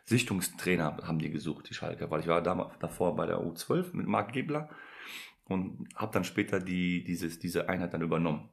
Sichtungstrainer, 0.06 0.98
haben 1.04 1.20
die 1.20 1.32
gesucht, 1.32 1.70
die 1.70 1.74
Schalke, 1.74 2.10
weil 2.10 2.22
ich 2.22 2.28
war 2.28 2.42
da, 2.42 2.72
davor 2.80 3.16
bei 3.16 3.26
der 3.26 3.40
U12 3.40 3.96
mit 3.96 4.08
Marc 4.08 4.34
Gebler 4.34 4.70
und 5.46 5.88
habe 5.96 6.14
dann 6.14 6.24
später 6.24 6.60
die, 6.60 7.04
dieses, 7.04 7.40
diese 7.40 7.70
Einheit 7.70 7.94
dann 7.94 8.02
übernommen. 8.02 8.50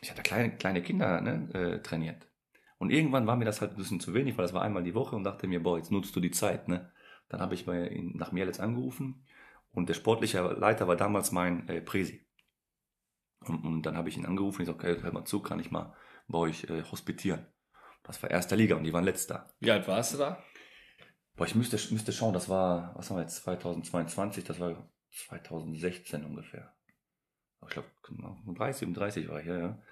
Ich 0.00 0.10
hatte 0.10 0.22
kleine, 0.22 0.56
kleine 0.56 0.82
Kinder 0.82 1.20
ne, 1.20 1.48
äh, 1.54 1.82
trainiert. 1.82 2.28
Und 2.78 2.90
irgendwann 2.90 3.26
war 3.26 3.36
mir 3.36 3.44
das 3.44 3.60
halt 3.60 3.72
ein 3.72 3.76
bisschen 3.76 4.00
zu 4.00 4.14
wenig, 4.14 4.36
weil 4.36 4.44
das 4.44 4.52
war 4.52 4.62
einmal 4.62 4.82
die 4.82 4.94
Woche 4.94 5.16
und 5.16 5.24
dachte 5.24 5.46
mir, 5.46 5.62
boah, 5.62 5.78
jetzt 5.78 5.92
nutzt 5.92 6.14
du 6.16 6.20
die 6.20 6.30
Zeit. 6.30 6.68
Ne? 6.68 6.90
Dann 7.28 7.40
habe 7.40 7.54
ich 7.54 7.66
mal 7.66 7.86
in, 7.86 8.16
nach 8.16 8.32
Mielitz 8.32 8.60
angerufen 8.60 9.24
und 9.70 9.88
der 9.88 9.94
sportliche 9.94 10.40
Leiter 10.40 10.88
war 10.88 10.96
damals 10.96 11.32
mein 11.32 11.68
äh, 11.68 11.80
Präsi. 11.80 12.26
Und, 13.40 13.64
und 13.64 13.82
dann 13.82 13.96
habe 13.96 14.08
ich 14.08 14.16
ihn 14.16 14.26
angerufen 14.26 14.58
und 14.58 14.68
ich 14.68 14.76
gesagt, 14.78 14.84
okay, 14.84 15.02
hör 15.02 15.12
mal 15.12 15.24
zu, 15.24 15.40
kann 15.40 15.60
ich 15.60 15.70
mal 15.70 15.94
bei 16.28 16.38
euch 16.38 16.64
äh, 16.64 16.82
hospitieren. 16.82 17.46
Das 18.02 18.22
war 18.22 18.30
erster 18.30 18.56
Liga 18.56 18.76
und 18.76 18.84
die 18.84 18.92
waren 18.92 19.04
letzter. 19.04 19.50
Wie 19.60 19.70
alt 19.70 19.88
warst 19.88 20.14
du 20.14 20.18
da? 20.18 20.42
Boah, 21.36 21.46
ich 21.46 21.54
müsste, 21.54 21.76
müsste 21.92 22.12
schauen, 22.12 22.34
das 22.34 22.48
war, 22.48 22.94
was 22.96 23.10
haben 23.10 23.16
wir 23.16 23.22
jetzt, 23.22 23.42
2022, 23.42 24.44
das 24.44 24.60
war 24.60 24.88
2016 25.10 26.24
ungefähr. 26.24 26.74
Ich 27.66 27.70
glaube, 27.70 27.88
30, 28.46 28.92
30 28.92 29.28
war 29.28 29.40
ich, 29.40 29.46
ja, 29.46 29.58
ja. 29.58 29.82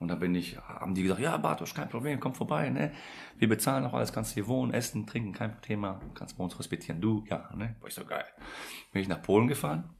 Und 0.00 0.08
da 0.08 0.14
bin 0.14 0.34
ich, 0.34 0.56
haben 0.56 0.94
die 0.94 1.02
gesagt, 1.02 1.20
ja, 1.20 1.36
Bartosch, 1.36 1.74
kein 1.74 1.90
Problem, 1.90 2.20
komm 2.20 2.34
vorbei, 2.34 2.70
ne? 2.70 2.90
Wir 3.36 3.50
bezahlen 3.50 3.84
auch 3.84 3.92
alles, 3.92 4.14
kannst 4.14 4.32
hier 4.32 4.48
wohnen, 4.48 4.72
essen, 4.72 5.06
trinken, 5.06 5.34
kein 5.34 5.60
Thema, 5.60 6.00
kannst 6.14 6.38
bei 6.38 6.42
uns 6.42 6.58
hospitieren, 6.58 7.02
du, 7.02 7.22
ja, 7.28 7.50
ne? 7.54 7.76
War 7.80 7.88
ich 7.88 7.94
so 7.94 8.06
geil. 8.06 8.24
Bin 8.92 9.02
ich 9.02 9.08
nach 9.08 9.20
Polen 9.20 9.46
gefahren 9.46 9.94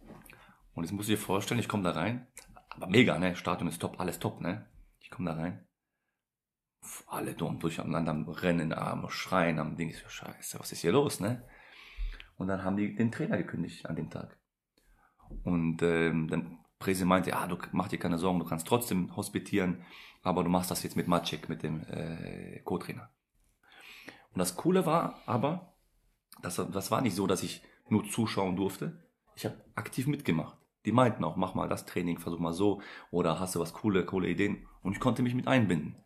und 0.73 0.85
jetzt 0.85 0.93
muss 0.93 1.07
ich 1.07 1.17
dir 1.17 1.21
vorstellen, 1.21 1.61
ich 1.61 1.69
komme 1.69 1.83
da 1.83 1.91
rein, 1.91 2.27
aber 2.71 2.87
mega, 2.87 3.19
ne? 3.19 3.37
Stadion 3.37 3.69
ist 3.69 3.79
top, 3.79 4.01
alles 4.01 4.19
top, 4.19 4.41
ne? 4.41 4.67
Ich 5.01 5.11
komme 5.11 5.31
da 5.31 5.37
rein, 5.37 5.69
alle 7.07 7.35
dumm 7.35 7.61
durcheinander 7.61 8.13
am 8.13 8.27
Rennen, 8.27 8.73
am 8.73 9.07
Schreien, 9.11 9.59
am 9.59 9.77
Ding, 9.77 9.91
ich 9.91 9.99
so, 9.99 10.09
scheiße, 10.09 10.59
was 10.59 10.73
ist 10.73 10.81
hier 10.81 10.93
los, 10.93 11.21
ne? 11.21 11.47
Und 12.39 12.49
dann 12.49 12.65
haben 12.65 12.79
die 12.79 12.95
den 12.95 13.13
Trainer 13.13 13.37
gekündigt 13.37 13.85
an 13.85 13.97
dem 13.97 14.09
Tag. 14.09 14.39
Und 15.45 15.83
ähm, 15.83 16.27
dann 16.29 16.60
Prese 16.81 17.05
meinte, 17.05 17.31
ja, 17.31 17.47
du 17.47 17.57
mach 17.73 17.89
dir 17.89 17.99
keine 17.99 18.19
Sorgen, 18.19 18.41
du 18.41 18.47
kannst 18.47 18.67
trotzdem 18.67 19.15
hospitieren, 19.15 19.85
aber 20.23 20.43
du 20.43 20.51
machst 20.51 20.71
das 20.71 20.83
jetzt 20.83 20.97
mit 20.97 21.07
Maciek, 21.07 21.49
mit 21.49 21.63
dem 21.63 21.85
äh, 21.85 22.61
Co-Trainer. 22.65 23.11
Und 24.33 24.39
das 24.39 24.57
Coole 24.57 24.87
war 24.87 25.21
aber, 25.27 25.75
das, 26.43 26.57
das 26.57 26.91
war 26.91 27.03
nicht 27.03 27.15
so, 27.15 27.27
dass 27.27 27.43
ich 27.43 27.63
nur 27.89 28.05
zuschauen 28.09 28.57
durfte. 28.57 29.05
Ich 29.37 29.45
habe 29.45 29.63
aktiv 29.75 30.07
mitgemacht. 30.07 30.57
Die 30.87 30.93
meinten 30.93 31.23
auch, 31.23 31.37
mach 31.37 31.55
mal 31.55 31.69
das 31.69 31.85
Training, 31.85 32.19
versuch 32.19 32.39
mal 32.39 32.55
so, 32.55 32.81
oder 33.11 33.39
hast 33.39 33.55
du 33.55 33.61
was 33.61 33.75
coole, 33.75 34.07
coole 34.07 34.29
Ideen? 34.29 34.67
Und 34.83 34.95
ich 34.95 35.01
konnte 35.01 35.23
mich 35.23 35.35
mit 35.35 35.47
einbinden. 35.47 35.97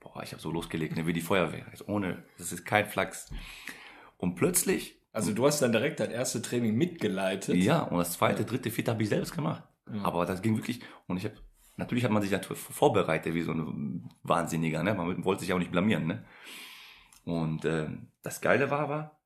Boah, 0.00 0.22
ich 0.22 0.32
habe 0.32 0.42
so 0.42 0.50
losgelegt, 0.50 0.94
ne, 0.94 1.06
wie 1.06 1.14
die 1.14 1.22
Feuerwehr. 1.22 1.66
Also 1.70 1.86
ohne, 1.86 2.22
das 2.36 2.52
ist 2.52 2.66
kein 2.66 2.86
Flachs. 2.86 3.30
Und 4.18 4.34
plötzlich 4.34 4.98
also 5.10 5.32
du 5.32 5.46
hast 5.46 5.60
dann 5.60 5.72
direkt 5.72 6.00
dein 6.00 6.10
erstes 6.10 6.42
Training 6.42 6.76
mitgeleitet. 6.76 7.56
Ja, 7.56 7.82
und 7.82 7.98
das 7.98 8.12
zweite, 8.12 8.44
dritte, 8.44 8.70
vierte 8.70 8.90
habe 8.90 9.02
ich 9.02 9.08
selbst 9.08 9.34
gemacht. 9.34 9.64
Aber 10.02 10.26
das 10.26 10.42
ging 10.42 10.56
wirklich, 10.56 10.80
und 11.06 11.16
ich 11.16 11.24
habe, 11.24 11.36
natürlich 11.76 12.04
hat 12.04 12.10
man 12.10 12.22
sich 12.22 12.30
natürlich 12.30 12.58
vorbereitet, 12.58 13.34
wie 13.34 13.42
so 13.42 13.52
ein 13.52 14.10
Wahnsinniger, 14.22 14.82
ne? 14.82 14.94
Man 14.94 15.24
wollte 15.24 15.42
sich 15.42 15.52
auch 15.52 15.58
nicht 15.58 15.72
blamieren, 15.72 16.06
ne? 16.06 16.24
Und 17.24 17.64
äh, 17.64 17.88
das 18.22 18.40
Geile 18.40 18.70
war 18.70 18.80
aber, 18.80 19.20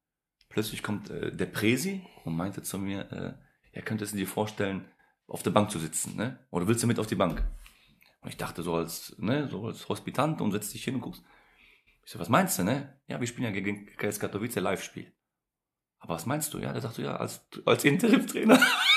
plötzlich 0.49 0.83
kommt 0.83 1.11
äh, 1.11 1.35
der 1.35 1.47
Presi 1.47 2.03
und 2.25 2.37
meinte 2.37 2.63
zu 2.63 2.79
mir, 2.79 3.11
äh, 3.13 3.77
ja, 3.77 3.83
könntest 3.83 4.13
du 4.13 4.19
dir 4.19 4.27
vorstellen, 4.27 4.85
auf 5.29 5.43
der 5.43 5.51
Bank 5.51 5.71
zu 5.71 5.79
sitzen, 5.79 6.17
ne? 6.17 6.39
Oder 6.51 6.67
willst 6.67 6.83
du 6.83 6.87
mit 6.87 6.99
auf 6.99 7.07
die 7.07 7.15
Bank? 7.15 7.43
Und 8.21 8.29
ich 8.29 8.37
dachte 8.37 8.63
so 8.63 8.75
als, 8.75 9.15
ne, 9.19 9.49
so 9.49 9.67
als 9.67 9.89
Hospitant 9.89 10.41
und 10.41 10.53
setzt 10.53 10.73
dich 10.75 10.85
hin 10.85 10.95
und 10.95 11.01
guckst. 11.01 11.25
Ich 12.05 12.13
so, 12.13 12.19
was 12.19 12.29
meinst 12.29 12.59
du, 12.59 12.65
ne? 12.65 12.99
Ja, 13.07 13.21
wir 13.21 13.27
spielen 13.27 13.45
ja 13.45 13.51
gegen 13.51 13.87
KS 13.97 14.21
Katowice 14.21 14.57
Live-Spiel. 14.57 15.13
Aber 15.99 16.15
was 16.15 16.27
meinst 16.27 16.53
du? 16.53 16.59
Ja, 16.59 16.73
der 16.73 16.83
sagt 16.83 16.99
du 16.99 17.03
ja, 17.03 17.17
als, 17.17 17.47
als 17.65 17.85
Interimtrainer. 17.85 18.59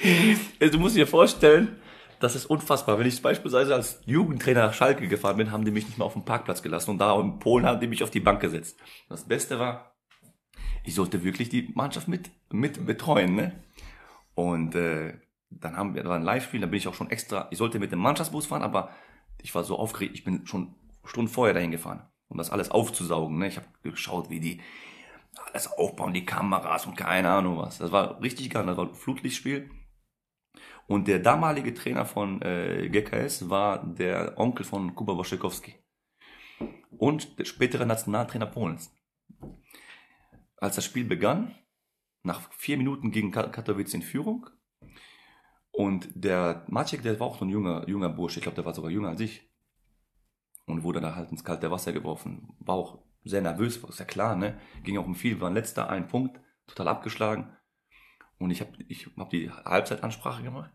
du 0.60 0.78
musst 0.78 0.96
dir 0.96 1.06
vorstellen, 1.06 1.76
das 2.20 2.34
ist 2.34 2.46
unfassbar. 2.46 2.98
Wenn 2.98 3.06
ich 3.06 3.20
beispielsweise 3.22 3.74
als 3.74 4.00
Jugendtrainer 4.06 4.66
nach 4.66 4.74
Schalke 4.74 5.08
gefahren 5.08 5.38
bin, 5.38 5.50
haben 5.50 5.64
die 5.64 5.70
mich 5.70 5.86
nicht 5.86 5.98
mehr 5.98 6.06
auf 6.06 6.12
dem 6.12 6.24
Parkplatz 6.24 6.62
gelassen 6.62 6.90
und 6.90 6.98
da 6.98 7.18
in 7.18 7.38
Polen 7.38 7.66
haben 7.66 7.80
die 7.80 7.86
mich 7.86 8.02
auf 8.02 8.10
die 8.10 8.20
Bank 8.20 8.40
gesetzt. 8.40 8.78
Das 9.08 9.24
Beste 9.24 9.58
war, 9.58 9.96
ich 10.84 10.94
sollte 10.94 11.24
wirklich 11.24 11.48
die 11.48 11.70
Mannschaft 11.74 12.08
mit, 12.08 12.30
mit 12.50 12.86
betreuen, 12.86 13.34
ne? 13.34 13.64
Und 14.34 14.74
äh, 14.74 15.14
dann 15.50 15.76
haben 15.76 15.94
wir, 15.94 16.02
da 16.02 16.10
war 16.10 16.16
ein 16.16 16.22
Live-Spiel, 16.22 16.60
da 16.60 16.66
bin 16.66 16.78
ich 16.78 16.88
auch 16.88 16.94
schon 16.94 17.10
extra, 17.10 17.48
ich 17.50 17.58
sollte 17.58 17.78
mit 17.78 17.92
dem 17.92 17.98
Mannschaftsbus 17.98 18.46
fahren, 18.46 18.62
aber 18.62 18.90
ich 19.42 19.54
war 19.54 19.64
so 19.64 19.78
aufgeregt, 19.78 20.14
ich 20.14 20.24
bin 20.24 20.46
schon 20.46 20.74
Stunden 21.04 21.30
vorher 21.30 21.54
dahin 21.54 21.70
gefahren, 21.70 22.02
um 22.28 22.38
das 22.38 22.50
alles 22.50 22.70
aufzusaugen. 22.70 23.38
Ne? 23.38 23.48
Ich 23.48 23.56
habe 23.56 23.66
geschaut, 23.82 24.30
wie 24.30 24.40
die 24.40 24.60
alles 25.52 25.66
aufbauen, 25.72 26.14
die 26.14 26.24
Kameras 26.26 26.86
und 26.86 26.96
keine 26.96 27.30
Ahnung 27.30 27.58
was. 27.58 27.78
Das 27.78 27.92
war 27.92 28.20
richtig 28.22 28.50
geil, 28.50 28.66
das 28.66 28.76
war 28.76 28.88
ein 28.88 28.94
Flutlichtspiel. 28.94 29.70
Und 30.90 31.06
der 31.06 31.20
damalige 31.20 31.72
Trainer 31.72 32.04
von 32.04 32.42
äh, 32.42 32.88
GKS 32.88 33.48
war 33.48 33.86
der 33.86 34.36
Onkel 34.36 34.64
von 34.64 34.92
Kuba 34.96 35.16
Waszczykowski. 35.16 35.76
Und 36.98 37.38
der 37.38 37.44
spätere 37.44 37.86
Nationaltrainer 37.86 38.46
Polens. 38.46 38.92
Als 40.56 40.74
das 40.74 40.84
Spiel 40.84 41.04
begann, 41.04 41.54
nach 42.24 42.52
vier 42.54 42.76
Minuten 42.76 43.12
gegen 43.12 43.30
Katowice 43.30 43.94
in 43.94 44.02
Führung. 44.02 44.50
Und 45.70 46.08
der 46.12 46.64
Maciek, 46.66 47.02
der 47.02 47.20
war 47.20 47.28
auch 47.28 47.38
so 47.38 47.44
ein 47.44 47.50
junger, 47.50 47.88
junger 47.88 48.08
Bursche, 48.08 48.40
ich 48.40 48.42
glaube, 48.42 48.56
der 48.56 48.64
war 48.64 48.74
sogar 48.74 48.90
jünger 48.90 49.10
als 49.10 49.20
ich. 49.20 49.48
Und 50.66 50.82
wurde 50.82 51.00
da 51.00 51.14
halt 51.14 51.30
ins 51.30 51.44
kalte 51.44 51.70
Wasser 51.70 51.92
geworfen. 51.92 52.56
War 52.58 52.74
auch 52.74 52.98
sehr 53.22 53.42
nervös, 53.42 53.76
ist 53.76 54.00
ja 54.00 54.04
klar, 54.04 54.34
ne? 54.34 54.58
Ging 54.82 54.98
auch 54.98 55.06
um 55.06 55.14
viel, 55.14 55.36
wir 55.36 55.42
waren 55.42 55.54
letzter, 55.54 55.88
ein 55.88 56.08
Punkt, 56.08 56.40
total 56.66 56.88
abgeschlagen. 56.88 57.56
Und 58.38 58.50
ich 58.50 58.60
habe 58.60 58.72
ich 58.88 59.06
hab 59.16 59.30
die 59.30 59.52
Halbzeitansprache 59.52 60.42
gemacht. 60.42 60.72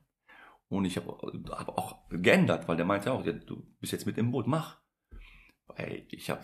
Und 0.70 0.86
ich 0.86 0.98
habe 0.98 1.18
hab 1.52 1.70
auch 1.70 2.10
geändert, 2.10 2.68
weil 2.68 2.78
der 2.78 2.86
meinte 2.86 3.12
auch, 3.12 3.26
ja, 3.26 3.34
du 3.34 3.64
bist 3.80 3.94
jetzt 3.94 4.06
mit 4.06 4.18
im 4.18 4.32
Boot, 4.32 4.48
mach. 4.48 4.80
Ey, 5.76 6.08
ich 6.10 6.30
habe, 6.30 6.42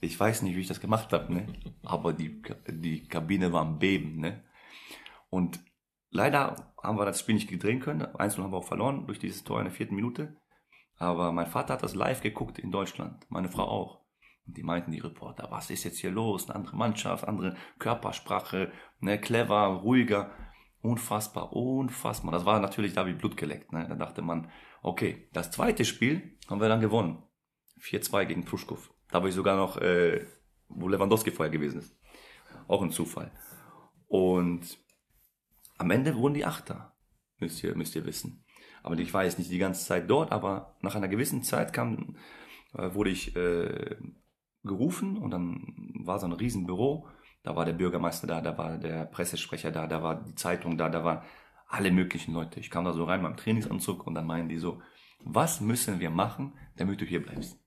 ich 0.00 0.18
weiß 0.18 0.42
nicht, 0.42 0.56
wie 0.56 0.60
ich 0.60 0.68
das 0.68 0.80
gemacht 0.80 1.12
habe, 1.12 1.32
ne? 1.32 1.46
Aber 1.82 2.12
die, 2.12 2.42
die 2.68 3.06
Kabine 3.06 3.52
war 3.52 3.62
am 3.62 3.78
Beben, 3.78 4.18
ne? 4.18 4.44
Und 5.30 5.60
leider 6.10 6.74
haben 6.82 6.98
wir 6.98 7.04
das 7.04 7.20
Spiel 7.20 7.34
nicht 7.34 7.48
gedrehen 7.48 7.80
können. 7.80 8.02
Einzeln 8.02 8.44
haben 8.44 8.52
wir 8.52 8.58
auch 8.58 8.64
verloren 8.64 9.06
durch 9.06 9.18
dieses 9.18 9.44
Tor 9.44 9.58
in 9.58 9.64
der 9.64 9.74
vierten 9.74 9.94
Minute. 9.94 10.36
Aber 10.96 11.32
mein 11.32 11.46
Vater 11.46 11.74
hat 11.74 11.82
das 11.82 11.94
live 11.94 12.20
geguckt 12.20 12.58
in 12.58 12.70
Deutschland, 12.70 13.26
meine 13.28 13.48
Frau 13.48 13.64
auch. 13.64 14.04
Und 14.46 14.56
die 14.56 14.62
meinten 14.62 14.92
die 14.92 15.00
Reporter, 15.00 15.50
was 15.50 15.70
ist 15.70 15.84
jetzt 15.84 15.98
hier 15.98 16.10
los? 16.10 16.48
Eine 16.48 16.56
andere 16.56 16.76
Mannschaft, 16.76 17.26
andere 17.26 17.56
Körpersprache, 17.78 18.70
ne, 19.00 19.18
clever, 19.18 19.66
ruhiger. 19.82 20.30
Unfassbar, 20.84 21.50
unfassbar. 21.54 22.30
Das 22.30 22.44
war 22.44 22.60
natürlich 22.60 22.92
da 22.92 23.06
wie 23.06 23.14
Blut 23.14 23.38
geleckt. 23.38 23.72
Ne? 23.72 23.86
Da 23.88 23.94
dachte 23.94 24.20
man, 24.20 24.50
okay, 24.82 25.30
das 25.32 25.50
zweite 25.50 25.82
Spiel 25.86 26.36
haben 26.46 26.60
wir 26.60 26.68
dann 26.68 26.82
gewonnen. 26.82 27.22
4-2 27.80 28.26
gegen 28.26 28.44
Pruschkow. 28.44 28.92
Da 29.10 29.22
war 29.22 29.28
ich 29.30 29.34
sogar 29.34 29.56
noch, 29.56 29.78
äh, 29.78 30.26
wo 30.68 30.86
Lewandowski 30.86 31.30
vorher 31.30 31.50
gewesen 31.50 31.78
ist. 31.78 31.96
Auch 32.68 32.82
ein 32.82 32.90
Zufall. 32.90 33.32
Und 34.08 34.76
am 35.78 35.90
Ende 35.90 36.16
wurden 36.16 36.34
die 36.34 36.44
Achter, 36.44 36.94
müsst 37.38 37.64
ihr, 37.64 37.74
müsst 37.74 37.96
ihr 37.96 38.04
wissen. 38.04 38.44
Aber 38.82 38.98
ich 38.98 39.14
war 39.14 39.24
jetzt 39.24 39.38
nicht 39.38 39.50
die 39.50 39.56
ganze 39.56 39.86
Zeit 39.86 40.10
dort, 40.10 40.32
aber 40.32 40.76
nach 40.82 40.96
einer 40.96 41.08
gewissen 41.08 41.42
Zeit 41.42 41.72
kam, 41.72 42.18
äh, 42.74 42.92
wurde 42.92 43.08
ich 43.08 43.34
äh, 43.36 43.96
gerufen 44.62 45.16
und 45.16 45.30
dann 45.30 45.94
war 46.04 46.18
so 46.18 46.26
ein 46.26 46.32
Riesenbüro. 46.32 47.08
Da 47.44 47.54
war 47.54 47.66
der 47.66 47.74
Bürgermeister 47.74 48.26
da, 48.26 48.40
da 48.40 48.56
war 48.56 48.78
der 48.78 49.04
Pressesprecher 49.04 49.70
da, 49.70 49.86
da 49.86 50.02
war 50.02 50.16
die 50.24 50.34
Zeitung 50.34 50.78
da, 50.78 50.88
da 50.88 51.04
waren 51.04 51.22
alle 51.68 51.90
möglichen 51.90 52.32
Leute. 52.32 52.58
Ich 52.58 52.70
kam 52.70 52.86
da 52.86 52.92
so 52.92 53.04
rein 53.04 53.20
mit 53.20 53.30
meinem 53.30 53.36
Trainingsanzug 53.36 54.06
und 54.06 54.14
dann 54.14 54.26
meinen 54.26 54.48
die 54.48 54.56
so, 54.56 54.80
was 55.24 55.60
müssen 55.60 56.00
wir 56.00 56.10
machen, 56.10 56.54
damit 56.76 57.02
du 57.02 57.04
hier 57.04 57.22
bleibst? 57.22 57.58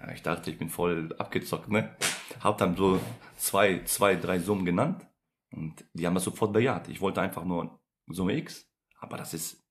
Ja, 0.00 0.10
ich 0.10 0.22
dachte, 0.22 0.50
ich 0.50 0.58
bin 0.58 0.68
voll 0.68 1.14
abgezockt, 1.18 1.68
ne? 1.70 1.96
Hab 2.40 2.58
dann 2.58 2.76
so 2.76 2.98
zwei, 3.36 3.84
zwei, 3.84 4.16
drei 4.16 4.40
Summen 4.40 4.64
genannt 4.64 5.06
und 5.52 5.84
die 5.94 6.04
haben 6.04 6.14
das 6.14 6.24
sofort 6.24 6.52
bejaht. 6.52 6.88
Ich 6.88 7.00
wollte 7.00 7.20
einfach 7.20 7.44
nur 7.44 7.80
Summe 8.08 8.36
X, 8.36 8.68
aber 8.98 9.16
das 9.16 9.34
ist 9.34 9.64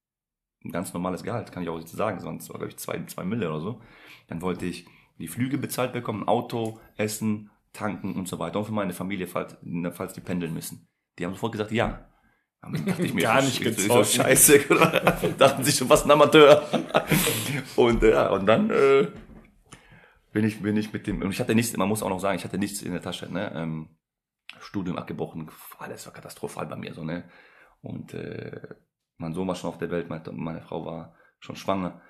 ein 0.64 0.72
ganz 0.72 0.93
normales 0.93 1.24
Gehalt, 1.24 1.52
kann 1.52 1.64
ich 1.64 1.70
auch 1.70 1.78
nicht 1.78 1.89
sagen, 1.89 2.22
sonst 2.22 2.49
war, 2.49 2.58
glaube 2.58 2.72
ich, 2.72 2.78
zwei, 2.78 3.04
zwei 3.06 3.26
Mille 3.26 3.49
oder 3.49 3.60
so. 3.60 3.82
Dann 4.28 4.41
wollte 4.41 4.66
ich 4.66 4.88
die 5.18 5.28
Flüge 5.28 5.58
bezahlt 5.58 5.91
bekommen, 5.91 6.28
Auto, 6.28 6.80
Essen, 6.95 7.52
tanken 7.74 8.15
und 8.15 8.28
so 8.28 8.39
weiter. 8.39 8.59
Und 8.59 8.65
für 8.65 8.72
meine 8.72 8.93
Familie, 8.93 9.28
falls, 9.28 9.55
falls 9.93 10.13
die 10.13 10.22
pendeln 10.22 10.53
müssen. 10.53 10.88
Die 11.17 11.26
haben 11.26 11.34
sofort 11.34 11.53
gesagt, 11.53 11.72
ja. 11.72 12.07
Dann 12.61 12.86
dachte 12.86 13.03
ich 13.03 13.13
mir, 13.13 13.22
Gar 13.24 13.41
nicht 13.41 13.61
ist, 13.61 13.78
ist 13.78 13.78
gezogen. 13.78 14.03
so 14.03 14.22
scheiße. 14.22 14.59
Dachten 15.38 15.63
sich 15.63 15.76
schon, 15.76 15.89
was 15.89 16.05
ein 16.05 16.11
Amateur. 16.11 16.63
und 17.76 18.03
äh, 18.03 18.11
ja, 18.11 18.30
und 18.30 18.45
dann 18.45 18.69
äh, 18.69 19.07
bin 20.32 20.45
ich, 20.45 20.61
bin 20.61 20.78
ich 20.78 20.93
mit 20.93 21.07
dem, 21.07 21.22
und 21.22 21.32
ich 21.32 21.39
hatte 21.39 21.55
nichts, 21.55 21.76
man 21.76 21.89
muss 21.89 22.03
auch 22.03 22.09
noch 22.09 22.19
sagen, 22.19 22.38
ich 22.38 22.43
hatte 22.43 22.57
nichts 22.57 22.82
in 22.82 22.91
der 22.91 23.01
Tasche, 23.01 23.32
ne? 23.32 23.51
Ähm, 23.55 23.97
Studium 24.59 24.97
abgebrochen, 24.97 25.49
alles 25.80 26.05
war 26.05 26.13
katastrophal 26.13 26.67
bei 26.67 26.76
mir, 26.76 26.93
so, 26.93 27.03
ne? 27.03 27.30
Und 27.82 28.13
äh, 28.13 28.61
mein 29.17 29.34
Sohn 29.34 29.47
war 29.47 29.55
schon 29.55 29.69
auf 29.69 29.78
der 29.78 29.91
Welt, 29.91 30.09
meine, 30.09 30.24
meine 30.32 30.61
Frau 30.61 30.86
war 30.86 31.15
schon 31.39 31.55
schwanger. 31.55 32.01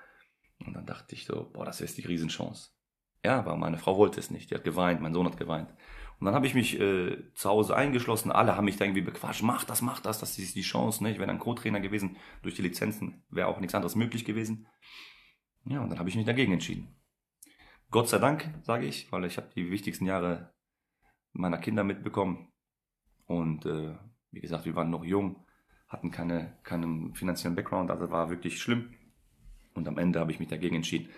Und 0.58 0.74
dann 0.74 0.86
dachte 0.86 1.14
ich 1.14 1.24
so, 1.24 1.50
boah, 1.52 1.64
das 1.64 1.80
ist 1.80 1.98
die 1.98 2.06
Riesenchance. 2.06 2.70
Ja, 3.24 3.38
aber 3.38 3.56
meine 3.56 3.78
Frau 3.78 3.96
wollte 3.96 4.20
es 4.20 4.30
nicht. 4.30 4.50
Die 4.50 4.54
hat 4.54 4.64
geweint, 4.64 5.00
mein 5.00 5.14
Sohn 5.14 5.26
hat 5.26 5.36
geweint. 5.36 5.70
Und 6.18 6.26
dann 6.26 6.34
habe 6.34 6.46
ich 6.46 6.54
mich 6.54 6.78
äh, 6.78 7.32
zu 7.34 7.48
Hause 7.48 7.76
eingeschlossen. 7.76 8.30
Alle 8.30 8.56
haben 8.56 8.64
mich 8.64 8.76
da 8.76 8.84
irgendwie 8.84 9.02
bequatscht. 9.02 9.42
Mach 9.42 9.64
das, 9.64 9.82
mach 9.82 10.00
das, 10.00 10.20
das 10.20 10.38
ist 10.38 10.54
die 10.54 10.62
Chance. 10.62 11.02
Ne? 11.02 11.10
Ich 11.10 11.18
wäre 11.18 11.26
dann 11.26 11.38
Co-Trainer 11.38 11.80
gewesen. 11.80 12.16
Durch 12.42 12.54
die 12.54 12.62
Lizenzen 12.62 13.24
wäre 13.28 13.48
auch 13.48 13.58
nichts 13.58 13.74
anderes 13.74 13.96
möglich 13.96 14.24
gewesen. 14.24 14.68
Ja, 15.64 15.80
und 15.80 15.90
dann 15.90 15.98
habe 15.98 16.08
ich 16.08 16.16
mich 16.16 16.24
dagegen 16.24 16.52
entschieden. 16.52 16.94
Gott 17.90 18.08
sei 18.08 18.18
Dank, 18.18 18.48
sage 18.62 18.86
ich, 18.86 19.10
weil 19.12 19.24
ich 19.24 19.36
habe 19.36 19.50
die 19.54 19.70
wichtigsten 19.70 20.06
Jahre 20.06 20.54
meiner 21.32 21.58
Kinder 21.58 21.84
mitbekommen. 21.84 22.52
Und 23.26 23.66
äh, 23.66 23.96
wie 24.30 24.40
gesagt, 24.40 24.64
wir 24.64 24.74
waren 24.74 24.90
noch 24.90 25.04
jung, 25.04 25.44
hatten 25.88 26.10
keine, 26.10 26.56
keinen 26.62 27.14
finanziellen 27.14 27.54
Background, 27.54 27.90
also 27.90 28.10
war 28.10 28.30
wirklich 28.30 28.60
schlimm. 28.60 28.94
Und 29.74 29.88
am 29.88 29.98
Ende 29.98 30.20
habe 30.20 30.32
ich 30.32 30.40
mich 30.40 30.48
dagegen 30.48 30.76
entschieden 30.76 31.10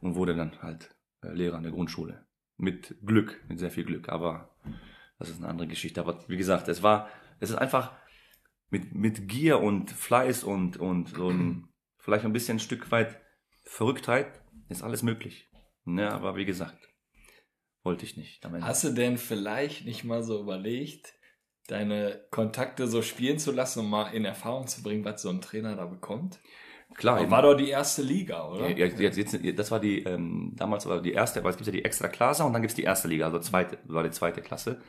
und 0.00 0.14
wurde 0.14 0.34
dann 0.34 0.62
halt 0.62 0.95
Lehrer 1.34 1.56
in 1.56 1.62
der 1.62 1.72
Grundschule. 1.72 2.26
Mit 2.56 2.96
Glück, 3.04 3.44
mit 3.48 3.58
sehr 3.58 3.70
viel 3.70 3.84
Glück. 3.84 4.08
Aber 4.08 4.56
das 5.18 5.28
ist 5.28 5.38
eine 5.38 5.48
andere 5.48 5.68
Geschichte. 5.68 6.00
Aber 6.00 6.24
wie 6.28 6.36
gesagt, 6.36 6.68
es 6.68 6.82
war, 6.82 7.08
es 7.40 7.50
ist 7.50 7.56
einfach 7.56 7.92
mit, 8.70 8.94
mit 8.94 9.28
Gier 9.28 9.60
und 9.60 9.90
Fleiß 9.90 10.44
und, 10.44 10.76
und 10.76 11.10
so 11.10 11.30
ein, 11.30 11.68
vielleicht 11.98 12.24
ein 12.24 12.32
bisschen 12.32 12.56
ein 12.56 12.60
Stück 12.60 12.90
weit 12.90 13.20
Verrücktheit 13.64 14.42
ist 14.68 14.82
alles 14.82 15.02
möglich. 15.02 15.50
Ne, 15.84 16.10
aber 16.10 16.36
wie 16.36 16.44
gesagt, 16.44 16.88
wollte 17.82 18.04
ich 18.04 18.16
nicht. 18.16 18.44
Hast 18.44 18.84
du 18.84 18.90
denn 18.90 19.18
vielleicht 19.18 19.84
nicht 19.84 20.04
mal 20.04 20.22
so 20.22 20.40
überlegt, 20.40 21.14
deine 21.68 22.26
Kontakte 22.30 22.88
so 22.88 23.02
spielen 23.02 23.38
zu 23.38 23.52
lassen, 23.52 23.80
um 23.80 23.90
mal 23.90 24.12
in 24.12 24.24
Erfahrung 24.24 24.66
zu 24.66 24.82
bringen, 24.82 25.04
was 25.04 25.22
so 25.22 25.30
ein 25.30 25.40
Trainer 25.40 25.76
da 25.76 25.86
bekommt? 25.86 26.40
Klar, 26.94 27.18
Aber 27.18 27.30
war 27.30 27.42
doch 27.42 27.54
die 27.54 27.68
erste 27.68 28.02
Liga, 28.02 28.48
oder? 28.48 28.70
Ja, 28.70 28.86
jetzt, 28.86 29.16
jetzt, 29.16 29.58
das 29.58 29.70
war 29.70 29.80
die, 29.80 30.02
ähm, 30.04 30.52
damals 30.56 30.86
war 30.86 31.02
die 31.02 31.12
erste, 31.12 31.42
weil 31.44 31.50
es 31.50 31.56
gibt 31.56 31.66
ja 31.66 31.72
die 31.72 31.84
Extra 31.84 32.08
Klasse 32.08 32.44
und 32.44 32.52
dann 32.52 32.62
gibt 32.62 32.70
es 32.70 32.76
die 32.76 32.84
erste 32.84 33.08
Liga, 33.08 33.26
also 33.26 33.38
zweite, 33.38 33.78
war 33.84 34.02
die 34.02 34.10
zweite 34.10 34.40
Klasse. 34.40 34.80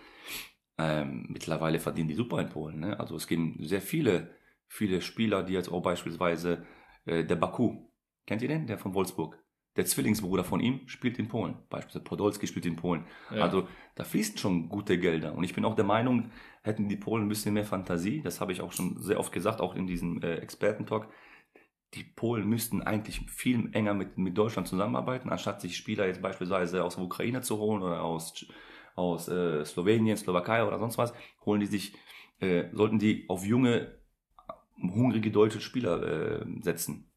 Ähm, 0.78 1.26
mittlerweile 1.30 1.80
verdienen 1.80 2.08
die 2.08 2.14
super 2.14 2.40
in 2.40 2.50
Polen. 2.50 2.80
Ne? 2.80 3.00
Also 3.00 3.16
es 3.16 3.28
gibt 3.28 3.68
sehr 3.68 3.82
viele, 3.82 4.36
viele 4.68 5.02
Spieler, 5.02 5.44
die 5.44 5.54
jetzt 5.54 5.70
auch 5.70 5.82
beispielsweise 5.82 6.66
äh, 7.06 7.26
der 7.26 7.36
Baku, 7.36 7.90
kennt 8.26 8.42
ihr 8.42 8.48
den? 8.48 8.68
Der 8.68 8.78
von 8.78 8.94
Wolfsburg. 8.94 9.44
Der 9.76 9.86
Zwillingsbruder 9.86 10.44
von 10.44 10.60
ihm 10.60 10.88
spielt 10.88 11.20
in 11.20 11.28
Polen. 11.28 11.56
Beispielsweise 11.70 12.04
Podolski 12.04 12.48
spielt 12.48 12.66
in 12.66 12.76
Polen. 12.76 13.06
Ja. 13.32 13.44
Also 13.44 13.68
da 13.96 14.04
fließen 14.04 14.38
schon 14.38 14.70
gute 14.70 14.98
Gelder. 14.98 15.36
Und 15.36 15.44
ich 15.44 15.54
bin 15.54 15.66
auch 15.66 15.76
der 15.76 15.86
Meinung, 15.86 16.32
hätten 16.64 16.90
die 16.90 16.98
Polen 16.98 17.26
ein 17.26 17.30
bisschen 17.30 17.54
mehr 17.54 17.64
Fantasie, 17.64 18.22
das 18.22 18.42
habe 18.42 18.52
ich 18.52 18.62
auch 18.62 18.72
schon 18.72 18.98
sehr 19.00 19.20
oft 19.20 19.32
gesagt, 19.32 19.62
auch 19.62 19.76
in 19.76 19.86
diesem 19.86 20.22
äh, 20.24 20.36
Expertentalk, 20.38 21.08
die 21.94 22.04
Polen 22.04 22.48
müssten 22.48 22.82
eigentlich 22.82 23.22
viel 23.30 23.70
enger 23.74 23.94
mit, 23.94 24.18
mit 24.18 24.38
Deutschland 24.38 24.68
zusammenarbeiten, 24.68 25.30
anstatt 25.30 25.62
sich 25.62 25.78
Spieler 25.78 26.06
jetzt 26.06 26.22
beispielsweise 26.22 26.84
aus 26.84 26.96
der 26.96 27.06
Ukraine 27.06 27.42
zu 27.42 27.58
holen 27.58 27.82
oder 27.82 28.04
aus, 28.04 28.46
aus 28.96 29.28
äh, 29.30 29.64
Slowenien, 29.64 30.18
Slowakei 30.18 30.66
oder 30.66 30.80
sonst 30.80 30.98
was, 30.98 31.14
holen 31.46 31.62
die 31.62 31.68
sich, 31.68 31.96
äh, 32.40 32.66
sollten 32.74 33.00
die 33.00 33.26
auf 33.30 33.46
junge, 33.46 34.00
hungrige 34.82 35.32
deutsche 35.32 35.62
Spieler 35.62 36.04
äh, 36.42 36.46
setzen. 36.62 37.10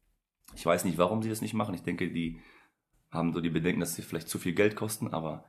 Ich 0.55 0.65
weiß 0.65 0.85
nicht, 0.85 0.97
warum 0.97 1.21
sie 1.21 1.29
das 1.29 1.41
nicht 1.41 1.53
machen. 1.53 1.75
Ich 1.75 1.83
denke, 1.83 2.11
die 2.11 2.41
haben 3.11 3.33
so 3.33 3.41
die 3.41 3.49
Bedenken, 3.49 3.81
dass 3.81 3.95
sie 3.95 4.01
vielleicht 4.01 4.29
zu 4.29 4.39
viel 4.39 4.53
Geld 4.53 4.75
kosten, 4.75 5.09
aber 5.09 5.45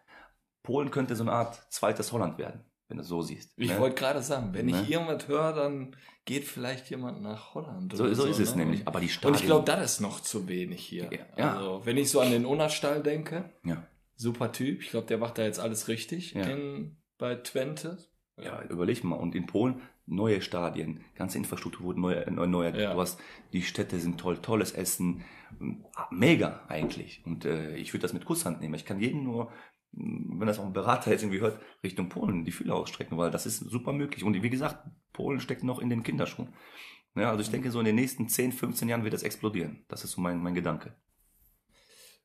Polen 0.63 0.91
könnte 0.91 1.17
so 1.17 1.25
eine 1.25 1.33
Art 1.33 1.73
zweites 1.73 2.13
Holland 2.13 2.39
werden, 2.39 2.65
wenn 2.93 2.99
du 2.99 3.03
es 3.03 3.09
so 3.09 3.23
siehst. 3.23 3.53
Ich 3.57 3.71
ne? 3.71 3.81
wollte 3.81 3.97
gerade 3.97 4.21
sagen, 4.23 4.51
wenn 4.53 4.67
Ne? 4.67 4.83
ich 4.83 4.91
irgendwas 4.91 5.27
höre, 5.27 5.55
dann 5.55 5.97
geht 6.27 6.45
vielleicht 6.45 6.91
jemand 6.91 7.23
nach 7.23 7.55
Holland. 7.55 7.97
so, 7.97 8.05
oder 8.05 8.15
so 8.15 8.27
ist 8.27 8.39
es 8.39 8.55
ne? 8.55 8.65
nämlich. 8.65 8.87
Aber 8.87 9.01
die 9.01 9.07
Und 9.07 9.13
Stadien, 9.13 9.35
ich 9.41 9.47
glaube, 9.47 9.65
das 9.65 9.95
ist 9.95 10.01
noch 10.01 10.21
zu 10.21 10.47
wenig 10.47 10.85
hier. 10.85 11.09
Ja. 11.37 11.57
Also, 11.57 11.81
wenn 11.85 11.97
ich 11.97 12.11
so 12.11 12.21
an 12.21 12.31
den 12.31 12.45
Unnerstall 12.45 13.03
denke, 13.03 13.51
ja. 13.65 13.83
super 14.17 14.53
Typ. 14.53 14.83
Ich 14.83 14.91
glaube, 14.91 15.07
der 15.07 15.17
macht 15.19 15.39
da 15.39 15.43
jetzt 15.43 15.59
alles 15.59 15.89
richtig 15.89 16.35
Ja. 16.35 16.43
in, 16.45 16.97
bei 17.17 17.35
Twente. 17.37 17.97
Ja, 18.39 18.63
überleg 18.69 19.03
mal. 19.05 19.17
Und 19.17 19.35
in 19.35 19.47
Polen 19.47 19.81
neue 20.05 20.43
Stadien, 20.43 21.01
ganze 21.15 21.39
Infrastruktur 21.39 21.87
wurde 21.87 22.01
neu, 22.01 22.25
neu, 22.31 22.47
neu 22.47 22.69
Ja. 22.69 22.93
du 22.93 23.01
hast, 23.01 23.19
die 23.55 23.63
Städte 23.63 23.99
sind 24.01 24.21
toll, 24.21 24.37
tolles 24.39 24.73
Essen, 24.73 25.25
Ah, 25.95 26.09
mega 26.11 26.63
eigentlich. 26.69 27.21
Und 27.27 27.45
äh, 27.45 27.77
ich 27.77 27.93
würde 27.93 28.01
das 28.03 28.15
mit 28.15 28.25
Kusshand 28.25 28.63
nehmen. 28.63 28.73
Ich 28.75 28.87
kann 28.87 28.99
jeden 28.99 29.23
nur, 29.23 29.53
wenn 29.93 30.47
das 30.47 30.59
auch 30.59 30.67
ein 30.67 30.73
Berater 30.73 31.11
jetzt 31.11 31.23
irgendwie 31.23 31.41
hört, 31.41 31.61
Richtung 31.83 32.09
Polen 32.09 32.45
die 32.45 32.53
Fühler 32.53 32.75
ausstrecken, 32.75 33.19
weil 33.19 33.31
das 33.31 33.47
ist 33.47 33.59
super 33.59 33.93
möglich. 33.93 34.25
Und 34.25 34.43
wie 34.43 34.51
gesagt, 34.51 34.87
Polen 35.13 35.41
steckt 35.41 35.65
noch 35.65 35.79
in 35.79 35.91
den 35.91 36.03
Kinderschuhen. 36.03 36.49
Ja, 37.15 37.31
also 37.31 37.43
ich 37.43 37.51
denke, 37.51 37.71
so 37.71 37.79
in 37.79 37.85
den 37.85 37.97
nächsten 37.97 38.29
10, 38.29 38.53
15 38.53 38.89
Jahren 38.89 39.05
wird 39.05 39.13
das 39.13 39.23
explodieren. 39.23 39.85
Das 39.89 40.03
ist 40.03 40.13
so 40.13 40.21
mein, 40.21 40.43
mein 40.43 40.55
Gedanke. 40.55 40.95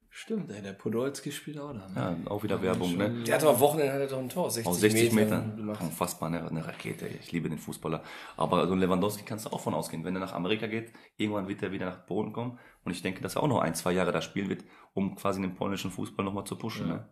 Stimmt, 0.09 0.49
ey, 0.49 0.63
der 0.63 0.74
Podolski 0.74 1.32
spielt 1.32 1.59
auch 1.59 1.74
da. 1.74 1.88
Ne? 1.89 2.24
Ja, 2.26 2.32
auch 2.32 2.41
wieder 2.41 2.59
Werbung, 2.63 2.98
ne? 2.98 3.23
Der 3.27 3.35
hat 3.35 3.44
doch 3.44 3.53
am 3.53 3.60
Wochenende 3.60 3.94
hat 3.94 3.99
er 3.99 4.07
doch 4.07 4.18
ein 4.18 4.30
Tor, 4.30 4.49
60, 4.49 4.65
Aus 4.65 4.80
60 4.80 5.11
Meter 5.11 5.38
Metern. 5.38 5.57
gemacht. 5.57 5.80
Unfassbar, 5.80 6.30
eine, 6.30 6.48
eine 6.48 6.65
Rakete. 6.65 7.06
Ich 7.07 7.31
liebe 7.31 7.49
den 7.49 7.60
Fußballer. 7.60 8.02
Aber 8.35 8.65
so 8.68 8.73
ein 8.73 8.80
Lewandowski 8.80 9.26
kannst 9.26 9.45
du 9.45 9.52
auch 9.52 9.60
von 9.60 9.76
ausgehen. 9.76 10.03
Wenn 10.03 10.15
er 10.15 10.22
nach 10.22 10.34
Amerika 10.34 10.65
geht, 10.65 10.91
irgendwann 11.18 11.48
wird 11.48 11.61
er 11.61 11.72
wieder 11.72 11.85
nach 11.85 12.07
Polen 12.07 12.34
kommen. 12.34 12.57
Und 12.84 12.94
ich 12.94 13.03
denke, 13.03 13.22
dass 13.22 13.35
er 13.35 13.44
auch 13.44 13.48
noch 13.48 13.60
ein, 13.60 13.76
zwei 13.76 13.91
Jahre 13.91 14.11
da 14.11 14.23
spielen 14.23 14.49
wird, 14.49 14.64
um 14.94 15.15
quasi 15.15 15.39
den 15.39 15.53
polnischen 15.53 15.91
Fußball 15.91 16.26
nochmal 16.26 16.45
zu 16.45 16.57
pushen. 16.57 16.88
Ja. 16.88 16.95
Ne? 16.95 17.10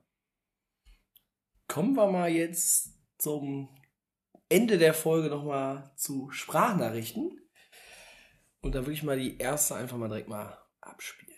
Kommen 1.76 1.98
wir 1.98 2.08
mal 2.08 2.30
jetzt 2.30 2.94
zum 3.18 3.68
Ende 4.48 4.78
der 4.78 4.94
Folge 4.94 5.28
nochmal 5.28 5.92
zu 5.98 6.32
Sprachnachrichten. 6.32 7.38
Und 8.62 8.76
da 8.76 8.80
würde 8.80 8.94
ich 8.94 9.04
mal 9.04 9.20
die 9.20 9.38
erste 9.40 9.76
einfach 9.76 9.98
mal 9.98 10.08
direkt 10.08 10.30
mal 10.30 10.58
abspielen. 10.80 11.38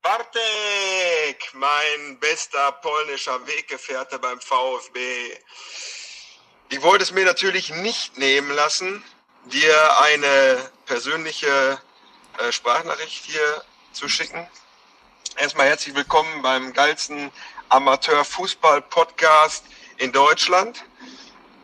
Bartek, 0.00 1.52
mein 1.52 2.18
bester 2.18 2.72
polnischer 2.80 3.46
Weggefährte 3.46 4.18
beim 4.18 4.40
VfB. 4.40 4.98
Ich 6.70 6.80
wollte 6.80 7.02
es 7.02 7.12
mir 7.12 7.26
natürlich 7.26 7.68
nicht 7.68 8.16
nehmen 8.16 8.52
lassen, 8.52 9.04
dir 9.52 10.00
eine 10.00 10.70
persönliche 10.86 11.78
äh, 12.38 12.52
Sprachnachricht 12.52 13.26
hier 13.26 13.62
zu 13.92 14.08
schicken. 14.08 14.48
Erstmal 15.36 15.66
herzlich 15.66 15.94
willkommen 15.94 16.40
beim 16.40 16.72
geilsten 16.72 17.30
Amateur-Fußball-Podcast 17.68 19.64
in 19.98 20.12
Deutschland. 20.12 20.84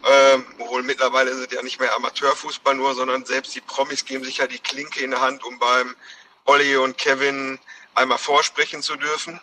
Ähm, 0.07 0.45
obwohl 0.59 0.83
mittlerweile 0.83 1.31
ist 1.31 1.39
es 1.39 1.55
ja 1.55 1.63
nicht 1.63 1.81
mehr 1.81 1.95
Amateurfußball 1.97 2.75
nur, 2.75 2.95
sondern 2.95 3.25
selbst 3.25 3.55
die 3.55 3.63
Promis 3.63 4.05
geben 4.05 4.23
sich 4.25 4.37
ja 4.39 4.47
die 4.47 4.59
Klinke 4.59 5.01
in 5.01 5.13
die 5.13 5.17
Hand, 5.17 5.43
um 5.45 5.59
beim 5.59 5.97
Olli 6.45 6.77
und 6.77 6.99
Kevin 6.99 7.59
einmal 7.95 8.19
vorsprechen 8.19 8.83
zu 8.83 8.97
dürfen. 8.97 9.41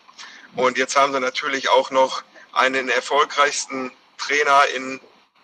Und 0.55 0.77
jetzt 0.77 0.95
haben 0.95 1.13
sie 1.13 1.19
natürlich 1.19 1.69
auch 1.69 1.89
noch 1.89 2.23
einen 2.53 2.87
der 2.87 2.97
erfolgreichsten 2.97 3.91
Trainer 4.17 4.65
in 4.75 4.99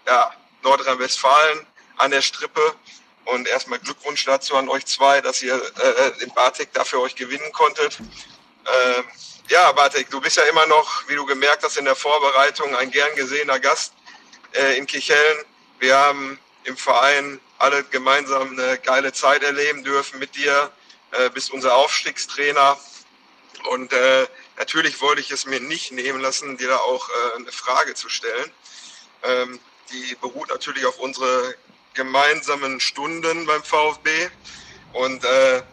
ja, 0.05 0.31
Nordrhein-Westfalen 0.61 1.65
an 1.97 2.11
der 2.11 2.21
Strippe. 2.21 2.75
Und 3.25 3.47
erstmal 3.47 3.79
Glückwunsch 3.79 4.23
dazu 4.25 4.55
an 4.55 4.69
euch 4.69 4.85
zwei, 4.85 5.19
dass 5.21 5.41
ihr 5.41 5.55
äh, 5.55 6.11
den 6.19 6.33
Bartek 6.33 6.71
dafür 6.73 7.01
euch 7.01 7.15
gewinnen 7.15 7.51
konntet. 7.51 7.99
Äh, 8.65 9.03
ja, 9.49 9.71
Bartek, 9.71 10.09
du 10.09 10.19
bist 10.19 10.37
ja 10.37 10.43
immer 10.43 10.65
noch, 10.67 11.07
wie 11.07 11.15
du 11.15 11.25
gemerkt 11.25 11.63
hast, 11.63 11.77
in 11.77 11.85
der 11.85 11.95
Vorbereitung 11.95 12.75
ein 12.75 12.91
gern 12.91 13.15
gesehener 13.15 13.59
Gast 13.59 13.93
äh, 14.53 14.77
in 14.77 14.85
Kichellen. 14.85 15.45
Wir 15.79 15.97
haben 15.97 16.39
im 16.63 16.75
Verein 16.75 17.39
alle 17.57 17.83
gemeinsam 17.85 18.51
eine 18.51 18.77
geile 18.79 19.13
Zeit 19.13 19.43
erleben 19.43 19.83
dürfen 19.83 20.19
mit 20.19 20.35
dir. 20.35 20.71
Äh, 21.11 21.29
bist 21.29 21.51
unser 21.51 21.75
Aufstiegstrainer. 21.75 22.77
Und 23.69 23.93
äh, 23.93 24.27
natürlich 24.57 25.01
wollte 25.01 25.21
ich 25.21 25.31
es 25.31 25.45
mir 25.45 25.59
nicht 25.59 25.91
nehmen 25.91 26.19
lassen, 26.19 26.57
dir 26.57 26.67
da 26.67 26.77
auch 26.77 27.09
äh, 27.09 27.35
eine 27.37 27.51
Frage 27.51 27.93
zu 27.93 28.09
stellen. 28.09 28.51
Ähm, 29.23 29.59
die 29.91 30.15
beruht 30.15 30.49
natürlich 30.49 30.85
auf 30.85 30.99
unsere 30.99 31.55
gemeinsamen 31.93 32.79
Stunden 32.79 33.45
beim 33.45 33.63
VfB. 33.63 34.29
Und 34.93 35.23
äh, 35.23 35.63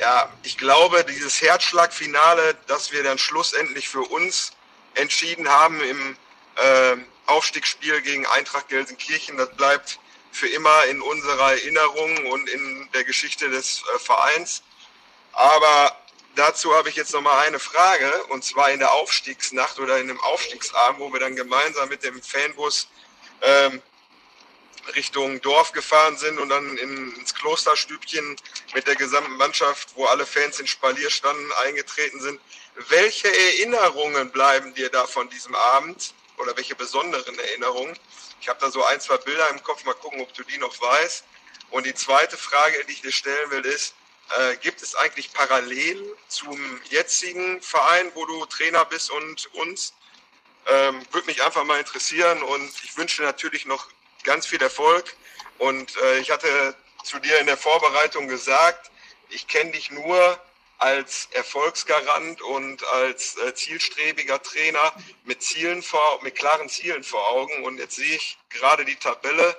ja, 0.00 0.28
ich 0.42 0.58
glaube, 0.58 1.04
dieses 1.04 1.40
Herzschlagfinale, 1.40 2.56
das 2.66 2.92
wir 2.92 3.02
dann 3.02 3.18
schlussendlich 3.18 3.88
für 3.88 4.02
uns 4.02 4.52
entschieden 4.94 5.48
haben 5.48 5.80
im 5.80 6.16
äh, 6.56 6.96
Aufstiegsspiel 7.26 8.00
gegen 8.02 8.26
Eintracht 8.26 8.68
Gelsenkirchen, 8.68 9.36
das 9.36 9.54
bleibt 9.56 9.98
für 10.32 10.48
immer 10.48 10.84
in 10.86 11.00
unserer 11.00 11.52
Erinnerung 11.52 12.26
und 12.26 12.48
in 12.48 12.88
der 12.92 13.04
Geschichte 13.04 13.48
des 13.48 13.82
äh, 13.94 13.98
Vereins. 13.98 14.62
Aber 15.32 15.96
dazu 16.34 16.74
habe 16.74 16.88
ich 16.88 16.96
jetzt 16.96 17.12
noch 17.12 17.20
mal 17.20 17.38
eine 17.46 17.58
Frage, 17.58 18.24
und 18.30 18.44
zwar 18.44 18.70
in 18.70 18.80
der 18.80 18.92
Aufstiegsnacht 18.92 19.78
oder 19.78 19.98
in 19.98 20.08
dem 20.08 20.20
Aufstiegsabend, 20.20 21.00
wo 21.00 21.12
wir 21.12 21.20
dann 21.20 21.36
gemeinsam 21.36 21.88
mit 21.88 22.02
dem 22.02 22.20
Fanbus 22.20 22.88
ähm, 23.42 23.80
Richtung 24.94 25.40
Dorf 25.40 25.72
gefahren 25.72 26.16
sind 26.16 26.38
und 26.38 26.48
dann 26.48 26.76
in, 26.78 27.14
ins 27.16 27.34
Klosterstübchen 27.34 28.36
mit 28.74 28.86
der 28.86 28.96
gesamten 28.96 29.36
Mannschaft, 29.36 29.90
wo 29.94 30.04
alle 30.06 30.26
Fans 30.26 30.60
in 30.60 30.66
Spalier 30.66 31.10
standen, 31.10 31.50
eingetreten 31.64 32.20
sind. 32.20 32.40
Welche 32.88 33.28
Erinnerungen 33.28 34.30
bleiben 34.30 34.74
dir 34.74 34.90
da 34.90 35.06
von 35.06 35.28
diesem 35.30 35.54
Abend 35.54 36.14
oder 36.38 36.56
welche 36.56 36.74
besonderen 36.74 37.38
Erinnerungen? 37.38 37.98
Ich 38.40 38.48
habe 38.48 38.60
da 38.60 38.70
so 38.70 38.84
ein, 38.84 39.00
zwei 39.00 39.16
Bilder 39.16 39.48
im 39.50 39.62
Kopf, 39.62 39.84
mal 39.84 39.94
gucken, 39.94 40.20
ob 40.20 40.32
du 40.34 40.42
die 40.44 40.58
noch 40.58 40.80
weißt. 40.80 41.24
Und 41.70 41.86
die 41.86 41.94
zweite 41.94 42.36
Frage, 42.36 42.84
die 42.84 42.92
ich 42.92 43.02
dir 43.02 43.12
stellen 43.12 43.50
will, 43.50 43.64
ist, 43.64 43.94
äh, 44.38 44.56
gibt 44.56 44.82
es 44.82 44.94
eigentlich 44.94 45.32
Parallelen 45.32 46.04
zum 46.28 46.80
jetzigen 46.90 47.60
Verein, 47.62 48.10
wo 48.14 48.24
du 48.26 48.44
Trainer 48.46 48.84
bist 48.84 49.10
und 49.10 49.46
uns? 49.54 49.94
Ähm, 50.66 51.00
Würde 51.10 51.26
mich 51.26 51.42
einfach 51.42 51.64
mal 51.64 51.78
interessieren 51.78 52.42
und 52.42 52.72
ich 52.84 52.96
wünsche 52.96 53.22
natürlich 53.22 53.66
noch 53.66 53.88
ganz 54.24 54.46
viel 54.46 54.60
Erfolg. 54.60 55.14
Und 55.58 55.96
äh, 55.96 56.18
ich 56.18 56.30
hatte 56.30 56.74
zu 57.04 57.18
dir 57.20 57.38
in 57.38 57.46
der 57.46 57.56
Vorbereitung 57.56 58.26
gesagt, 58.28 58.90
ich 59.28 59.46
kenne 59.46 59.72
dich 59.72 59.90
nur 59.90 60.38
als 60.78 61.28
Erfolgsgarant 61.32 62.42
und 62.42 62.84
als 62.84 63.36
äh, 63.36 63.54
zielstrebiger 63.54 64.42
Trainer 64.42 64.92
mit 65.24 65.42
Zielen 65.42 65.82
vor, 65.82 66.20
mit 66.22 66.34
klaren 66.34 66.68
Zielen 66.68 67.04
vor 67.04 67.28
Augen. 67.28 67.64
Und 67.64 67.78
jetzt 67.78 67.96
sehe 67.96 68.16
ich 68.16 68.38
gerade 68.50 68.84
die 68.84 68.96
Tabelle. 68.96 69.56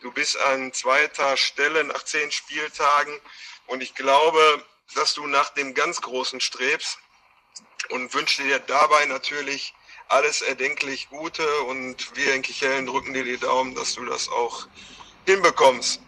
Du 0.00 0.10
bist 0.10 0.36
an 0.38 0.72
zweiter 0.72 1.36
Stelle 1.36 1.84
nach 1.84 2.04
zehn 2.04 2.30
Spieltagen. 2.32 3.20
Und 3.66 3.82
ich 3.82 3.94
glaube, 3.94 4.64
dass 4.94 5.14
du 5.14 5.26
nach 5.26 5.50
dem 5.50 5.74
ganz 5.74 6.00
Großen 6.00 6.40
strebst 6.40 6.98
und 7.90 8.12
wünsche 8.14 8.42
dir 8.42 8.58
dabei 8.58 9.04
natürlich 9.06 9.74
alles 10.14 10.42
erdenklich 10.42 11.08
Gute 11.08 11.42
und 11.68 12.16
wir 12.16 12.36
in 12.36 12.42
Kichellen 12.42 12.86
drücken 12.86 13.14
dir 13.14 13.24
die 13.24 13.36
Daumen, 13.36 13.74
dass 13.74 13.96
du 13.96 14.04
das 14.04 14.28
auch 14.28 14.68
hinbekommst. 15.26 16.00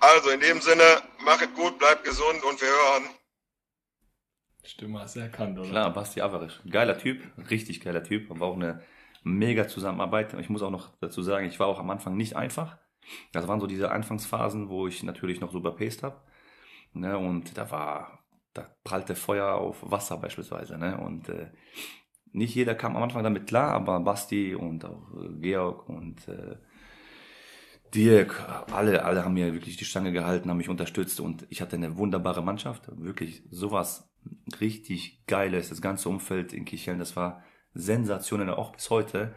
Also 0.00 0.30
in 0.30 0.40
dem 0.40 0.60
Sinne, 0.62 0.82
mach 1.22 1.40
es 1.40 1.52
gut, 1.54 1.78
bleib 1.78 2.02
gesund 2.02 2.42
und 2.44 2.60
wir 2.60 2.68
hören. 2.68 3.04
Stimme 4.64 5.00
hast 5.00 5.16
du 5.16 5.20
erkannt, 5.20 5.58
oder? 5.58 5.68
Klar, 5.68 5.92
Basti 5.92 6.22
Avarisch. 6.22 6.60
Geiler 6.68 6.96
Typ, 6.96 7.20
richtig 7.50 7.80
geiler 7.80 8.02
Typ. 8.02 8.30
War 8.30 8.48
auch 8.48 8.56
eine 8.56 8.82
mega 9.22 9.68
Zusammenarbeit. 9.68 10.32
Ich 10.34 10.48
muss 10.48 10.62
auch 10.62 10.70
noch 10.70 10.90
dazu 11.00 11.22
sagen, 11.22 11.46
ich 11.46 11.60
war 11.60 11.66
auch 11.66 11.78
am 11.78 11.90
Anfang 11.90 12.16
nicht 12.16 12.36
einfach. 12.36 12.78
Das 13.32 13.48
waren 13.48 13.60
so 13.60 13.66
diese 13.66 13.90
Anfangsphasen, 13.90 14.70
wo 14.70 14.86
ich 14.86 15.02
natürlich 15.02 15.40
noch 15.40 15.52
so 15.52 15.58
überpaced 15.58 16.02
habe. 16.02 16.22
Ne, 16.94 17.18
und 17.18 17.56
da 17.58 17.70
war, 17.70 18.24
da 18.54 18.66
prallte 18.82 19.14
Feuer 19.14 19.54
auf 19.56 19.78
Wasser 19.82 20.16
beispielsweise. 20.16 20.78
Ne? 20.78 20.96
Und 20.96 21.28
äh, 21.28 21.50
nicht 22.32 22.54
jeder 22.54 22.74
kam 22.74 22.96
am 22.96 23.02
Anfang 23.02 23.22
damit 23.22 23.46
klar, 23.46 23.72
aber 23.72 24.00
Basti 24.00 24.54
und 24.54 24.84
auch 24.84 25.14
äh, 25.14 25.28
Georg 25.40 25.88
und 25.88 26.26
äh, 26.28 26.56
Dirk, 27.94 28.40
alle, 28.72 29.04
alle 29.04 29.22
haben 29.24 29.34
mir 29.34 29.52
wirklich 29.52 29.76
die 29.76 29.84
Stange 29.84 30.12
gehalten, 30.12 30.48
haben 30.48 30.56
mich 30.56 30.70
unterstützt 30.70 31.20
und 31.20 31.46
ich 31.50 31.60
hatte 31.60 31.76
eine 31.76 31.98
wunderbare 31.98 32.42
Mannschaft. 32.42 32.84
Wirklich 32.96 33.42
sowas 33.50 34.10
richtig 34.60 35.26
Geiles. 35.26 35.68
Das 35.68 35.82
ganze 35.82 36.08
Umfeld 36.08 36.54
in 36.54 36.64
Kichellen, 36.64 36.98
das 36.98 37.16
war 37.16 37.42
sensationell, 37.74 38.48
auch 38.50 38.72
bis 38.72 38.88
heute. 38.88 39.34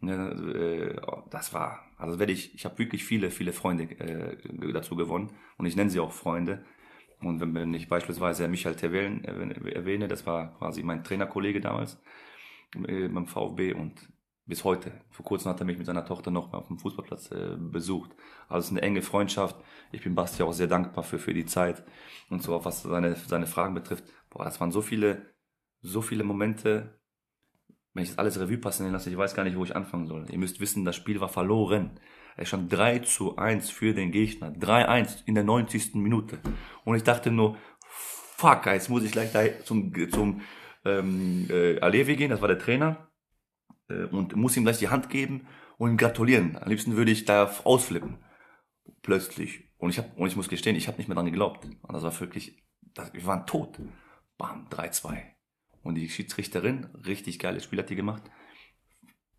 Ne, 0.00 0.12
äh, 0.54 1.00
Das 1.30 1.54
war, 1.54 1.80
also 1.96 2.18
werde 2.18 2.32
ich, 2.32 2.54
ich 2.54 2.66
habe 2.66 2.78
wirklich 2.78 3.04
viele, 3.04 3.30
viele 3.30 3.54
Freunde 3.54 3.84
äh, 3.84 4.36
dazu 4.72 4.96
gewonnen 4.96 5.30
und 5.56 5.64
ich 5.64 5.76
nenne 5.76 5.88
sie 5.88 6.00
auch 6.00 6.12
Freunde. 6.12 6.62
Und 7.20 7.40
wenn 7.40 7.72
ich 7.72 7.88
beispielsweise 7.88 8.48
Michael 8.48 8.74
Terwellen 8.74 9.24
erwähne, 9.24 10.08
das 10.08 10.26
war 10.26 10.54
quasi 10.58 10.82
mein 10.82 11.04
Trainerkollege 11.04 11.62
damals 11.62 11.94
äh, 11.94 11.98
beim 12.74 13.26
VfB 13.26 13.72
und 13.72 14.08
bis 14.46 14.64
heute. 14.64 14.92
Vor 15.10 15.24
kurzem 15.24 15.50
hat 15.50 15.60
er 15.60 15.66
mich 15.66 15.78
mit 15.78 15.86
seiner 15.86 16.04
Tochter 16.04 16.30
noch 16.30 16.52
auf 16.52 16.68
dem 16.68 16.78
Fußballplatz 16.78 17.30
äh, 17.30 17.56
besucht. 17.56 18.10
Also 18.48 18.58
es 18.58 18.64
ist 18.66 18.70
eine 18.72 18.82
enge 18.82 19.02
Freundschaft. 19.02 19.56
Ich 19.90 20.02
bin 20.02 20.14
Basti 20.14 20.42
auch 20.42 20.52
sehr 20.52 20.66
dankbar 20.66 21.04
für, 21.04 21.18
für 21.18 21.32
die 21.32 21.46
Zeit 21.46 21.82
und 22.28 22.42
so, 22.42 22.62
was 22.64 22.82
seine, 22.82 23.16
seine 23.16 23.46
Fragen 23.46 23.74
betrifft. 23.74 24.04
Boah, 24.30 24.44
das 24.44 24.60
waren 24.60 24.70
so 24.70 24.82
viele, 24.82 25.34
so 25.80 26.02
viele 26.02 26.24
Momente. 26.24 27.00
Wenn 27.94 28.02
ich 28.02 28.10
das 28.10 28.18
alles 28.18 28.38
Revue 28.38 28.58
passieren 28.58 28.92
lasse, 28.92 29.08
ich 29.08 29.16
weiß 29.16 29.34
gar 29.34 29.44
nicht, 29.44 29.56
wo 29.56 29.64
ich 29.64 29.76
anfangen 29.76 30.06
soll. 30.06 30.26
Ihr 30.28 30.38
müsst 30.38 30.60
wissen, 30.60 30.84
das 30.84 30.96
Spiel 30.96 31.20
war 31.20 31.28
verloren. 31.28 32.00
Es 32.36 32.48
stand 32.48 32.72
3 32.72 32.98
zu 33.00 33.36
1 33.36 33.70
für 33.70 33.94
den 33.94 34.10
Gegner. 34.10 34.50
3-1 34.50 35.22
in 35.26 35.36
der 35.36 35.44
90. 35.44 35.94
Minute. 35.94 36.40
Und 36.84 36.96
ich 36.96 37.04
dachte 37.04 37.30
nur, 37.30 37.56
fuck, 38.36 38.66
jetzt 38.66 38.90
muss 38.90 39.04
ich 39.04 39.12
gleich 39.12 39.32
da 39.32 39.44
zum, 39.64 39.92
zum 40.10 40.40
ähm, 40.84 41.46
äh, 41.50 41.80
Alevi 41.80 42.16
gehen, 42.16 42.30
das 42.30 42.40
war 42.40 42.48
der 42.48 42.58
Trainer, 42.58 43.08
äh, 43.88 44.04
und 44.04 44.36
muss 44.36 44.56
ihm 44.56 44.64
gleich 44.64 44.78
die 44.78 44.88
Hand 44.88 45.10
geben 45.10 45.46
und 45.78 45.90
ihm 45.90 45.96
gratulieren. 45.96 46.56
Am 46.56 46.68
liebsten 46.68 46.96
würde 46.96 47.10
ich 47.10 47.24
da 47.24 47.50
ausflippen. 47.64 48.18
Plötzlich. 49.02 49.70
Und 49.78 49.90
ich, 49.90 49.98
hab, 49.98 50.16
und 50.16 50.26
ich 50.26 50.36
muss 50.36 50.48
gestehen, 50.48 50.76
ich 50.76 50.88
habe 50.88 50.98
nicht 50.98 51.08
mehr 51.08 51.16
dran 51.16 51.26
geglaubt. 51.26 51.64
Und 51.64 51.92
das 51.92 52.02
war 52.02 52.18
wirklich, 52.20 52.62
das, 52.94 53.12
wir 53.12 53.24
waren 53.26 53.46
tot. 53.46 53.78
Bam, 54.38 54.68
3-2. 54.68 55.22
Und 55.82 55.96
die 55.96 56.08
Schiedsrichterin, 56.08 56.86
richtig 57.06 57.38
geiles 57.38 57.64
Spiel 57.64 57.78
hat 57.78 57.90
die 57.90 57.96
gemacht, 57.96 58.22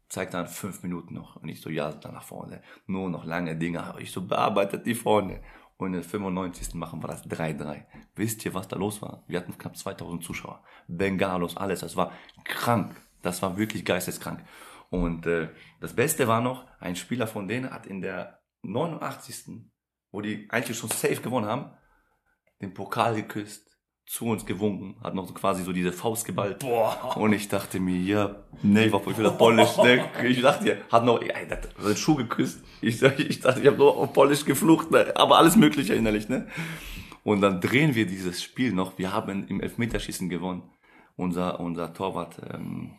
zeigt 0.08 0.34
dann 0.34 0.48
fünf 0.48 0.84
Minuten 0.84 1.14
noch. 1.14 1.36
Und 1.38 1.50
ich 1.50 1.62
so, 1.62 1.70
ja, 1.70 1.92
dann 1.92 2.14
nach 2.14 2.24
vorne. 2.24 2.62
Nur 2.86 3.10
noch 3.10 3.26
lange 3.26 3.56
Dinge. 3.56 3.96
Ich 4.00 4.12
so, 4.12 4.26
bearbeitet 4.26 4.86
die 4.86 4.94
vorne. 4.94 5.42
Und 5.78 5.88
in 5.88 5.94
der 5.94 6.04
95. 6.04 6.74
machen 6.76 7.04
wir 7.04 7.08
das 7.08 7.26
3-3. 7.26 7.84
Wisst 8.16 8.46
ihr, 8.46 8.54
was 8.54 8.68
da 8.68 8.78
los 8.78 9.02
war? 9.02 9.24
Wir 9.28 9.40
hatten 9.40 9.58
knapp 9.58 9.76
2000 9.76 10.24
Zuschauer. 10.24 10.64
Bengalos, 10.88 11.58
alles. 11.58 11.82
Das 11.82 11.98
war 11.98 12.14
krank. 12.46 12.96
Das 13.22 13.42
war 13.42 13.58
wirklich 13.58 13.84
geisteskrank. 13.84 14.46
Und 14.90 15.26
äh, 15.26 15.50
das 15.82 15.94
Beste 15.94 16.28
war 16.28 16.42
noch, 16.42 16.66
ein 16.80 16.96
Spieler 16.96 17.28
von 17.28 17.48
denen 17.48 17.72
hat 17.72 17.86
in 17.88 18.02
der 18.02 18.40
89. 18.62 19.62
wo 20.12 20.22
die 20.22 20.48
eigentlich 20.50 20.78
schon 20.78 20.90
safe 20.90 21.22
gewonnen 21.22 21.48
haben, 21.48 21.72
den 22.62 22.74
Pokal 22.74 23.16
geküsst, 23.16 23.75
zu 24.06 24.26
uns 24.26 24.46
gewunken, 24.46 24.96
hat 25.04 25.16
noch 25.16 25.28
so 25.28 25.34
quasi 25.34 25.64
so 25.64 25.74
diese 25.74 25.92
Faust 25.92 26.26
geballt. 26.26 26.60
Boah. 26.60 27.18
Und 27.18 27.34
ich 27.34 27.48
dachte 27.48 27.80
mir, 27.80 27.98
ja, 27.98 28.36
nee, 28.62 28.86
ich 28.86 28.94
will 28.94 29.24
das 29.24 29.38
Polnisch, 29.38 29.78
ne? 29.78 30.10
Ich 30.24 30.42
dachte, 30.42 30.68
ja, 30.68 30.76
hat 30.92 31.06
noch, 31.06 31.22
ey, 31.22 31.48
hat 31.50 31.70
seinen 31.80 31.98
Schuh 31.98 32.16
geküsst. 32.16 32.64
Ich, 32.82 33.02
ich 33.02 33.40
dachte, 33.40 33.62
ich 33.62 33.68
habe 33.68 33.78
nur 33.78 33.98
auf 33.98 34.14
Polnisch 34.14 34.46
geflucht, 34.46 34.92
ne? 34.92 35.12
aber 35.16 35.38
alles 35.38 35.56
mögliche 35.56 35.96
innerlich, 35.96 36.30
ne? 36.30 36.48
Und 37.24 37.42
dann 37.42 37.60
drehen 37.60 37.96
wir 37.96 38.06
dieses 38.06 38.44
Spiel 38.44 38.72
noch. 38.72 39.00
Wir 39.00 39.12
haben 39.12 39.48
im 39.48 39.60
Elfmeterschießen 39.60 40.30
gewonnen. 40.30 40.70
Unser, 41.16 41.60
unser 41.60 41.92
Torwart 41.92 42.40
ähm, 42.54 42.98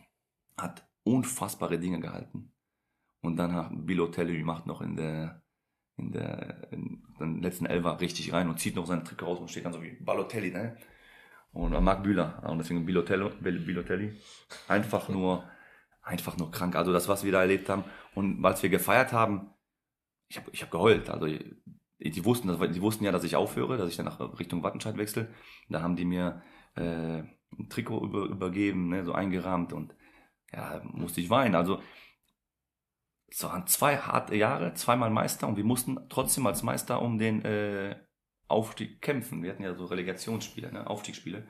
hat 0.57 0.85
unfassbare 1.03 1.79
Dinge 1.79 2.01
gehalten. 2.01 2.51
Und 3.21 3.37
dann 3.37 3.53
hat 3.53 3.69
Bilotelli 3.71 4.43
macht 4.43 4.67
noch 4.67 4.81
in 4.81 4.97
der 4.97 5.41
in 5.95 6.11
der 6.11 6.71
in 6.71 7.03
den 7.19 7.41
letzten 7.41 7.65
Elfer 7.65 7.99
richtig 7.99 8.33
rein 8.33 8.49
und 8.49 8.59
zieht 8.59 8.75
noch 8.75 8.85
seinen 8.85 9.03
Trick 9.03 9.23
raus 9.23 9.39
und 9.39 9.49
steht 9.49 9.65
dann 9.65 9.73
so 9.73 9.81
wie 9.81 9.91
Balotelli, 9.91 10.51
ne? 10.51 10.77
Und 11.51 11.73
äh, 11.73 11.81
Marc 11.81 12.03
Bühler 12.03 12.43
und 12.47 12.59
deswegen 12.59 12.85
Bilotelli, 12.85 13.29
Bilotelli. 13.41 14.19
Einfach 14.67 15.09
nur, 15.09 15.43
einfach 16.01 16.37
nur 16.37 16.51
krank. 16.51 16.75
Also 16.75 16.93
das, 16.93 17.07
was 17.07 17.23
wir 17.23 17.31
da 17.31 17.41
erlebt 17.41 17.69
haben 17.69 17.83
und 18.15 18.43
als 18.45 18.63
wir 18.63 18.69
gefeiert 18.69 19.11
haben, 19.13 19.51
ich 20.29 20.37
habe 20.37 20.49
ich 20.51 20.61
hab 20.61 20.71
geheult. 20.71 21.09
Also 21.09 21.27
die, 21.99 22.25
wussten, 22.25 22.47
die 22.73 22.81
wussten 22.81 23.05
ja, 23.05 23.11
dass 23.11 23.23
ich 23.23 23.35
aufhöre, 23.35 23.77
dass 23.77 23.89
ich 23.89 23.97
dann 23.97 24.05
nach 24.05 24.19
Richtung 24.39 24.63
Wattenscheid 24.63 24.97
wechsle. 24.97 25.29
Da 25.69 25.81
haben 25.81 25.95
die 25.95 26.05
mir 26.05 26.41
äh, 26.75 27.23
ein 27.57 27.69
Trikot 27.69 28.03
über, 28.03 28.25
übergeben, 28.25 28.89
ne, 28.89 29.05
so 29.05 29.13
eingerahmt 29.13 29.73
und 29.73 29.95
ja, 30.53 30.81
musste 30.83 31.21
ich 31.21 31.29
weinen. 31.29 31.55
Also 31.55 31.81
es 33.27 33.43
waren 33.43 33.67
zwei 33.67 33.97
harte 33.97 34.35
Jahre, 34.35 34.73
zweimal 34.73 35.09
Meister 35.09 35.47
und 35.47 35.57
wir 35.57 35.63
mussten 35.63 35.97
trotzdem 36.09 36.47
als 36.47 36.63
Meister 36.63 37.01
um 37.01 37.17
den 37.17 37.43
äh, 37.43 37.95
Aufstieg 38.47 39.01
kämpfen. 39.01 39.43
Wir 39.43 39.51
hatten 39.51 39.63
ja 39.63 39.73
so 39.73 39.85
Relegationsspiele, 39.85 40.71
ne? 40.71 40.87
Aufstiegsspiele. 40.87 41.43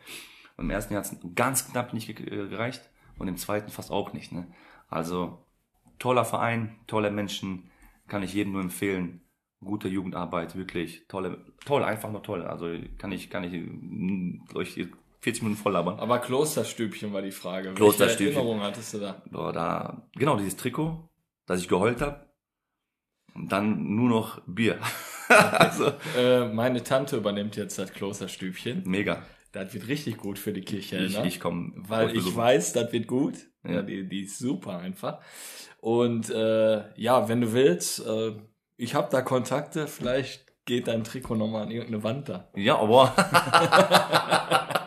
Und 0.58 0.66
im 0.66 0.72
ersten 0.72 0.94
Jahr 0.94 1.04
hat 1.04 1.12
es 1.12 1.20
ganz 1.36 1.72
knapp 1.72 1.94
nicht 1.94 2.10
äh, 2.10 2.14
gereicht 2.16 2.90
und 3.20 3.28
im 3.28 3.38
zweiten 3.38 3.70
fast 3.70 3.92
auch 3.92 4.14
nicht. 4.14 4.32
Ne? 4.32 4.48
Also 4.90 5.46
toller 6.00 6.26
Verein, 6.26 6.76
tolle 6.88 7.12
Menschen, 7.12 7.70
kann 8.08 8.24
ich 8.24 8.34
jedem 8.34 8.54
nur 8.54 8.62
empfehlen. 8.62 9.22
Gute 9.64 9.88
Jugendarbeit, 9.88 10.56
wirklich 10.56 11.08
tolle, 11.08 11.44
toll, 11.66 11.84
einfach 11.84 12.12
nur 12.12 12.22
toll. 12.22 12.44
Also 12.44 12.68
kann 12.98 13.12
ich, 13.12 13.30
kann 13.30 13.44
ich, 13.44 13.54
mm, 13.54 14.46
glaub 14.48 14.64
ich 14.64 14.88
40 15.22 15.44
Minuten 15.44 15.62
voll 15.62 15.74
labern. 15.74 16.00
Aber 16.00 16.20
Klosterstübchen 16.20 17.12
war 17.12 17.22
die 17.22 17.32
Frage. 17.32 17.74
Klosterstübchen. 17.74 18.28
Welche 18.28 18.40
Erinnerung 18.40 18.62
hattest 18.62 18.94
du 18.94 19.00
da? 19.00 19.22
Boah, 19.32 19.52
da, 19.52 20.08
genau, 20.14 20.38
dieses 20.38 20.58
Trikot, 20.58 21.10
dass 21.48 21.60
ich 21.60 21.68
geheult 21.68 22.02
habe. 22.02 22.28
Und 23.34 23.52
dann 23.52 23.96
nur 23.96 24.10
noch 24.10 24.42
Bier. 24.46 24.80
also, 25.54 25.92
Äh, 26.18 26.46
meine 26.46 26.84
Tante 26.84 27.18
übernimmt 27.18 27.56
jetzt 27.56 27.78
das 27.80 27.92
Klosterstübchen. 27.94 28.84
mega. 28.86 29.24
Das 29.54 29.74
wird 29.74 29.88
richtig 29.88 30.18
gut 30.18 30.38
für 30.38 30.54
die 30.54 30.62
Kirche, 30.62 30.98
Ich, 30.98 31.18
ne? 31.18 31.26
ich 31.28 31.40
komme. 31.40 31.72
Weil 31.76 32.16
ich 32.16 32.36
weiß, 32.36 32.74
das 32.74 32.92
wird 32.92 33.08
gut. 33.08 33.36
Ja. 33.64 33.76
Ja. 33.76 33.82
die, 33.82 34.08
die 34.08 34.24
ist 34.24 34.38
super 34.38 34.78
einfach. 34.80 35.20
Und 35.80 36.30
äh, 36.30 36.84
ja, 37.00 37.28
wenn 37.30 37.42
du 37.42 37.54
willst, 37.54 38.06
äh, 38.06 38.34
ich 38.76 38.94
habe 38.94 39.08
da 39.10 39.22
Kontakte, 39.22 39.88
vielleicht 39.88 40.46
geht 40.66 40.88
dein 40.88 41.04
Trikot 41.04 41.36
nochmal 41.36 41.64
an 41.64 41.72
irgendeine 41.72 42.04
Wand 42.04 42.30
da. 42.30 42.50
Ja, 42.56 42.78
aber. 42.78 43.14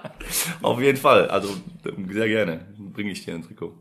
Auf 0.62 0.80
jeden 0.80 0.98
Fall. 0.98 1.28
Also, 1.28 1.48
sehr 2.10 2.28
gerne. 2.28 2.66
Bringe 2.78 3.10
ich 3.10 3.24
dir 3.24 3.34
ein 3.34 3.42
Trikot. 3.42 3.76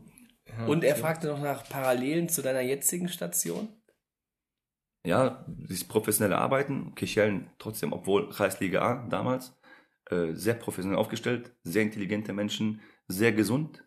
Und 0.66 0.82
er 0.82 0.96
fragte 0.96 1.28
noch 1.28 1.40
nach 1.40 1.68
Parallelen 1.68 2.28
zu 2.28 2.42
deiner 2.42 2.60
jetzigen 2.60 3.08
Station. 3.08 3.68
Ja, 5.02 5.44
dieses 5.48 5.86
professionelle 5.86 6.38
Arbeiten, 6.38 6.94
Kichellen 6.94 7.50
trotzdem, 7.58 7.92
obwohl 7.92 8.28
Kreisliga 8.28 8.82
A 8.82 9.06
damals, 9.08 9.58
äh, 10.10 10.34
sehr 10.34 10.54
professionell 10.54 10.98
aufgestellt, 10.98 11.54
sehr 11.62 11.82
intelligente 11.82 12.32
Menschen, 12.32 12.80
sehr 13.08 13.32
gesund. 13.32 13.82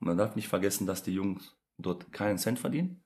Und 0.00 0.08
man 0.08 0.18
darf 0.18 0.34
nicht 0.34 0.48
vergessen, 0.48 0.86
dass 0.86 1.02
die 1.04 1.14
Jungs 1.14 1.56
dort 1.78 2.12
keinen 2.12 2.38
Cent 2.38 2.58
verdienen. 2.58 3.04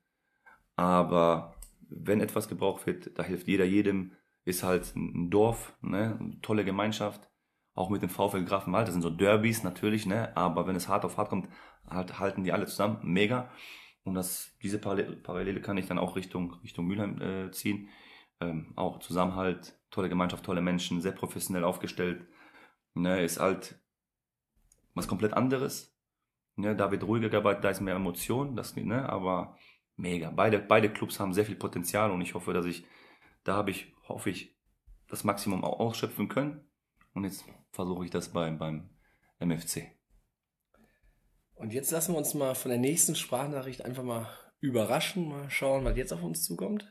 Aber 0.77 1.57
wenn 1.81 2.21
etwas 2.21 2.49
gebraucht 2.49 2.87
wird, 2.87 3.19
da 3.19 3.23
hilft 3.23 3.49
jeder 3.49 3.65
jedem, 3.65 4.13
ist 4.45 4.63
halt 4.63 4.95
ein 4.97 5.31
Dorf, 5.31 5.77
ne, 5.83 6.17
eine 6.19 6.41
tolle 6.41 6.65
Gemeinschaft. 6.65 7.29
Auch 7.75 7.91
mit 7.91 8.03
dem 8.03 8.11
VfL 8.11 8.45
Grafenwald, 8.45 8.87
das 8.87 8.95
sind 8.95 9.03
so 9.03 9.11
Derbys 9.11 9.63
natürlich, 9.63 10.07
ne, 10.07 10.37
aber 10.37 10.67
wenn 10.67 10.77
es 10.77 10.89
hart 10.89 11.05
auf 11.05 11.17
hart 11.17 11.31
kommt, 11.31 11.49
halt, 11.89 12.19
halten 12.19 12.45
die 12.45 12.53
alle 12.53 12.67
zusammen, 12.67 12.99
mega. 13.03 13.51
Und 14.05 14.15
das, 14.15 14.57
diese 14.63 14.79
Parallele, 14.79 15.61
kann 15.61 15.77
ich 15.77 15.87
dann 15.87 15.99
auch 15.99 16.17
Richtung, 16.17 16.55
Richtung 16.63 16.87
Mülheim 16.87 17.21
äh, 17.21 17.51
ziehen. 17.53 17.89
Ähm, 18.41 18.73
auch 18.75 18.99
Zusammenhalt, 18.99 19.79
tolle 19.91 20.09
Gemeinschaft, 20.09 20.45
tolle 20.45 20.61
Menschen, 20.61 21.01
sehr 21.01 21.13
professionell 21.13 21.65
aufgestellt. 21.65 22.27
Ne, 22.95 23.23
ist 23.23 23.41
halt 23.41 23.81
was 24.95 25.09
komplett 25.09 25.35
anderes. 25.35 25.97
Ne, 26.57 26.77
da 26.77 26.91
wird 26.91 27.05
ruhiger 27.05 27.29
gearbeitet, 27.29 27.65
da 27.65 27.71
ist 27.71 27.81
mehr 27.81 27.95
Emotion, 27.95 28.57
das, 28.57 28.77
ne, 28.77 29.09
aber 29.09 29.57
mega. 29.97 30.31
Beide, 30.31 30.59
beide 30.59 30.93
Clubs 30.93 31.19
haben 31.21 31.33
sehr 31.33 31.47
viel 31.47 31.57
Potenzial 31.57 32.11
und 32.11 32.21
ich 32.21 32.35
hoffe, 32.35 32.53
dass 32.53 32.67
ich, 32.67 32.85
da 33.45 33.55
habe 33.55 33.71
ich, 33.71 33.95
hoffe 34.09 34.31
ich, 34.31 34.55
das 35.09 35.25
Maximum 35.25 35.65
auch 35.65 35.79
ausschöpfen 35.79 36.29
können. 36.29 36.61
Und 37.15 37.25
jetzt 37.25 37.45
versuche 37.71 38.05
ich 38.05 38.11
das 38.11 38.33
beim, 38.33 38.59
beim 38.59 38.91
MFC. 39.39 39.93
Und 41.63 41.73
jetzt 41.73 41.93
lassen 41.93 42.15
wir 42.15 42.19
uns 42.19 42.35
mal 42.35 42.57
von 42.57 42.73
der 42.73 42.81
nächsten 42.81 43.15
Sprachnachricht 43.15 43.85
einfach 43.85 44.03
mal 44.03 44.29
überraschen, 44.59 45.29
mal 45.29 45.49
schauen, 45.49 45.85
was 45.85 45.97
jetzt 45.97 46.13
auf 46.13 46.25
uns 46.25 46.43
zukommt. 46.43 46.91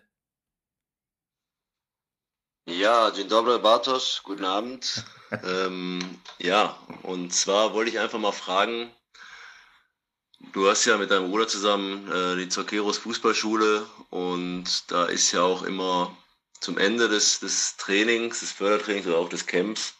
Ja, 2.69 3.11
dzień 3.11 3.27
dobry 3.27 3.59
Bartosz, 3.59 4.21
guten 4.23 4.45
Abend. 4.45 5.03
ähm, 5.43 6.21
ja, 6.37 6.77
und 7.03 7.33
zwar 7.33 7.73
wollte 7.73 7.91
ich 7.91 7.99
einfach 7.99 8.17
mal 8.17 8.31
fragen, 8.31 8.89
du 10.53 10.69
hast 10.69 10.85
ja 10.85 10.97
mit 10.97 11.11
deinem 11.11 11.29
Bruder 11.29 11.49
zusammen 11.49 12.09
äh, 12.09 12.37
die 12.37 12.47
Zokeros 12.47 12.97
Fußballschule 12.99 13.85
und 14.09 14.89
da 14.89 15.03
ist 15.03 15.33
ja 15.33 15.41
auch 15.41 15.63
immer 15.63 16.15
zum 16.61 16.77
Ende 16.77 17.09
des, 17.09 17.41
des 17.41 17.75
Trainings, 17.75 18.39
des 18.39 18.53
Fördertrainings 18.53 19.05
oder 19.05 19.17
auch 19.17 19.27
des 19.27 19.47
Camps, 19.47 19.95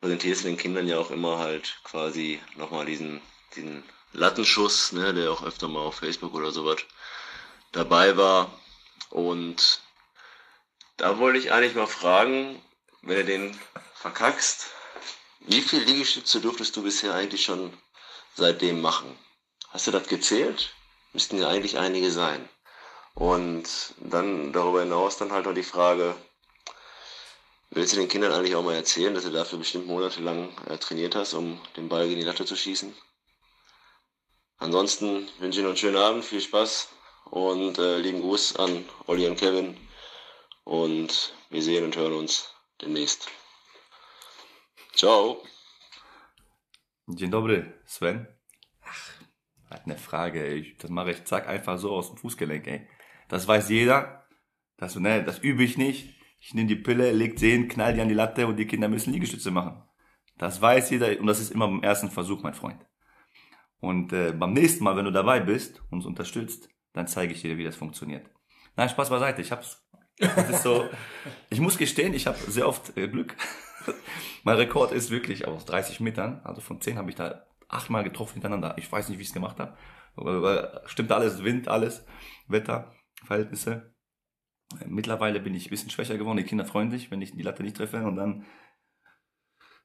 präsentierst 0.00 0.44
du 0.44 0.48
den 0.48 0.56
Kindern 0.56 0.88
ja 0.88 0.98
auch 0.98 1.10
immer 1.10 1.36
halt 1.36 1.78
quasi 1.84 2.40
nochmal 2.56 2.86
diesen, 2.86 3.20
diesen 3.56 3.84
Lattenschuss, 4.12 4.92
ne, 4.92 5.14
der 5.14 5.30
auch 5.30 5.42
öfter 5.42 5.68
mal 5.68 5.80
auf 5.80 5.96
Facebook 5.96 6.34
oder 6.34 6.50
sowas 6.50 6.78
dabei 7.72 8.16
war 8.16 8.50
und 9.10 9.80
da 10.96 11.18
wollte 11.18 11.38
ich 11.38 11.52
eigentlich 11.52 11.74
mal 11.74 11.86
fragen, 11.86 12.60
wenn 13.02 13.16
du 13.18 13.24
den 13.24 13.60
verkackst, 13.94 14.66
wie 15.40 15.62
viele 15.62 15.84
Liegestütze 15.84 16.40
durftest 16.40 16.76
du 16.76 16.82
bisher 16.82 17.14
eigentlich 17.14 17.44
schon 17.44 17.72
seitdem 18.34 18.80
machen? 18.80 19.16
Hast 19.70 19.86
du 19.86 19.90
das 19.92 20.08
gezählt? 20.08 20.74
Müssten 21.12 21.38
ja 21.38 21.48
eigentlich 21.48 21.78
einige 21.78 22.10
sein. 22.10 22.48
Und 23.14 23.94
dann 23.98 24.52
darüber 24.52 24.80
hinaus 24.80 25.16
dann 25.16 25.32
halt 25.32 25.46
noch 25.46 25.54
die 25.54 25.62
Frage, 25.62 26.16
willst 27.70 27.92
du 27.92 27.96
den 27.96 28.08
Kindern 28.08 28.32
eigentlich 28.32 28.54
auch 28.56 28.62
mal 28.62 28.74
erzählen, 28.74 29.14
dass 29.14 29.24
du 29.24 29.30
dafür 29.30 29.58
bestimmt 29.58 29.86
monatelang 29.86 30.50
äh, 30.66 30.78
trainiert 30.78 31.14
hast, 31.14 31.34
um 31.34 31.60
den 31.76 31.88
Ball 31.88 32.08
gegen 32.08 32.20
die 32.20 32.26
Latte 32.26 32.44
zu 32.44 32.56
schießen? 32.56 32.94
Ansonsten 34.58 35.28
wünsche 35.38 35.60
ich 35.60 35.62
noch 35.64 35.70
einen 35.70 35.76
schönen 35.76 35.96
Abend, 35.96 36.24
viel 36.24 36.40
Spaß 36.40 36.88
und 37.30 37.78
äh, 37.78 37.98
lieben 37.98 38.20
Gruß 38.20 38.56
an 38.56 38.84
Olli 39.06 39.26
und 39.28 39.38
Kevin 39.38 39.76
und 40.64 41.32
wir 41.50 41.62
sehen 41.62 41.84
und 41.84 41.96
hören 41.96 42.14
uns 42.14 42.52
demnächst. 42.82 43.28
Ciao. 44.94 45.42
Dzień 47.08 47.30
dobry, 47.30 47.64
Sven. 47.86 48.26
Ach, 48.82 49.12
hat 49.70 49.82
eine 49.86 49.96
Frage, 49.96 50.44
ey. 50.44 50.58
Ich- 50.60 50.76
Das 50.78 50.90
mache 50.90 51.12
ich 51.12 51.24
zack 51.24 51.46
einfach 51.48 51.78
so 51.78 51.92
aus 51.92 52.08
dem 52.08 52.16
Fußgelenk, 52.18 52.66
ey. 52.66 52.88
Das 53.28 53.46
weiß 53.46 53.68
jeder. 53.70 54.26
Das, 54.76 54.96
ne, 54.96 55.24
das 55.24 55.38
übe 55.38 55.62
ich 55.62 55.76
nicht. 55.78 56.14
Ich 56.40 56.54
nehme 56.54 56.68
die 56.68 56.76
Pille, 56.76 57.12
leg 57.12 57.38
sie 57.38 57.50
hin, 57.50 57.68
knall 57.68 57.94
die 57.94 58.00
an 58.00 58.08
die 58.08 58.14
Latte 58.14 58.46
und 58.46 58.56
die 58.56 58.66
Kinder 58.66 58.88
müssen 58.88 59.12
Liegestütze 59.12 59.50
machen. 59.50 59.82
Das 60.36 60.60
weiß 60.60 60.90
jeder 60.90 61.18
und 61.18 61.26
das 61.26 61.40
ist 61.40 61.50
immer 61.50 61.66
beim 61.66 61.82
ersten 61.82 62.10
Versuch, 62.10 62.42
mein 62.42 62.54
Freund. 62.54 62.80
Und 63.80 64.12
äh, 64.12 64.32
beim 64.32 64.52
nächsten 64.52 64.84
Mal, 64.84 64.96
wenn 64.96 65.04
du 65.04 65.12
dabei 65.12 65.40
bist 65.40 65.80
und 65.90 65.98
uns 65.98 66.06
unterstützt, 66.06 66.68
dann 66.92 67.06
zeige 67.06 67.32
ich 67.32 67.42
dir, 67.42 67.56
wie 67.58 67.64
das 67.64 67.76
funktioniert. 67.76 68.28
Nein, 68.76 68.88
Spaß 68.88 69.10
beiseite. 69.10 69.42
Ich 69.42 69.52
hab's. 69.52 69.84
Das 70.18 70.50
ist 70.50 70.62
so. 70.62 70.88
Ich 71.50 71.60
muss 71.60 71.78
gestehen, 71.78 72.12
ich 72.14 72.26
habe 72.26 72.38
sehr 72.38 72.68
oft 72.68 72.96
äh, 72.96 73.08
Glück. 73.08 73.36
mein 74.44 74.56
Rekord 74.56 74.92
ist 74.92 75.10
wirklich 75.10 75.46
aus 75.46 75.64
30 75.64 76.00
Metern. 76.00 76.40
Also 76.44 76.60
von 76.60 76.80
10 76.80 76.98
habe 76.98 77.10
ich 77.10 77.16
da 77.16 77.46
achtmal 77.68 78.04
getroffen 78.04 78.34
hintereinander. 78.34 78.74
Ich 78.78 78.90
weiß 78.90 79.08
nicht, 79.08 79.18
wie 79.18 79.22
ich 79.22 79.28
es 79.28 79.34
gemacht 79.34 79.58
habe. 79.58 79.76
Stimmt 80.86 81.12
alles, 81.12 81.44
Wind, 81.44 81.68
alles, 81.68 82.04
Wetter, 82.48 82.92
Verhältnisse. 83.24 83.94
Mittlerweile 84.86 85.40
bin 85.40 85.54
ich 85.54 85.66
ein 85.66 85.70
bisschen 85.70 85.90
schwächer 85.90 86.18
geworden. 86.18 86.38
Die 86.38 86.44
Kinder 86.44 86.64
freuen 86.64 86.90
sich, 86.90 87.10
wenn 87.10 87.22
ich 87.22 87.32
die 87.32 87.42
Latte 87.42 87.62
nicht 87.62 87.76
treffe. 87.76 88.04
Und 88.04 88.16
dann 88.16 88.44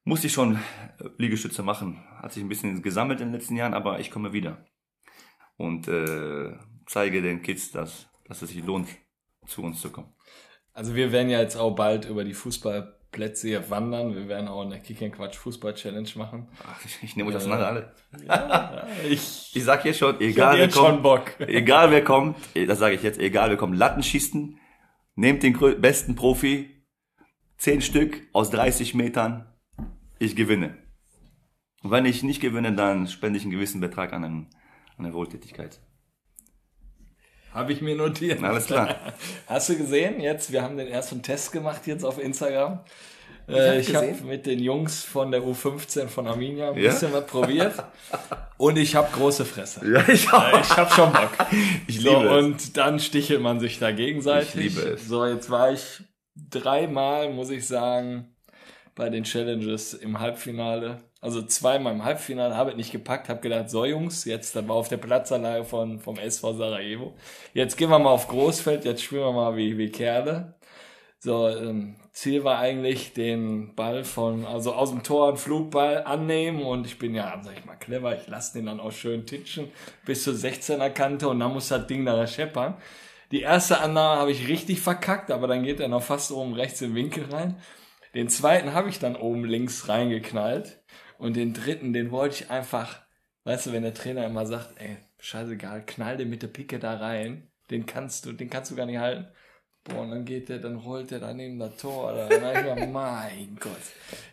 musste 0.03 0.27
ich 0.27 0.33
schon 0.33 0.55
äh, 0.55 1.09
Liegestütze 1.17 1.63
machen. 1.63 2.03
Hat 2.21 2.33
sich 2.33 2.43
ein 2.43 2.49
bisschen 2.49 2.81
gesammelt 2.81 3.21
in 3.21 3.27
den 3.27 3.33
letzten 3.33 3.55
Jahren, 3.55 3.73
aber 3.73 3.99
ich 3.99 4.11
komme 4.11 4.33
wieder. 4.33 4.65
Und 5.57 5.87
äh, 5.87 6.53
zeige 6.87 7.21
den 7.21 7.41
Kids, 7.41 7.71
dass, 7.71 8.07
dass 8.25 8.41
es 8.41 8.49
sich 8.49 8.63
lohnt, 8.63 8.87
zu 9.45 9.61
uns 9.61 9.81
zu 9.81 9.91
kommen. 9.91 10.13
Also 10.73 10.95
wir 10.95 11.11
werden 11.11 11.29
ja 11.29 11.39
jetzt 11.39 11.55
auch 11.55 11.75
bald 11.75 12.05
über 12.05 12.23
die 12.23 12.33
Fußballplätze 12.33 13.47
hier 13.47 13.69
wandern. 13.69 14.15
Wir 14.15 14.27
werden 14.27 14.47
auch 14.47 14.65
eine 14.65 14.81
Kick 14.81 15.01
and 15.03 15.13
Quatsch 15.13 15.35
Fußball 15.35 15.75
Challenge 15.75 16.09
machen. 16.15 16.47
Ach, 16.67 16.83
ich, 16.83 17.03
ich 17.03 17.15
nehme 17.15 17.29
euch 17.29 17.35
auseinander 17.35 17.67
alle. 17.67 17.93
Ja, 18.25 18.87
ich 19.07 19.51
Ich 19.55 19.63
sag 19.63 19.83
hier 19.83 19.93
schon, 19.93 20.19
egal 20.19 20.55
wer 20.55 20.63
jetzt 20.65 20.75
schon 20.75 20.85
kommt, 20.85 21.03
Bock. 21.03 21.39
egal 21.39 21.91
wer 21.91 22.03
kommt, 22.03 22.37
eh, 22.55 22.65
das 22.65 22.79
sage 22.79 22.95
ich 22.95 23.03
jetzt, 23.03 23.19
egal 23.19 23.51
wer 23.51 23.57
kommt, 23.57 23.77
Latten 23.77 24.01
schießen, 24.01 24.57
nehmt 25.15 25.43
den 25.43 25.53
besten 25.79 26.15
Profi, 26.15 26.87
zehn 27.57 27.81
Stück 27.81 28.23
aus 28.33 28.49
30 28.49 28.95
Metern, 28.95 29.52
ich 30.25 30.35
gewinne. 30.35 30.77
Und 31.83 31.91
wenn 31.91 32.05
ich 32.05 32.23
nicht 32.23 32.41
gewinne, 32.41 32.73
dann 32.73 33.07
spende 33.07 33.37
ich 33.37 33.43
einen 33.43 33.51
gewissen 33.51 33.81
Betrag 33.81 34.13
an, 34.13 34.23
einen, 34.23 34.49
an 34.97 35.05
eine 35.05 35.13
Wohltätigkeit. 35.13 35.79
Habe 37.51 37.71
ich 37.73 37.81
mir 37.81 37.95
notiert. 37.95 38.41
Alles 38.43 38.65
klar. 38.65 38.95
Hast 39.47 39.69
du 39.69 39.77
gesehen 39.77 40.19
jetzt? 40.19 40.51
Wir 40.51 40.63
haben 40.63 40.77
den 40.77 40.87
ersten 40.87 41.21
Test 41.21 41.51
gemacht 41.51 41.85
jetzt 41.85 42.03
auf 42.03 42.17
Instagram. 42.19 42.79
Äh, 43.47 43.79
Ich 43.81 43.93
habe 43.93 44.07
gesehen. 44.07 44.27
mit 44.27 44.45
den 44.45 44.59
Jungs 44.59 45.03
von 45.03 45.29
der 45.29 45.41
U15 45.43 46.07
von 46.07 46.25
Arminia 46.27 46.71
ein 46.71 46.77
Ja? 46.77 46.91
bisschen 46.91 47.13
was 47.13 47.27
probiert. 47.27 47.73
Und 48.57 48.77
ich 48.77 48.95
habe 48.95 49.09
große 49.11 49.45
Fresse. 49.45 49.85
Ja, 49.87 50.01
ich 50.07 50.23
Ich 50.23 50.31
habe 50.31 50.89
schon 50.91 51.11
Bock. 51.11 51.31
Ich 51.87 51.99
So, 52.01 52.09
liebe 52.21 52.29
es. 52.37 52.43
und 52.45 52.77
dann 52.77 52.99
stichelt 52.99 53.41
man 53.41 53.59
sich 53.59 53.77
da 53.79 53.91
gegenseitig. 53.91 54.49
Ich 54.55 54.75
liebe 54.75 54.81
es. 54.93 55.07
So, 55.07 55.25
jetzt 55.25 55.49
war 55.49 55.71
ich 55.73 56.01
dreimal, 56.49 57.31
muss 57.33 57.49
ich 57.49 57.67
sagen, 57.67 58.32
bei 58.95 59.09
den 59.09 59.23
Challenges 59.23 59.93
im 59.93 60.19
Halbfinale. 60.19 60.99
Also 61.21 61.41
zweimal 61.41 61.93
im 61.93 62.03
Halbfinale 62.03 62.55
habe 62.55 62.71
ich 62.71 62.75
nicht 62.75 62.91
gepackt, 62.91 63.29
habe 63.29 63.39
gedacht, 63.39 63.69
so 63.69 63.85
Jungs, 63.85 64.25
jetzt 64.25 64.55
dann 64.55 64.67
war 64.67 64.75
auf 64.75 64.89
der 64.89 64.97
Platzanlage 64.97 65.63
von, 65.63 65.99
vom 65.99 66.17
SV 66.17 66.53
Sarajevo. 66.53 67.13
Jetzt 67.53 67.77
gehen 67.77 67.89
wir 67.89 67.99
mal 67.99 68.09
auf 68.09 68.27
Großfeld, 68.27 68.85
jetzt 68.85 69.03
spielen 69.03 69.21
wir 69.21 69.31
mal 69.31 69.55
wie, 69.55 69.77
wie 69.77 69.89
Kerle. 69.89 70.55
So, 71.19 71.47
ähm, 71.47 71.95
Ziel 72.11 72.43
war 72.43 72.59
eigentlich 72.59 73.13
den 73.13 73.73
Ball 73.75 74.03
von, 74.03 74.45
also 74.45 74.73
aus 74.73 74.91
dem 74.91 75.01
Tor 75.03 75.29
einen 75.29 75.37
Flugball 75.37 76.03
annehmen 76.03 76.61
und 76.61 76.85
ich 76.85 76.99
bin 76.99 77.15
ja, 77.15 77.41
sag 77.41 77.57
ich 77.57 77.65
mal, 77.65 77.77
clever, 77.77 78.15
ich 78.15 78.27
lasse 78.27 78.53
den 78.53 78.65
dann 78.65 78.79
auch 78.79 78.91
schön 78.91 79.25
titschen 79.25 79.71
bis 80.05 80.23
zur 80.23 80.33
16er 80.33 80.89
Kante 80.89 81.29
und 81.29 81.39
dann 81.39 81.53
muss 81.53 81.69
das 81.69 81.87
Ding 81.87 82.05
da 82.05 82.27
scheppern. 82.27 82.75
Die 83.31 83.41
erste 83.41 83.79
Annahme 83.79 84.19
habe 84.19 84.31
ich 84.31 84.47
richtig 84.47 84.81
verkackt, 84.81 85.31
aber 85.31 85.47
dann 85.47 85.63
geht 85.63 85.79
er 85.79 85.87
noch 85.87 86.03
fast 86.03 86.31
oben 86.31 86.53
rechts 86.53 86.81
im 86.81 86.93
Winkel 86.93 87.25
rein. 87.31 87.55
Den 88.13 88.29
zweiten 88.29 88.73
habe 88.73 88.89
ich 88.89 88.99
dann 88.99 89.15
oben 89.15 89.45
links 89.45 89.89
reingeknallt 89.89 90.81
und 91.17 91.35
den 91.35 91.53
dritten, 91.53 91.93
den 91.93 92.11
wollte 92.11 92.43
ich 92.43 92.51
einfach, 92.51 93.01
weißt 93.43 93.67
du, 93.67 93.71
wenn 93.71 93.83
der 93.83 93.93
Trainer 93.93 94.25
immer 94.25 94.45
sagt, 94.45 94.79
ey, 94.79 94.97
scheißegal, 95.19 95.85
knall 95.85 96.17
den 96.17 96.29
mit 96.29 96.43
der 96.43 96.47
Picke 96.47 96.79
da 96.79 96.97
rein, 96.97 97.49
den 97.71 97.85
kannst 97.85 98.25
du, 98.25 98.33
den 98.33 98.49
kannst 98.49 98.71
du 98.71 98.75
gar 98.75 98.85
nicht 98.85 98.99
halten. 98.99 99.27
Boah, 99.83 100.01
und 100.01 100.11
dann 100.11 100.25
geht 100.25 100.47
der, 100.49 100.59
dann 100.59 100.77
rollt 100.77 101.11
der 101.11 101.19
da 101.19 101.33
neben 101.33 101.59
das 101.59 101.75
Tor. 101.75 102.13
Oder, 102.13 102.29
dann 102.29 102.91
mein 102.93 103.57
Gott. 103.59 103.71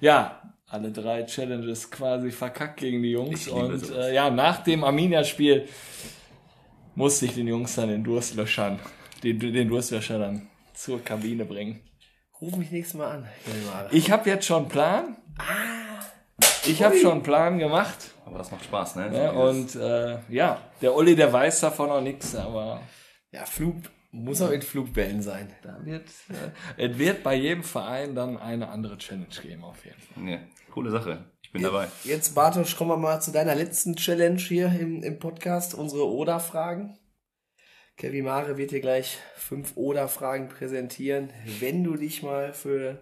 Ja, 0.01 0.55
alle 0.67 0.93
drei 0.93 1.25
Challenges 1.25 1.91
quasi 1.91 2.31
verkackt 2.31 2.79
gegen 2.79 3.03
die 3.03 3.11
Jungs. 3.11 3.49
Und 3.49 3.91
äh, 3.91 4.15
ja, 4.15 4.31
nach 4.31 4.63
dem 4.63 4.85
Arminia-Spiel 4.85 5.67
musste 6.95 7.27
ich 7.27 7.35
den 7.35 7.49
Jungs 7.49 7.75
dann 7.75 7.89
den 7.89 8.05
Durstlöschern, 8.05 8.79
den, 9.25 9.41
den 9.41 9.69
Durstlöscher 9.69 10.19
dann 10.19 10.49
zur 10.73 11.03
Kabine 11.03 11.45
bringen. 11.45 11.81
Ruf 12.41 12.57
mich 12.57 12.71
nächstes 12.71 12.99
Mal 12.99 13.11
an. 13.11 13.29
Ich 13.91 14.11
habe 14.11 14.29
jetzt 14.31 14.47
schon 14.47 14.63
einen 14.63 14.69
Plan. 14.69 15.17
Ah. 15.39 15.45
Ich 16.67 16.83
habe 16.83 16.97
schon 16.97 17.13
einen 17.13 17.23
Plan 17.23 17.59
gemacht. 17.59 17.97
Aber 18.25 18.39
das 18.39 18.51
macht 18.51 18.65
Spaß, 18.65 18.97
ne? 18.97 19.11
Dieses- 19.11 19.77
Und 19.77 19.83
äh, 19.83 20.19
ja, 20.29 20.61
der 20.81 20.95
Uli, 20.95 21.17
der 21.17 21.33
weiß 21.33 21.61
davon 21.61 21.89
noch 21.89 22.01
nichts, 22.01 22.35
aber 22.35 22.81
Ja, 23.33 23.45
Flug 23.45 23.77
muss 24.13 24.41
auch 24.43 24.51
mit 24.51 24.65
Flugbällen 24.65 25.23
sein. 25.23 25.53
da 25.63 25.79
wird, 25.85 26.09
äh, 26.77 26.89
es 26.91 26.99
wird 26.99 27.23
bei 27.23 27.35
jedem 27.35 27.63
Verein 27.63 28.15
dann 28.15 28.39
eine 28.39 28.69
andere 28.69 28.99
Challenge 28.99 29.27
geben, 29.43 29.65
auf 29.65 29.85
jeden 29.85 30.01
Fall. 30.01 30.23
Nee, 30.23 30.39
coole 30.73 30.91
Sache. 30.91 31.25
Ich 31.43 31.53
bin 31.53 31.63
dabei. 31.63 31.89
Jetzt, 32.05 32.35
Bartosch, 32.35 32.77
kommen 32.77 32.91
wir 32.91 32.97
mal 32.97 33.21
zu 33.21 33.33
deiner 33.33 33.55
letzten 33.55 33.97
Challenge 33.97 34.39
hier 34.39 34.67
im, 34.67 35.03
im 35.03 35.19
Podcast, 35.19 35.75
unsere 35.75 36.09
Oder-Fragen. 36.09 36.97
Kevin 38.01 38.25
Mare 38.25 38.57
wird 38.57 38.71
dir 38.71 38.81
gleich 38.81 39.19
fünf 39.37 39.77
Oder-Fragen 39.77 40.49
präsentieren. 40.49 41.31
Wenn 41.59 41.85
du 41.85 41.97
dich 41.97 42.23
mal 42.23 42.55
für 42.55 42.99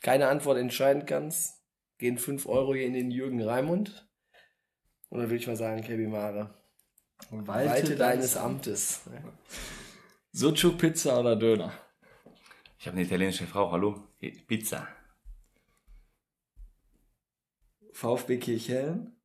keine 0.00 0.28
Antwort 0.28 0.56
entscheiden 0.56 1.04
kannst, 1.04 1.62
gehen 1.98 2.16
fünf 2.16 2.46
Euro 2.46 2.72
hier 2.72 2.86
in 2.86 2.94
den 2.94 3.10
Jürgen 3.10 3.42
Raimund. 3.42 4.08
Und 5.10 5.18
dann 5.18 5.28
würde 5.28 5.36
ich 5.36 5.46
mal 5.46 5.56
sagen, 5.56 5.82
Kevin 5.82 6.10
Mare, 6.10 6.54
walte 7.32 7.94
deines 7.94 8.34
Amtes. 8.34 9.02
Sucuk, 10.30 10.78
Pizza 10.78 11.20
oder 11.20 11.36
Döner? 11.36 11.74
Ich 12.78 12.86
habe 12.86 12.96
eine 12.96 13.04
italienische 13.04 13.46
Frau. 13.46 13.72
Hallo? 13.72 14.08
Pizza. 14.48 14.88
VfB 17.92 18.38
Kirchhellen? 18.38 19.21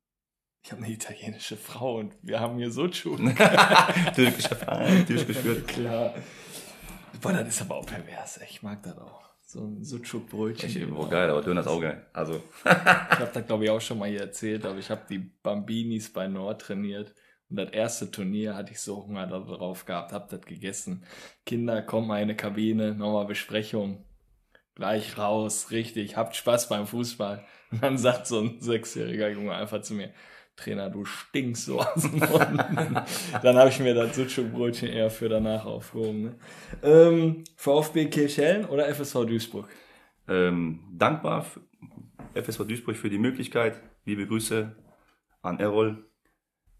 Ich 0.62 0.72
habe 0.72 0.82
eine 0.82 0.92
italienische 0.92 1.56
Frau 1.56 1.96
und 1.98 2.14
wir 2.22 2.40
haben 2.40 2.58
hier 2.58 2.70
Sucuk. 2.70 3.18
Türkischer 4.14 4.56
Verein, 4.56 5.06
türkisch 5.06 5.26
geführt. 5.26 5.68
Klar. 5.68 6.14
Boah, 7.20 7.32
das 7.32 7.48
ist 7.48 7.62
aber 7.62 7.76
auch 7.76 7.86
pervers, 7.86 8.38
ey. 8.38 8.46
ich 8.50 8.62
mag 8.62 8.82
das 8.82 8.98
auch. 8.98 9.28
So 9.46 9.64
ein 9.64 9.82
Sucuk-Brötchen. 9.82 10.68
Ich, 10.68 10.90
boah, 10.90 11.08
geil, 11.08 11.30
aber 11.30 11.40
Döner 11.40 11.62
ist 11.62 11.68
auch 11.68 11.80
geil. 11.80 12.06
Also, 12.12 12.42
Ich 12.64 12.70
habe 12.70 13.30
das, 13.32 13.46
glaube 13.46 13.64
ich, 13.64 13.70
auch 13.70 13.80
schon 13.80 13.98
mal 13.98 14.08
hier 14.08 14.20
erzählt, 14.20 14.66
aber 14.66 14.78
ich 14.78 14.90
habe 14.90 15.02
die 15.08 15.18
Bambinis 15.18 16.12
bei 16.12 16.26
Nord 16.28 16.60
trainiert. 16.60 17.14
Und 17.48 17.56
das 17.56 17.70
erste 17.70 18.10
Turnier 18.10 18.54
hatte 18.54 18.72
ich 18.72 18.80
so 18.80 19.06
Hunger 19.06 19.26
darauf 19.26 19.86
gehabt, 19.86 20.12
hab 20.12 20.28
das 20.28 20.42
gegessen. 20.42 21.06
Kinder, 21.46 21.80
kommen 21.80 22.06
mal 22.06 22.18
in 22.18 22.24
eine 22.24 22.36
Kabine, 22.36 22.94
nochmal 22.94 23.24
Besprechung. 23.24 24.04
Gleich 24.74 25.16
raus, 25.16 25.70
richtig, 25.70 26.16
habt 26.16 26.36
Spaß 26.36 26.68
beim 26.68 26.86
Fußball. 26.86 27.42
Und 27.70 27.82
dann 27.82 27.96
sagt 27.96 28.26
so 28.26 28.40
ein 28.40 28.60
sechsjähriger 28.60 29.30
Junge 29.30 29.54
einfach 29.54 29.80
zu 29.80 29.94
mir, 29.94 30.12
Trainer, 30.58 30.90
du 30.90 31.04
stinkst 31.04 31.64
so 31.64 31.80
aus 31.80 32.02
dem 32.02 32.18
Mund. 32.18 32.28
dann 33.42 33.56
habe 33.56 33.70
ich 33.70 33.80
mir 33.80 33.94
das 33.94 34.16
Sucuk-Brötchen 34.16 34.88
eher 34.88 35.10
für 35.10 35.28
danach 35.28 35.64
aufgehoben. 35.64 36.22
Ne? 36.22 36.34
Ähm, 36.82 37.44
VfB 37.56 38.06
Kirchhellen 38.06 38.64
oder 38.66 38.92
FSV 38.92 39.24
Duisburg? 39.24 39.68
ähm, 40.28 40.80
dankbar 40.92 41.46
FSV 42.34 42.66
Duisburg 42.66 42.96
für 42.96 43.10
die 43.10 43.18
Möglichkeit. 43.18 43.80
Liebe 44.04 44.26
Grüße 44.26 44.76
an 45.42 45.58
Errol. 45.58 46.04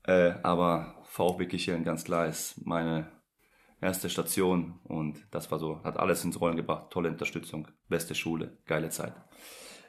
Äh, 0.04 0.34
aber 0.42 1.02
VfB 1.04 1.46
Kirchhellen 1.46 1.84
ganz 1.84 2.04
klar 2.04 2.26
ist 2.26 2.64
meine 2.66 3.10
erste 3.80 4.08
Station 4.10 4.80
und 4.84 5.26
das 5.30 5.50
war 5.50 5.58
so, 5.58 5.82
hat 5.84 5.98
alles 5.98 6.24
ins 6.24 6.40
Rollen 6.40 6.56
gebracht. 6.56 6.90
Tolle 6.90 7.10
Unterstützung, 7.10 7.68
beste 7.88 8.14
Schule, 8.14 8.58
geile 8.66 8.90
Zeit. 8.90 9.14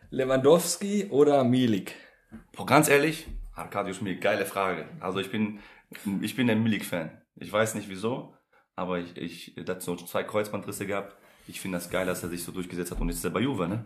Lewandowski 0.10 1.08
oder 1.10 1.44
Milik? 1.44 1.96
Boah, 2.54 2.66
ganz 2.66 2.90
ehrlich, 2.90 3.28
Arkadiusz 3.60 4.02
Milik, 4.02 4.22
geile 4.22 4.46
Frage. 4.46 4.88
Also 5.00 5.20
ich 5.20 5.32
bin, 5.32 5.60
ich 6.22 6.36
bin 6.36 6.50
ein 6.50 6.64
Milik-Fan. 6.64 7.22
Ich 7.36 7.52
weiß 7.52 7.76
nicht 7.76 7.90
wieso, 7.90 8.36
aber 8.76 9.00
ich, 9.00 9.16
ich, 9.18 9.56
der 9.56 9.76
hat 9.76 9.82
so 9.82 9.96
zwei 9.96 10.24
Kreuzbandrisse 10.24 10.88
gehabt. 10.88 11.16
Ich 11.48 11.60
finde 11.62 11.78
das 11.78 11.90
geil, 11.90 12.06
dass 12.06 12.24
er 12.24 12.30
sich 12.30 12.44
so 12.44 12.52
durchgesetzt 12.52 12.92
hat 12.92 13.00
und 13.00 13.10
jetzt 13.10 13.18
ist 13.18 13.26
er 13.26 13.32
bei 13.32 13.42
Juve, 13.42 13.68
ne? 13.68 13.86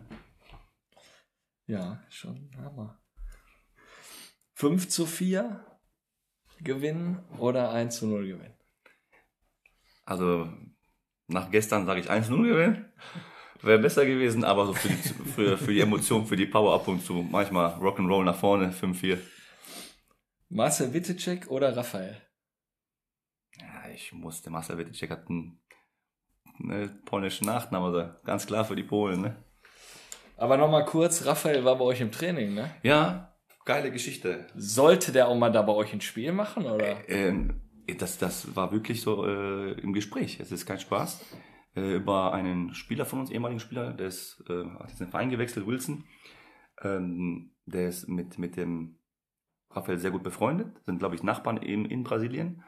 Ja, 1.66 2.02
schon 2.08 2.50
Hammer. 2.58 3.00
5 4.54 4.88
zu 4.88 5.06
4 5.06 5.64
gewinnen 6.60 7.24
oder 7.38 7.70
1 7.72 7.96
zu 7.96 8.06
0 8.06 8.26
gewinnen? 8.26 8.54
Also 10.04 10.52
nach 11.26 11.50
gestern 11.50 11.86
sage 11.86 12.00
ich 12.00 12.10
1-0 12.10 12.42
gewinnen. 12.42 12.92
Wäre 13.62 13.78
besser 13.78 14.04
gewesen, 14.04 14.44
aber 14.44 14.66
so 14.66 14.74
für 14.74 14.88
die, 14.88 14.94
für, 14.94 15.56
für 15.56 15.72
die 15.72 15.80
Emotion, 15.80 16.26
für 16.26 16.36
die 16.36 16.44
Power 16.46 16.74
ab 16.74 16.86
und 16.86 17.02
zu, 17.02 17.14
manchmal 17.14 17.70
Rock'n'Roll 17.80 18.24
nach 18.24 18.36
vorne, 18.36 18.72
5-4. 18.72 19.18
Marcel 20.54 20.94
Wittecek 20.94 21.50
oder 21.50 21.76
Raphael? 21.76 22.16
Ja, 23.58 23.90
ich 23.92 24.12
musste, 24.12 24.50
Marcel 24.50 24.78
Wittecek 24.78 25.10
hat 25.10 25.28
einen 25.28 25.60
ne, 26.58 26.96
polnischen 27.06 27.46
Nachnamen, 27.46 27.92
also 27.92 28.14
ganz 28.22 28.46
klar 28.46 28.64
für 28.64 28.76
die 28.76 28.84
Polen, 28.84 29.20
ne? 29.20 29.44
Aber 30.36 30.56
nochmal 30.56 30.84
kurz, 30.84 31.26
Raphael 31.26 31.64
war 31.64 31.76
bei 31.76 31.84
euch 31.84 32.00
im 32.00 32.12
Training, 32.12 32.54
ne? 32.54 32.70
Ja, 32.84 33.34
geile 33.64 33.90
Geschichte. 33.90 34.46
Sollte 34.54 35.10
der 35.10 35.26
auch 35.26 35.36
mal 35.36 35.50
da 35.50 35.60
bei 35.62 35.72
euch 35.72 35.92
ein 35.92 36.00
Spiel 36.00 36.30
machen, 36.30 36.66
oder? 36.66 37.08
Ähm, 37.08 37.60
das, 37.98 38.18
das 38.18 38.54
war 38.54 38.70
wirklich 38.70 39.00
so 39.00 39.26
äh, 39.26 39.72
im 39.80 39.92
Gespräch. 39.92 40.38
Es 40.38 40.52
ist 40.52 40.66
kein 40.66 40.78
Spaß. 40.78 41.34
Äh, 41.74 41.96
über 41.96 42.32
einen 42.32 42.74
Spieler 42.74 43.06
von 43.06 43.18
uns, 43.18 43.32
ehemaligen 43.32 43.58
Spieler, 43.58 43.92
der 43.92 44.06
ist, 44.06 44.44
äh, 44.48 44.64
hat 44.78 44.90
jetzt 44.90 45.00
den 45.00 45.08
Verein 45.08 45.30
gewechselt, 45.30 45.66
Wilson. 45.66 46.04
Ähm, 46.80 47.56
der 47.66 47.88
ist 47.88 48.06
mit, 48.06 48.38
mit 48.38 48.56
dem 48.56 49.00
Raphael 49.74 49.98
sehr 49.98 50.10
gut 50.10 50.22
befreundet, 50.22 50.80
sind, 50.84 50.98
glaube 50.98 51.14
ich, 51.14 51.22
Nachbarn 51.22 51.56
in, 51.56 51.84
in 51.84 52.04
Brasilien. 52.04 52.62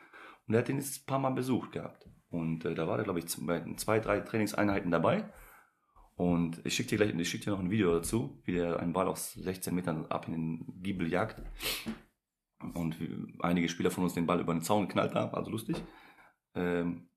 Und 0.47 0.55
er 0.55 0.61
hat 0.61 0.69
ihn 0.69 0.77
jetzt 0.77 1.03
ein 1.03 1.07
paar 1.07 1.19
Mal 1.19 1.31
besucht 1.31 1.73
gehabt. 1.73 2.09
Und 2.31 2.65
äh, 2.65 2.75
da 2.75 2.87
war 2.87 2.99
er, 2.99 3.05
glaube 3.05 3.19
ich, 3.19 3.27
zwei, 3.29 4.01
drei 4.01 4.21
Trainingseinheiten 4.21 4.91
dabei. 4.91 5.31
Und 6.15 6.65
ich 6.65 6.75
schicke 6.75 6.91
dir 6.91 6.99
gleich, 6.99 7.15
ich 7.15 7.29
schicke 7.29 7.45
dir 7.45 7.51
noch 7.51 7.61
ein 7.61 7.71
Video 7.71 7.93
dazu, 7.93 8.41
wie 8.45 8.53
der 8.53 8.81
einen 8.81 8.93
Ball 8.93 9.07
aus 9.07 9.35
16 9.35 9.75
Metern 9.75 10.07
ab 10.07 10.27
in 10.27 10.33
den 10.33 10.83
Giebel 10.83 11.11
jagt. 11.11 11.43
Und 12.75 12.97
einige 13.41 13.69
Spieler 13.69 13.91
von 13.91 14.05
uns 14.05 14.15
den 14.15 14.27
Ball 14.27 14.41
über 14.41 14.55
den 14.55 14.63
Zaun 14.63 14.87
geknallt 14.87 15.15
haben, 15.15 15.35
also 15.35 15.51
lustig. 15.51 15.77
Ähm, 16.55 17.11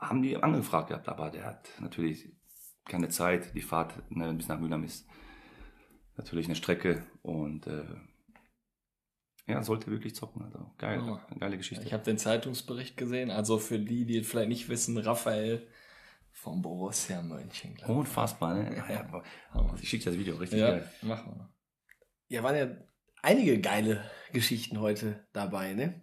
haben 0.00 0.22
die 0.22 0.36
angefragt 0.36 0.88
gehabt, 0.88 1.08
aber 1.08 1.30
der 1.30 1.44
hat 1.44 1.70
natürlich 1.80 2.32
keine 2.84 3.08
Zeit. 3.08 3.54
Die 3.54 3.62
Fahrt 3.62 4.02
ne, 4.10 4.32
bis 4.34 4.48
nach 4.48 4.58
Mülheim 4.58 4.84
ist 4.84 5.08
natürlich 6.16 6.46
eine 6.46 6.56
Strecke 6.56 7.06
und 7.22 7.66
äh, 7.66 7.84
ja, 9.48 9.62
sollte 9.62 9.90
wirklich 9.90 10.14
zocken. 10.14 10.42
Also 10.44 10.70
geil, 10.78 11.00
Ja. 11.04 11.26
geile 11.38 11.56
Geschichte. 11.56 11.84
Ich 11.86 11.92
habe 11.92 12.04
den 12.04 12.18
Zeitungsbericht 12.18 12.96
gesehen. 12.96 13.30
Also 13.30 13.58
für 13.58 13.78
die, 13.78 14.04
die 14.04 14.18
es 14.18 14.28
vielleicht 14.28 14.48
nicht 14.48 14.68
wissen, 14.68 14.96
Raphael 14.98 15.66
vom 16.32 16.62
Borussia 16.62 17.20
Mönchengladbach. 17.22 17.94
Unfassbar, 17.96 18.54
ne? 18.54 18.76
Ja, 18.76 18.92
ja, 18.94 19.22
aber 19.50 19.74
ich 19.80 19.88
schicke 19.88 20.04
das 20.04 20.16
Video, 20.18 20.36
richtig 20.36 20.60
Ja, 20.60 20.70
geil. 20.70 20.92
machen 21.02 21.32
wir. 21.36 21.48
Ja, 22.28 22.42
waren 22.42 22.56
ja 22.56 22.68
einige 23.22 23.60
geile 23.60 24.04
Geschichten 24.32 24.78
heute 24.80 25.26
dabei, 25.32 25.72
ne? 25.72 26.02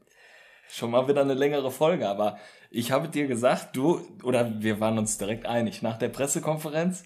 Schon 0.67 0.89
mal 0.91 1.07
wieder 1.07 1.21
eine 1.21 1.35
längere 1.35 1.71
Folge, 1.71 2.09
aber 2.09 2.37
ich 2.71 2.91
habe 2.91 3.07
dir 3.07 3.27
gesagt, 3.27 3.75
du, 3.77 3.99
oder 4.23 4.61
wir 4.63 4.79
waren 4.79 4.97
uns 4.97 5.17
direkt 5.19 5.45
einig, 5.45 5.83
nach 5.83 5.97
der 5.97 6.09
Pressekonferenz, 6.09 7.03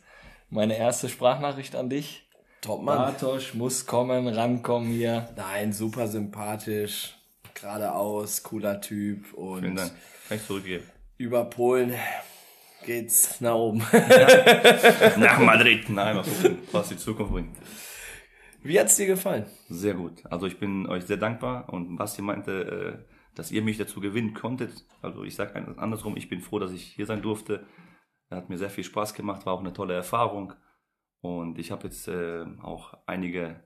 meine 0.50 0.78
erste 0.78 1.10
Sprachnachricht 1.10 1.76
an 1.76 1.90
dich. 1.90 2.29
Top 2.62 2.84
Mann. 2.84 2.98
Bartosch 2.98 3.54
muss 3.54 3.86
kommen, 3.86 4.28
rankommen 4.28 4.90
hier. 4.90 5.30
Nein, 5.38 5.72
super 5.72 6.08
sympathisch, 6.08 7.16
geradeaus, 7.54 8.44
cooler 8.44 8.82
Typ 8.82 9.34
und 9.34 9.62
Vielen 9.62 9.76
Dank. 9.76 9.92
Kann 10.28 10.38
ich 10.38 10.46
zurückgeben. 10.46 10.84
über 11.18 11.46
Polen 11.46 11.94
geht's 12.86 13.40
nach 13.42 13.56
oben. 13.56 13.80
Nach 15.18 15.40
Madrid. 15.40 15.90
Nein, 15.90 16.16
mal 16.18 16.24
gucken, 16.24 16.60
was 16.72 16.90
die 16.90 16.98
Zukunft 16.98 17.32
bringt. 17.34 17.58
Wie 18.62 18.80
hat's 18.80 18.96
dir 18.98 19.06
gefallen? 19.08 19.46
Sehr 19.70 19.94
gut. 19.94 20.24
Also 20.30 20.46
ich 20.48 20.60
bin 20.60 20.88
euch 20.88 21.06
sehr 21.06 21.18
dankbar 21.18 21.70
und 21.72 21.96
Basti 21.98 22.22
meinte, 22.22 23.00
äh, 23.06 23.14
dass 23.36 23.52
ihr 23.52 23.62
mich 23.62 23.78
dazu 23.78 24.00
gewinnen 24.02 24.34
konntet. 24.34 24.86
Also 25.02 25.24
ich 25.24 25.36
sage 25.36 25.56
andersrum, 25.78 26.18
ich 26.18 26.30
bin 26.30 26.42
froh, 26.42 26.60
dass 26.60 26.72
ich 26.72 26.84
hier 26.84 27.06
sein 27.06 27.22
durfte. 27.22 27.66
Hat 28.30 28.50
mir 28.50 28.58
sehr 28.58 28.70
viel 28.70 28.84
Spaß 28.84 29.14
gemacht, 29.14 29.46
war 29.46 29.54
auch 29.54 29.62
eine 29.62 29.74
tolle 29.74 29.94
Erfahrung. 29.94 30.54
Und 31.22 31.60
ich 31.60 31.72
habe 31.72 31.86
jetzt 31.86 32.08
äh, 32.08 32.46
auch 32.62 32.94
einige 33.06 33.64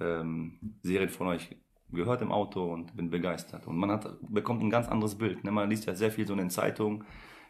ähm, 0.00 0.78
Serien 0.82 1.08
von 1.08 1.28
euch 1.28 1.56
gehört 1.90 2.22
im 2.22 2.32
Auto 2.32 2.72
und 2.72 2.96
bin 2.96 3.10
begeistert. 3.10 3.66
Und 3.66 3.76
man 3.76 3.90
hat, 3.90 4.16
bekommt 4.28 4.62
ein 4.62 4.70
ganz 4.70 4.88
anderes 4.88 5.16
Bild. 5.16 5.44
Ne? 5.44 5.50
Man 5.50 5.70
liest 5.70 5.86
ja 5.86 5.94
sehr 5.94 6.10
viel 6.10 6.26
so 6.26 6.32
in 6.34 6.38
den 6.38 6.50
Zeitungen. 6.50 7.04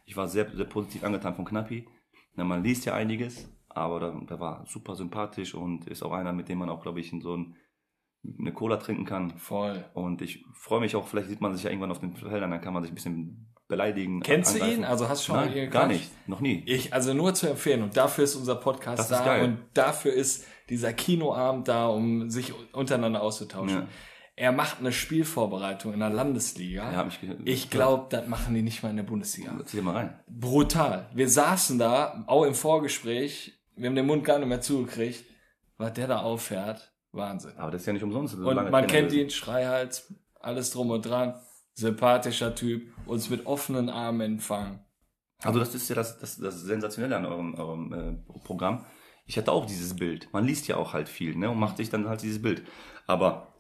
Ich 0.05 0.17
war 0.17 0.29
sehr, 0.29 0.49
sehr 0.55 0.65
positiv 0.65 1.05
angetan 1.05 1.35
von 1.35 1.45
Knappi. 1.45 1.89
Ne? 2.37 2.45
Man 2.45 2.63
liest 2.63 2.85
ja 2.85 2.95
einiges, 2.95 3.53
aber 3.69 4.01
der, 4.01 4.21
der 4.21 4.41
war 4.41 4.67
super 4.67 4.95
sympathisch 4.95 5.55
und 5.55 5.87
ist 5.87 6.03
auch 6.03 6.13
einer, 6.13 6.33
mit 6.33 6.49
dem 6.49 6.59
man 6.59 6.69
auch, 6.69 6.83
glaube 6.83 7.01
ich, 7.01 7.13
in 7.13 7.21
so 7.21 7.37
ein, 7.37 7.57
eine 8.39 8.53
Cola 8.53 8.77
trinken 8.77 9.05
kann. 9.05 9.37
Voll. 9.39 9.85
Und 9.95 10.23
ich 10.23 10.45
freue 10.53 10.81
mich 10.81 10.95
auch, 10.95 11.07
vielleicht 11.07 11.29
sieht 11.29 11.41
man 11.41 11.55
sich 11.55 11.65
ja 11.65 11.71
irgendwann 11.71 11.91
auf 11.91 12.01
den 12.01 12.15
Feldern, 12.15 12.51
dann 12.51 12.61
kann 12.61 12.75
man 12.75 12.83
sich 12.83 12.93
ein 12.93 12.97
bisschen 12.97 13.55
beleidigen. 13.69 14.21
Kennst 14.21 14.55
du 14.55 14.61
angreifen. 14.61 14.79
ihn? 14.79 14.85
Also 14.85 15.09
hast 15.09 15.23
du 15.23 15.27
schon 15.27 15.37
mal 15.37 15.45
Nein, 15.45 15.55
hier 15.55 15.67
gar 15.69 15.87
nicht. 15.87 16.11
Noch 16.27 16.41
nie. 16.41 16.63
Ich, 16.67 16.93
also 16.93 17.15
nur 17.15 17.35
zu 17.35 17.49
empfehlen. 17.49 17.83
Und 17.83 17.97
dafür 17.97 18.25
ist 18.25 18.35
unser 18.35 18.57
Podcast 18.57 19.03
ist 19.03 19.11
da. 19.11 19.25
geil. 19.25 19.45
Und 19.45 19.59
dafür 19.75 20.13
ist 20.13 20.47
dieser 20.69 20.93
Kinoabend 20.93 21.69
da, 21.69 21.87
um 21.87 22.31
sich 22.31 22.53
untereinander 22.73 23.23
auszutauschen. 23.23 23.83
Ja. 23.83 23.89
Er 24.37 24.53
macht 24.53 24.79
eine 24.79 24.93
Spielvorbereitung 24.93 25.93
in 25.93 26.01
der 26.01 26.11
Landesliga. 26.11 26.93
Ja, 26.93 26.97
hab 26.99 27.09
ich 27.09 27.19
ich 27.45 27.71
glaube, 27.71 28.07
das 28.09 28.27
machen 28.29 28.55
die 28.55 28.63
nicht 28.63 28.83
mal 28.83 28.91
in 28.91 28.97
der 28.97 29.03
Bundesliga. 29.03 29.53
Zieh 29.65 29.81
mal 29.81 29.97
rein. 29.97 30.19
Brutal. 30.29 31.09
Wir 31.13 31.29
saßen 31.29 31.79
da, 31.79 32.25
auch 32.27 32.45
im 32.45 32.55
Vorgespräch. 32.55 33.59
Wir 33.75 33.89
haben 33.89 33.97
den 33.97 34.07
Mund 34.07 34.25
gar 34.25 34.39
nicht 34.39 34.49
mehr 34.49 34.61
zugekriegt. 34.61 35.25
Was 35.77 35.93
der 35.93 36.07
da 36.07 36.21
auffährt. 36.23 36.93
Wahnsinn. 37.13 37.53
Aber 37.57 37.71
das 37.71 37.83
ist 37.83 37.87
ja 37.87 37.93
nicht 37.93 38.03
umsonst. 38.03 38.37
so 38.37 38.49
Und 38.49 38.71
man 38.71 38.87
kennt 38.87 39.13
ihn, 39.13 39.31
Schreihals, 39.31 40.13
alles 40.41 40.71
drum 40.71 40.91
und 40.91 41.03
dran. 41.03 41.35
Sympathischer 41.75 42.55
Typ, 42.55 42.93
uns 43.09 43.31
mit 43.31 43.47
offenen 43.47 43.89
Armen 43.89 44.21
empfangen. 44.21 44.81
Also 45.43 45.59
das 45.59 45.75
ist 45.75 45.89
ja 45.89 45.95
das, 45.95 46.19
das, 46.19 46.39
das 46.39 46.63
Sensationelle 46.63 47.17
an 47.17 47.27
eurem, 47.27 47.55
eurem 47.55 47.93
äh, 47.93 48.41
Programm. 48.45 48.85
Ich 49.27 49.37
hatte 49.37 49.53
auch 49.53 49.67
dieses 49.67 49.95
Bild. 49.95 50.33
Man 50.33 50.45
liest 50.45 50.69
ja 50.69 50.77
auch 50.77 50.93
halt 50.93 51.09
viel 51.09 51.37
ne, 51.37 51.51
und 51.51 51.59
macht 51.59 51.77
sich 51.77 51.91
dann 51.91 52.09
halt 52.09 52.23
dieses 52.23 52.43
Bild. 52.43 52.63
Aber 53.07 53.53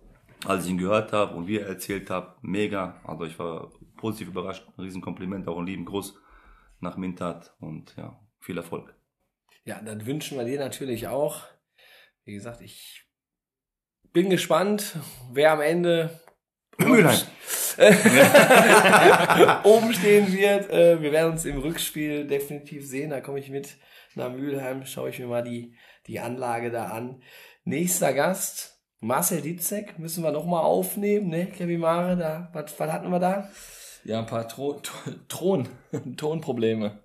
als 0.46 0.64
ich 0.64 0.70
ihn 0.70 0.78
gehört 0.78 1.12
habe 1.12 1.34
und 1.34 1.46
wie 1.46 1.58
er 1.58 1.66
erzählt 1.66 2.10
hat, 2.10 2.42
mega. 2.42 3.00
Also 3.04 3.24
ich 3.24 3.38
war 3.38 3.70
positiv 3.96 4.28
überrascht. 4.28 4.66
Ein 4.76 4.84
Riesenkompliment, 4.84 5.46
auch 5.46 5.58
einen 5.58 5.66
lieben 5.66 5.84
Gruß 5.84 6.18
nach 6.80 6.96
Mintat 6.96 7.54
und 7.60 7.94
ja, 7.96 8.18
viel 8.40 8.56
Erfolg. 8.56 8.94
Ja, 9.64 9.80
das 9.82 10.06
wünschen 10.06 10.38
wir 10.38 10.44
dir 10.44 10.58
natürlich 10.58 11.08
auch. 11.08 11.42
Wie 12.24 12.32
gesagt, 12.32 12.60
ich 12.60 13.04
bin 14.12 14.30
gespannt, 14.30 14.96
wer 15.32 15.52
am 15.52 15.60
Ende 15.60 16.18
Mülheim. 16.78 17.18
oben 19.64 19.92
stehen 19.94 20.32
wird. 20.32 20.70
Äh, 20.70 21.00
Wir 21.00 21.12
werden 21.12 21.32
uns 21.32 21.44
im 21.44 21.58
Rückspiel 21.58 22.26
definitiv 22.26 22.86
sehen. 22.86 23.10
Da 23.10 23.20
komme 23.20 23.38
ich 23.38 23.50
mit 23.50 23.76
nach 24.14 24.30
Mülheim, 24.30 24.84
schaue 24.84 25.10
ich 25.10 25.18
mir 25.18 25.26
mal 25.26 25.42
die, 25.42 25.74
die 26.06 26.20
Anlage 26.20 26.70
da 26.70 26.86
an. 26.86 27.22
Nächster 27.64 28.12
Gast, 28.12 28.80
Marcel 29.00 29.42
Ditzek, 29.42 29.98
müssen 29.98 30.24
wir 30.24 30.32
nochmal 30.32 30.64
aufnehmen, 30.64 31.28
ne, 31.28 31.46
Kevin 31.46 31.80
Mare, 31.80 32.16
da, 32.16 32.50
was, 32.52 32.78
was 32.80 32.90
hatten 32.92 33.10
wir 33.10 33.20
da? 33.20 33.48
Ja, 34.04 34.18
ein 34.20 34.26
paar 34.26 34.48
Thron, 34.48 34.80
Thron, 35.28 35.68
Tonprobleme. 36.16 36.98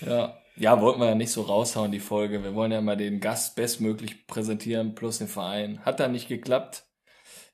Ja. 0.00 0.36
Ja, 0.56 0.80
wollten 0.80 1.00
wir 1.00 1.08
ja 1.08 1.14
nicht 1.14 1.30
so 1.30 1.42
raushauen, 1.42 1.90
die 1.90 2.00
Folge. 2.00 2.42
Wir 2.44 2.54
wollen 2.54 2.72
ja 2.72 2.80
mal 2.82 2.96
den 2.96 3.20
Gast 3.20 3.56
bestmöglich 3.56 4.26
präsentieren, 4.26 4.94
plus 4.94 5.18
den 5.18 5.28
Verein. 5.28 5.80
Hat 5.86 6.00
da 6.00 6.08
nicht 6.08 6.28
geklappt. 6.28 6.84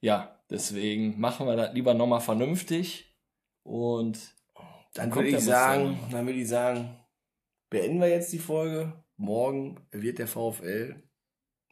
Ja, 0.00 0.35
deswegen 0.50 1.18
machen 1.20 1.46
wir 1.46 1.56
das 1.56 1.74
lieber 1.74 1.94
nochmal 1.94 2.20
vernünftig. 2.20 3.16
Und 3.62 4.34
Dann 4.94 5.14
würde 5.14 5.28
ich 5.28 5.40
sagen, 5.40 5.98
dann. 6.02 6.10
dann 6.10 6.26
würde 6.26 6.38
ich 6.38 6.48
sagen, 6.48 6.96
beenden 7.70 8.00
wir 8.00 8.08
jetzt 8.08 8.32
die 8.32 8.38
Folge. 8.38 9.04
Morgen 9.16 9.80
wird 9.92 10.18
der 10.18 10.26
VfL 10.28 11.02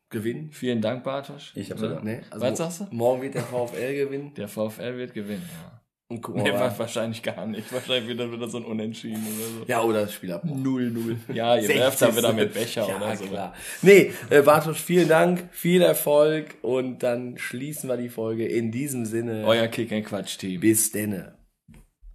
gewinnen. 0.09 0.51
vielen 0.51 0.81
Dank, 0.81 1.05
Bartosch. 1.05 1.53
Ich 1.57 1.69
gesagt. 1.71 2.05
Ne? 2.05 2.23
Was 2.31 2.59
sagst 2.59 2.81
du? 2.81 2.87
Morgen 2.91 3.23
wird 3.23 3.35
der 3.35 3.43
VfL 3.43 3.95
gewinnen. 3.95 4.35
Der 4.35 4.49
VfL 4.49 4.97
wird 4.97 5.13
gewinnen, 5.15 5.49
ja. 5.53 5.84
Und 6.09 6.21
gucken 6.21 6.43
Nee, 6.43 6.53
mal. 6.53 6.79
wahrscheinlich 6.79 7.23
gar 7.23 7.47
nicht. 7.47 7.73
Wahrscheinlich 7.73 8.09
wieder 8.09 8.31
wieder 8.31 8.47
so 8.47 8.59
ein 8.59 8.65
Unentschieden 8.65 9.23
oder 9.27 9.47
so. 9.47 9.65
Ja, 9.67 9.83
oder 9.83 10.03
das 10.03 10.13
Spiel 10.13 10.33
ab. 10.33 10.45
0-0. 10.45 11.17
Ja, 11.35 11.57
ihr 11.57 11.69
werft 11.69 12.03
dann 12.03 12.15
wieder 12.17 12.33
mit 12.35 12.53
Becher 12.53 12.87
ja, 12.87 12.97
oder 12.97 13.17
so. 13.17 13.25
Klar. 13.25 13.55
Nee, 13.81 14.13
äh, 14.29 14.43
Bartosz, 14.43 14.77
vielen 14.81 15.09
Dank, 15.09 15.49
viel 15.51 15.81
Erfolg 15.81 16.57
und 16.61 17.03
dann 17.03 17.39
schließen 17.39 17.89
wir 17.89 17.97
die 17.97 18.11
Folge 18.11 18.47
in 18.47 18.71
diesem 18.71 19.07
Sinne. 19.07 19.45
Euer 19.47 19.67
Kick-and-Quatsch-Team. 19.67 20.61
Bis 20.61 20.93
denne. 20.93 21.35